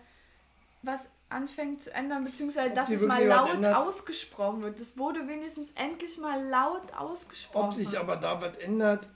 was 0.81 1.01
anfängt 1.29 1.83
zu 1.83 1.93
ändern, 1.93 2.23
beziehungsweise 2.23 2.69
Ob 2.69 2.75
dass 2.75 2.89
es 2.89 3.01
mal 3.03 3.23
laut 3.25 3.49
ändert? 3.51 3.75
ausgesprochen 3.75 4.63
wird. 4.63 4.79
Das 4.79 4.97
wurde 4.97 5.27
wenigstens 5.27 5.69
endlich 5.75 6.17
mal 6.17 6.43
laut 6.47 6.93
ausgesprochen. 6.97 7.65
Ob 7.69 7.73
sich 7.73 7.97
aber 7.97 8.15
da 8.15 8.41
was 8.41 8.57
ändert, 8.57 9.07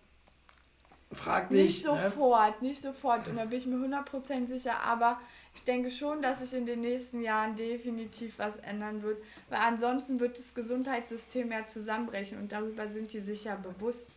fraglich. 1.12 1.64
Nicht 1.64 1.86
ne? 1.86 1.92
sofort, 2.12 2.62
nicht 2.62 2.82
sofort. 2.82 3.28
Und 3.28 3.38
da 3.38 3.46
bin 3.46 3.58
ich 3.58 3.66
mir 3.66 3.78
100% 3.78 4.48
sicher. 4.48 4.80
Aber 4.80 5.20
ich 5.56 5.64
denke 5.64 5.90
schon, 5.92 6.22
dass 6.22 6.40
sich 6.40 6.54
in 6.58 6.66
den 6.66 6.82
nächsten 6.82 7.22
Jahren 7.22 7.56
definitiv 7.56 8.38
was 8.40 8.58
ändern 8.58 9.02
wird. 9.02 9.24
Weil 9.50 9.60
ansonsten 9.60 10.20
wird 10.20 10.38
das 10.38 10.54
Gesundheitssystem 10.54 11.52
ja 11.52 11.66
zusammenbrechen. 11.66 12.38
Und 12.38 12.52
darüber 12.52 12.88
sind 12.90 13.12
die 13.14 13.22
sicher 13.22 13.56
bewusst. 13.58 14.08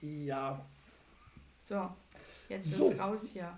Ja. 0.00 0.60
So, 1.68 1.88
jetzt 2.48 2.70
So. 2.70 2.90
ist 2.90 2.98
raus 3.00 3.28
hier. 3.32 3.56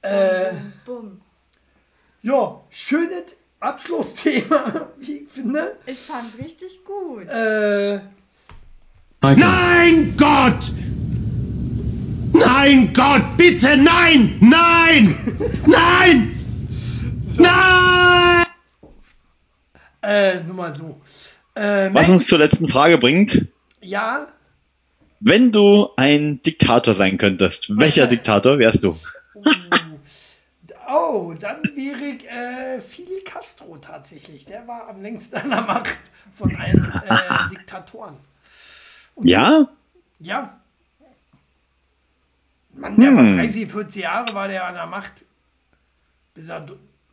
Äh, 0.00 0.52
Bum, 0.52 0.72
bum. 0.86 1.20
Ja, 2.22 2.60
schönes 2.70 3.36
Abschlussthema, 3.60 4.88
wie 4.98 5.18
ich 5.18 5.28
finde. 5.30 5.76
Ich 5.86 5.98
fand 5.98 6.38
richtig 6.38 6.84
gut. 6.84 7.26
Äh, 7.28 8.00
Nein, 9.20 10.14
Gott! 10.16 10.72
Nein, 12.32 12.92
Gott, 12.94 13.36
bitte, 13.36 13.76
nein! 13.76 14.36
Nein! 14.40 15.14
Nein! 15.66 16.34
Nein! 17.36 18.46
äh, 20.02 20.40
nur 20.44 20.54
mal 20.54 20.76
so. 20.76 21.00
Äh, 21.54 21.90
Was 21.92 22.08
uns 22.08 22.26
zur 22.26 22.38
letzten 22.38 22.68
Frage 22.68 22.98
bringt, 22.98 23.46
ja, 23.80 24.28
wenn 25.20 25.50
du 25.50 25.88
ein 25.96 26.40
Diktator 26.42 26.94
sein 26.94 27.18
könntest, 27.18 27.76
welcher 27.76 28.06
Diktator 28.06 28.58
wärst 28.58 28.84
du? 28.84 28.96
Oh, 30.88 31.34
dann 31.38 31.62
wäre 31.74 32.04
ich 32.04 32.28
äh, 32.28 32.80
Fidel 32.80 33.20
Castro 33.24 33.78
tatsächlich. 33.78 34.44
Der 34.44 34.66
war 34.66 34.88
am 34.88 35.00
längsten 35.02 35.36
an 35.36 35.50
der 35.50 35.60
Macht 35.62 35.98
von 36.34 36.54
allen 36.56 36.92
äh, 37.06 37.48
Diktatoren. 37.50 38.16
Ja? 39.22 39.68
Ja. 40.18 40.60
Mann, 42.72 42.96
der 43.00 43.14
war 43.14 43.22
Hm. 43.24 43.36
30, 43.36 43.70
40 43.70 44.02
Jahre 44.02 44.34
war 44.34 44.48
der 44.48 44.64
an 44.66 44.74
der 44.74 44.86
Macht. 44.86 45.24
Bis 46.34 46.48
er, 46.48 46.64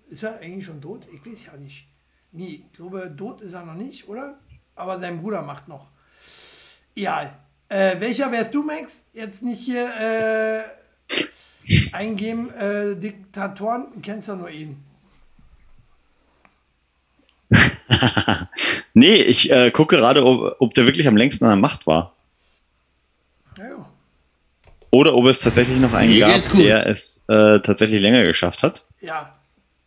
ist 0.10 0.23
er 0.23 0.39
eigentlich 0.39 0.65
schon 0.65 0.81
tot? 0.81 1.07
Ich 1.14 1.26
weiß 1.26 1.45
ja 1.47 1.53
nicht. 1.57 1.88
Nee, 2.31 2.64
ich 2.65 2.73
glaube, 2.73 3.14
tot 3.18 3.41
ist 3.41 3.53
er 3.53 3.65
noch 3.65 3.73
nicht, 3.73 4.07
oder? 4.07 4.38
Aber 4.76 4.99
sein 4.99 5.22
Bruder 5.22 5.41
macht 5.41 5.68
noch. 5.68 5.88
Ja, 6.95 7.31
Äh, 7.68 7.99
welcher 7.99 8.31
wärst 8.31 8.53
du, 8.53 8.61
Max? 8.61 9.06
Jetzt 9.14 9.41
nicht 9.41 9.61
hier 9.61 9.88
äh, 9.99 10.64
eingeben, 11.91 12.53
äh, 12.53 12.95
Diktatoren, 12.95 13.87
du 13.93 14.01
kennst 14.01 14.27
ja 14.27 14.35
nur 14.35 14.49
ihn. 14.49 14.77
Nee, 18.97 19.15
ich 19.17 19.51
äh, 19.51 19.71
gucke 19.71 19.97
gerade, 19.97 20.25
ob, 20.25 20.55
ob 20.59 20.73
der 20.73 20.85
wirklich 20.85 21.05
am 21.09 21.17
längsten 21.17 21.43
an 21.43 21.51
der 21.51 21.57
Macht 21.57 21.85
war. 21.85 22.15
Ja, 23.57 23.65
ja. 23.65 23.89
Oder 24.89 25.13
ob 25.15 25.25
es 25.25 25.39
tatsächlich 25.39 25.77
noch 25.79 25.91
einen 25.91 26.17
gab, 26.17 26.49
gut. 26.49 26.61
der 26.61 26.87
es 26.87 27.21
äh, 27.27 27.59
tatsächlich 27.59 28.01
länger 28.01 28.23
geschafft 28.23 28.63
hat. 28.63 28.85
ja. 29.01 29.35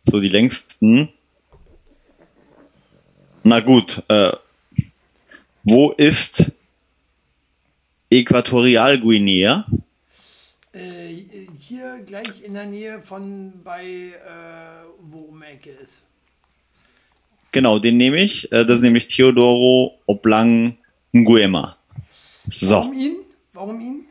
So 0.03 0.19
die 0.19 0.29
längsten. 0.29 1.09
Na 3.43 3.59
gut, 3.59 4.03
äh, 4.07 4.31
wo 5.63 5.91
ist 5.91 6.51
Äquatorialguinea? 8.11 9.65
Äh, 10.71 11.25
hier 11.57 11.99
gleich 12.05 12.43
in 12.43 12.53
der 12.53 12.65
Nähe 12.65 13.01
von 13.01 13.53
bei, 13.63 13.85
äh, 13.85 14.85
wo 15.01 15.21
um 15.21 15.41
Ecke 15.41 15.71
ist. 15.71 16.03
Genau, 17.51 17.79
den 17.79 17.97
nehme 17.97 18.17
ich. 18.17 18.51
Äh, 18.51 18.65
das 18.65 18.77
ist 18.77 18.83
nämlich 18.83 19.07
Teodoro 19.07 19.97
Oblang 20.05 20.77
Nguema. 21.11 21.75
So. 22.47 22.75
Warum 22.75 22.93
ihn? 22.93 23.15
Warum 23.53 23.81
ihn? 23.81 24.05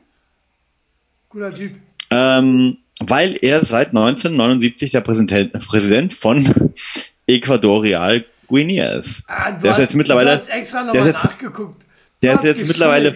Guter 1.28 1.54
Typ. 1.54 1.72
Ähm, 2.10 2.78
weil 3.00 3.38
er 3.40 3.64
seit 3.64 3.88
1979 3.88 4.90
der 4.90 5.00
Präsident, 5.02 5.52
Präsident 5.64 6.12
von 6.12 6.72
Äquatorial 7.28 8.24
Guinea 8.48 8.90
ist. 8.90 9.24
Ah, 9.28 9.52
du 9.52 9.60
der 9.60 9.70
ist 9.70 9.76
hast, 9.76 9.78
jetzt 9.78 9.94
mittlerweile, 9.94 10.30
du 10.30 10.38
hast 10.38 10.48
extra 10.48 10.82
nochmal 10.82 11.08
ist 11.10 11.14
nachgeguckt. 11.14 11.86
der 12.22 12.34
ist 12.34 12.44
jetzt 12.44 12.66
mittlerweile, 12.66 13.14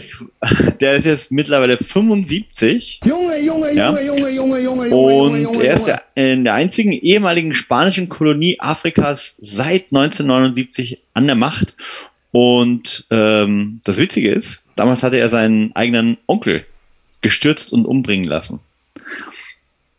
der 0.80 0.92
ist 0.92 1.06
jetzt 1.06 1.32
mittlerweile 1.32 1.76
75 1.76 3.00
Junge, 3.04 3.38
Junge, 3.40 3.74
Ja. 3.74 3.90
Junge, 3.90 4.02
Junge, 4.04 4.30
Junge, 4.30 4.60
Junge, 4.60 4.88
Junge, 4.88 4.94
und 4.94 5.42
Junge, 5.42 5.64
er 5.64 5.76
ist 5.76 5.86
der, 5.86 6.02
in 6.14 6.44
der 6.44 6.54
einzigen 6.54 6.92
ehemaligen 6.92 7.54
spanischen 7.54 8.08
Kolonie 8.08 8.58
Afrikas 8.60 9.34
seit 9.38 9.86
1979 9.92 11.00
an 11.14 11.26
der 11.26 11.36
Macht. 11.36 11.76
Und 12.30 13.04
ähm, 13.10 13.80
das 13.84 13.98
Witzige 13.98 14.30
ist, 14.30 14.64
damals 14.76 15.02
hatte 15.02 15.18
er 15.18 15.28
seinen 15.28 15.74
eigenen 15.76 16.16
Onkel 16.26 16.64
gestürzt 17.20 17.72
und 17.72 17.84
umbringen 17.84 18.26
lassen. 18.26 18.60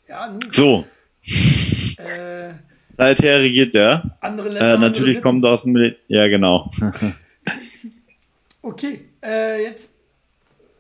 Ja, 0.09 0.27
nun, 0.29 0.41
So, 0.51 0.85
äh, 1.25 2.53
seither 2.97 3.39
regiert 3.39 3.75
er. 3.75 4.17
andere 4.21 4.49
Länder, 4.49 4.73
Äh, 4.75 4.77
natürlich 4.77 5.21
kommt 5.21 5.43
er 5.45 5.51
aus 5.51 5.63
dem 5.63 5.75
Ja, 6.07 6.27
genau. 6.27 6.71
Okay, 8.63 9.01
äh, 9.21 9.61
jetzt. 9.61 9.93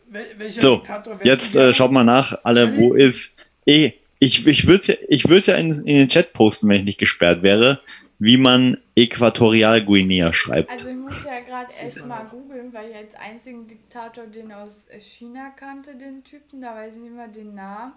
Wel 0.07 0.25
welcher 0.37 0.61
So, 0.61 0.75
Diktator 0.77 1.19
jetzt 1.23 1.55
äh, 1.55 1.73
schaut 1.73 1.91
mal 1.91 2.03
nach, 2.03 2.39
alle, 2.43 2.77
wo 2.77 2.93
ist. 2.93 3.19
Eh, 3.65 3.93
ich 4.19 4.47
ich 4.47 4.65
würde 4.65 4.79
es 4.79 4.87
ja, 4.87 4.95
ich 5.09 5.47
ja 5.47 5.55
in, 5.55 5.69
in 5.69 5.97
den 5.97 6.09
Chat 6.09 6.31
posten, 6.31 6.69
wenn 6.69 6.79
ich 6.79 6.85
nicht 6.85 6.99
gesperrt 6.99 7.43
wäre, 7.43 7.81
wie 8.19 8.37
man 8.37 8.77
Äquatorialguinea 8.95 10.31
schreibt. 10.31 10.71
Also 10.71 10.89
ich 10.89 10.95
muss 10.95 11.25
ja 11.25 11.41
gerade 11.41 11.73
echt 11.73 12.05
mal 12.05 12.23
googeln, 12.23 12.73
weil 12.73 12.91
ich 12.91 12.95
als 12.95 13.15
einzigen 13.15 13.67
Diktator 13.67 14.27
den 14.27 14.53
aus 14.53 14.87
äh, 14.89 15.01
China 15.01 15.49
kannte, 15.49 15.95
den 15.95 16.23
Typen, 16.23 16.61
da 16.61 16.73
weiß 16.73 16.95
ich 16.95 17.01
nicht 17.01 17.15
mehr 17.15 17.27
den 17.27 17.53
Namen. 17.53 17.93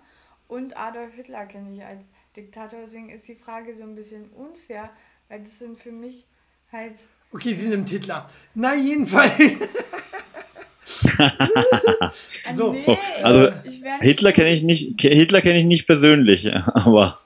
Und 0.49 0.77
Adolf 0.77 1.15
Hitler 1.15 1.47
kenne 1.47 1.77
ich 1.77 1.85
als 1.85 2.07
Diktator, 2.35 2.81
deswegen 2.83 3.09
ist 3.11 3.29
die 3.29 3.37
Frage 3.37 3.77
so 3.77 3.85
ein 3.85 3.95
bisschen 3.95 4.31
unfair, 4.31 4.91
weil 5.29 5.41
das 5.41 5.61
sind 5.61 5.79
für 5.79 5.93
mich 5.93 6.27
halt... 6.73 6.97
Okay, 7.37 7.53
sie 7.53 7.69
nimmt 7.69 7.87
Hitler. 7.91 8.31
Na, 8.55 8.75
jedenfalls. 8.75 9.31
so. 12.57 12.73
nee, 12.73 12.83
Oh, 12.87 12.97
also 13.23 13.53
Hitler 14.01 14.33
kenne 14.33 14.57
ich 14.57 14.63
nicht, 14.63 14.99
Hitler 15.03 15.43
kenne 15.43 15.61
ich 15.61 15.67
nicht 15.67 15.87
persönlich, 15.87 16.51
aber 16.55 17.21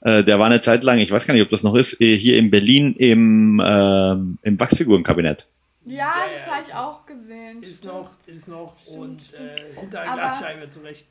äh, 0.00 0.24
der 0.24 0.40
war 0.40 0.46
eine 0.46 0.60
Zeit 0.60 0.82
lang, 0.82 0.98
ich 0.98 1.12
weiß 1.12 1.28
gar 1.28 1.34
nicht, 1.34 1.44
ob 1.44 1.50
das 1.50 1.62
noch 1.62 1.76
ist, 1.76 2.00
äh, 2.00 2.16
hier 2.18 2.38
in 2.38 2.50
Berlin 2.50 2.96
im, 2.96 3.62
ähm, 3.64 4.38
im 4.42 4.58
Wachsfigurenkabinett. 4.58 5.46
Ja, 5.84 6.12
das 6.34 6.50
habe 6.52 6.64
ich 6.66 6.74
auch 6.74 7.06
gesehen. 7.06 7.62
Ist 7.62 7.78
stimmt. 7.78 7.94
noch, 7.94 8.10
ist 8.26 8.48
noch 8.48 8.74
und 8.88 9.20
äh, 9.34 9.78
hinter 9.78 10.02
Aber- 10.02 10.22
Glasscheibe 10.22 10.68
zurecht. 10.70 11.06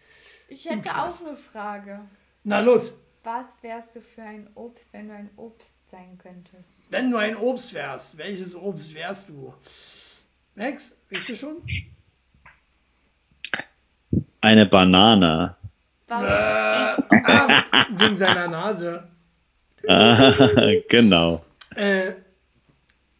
Ich 0.49 0.66
hätte 0.66 0.90
auch 0.90 1.26
eine 1.26 1.38
Frage. 1.38 2.02
Na 2.44 2.60
los, 2.60 2.94
Was 3.26 3.57
wärst 3.64 3.95
du 3.95 4.02
für 4.02 4.22
ein 4.22 4.47
Obst, 4.53 4.85
wenn 4.91 5.07
du 5.07 5.15
ein 5.15 5.31
Obst 5.35 5.89
sein 5.89 6.15
könntest? 6.19 6.77
wenn 6.91 7.10
du 7.10 7.18
ein 7.18 7.35
Obst 7.35 7.73
wärst, 7.73 8.19
welches 8.19 8.53
Obst 8.53 8.93
wärst 8.93 9.30
du? 9.30 9.52
Max, 10.53 10.95
bist 11.10 11.30
du 11.30 11.35
schon? 11.35 11.64
Eine 14.41 14.68
Banane. 14.68 15.56
Warum? 16.07 16.26
Äh, 16.26 16.30
ah, 16.30 17.64
wegen 17.97 18.15
seiner 18.15 18.47
Nase. 18.47 19.07
Genau. 20.88 21.43
Äh, 21.76 22.11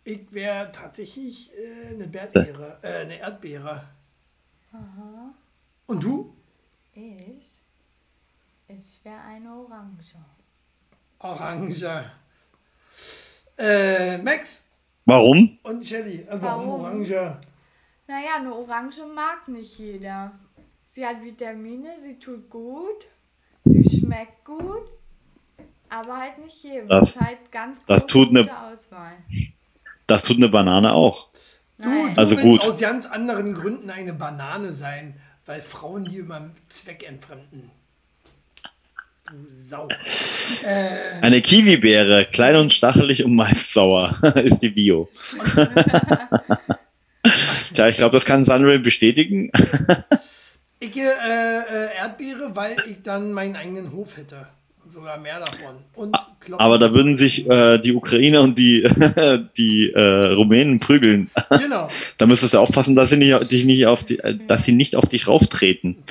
ich 0.03 0.32
wäre 0.32 0.72
tatsächlich 0.72 1.52
äh, 1.57 1.95
eine 1.95 2.15
Erdbeere. 2.15 2.77
Äh, 2.84 3.02
eine 3.02 3.19
Erdbeere. 3.19 3.88
Aha. 4.72 5.34
Und 5.88 6.03
du? 6.03 6.36
Ich? 6.94 7.60
Ich 8.68 9.00
wäre 9.04 9.22
eine 9.22 9.50
Orange. 9.54 10.16
Orange. 11.20 12.04
Äh, 13.58 14.18
Max 14.20 14.64
Warum? 15.06 15.58
und 15.64 15.86
Shelly. 15.86 16.26
Also 16.30 16.44
warum 16.44 16.68
Warum? 16.68 16.82
Orange? 16.82 17.38
Naja, 18.08 18.36
eine 18.38 18.54
Orange 18.54 19.02
mag 19.14 19.48
nicht 19.48 19.78
jeder. 19.78 20.32
Sie 20.88 21.06
hat 21.06 21.24
Vitamine, 21.24 22.00
sie 22.00 22.18
tut 22.20 22.50
gut, 22.50 23.08
sie 23.66 23.84
schmeckt 24.00 24.46
gut, 24.46 24.90
aber 25.90 26.18
halt 26.20 26.38
nicht 26.44 26.64
jedem. 26.64 26.88
Das- 26.88 27.10
ist 27.10 27.22
halt 27.22 27.52
ganz 27.52 27.84
das 27.86 28.06
tut 28.08 28.30
eine- 28.30 28.42
gute 28.44 28.60
Auswahl. 28.60 29.14
Das 30.08 30.24
tut 30.24 30.38
eine 30.38 30.50
Banane 30.50 30.94
auch. 30.94 31.30
Du, 31.78 31.90
du 31.90 32.08
Also 32.20 32.32
willst 32.32 32.44
gut. 32.44 32.62
aus 32.62 32.80
ganz 32.80 33.06
anderen 33.06 33.54
Gründen 33.54 33.90
eine 33.90 34.14
Banane 34.14 34.74
sein, 34.74 35.20
weil 35.46 35.62
Frauen 35.62 36.06
die 36.06 36.20
immer 36.20 36.50
Zweck 36.70 37.08
entfremden. 37.08 37.70
Du 39.27 39.34
Sau. 39.60 39.88
Äh, 40.64 41.22
Eine 41.22 41.41
Kiwibeere, 41.41 42.26
klein 42.26 42.57
und 42.57 42.72
stachelig 42.72 43.26
und 43.26 43.34
meist 43.34 43.73
sauer, 43.73 44.15
ist 44.35 44.60
die 44.60 44.69
Bio. 44.69 45.10
Tja, 47.73 47.88
ich 47.88 47.95
glaube, 47.95 48.14
das 48.14 48.26
kann 48.26 48.43
Sunrail 48.43 48.77
bestätigen. 48.77 49.49
ich 50.80 50.91
gehe 50.91 51.10
äh, 51.10 51.57
äh, 51.57 51.97
Erdbeere, 51.97 52.56
weil 52.56 52.76
ich 52.88 53.02
dann 53.02 53.31
meinen 53.31 53.56
eigenen 53.56 53.91
Hof 53.93 54.18
hätte. 54.18 54.45
Sogar 54.88 55.18
mehr 55.18 55.39
davon. 55.39 55.77
Und 55.95 56.15
Kloppen. 56.39 56.64
Aber 56.64 56.77
da 56.77 56.93
würden 56.93 57.18
sich 57.18 57.49
äh, 57.49 57.80
die 57.80 57.93
Ukrainer 57.93 58.41
und 58.41 58.60
die, 58.60 58.84
die 59.57 59.91
äh, 59.91 60.34
Rumänen 60.34 60.80
prügeln. 60.80 61.31
Genau. 61.49 61.89
da 62.19 62.27
müsstest 62.27 62.53
du 62.53 62.60
aufpassen, 62.60 62.95
dass 62.95 63.10
sie 63.10 63.18
nicht, 63.18 63.52
dich 63.52 63.65
nicht 63.65 63.88
auf 63.88 64.03
die, 64.03 64.19
äh, 64.19 64.38
dass 64.45 64.64
sie 64.65 64.73
nicht 64.73 64.95
auf 64.95 65.06
dich 65.06 65.27
rauftreten. 65.27 66.03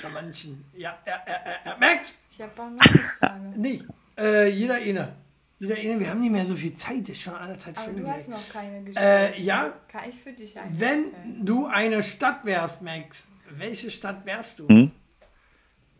Ja, 0.76 0.98
ja, 1.06 1.06
ja, 1.06 1.22
ja, 1.26 1.52
ja. 1.64 1.76
Max! 1.78 2.16
Ich 2.35 2.40
habe 2.43 2.51
auch 2.62 2.70
noch 2.70 2.81
eine 2.81 3.05
Frage. 3.19 3.52
Nee, 3.56 3.82
äh, 4.19 4.48
jeder 4.51 4.74
eine. 4.74 5.15
Jeder 5.61 5.77
eine. 5.77 6.01
Wir 6.01 6.11
haben 6.11 6.20
nicht 6.20 6.32
mehr 6.32 6.44
so 6.44 6.56
viel 6.56 6.74
Zeit. 6.74 7.09
Ist 7.09 7.23
schon 7.23 7.35
anderthalb 7.35 7.77
Aber 7.77 7.82
Stunden 7.85 8.01
du 8.01 8.05
gleich. 8.05 8.16
hast 8.16 8.28
noch 8.28 8.48
keine 8.48 8.82
gestellt. 8.82 9.35
Äh, 9.36 9.40
ja, 9.40 9.73
Kann 9.89 10.09
ich 10.09 10.16
für 10.16 10.32
dich 10.32 10.59
eine 10.59 10.81
wenn 10.81 11.09
stellen? 11.09 11.44
du 11.47 11.66
eine 11.66 12.02
Stadt 12.02 12.44
wärst, 12.44 12.82
Max, 12.82 13.28
welche 13.51 13.90
Stadt 13.90 14.27
wärst 14.27 14.59
du? 14.59 14.69
Hm? 14.69 14.90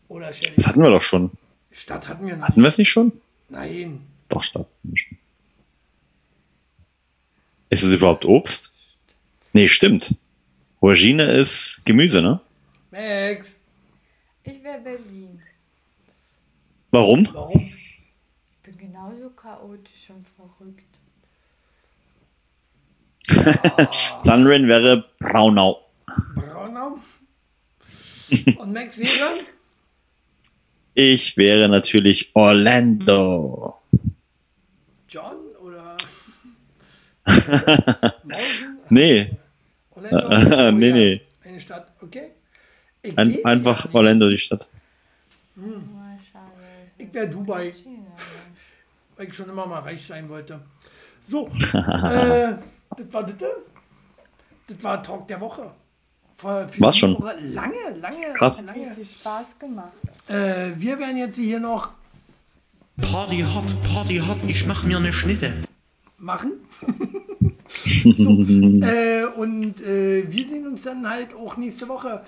Oder 0.09 0.33
Shelly? 0.33 0.55
Das 0.57 0.67
hatten 0.67 0.83
wir 0.83 0.91
doch 0.91 1.03
schon. 1.03 1.31
Stadt 1.71 2.09
hatten 2.09 2.27
wir 2.27 2.37
noch 2.37 2.49
Hatten 2.49 2.61
wir 2.63 2.69
es 2.69 2.79
nicht 2.79 2.91
schon? 2.91 3.13
Nein. 3.49 4.01
Doch, 4.29 4.43
Stadt. 4.45 4.67
Ist 7.71 7.83
es 7.83 7.93
überhaupt 7.93 8.25
Obst? 8.25 8.73
Nee, 9.53 9.69
stimmt. 9.69 10.15
Aubergine 10.81 11.31
ist 11.33 11.83
Gemüse, 11.87 12.21
ne? 12.21 12.41
Max, 12.91 13.59
Ich 14.43 14.63
wäre 14.63 14.81
Berlin. 14.81 15.41
Warum? 16.95 17.29
warum? 17.33 17.61
Ich 17.61 18.63
bin 18.63 18.79
genauso 18.79 19.29
chaotisch 19.31 20.11
und 20.11 20.25
verrückt. 20.29 21.01
Sunrain 24.23 24.69
wäre 24.69 25.05
Braunau. 25.19 25.85
Braunau? 26.37 27.01
Und 28.59 28.73
Max 28.73 28.97
wäre? 28.99 29.39
Ich 30.95 31.37
wäre 31.37 31.69
natürlich 31.69 32.31
Orlando. 32.33 33.77
John 35.09 35.37
oder? 35.61 35.97
Nee, 38.89 39.31
Orlando? 39.91 40.71
nee, 40.79 40.93
nee. 40.93 41.21
Eine 41.43 41.59
Stadt, 41.59 41.91
okay. 42.01 42.31
Ein, 43.17 43.45
einfach. 43.45 43.93
Orlando, 43.93 44.31
die 44.31 44.39
Stadt. 44.39 44.69
Schade. 45.57 46.04
Ich 47.05 47.15
wäre 47.15 47.29
Dubai, 47.29 47.73
weil 49.17 49.29
ich 49.29 49.35
schon 49.35 49.49
immer 49.49 49.67
mal 49.67 49.81
reich 49.81 50.07
sein 50.07 50.29
wollte. 50.29 50.61
So, 51.21 51.47
äh, 51.73 52.55
das 52.97 53.13
war 53.13 53.23
das. 53.23 53.35
Das 54.67 54.83
war 54.83 55.03
Talk 55.03 55.29
der 55.29 55.41
Woche. 55.41 55.71
War's 56.41 56.71
die 56.73 56.99
schon. 56.99 57.15
Woche 57.19 57.37
lange, 57.41 57.75
lange, 58.01 58.33
Krass. 58.35 58.57
lange. 58.65 58.91
Richtig 58.91 59.13
Spaß 59.13 59.59
gemacht. 59.59 59.93
Äh, 60.29 60.71
wir 60.77 60.99
werden 60.99 61.17
jetzt 61.19 61.37
hier 61.37 61.61
noch 61.61 61.91
Party 63.01 63.41
hot, 63.43 63.65
Party 63.93 64.19
hot, 64.19 64.39
ich 64.47 64.67
mach 64.67 64.83
mir 64.85 65.01
ne 65.01 65.13
Schnitte. 65.13 65.53
machen. 66.19 66.53
so, 67.69 68.41
äh, 68.41 69.25
und 69.37 69.81
äh, 69.83 70.25
wir 70.33 70.47
sehen 70.47 70.67
uns 70.67 70.85
dann 70.85 71.09
halt 71.09 71.35
auch 71.35 71.57
nächste 71.57 71.89
Woche. 71.89 72.23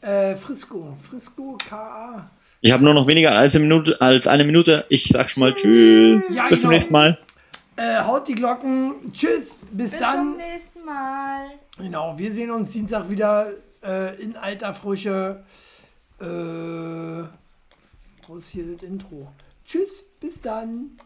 Äh, 0.00 0.34
Frisco, 0.36 0.96
Frisco 1.08 1.56
KA. 1.68 2.30
Ich 2.60 2.72
habe 2.72 2.82
nur 2.82 2.94
noch 2.94 3.06
weniger 3.06 3.32
als 3.32 3.54
eine 3.54 3.64
Minute. 3.64 4.00
Als 4.00 4.26
eine 4.26 4.44
Minute. 4.44 4.84
Ich 4.88 5.08
sag 5.08 5.30
schon 5.30 5.42
mal 5.42 5.54
Tschüss. 5.54 6.22
Ja, 6.34 6.48
Bis 6.48 6.48
genau. 6.48 6.62
zum 6.62 6.70
nächsten 6.70 6.92
Mal. 6.92 7.18
Äh, 7.76 8.00
haut 8.02 8.26
die 8.26 8.34
Glocken. 8.34 8.94
Tschüss. 9.12 9.58
Bis, 9.70 9.90
Bis 9.90 10.00
dann. 10.00 10.16
zum 10.16 10.36
nächsten 10.36 10.84
Mal. 10.84 11.42
Genau, 11.78 12.18
wir 12.18 12.32
sehen 12.32 12.50
uns 12.50 12.72
Dienstag 12.72 13.08
wieder 13.08 13.46
äh, 13.86 14.20
in 14.20 14.36
alter 14.36 14.74
Frische. 14.74 15.44
Äh, 16.20 16.24
wo 18.26 18.36
ist 18.36 18.48
hier 18.50 18.64
das 18.74 18.82
Intro? 18.82 19.28
Tschüss, 19.64 20.04
bis 20.20 20.40
dann. 20.40 20.98